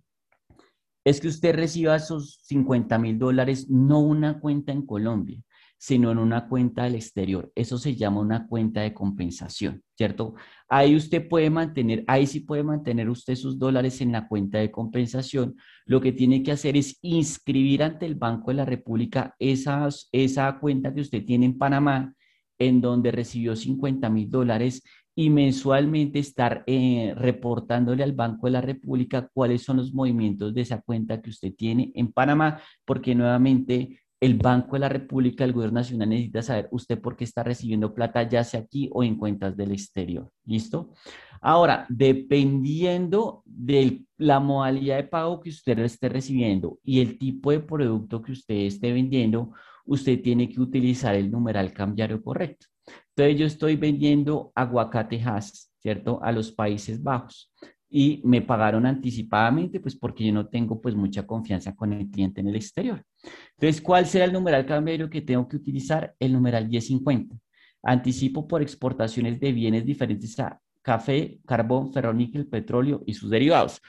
es 1.04 1.20
que 1.20 1.26
usted 1.26 1.52
reciba 1.52 1.96
esos 1.96 2.38
50 2.44 2.96
mil 3.00 3.18
dólares 3.18 3.68
no 3.68 3.98
una 3.98 4.38
cuenta 4.38 4.70
en 4.70 4.86
Colombia, 4.86 5.42
sino 5.78 6.12
en 6.12 6.18
una 6.18 6.46
cuenta 6.46 6.84
del 6.84 6.94
exterior. 6.94 7.50
Eso 7.56 7.76
se 7.76 7.96
llama 7.96 8.20
una 8.20 8.46
cuenta 8.46 8.82
de 8.82 8.94
compensación, 8.94 9.82
¿cierto? 9.96 10.36
Ahí 10.68 10.94
usted 10.94 11.26
puede 11.26 11.50
mantener, 11.50 12.04
ahí 12.06 12.24
sí 12.24 12.38
puede 12.38 12.62
mantener 12.62 13.10
usted 13.10 13.34
sus 13.34 13.58
dólares 13.58 14.00
en 14.00 14.12
la 14.12 14.28
cuenta 14.28 14.58
de 14.58 14.70
compensación. 14.70 15.56
Lo 15.86 16.00
que 16.00 16.12
tiene 16.12 16.44
que 16.44 16.52
hacer 16.52 16.76
es 16.76 17.00
inscribir 17.02 17.82
ante 17.82 18.06
el 18.06 18.14
Banco 18.14 18.52
de 18.52 18.58
la 18.58 18.64
República 18.64 19.34
esas, 19.40 20.08
esa 20.12 20.56
cuenta 20.60 20.94
que 20.94 21.00
usted 21.00 21.24
tiene 21.24 21.46
en 21.46 21.58
Panamá 21.58 22.14
en 22.60 22.80
donde 22.80 23.10
recibió 23.10 23.56
50 23.56 24.08
mil 24.10 24.30
dólares 24.30 24.84
y 25.16 25.30
mensualmente 25.30 26.20
estar 26.20 26.62
eh, 26.66 27.14
reportándole 27.16 28.04
al 28.04 28.12
Banco 28.12 28.46
de 28.46 28.52
la 28.52 28.60
República 28.60 29.28
cuáles 29.34 29.62
son 29.62 29.78
los 29.78 29.92
movimientos 29.92 30.54
de 30.54 30.60
esa 30.60 30.80
cuenta 30.80 31.20
que 31.20 31.30
usted 31.30 31.52
tiene 31.54 31.90
en 31.94 32.12
Panamá, 32.12 32.60
porque 32.84 33.14
nuevamente 33.14 34.00
el 34.20 34.34
Banco 34.34 34.72
de 34.76 34.80
la 34.80 34.88
República, 34.90 35.44
el 35.44 35.52
Gobierno 35.52 35.80
Nacional 35.80 36.10
necesita 36.10 36.42
saber 36.42 36.68
usted 36.70 37.00
por 37.00 37.16
qué 37.16 37.24
está 37.24 37.42
recibiendo 37.42 37.94
plata, 37.94 38.22
ya 38.28 38.44
sea 38.44 38.60
aquí 38.60 38.88
o 38.92 39.02
en 39.02 39.16
cuentas 39.16 39.56
del 39.56 39.72
exterior. 39.72 40.30
¿Listo? 40.44 40.92
Ahora, 41.40 41.86
dependiendo 41.88 43.42
de 43.46 44.04
la 44.18 44.38
modalidad 44.38 44.96
de 44.96 45.04
pago 45.04 45.40
que 45.40 45.48
usted 45.48 45.78
esté 45.78 46.10
recibiendo 46.10 46.78
y 46.84 47.00
el 47.00 47.18
tipo 47.18 47.50
de 47.50 47.60
producto 47.60 48.20
que 48.20 48.32
usted 48.32 48.56
esté 48.56 48.92
vendiendo, 48.92 49.52
usted 49.90 50.22
tiene 50.22 50.48
que 50.48 50.60
utilizar 50.60 51.16
el 51.16 51.30
numeral 51.30 51.72
cambiario 51.72 52.22
correcto. 52.22 52.66
Entonces 53.08 53.38
yo 53.38 53.46
estoy 53.46 53.76
vendiendo 53.76 54.52
aguacatejas, 54.54 55.72
¿cierto? 55.80 56.22
A 56.22 56.30
los 56.30 56.52
Países 56.52 57.02
Bajos 57.02 57.52
y 57.90 58.22
me 58.24 58.40
pagaron 58.40 58.86
anticipadamente, 58.86 59.80
pues 59.80 59.96
porque 59.96 60.24
yo 60.24 60.32
no 60.32 60.46
tengo 60.46 60.80
pues 60.80 60.94
mucha 60.94 61.26
confianza 61.26 61.74
con 61.74 61.92
el 61.92 62.08
cliente 62.08 62.40
en 62.40 62.48
el 62.48 62.54
exterior. 62.54 63.04
Entonces, 63.58 63.82
¿cuál 63.82 64.06
será 64.06 64.26
el 64.26 64.32
numeral 64.32 64.64
cambiario 64.64 65.10
que 65.10 65.22
tengo 65.22 65.48
que 65.48 65.56
utilizar? 65.56 66.14
El 66.20 66.32
numeral 66.32 66.68
1050. 66.68 67.36
Anticipo 67.82 68.46
por 68.46 68.62
exportaciones 68.62 69.40
de 69.40 69.50
bienes 69.52 69.84
diferentes 69.84 70.38
a 70.38 70.60
café, 70.82 71.40
carbón, 71.44 71.92
ferroníquel, 71.92 72.46
petróleo 72.46 73.02
y 73.06 73.14
sus 73.14 73.28
derivados. 73.28 73.82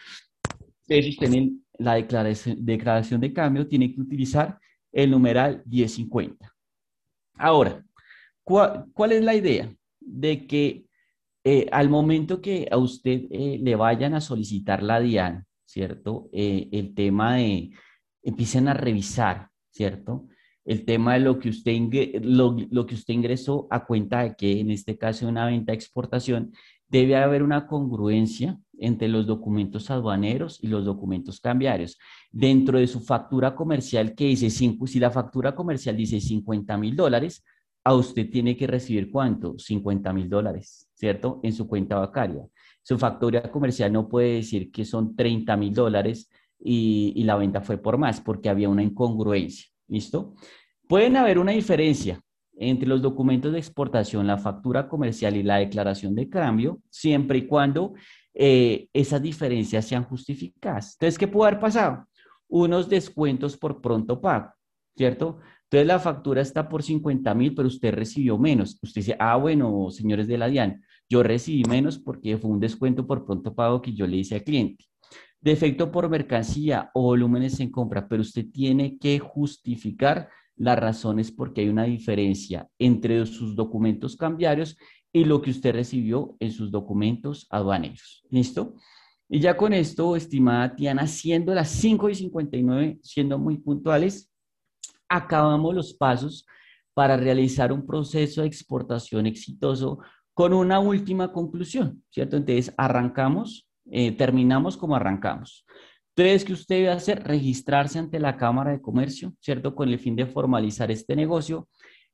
Entonces, 0.88 1.18
tienen 1.18 1.64
la 1.78 1.94
declaración, 1.94 2.57
declaración 2.65 3.22
de 3.22 3.32
cambio, 3.32 3.68
tiene 3.68 3.94
que 3.94 4.02
utilizar 4.02 4.57
el 4.91 5.11
numeral 5.11 5.63
1050. 5.65 6.53
Ahora, 7.35 7.84
¿cuál, 8.43 8.85
¿cuál 8.93 9.13
es 9.13 9.23
la 9.23 9.35
idea? 9.35 9.73
De 9.99 10.45
que 10.47 10.85
eh, 11.43 11.68
al 11.72 11.89
momento 11.89 12.39
que 12.41 12.68
a 12.69 12.77
usted 12.77 13.23
eh, 13.31 13.57
le 13.59 13.76
vayan 13.76 14.13
a 14.13 14.22
solicitar 14.22 14.84
la 14.84 14.99
DIAN, 14.99 15.45
¿cierto? 15.65 16.30
Eh, 16.31 16.69
el 16.72 16.93
tema 16.93 17.38
de, 17.38 17.72
empiecen 18.22 18.68
a 18.68 18.76
revisar, 18.76 19.49
¿cierto? 19.72 20.27
El 20.63 20.85
tema 20.85 21.15
de 21.15 21.22
lo 21.22 21.39
que, 21.39 21.49
usted 21.49 21.76
lo, 22.22 22.55
lo, 22.69 22.85
que 22.85 22.93
usted 22.93 23.15
ingresó 23.15 23.68
a 23.72 23.85
cuenta 23.85 24.22
de 24.22 24.35
que 24.35 24.59
en 24.59 24.69
este 24.69 24.99
caso 24.99 25.27
una 25.27 25.47
venta 25.47 25.72
de 25.72 25.77
exportación, 25.77 26.53
debe 26.91 27.15
haber 27.15 27.41
una 27.41 27.68
congruencia 27.68 28.59
entre 28.77 29.07
los 29.07 29.26
documentos 29.26 29.89
aduaneros 29.89 30.59
y 30.61 30.68
los 30.68 30.84
documentos 30.84 31.39
cambiarios. 31.39 31.97
Dentro 32.31 32.80
de 32.80 32.88
su 32.88 32.99
factura 32.99 33.55
comercial 33.55 34.13
que 34.13 34.26
dice, 34.26 34.49
cinco, 34.49 34.85
si 34.88 34.99
la 34.99 35.09
factura 35.09 35.55
comercial 35.55 35.95
dice 35.95 36.19
50 36.19 36.77
mil 36.77 36.95
dólares, 36.95 37.43
a 37.84 37.93
usted 37.95 38.30
tiene 38.30 38.57
que 38.57 38.68
recibir 38.68 39.09
cuánto? 39.09 39.57
50 39.57 40.11
mil 40.13 40.30
dólares, 40.30 40.89
¿cierto? 40.93 41.39
En 41.43 41.53
su 41.53 41.68
cuenta 41.68 41.97
bancaria. 41.97 42.45
Su 42.84 42.97
factura 42.97 43.49
comercial 43.49 43.93
no 43.93 44.07
puede 44.09 44.35
decir 44.35 44.69
que 44.72 44.84
son 44.84 45.15
30 45.15 45.55
mil 45.57 45.73
dólares 45.73 46.30
y, 46.59 47.23
la 47.23 47.38
venta 47.38 47.61
fue 47.61 47.77
por 47.77 47.97
más, 47.97 48.19
porque 48.19 48.49
había 48.49 48.69
una 48.69 48.84
incongruencia, 48.84 49.68
¿listo? 49.88 50.35
Pueden 50.88 51.15
haber 51.15 51.39
una 51.39 51.53
diferencia 51.53 52.22
entre 52.62 52.88
los 52.88 53.02
documentos 53.02 53.52
de 53.52 53.58
exportación, 53.58 54.28
la 54.28 54.38
factura 54.38 54.88
comercial 54.88 55.36
y 55.36 55.44
la 55.44 55.58
declaración 55.58 56.14
de 56.14 56.30
cambio, 56.30 56.80
siempre 56.90 57.40
y 57.40 57.48
cuando 57.48 57.94
eh, 58.36 58.88
esas 58.94 59.22
diferencias 59.22 59.88
sean 59.88 60.04
justificadas. 60.04 60.94
Entonces, 60.94 61.18
¿qué 61.18 61.28
puede 61.28 61.50
haber 61.50 61.60
pasado? 61.60 62.06
Unos 62.48 62.88
descuentos 62.88 63.58
por 63.58 63.82
pronto 63.82 64.22
pago, 64.22 64.52
¿cierto? 64.96 65.40
Entonces 65.64 65.88
la 65.88 66.00
factura 66.00 66.42
está 66.42 66.70
por 66.70 66.84
50 66.84 67.34
mil, 67.34 67.56
pero 67.56 67.68
usted 67.68 67.94
recibió 67.94 68.38
menos. 68.38 68.78
Usted 68.84 69.02
dice, 69.02 69.16
ah, 69.20 69.38
bueno, 69.38 69.90
señores 69.90 70.28
de 70.28 70.38
la 70.38 70.48
DIAN, 70.48 70.84
yo 71.10 71.24
recibí 71.24 71.64
menos 71.64 71.98
porque 71.98 72.38
fue 72.38 72.52
un 72.52 72.60
descuento 72.60 73.08
por 73.08 73.26
pronto 73.26 73.56
pago 73.56 73.82
que 73.82 73.94
yo 73.94 74.06
le 74.06 74.18
hice 74.18 74.36
al 74.36 74.44
cliente. 74.44 74.86
Defecto 75.40 75.92
por 75.92 76.10
mercancía 76.10 76.92
o 76.94 77.02
volúmenes 77.02 77.60
en 77.60 77.72
compra, 77.72 78.08
pero 78.08 78.22
usted 78.22 78.46
tiene 78.52 79.00
que 79.00 79.18
justificar 79.18 80.30
las 80.62 80.78
razones 80.78 81.32
porque 81.32 81.62
hay 81.62 81.70
una 81.70 81.86
diferencia 81.86 82.70
entre 82.78 83.26
sus 83.26 83.56
documentos 83.56 84.16
cambiarios 84.16 84.78
y 85.12 85.26
lo 85.26 85.42
que 85.42 85.50
usted 85.50 85.74
recibió 85.74 86.36
en 86.40 86.52
sus 86.52 86.70
documentos 86.70 87.48
aduaneros. 87.50 88.24
¿Listo? 88.30 88.76
Y 89.28 89.40
ya 89.40 89.58
con 89.58 89.74
esto, 89.74 90.16
estimada 90.16 90.76
Tiana, 90.76 91.08
siendo 91.08 91.56
las 91.56 91.70
5 91.70 92.10
y 92.10 92.16
59, 92.16 93.00
siendo 93.02 93.40
muy 93.40 93.58
puntuales, 93.58 94.32
acabamos 95.10 95.74
los 95.74 95.94
pasos 95.96 96.46
para 96.94 97.18
realizar 97.18 97.72
un 97.72 97.88
proceso 97.88 98.42
de 98.42 98.48
exportación 98.48 99.26
exitoso 99.26 100.00
con 100.34 100.54
una 100.54 100.80
última 100.80 101.32
conclusión, 101.32 102.04
¿cierto? 102.12 102.38
Entonces, 102.38 102.72
arrancamos, 102.78 103.68
eh, 103.90 104.12
terminamos 104.12 104.78
como 104.78 104.96
arrancamos. 104.96 105.66
Entonces, 106.16 106.46
¿qué 106.46 106.54
usted 106.54 106.76
debe 106.76 106.90
hacer? 106.90 107.24
Registrarse 107.24 108.00
ante 108.00 108.20
la 108.20 108.38
Cámara 108.38 108.72
de 108.72 108.82
Comercio, 108.82 109.34
¿cierto? 109.40 109.76
Con 109.76 109.90
el 109.90 110.00
fin 110.00 110.16
de 110.16 110.26
formalizar 110.26 110.92
este 110.92 111.16
negocio. 111.16 111.70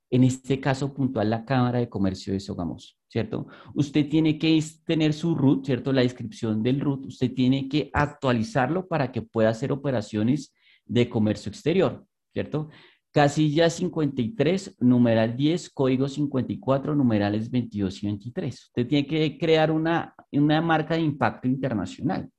En 0.10 0.24
este 0.24 0.60
caso 0.60 0.94
puntual, 0.94 1.30
la 1.30 1.44
Cámara 1.44 1.80
de 1.80 1.90
Comercio 1.90 2.32
de 2.32 2.40
Sogamoso, 2.40 2.96
¿cierto? 3.10 3.48
Usted 3.76 4.08
tiene 4.08 4.38
que 4.38 4.64
tener 4.86 5.14
su 5.14 5.36
RUT, 5.36 5.66
¿cierto? 5.66 5.92
La 5.92 6.02
descripción 6.02 6.64
del 6.64 6.80
RUT. 6.80 7.08
Usted 7.08 7.34
tiene 7.34 7.68
que 7.68 7.90
actualizarlo 7.94 8.88
para 8.88 9.12
que 9.12 9.22
pueda 9.22 9.50
hacer 9.50 9.72
operaciones 9.72 10.54
de 10.86 11.10
comercio 11.10 11.50
exterior. 11.50 12.08
¿cierto? 12.38 12.70
Casilla 13.12 13.68
53, 13.68 14.78
numeral 14.80 15.36
10, 15.36 15.72
código 15.72 16.08
54, 16.08 16.94
numerales 16.94 17.50
22 17.50 18.04
y 18.04 18.06
23. 18.06 18.64
Usted 18.66 18.88
tiene 18.88 19.08
que 19.08 19.38
crear 19.40 19.72
una, 19.72 20.14
una 20.32 20.62
marca 20.62 20.94
de 20.94 21.02
impacto 21.02 21.48
internacional. 21.48 22.30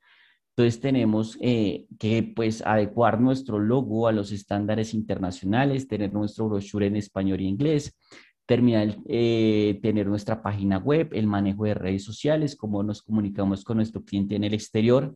Entonces 0.59 0.81
tenemos 0.81 1.39
eh, 1.41 1.87
que 2.01 2.33
pues 2.35 2.67
adecuar 2.67 3.21
nuestro 3.21 3.61
logo 3.61 4.09
a 4.09 4.13
los 4.13 4.33
estándares 4.33 4.93
internacionales, 4.93 5.87
tener 5.87 6.13
nuestro 6.13 6.49
brochure 6.49 6.89
en 6.89 6.97
español 6.97 7.41
y 7.41 7.47
inglés, 7.47 7.97
terminar, 8.45 8.97
eh, 9.07 9.79
tener 9.81 10.09
nuestra 10.09 10.43
página 10.43 10.79
web, 10.79 11.11
el 11.13 11.29
manejo 11.29 11.63
de 11.63 11.75
redes 11.75 12.03
sociales, 12.03 12.57
cómo 12.57 12.83
nos 12.83 13.03
comunicamos 13.03 13.63
con 13.63 13.77
nuestro 13.77 14.05
cliente 14.05 14.35
en 14.35 14.43
el 14.43 14.53
exterior. 14.53 15.15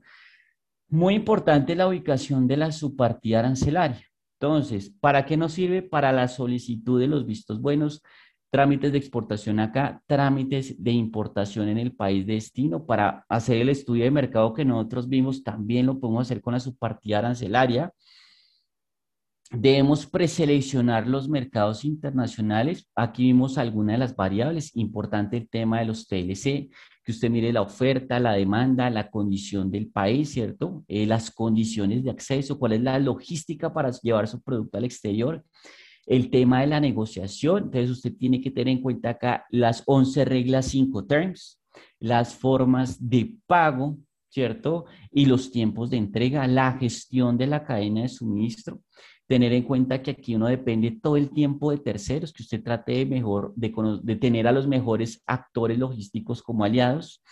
Muy 0.89 1.14
importante 1.16 1.74
la 1.74 1.89
ubicación 1.89 2.47
de 2.47 2.59
la 2.59 2.70
subpartida 2.70 3.40
arancelaria. 3.40 4.06
Entonces, 4.39 4.93
¿para 5.01 5.27
qué 5.27 5.36
nos 5.36 5.55
sirve? 5.55 5.82
Para 5.82 6.12
la 6.12 6.28
solicitud 6.28 7.01
de 7.01 7.09
los 7.09 7.27
vistos 7.27 7.60
buenos, 7.60 8.01
trámites 8.52 8.92
de 8.92 8.98
exportación 8.98 9.58
acá, 9.60 10.02
trámites 10.06 10.74
de 10.76 10.90
importación 10.90 11.70
en 11.70 11.78
el 11.78 11.96
país 11.96 12.26
de 12.26 12.34
destino, 12.34 12.84
para 12.84 13.24
hacer 13.26 13.56
el 13.56 13.70
estudio 13.70 14.04
de 14.04 14.10
mercado 14.10 14.52
que 14.52 14.62
nosotros 14.62 15.08
vimos, 15.08 15.42
también 15.42 15.86
lo 15.86 15.98
podemos 15.98 16.26
hacer 16.26 16.42
con 16.42 16.52
la 16.52 16.60
subpartida 16.60 17.20
arancelaria. 17.20 17.94
Debemos 19.50 20.06
preseleccionar 20.06 21.06
los 21.06 21.30
mercados 21.30 21.82
internacionales. 21.86 22.86
Aquí 22.94 23.24
vimos 23.24 23.56
algunas 23.56 23.94
de 23.94 23.98
las 23.98 24.16
variables. 24.16 24.76
Importante 24.76 25.38
el 25.38 25.48
tema 25.48 25.78
de 25.78 25.86
los 25.86 26.06
TLC, 26.06 26.68
que 27.04 27.12
usted 27.12 27.30
mire 27.30 27.54
la 27.54 27.62
oferta, 27.62 28.20
la 28.20 28.34
demanda, 28.34 28.90
la 28.90 29.10
condición 29.10 29.70
del 29.70 29.88
país, 29.88 30.30
¿cierto? 30.30 30.84
Eh, 30.88 31.06
las 31.06 31.30
condiciones 31.30 32.04
de 32.04 32.10
acceso, 32.10 32.58
cuál 32.58 32.74
es 32.74 32.82
la 32.82 32.98
logística 32.98 33.72
para 33.72 33.90
llevar 33.92 34.28
su 34.28 34.42
producto 34.42 34.76
al 34.76 34.84
exterior. 34.84 35.42
El 36.06 36.30
tema 36.30 36.60
de 36.60 36.66
la 36.66 36.80
negociación, 36.80 37.64
entonces 37.64 37.90
usted 37.90 38.14
tiene 38.16 38.40
que 38.40 38.50
tener 38.50 38.68
en 38.68 38.82
cuenta 38.82 39.10
acá 39.10 39.46
las 39.50 39.82
11 39.86 40.24
reglas 40.24 40.66
5 40.66 41.04
terms, 41.06 41.60
las 42.00 42.34
formas 42.34 43.08
de 43.08 43.36
pago, 43.46 43.98
¿cierto? 44.28 44.86
Y 45.12 45.26
los 45.26 45.50
tiempos 45.50 45.90
de 45.90 45.98
entrega, 45.98 46.46
la 46.46 46.72
gestión 46.78 47.36
de 47.36 47.46
la 47.46 47.64
cadena 47.64 48.02
de 48.02 48.08
suministro. 48.08 48.80
Tener 49.26 49.52
en 49.52 49.62
cuenta 49.62 50.02
que 50.02 50.10
aquí 50.10 50.34
uno 50.34 50.48
depende 50.48 50.98
todo 51.02 51.16
el 51.16 51.30
tiempo 51.30 51.70
de 51.70 51.78
terceros, 51.78 52.32
que 52.32 52.42
usted 52.42 52.62
trate 52.62 52.92
de, 52.92 53.06
mejor, 53.06 53.52
de, 53.54 54.16
tener 54.16 54.46
a 54.46 54.52
los 54.52 54.66
mejores 54.66 55.22
actores 55.26 55.78
logísticos 55.78 56.42
como 56.42 56.64
aliados, 56.64 57.22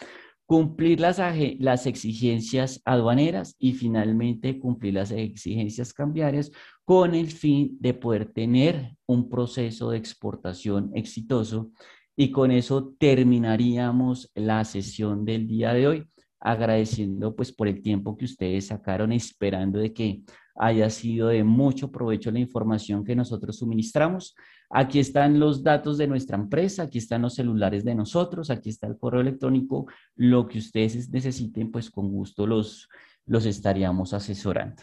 cumplir 0.51 0.99
las, 0.99 1.21
las 1.61 1.87
exigencias 1.87 2.83
aduaneras 2.85 3.55
y 3.57 3.73
finalmente 3.75 4.59
cumplir 4.59 4.95
las 4.95 5.13
exigencias 5.13 5.93
cambiarias 5.93 6.51
con 6.85 7.15
el 7.15 7.31
fin 7.31 7.77
de 7.79 7.95
poder 7.95 8.33
tener 8.33 8.97
un 9.07 9.31
proceso 9.31 9.93
de 9.93 9.99
exportación 9.99 10.91
exitoso. 10.93 11.71
Y 12.17 12.33
con 12.33 12.51
eso 12.51 12.97
terminaríamos 12.99 14.33
la 14.35 14.65
sesión 14.65 15.25
del 15.25 15.47
día 15.47 15.73
de 15.73 15.87
hoy, 15.87 16.05
agradeciendo 16.41 17.37
pues 17.37 17.53
por 17.53 17.69
el 17.69 17.81
tiempo 17.81 18.17
que 18.17 18.25
ustedes 18.25 18.67
sacaron, 18.67 19.13
esperando 19.13 19.79
de 19.79 19.93
que 19.93 20.25
haya 20.57 20.91
sido 20.91 21.29
de 21.29 21.45
mucho 21.45 21.91
provecho 21.91 22.31
la 22.31 22.39
información 22.39 23.05
que 23.05 23.17
nosotros 23.17 23.59
suministramos. 23.59 24.35
Aquí 24.71 24.99
están 25.01 25.41
los 25.41 25.63
datos 25.63 25.99
de 25.99 26.07
nuestra 26.07 26.37
empresa, 26.37 26.85
aquí 26.85 26.99
están 26.99 27.23
los 27.23 27.35
celulares 27.35 27.85
de 27.85 27.95
nosotros, 27.95 28.51
aquí 28.51 28.71
está 28.71 28.87
el 28.87 28.97
correo 28.97 29.21
electrónico. 29.21 29.87
Lo 30.17 30.47
que 30.47 30.59
ustedes 30.59 31.11
necesiten, 31.11 31.71
pues 31.71 31.91
con 31.91 32.11
gusto 32.11 32.47
los, 32.47 32.89
los 33.27 33.47
estaríamos 33.47 34.13
asesorando. 34.13 34.83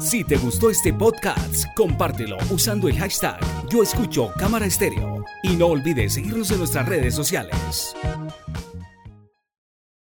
Si 0.00 0.22
te 0.22 0.36
gustó 0.36 0.70
este 0.70 0.92
podcast, 0.92 1.64
compártelo 1.74 2.36
usando 2.50 2.88
el 2.88 2.96
hashtag 2.96 3.40
Yo 3.68 3.82
Escucho 3.82 4.30
Cámara 4.38 4.66
Estéreo 4.66 5.24
y 5.42 5.56
no 5.56 5.66
olvides 5.66 6.14
seguirnos 6.14 6.50
en 6.52 6.58
nuestras 6.58 6.88
redes 6.88 7.14
sociales. 7.14 7.96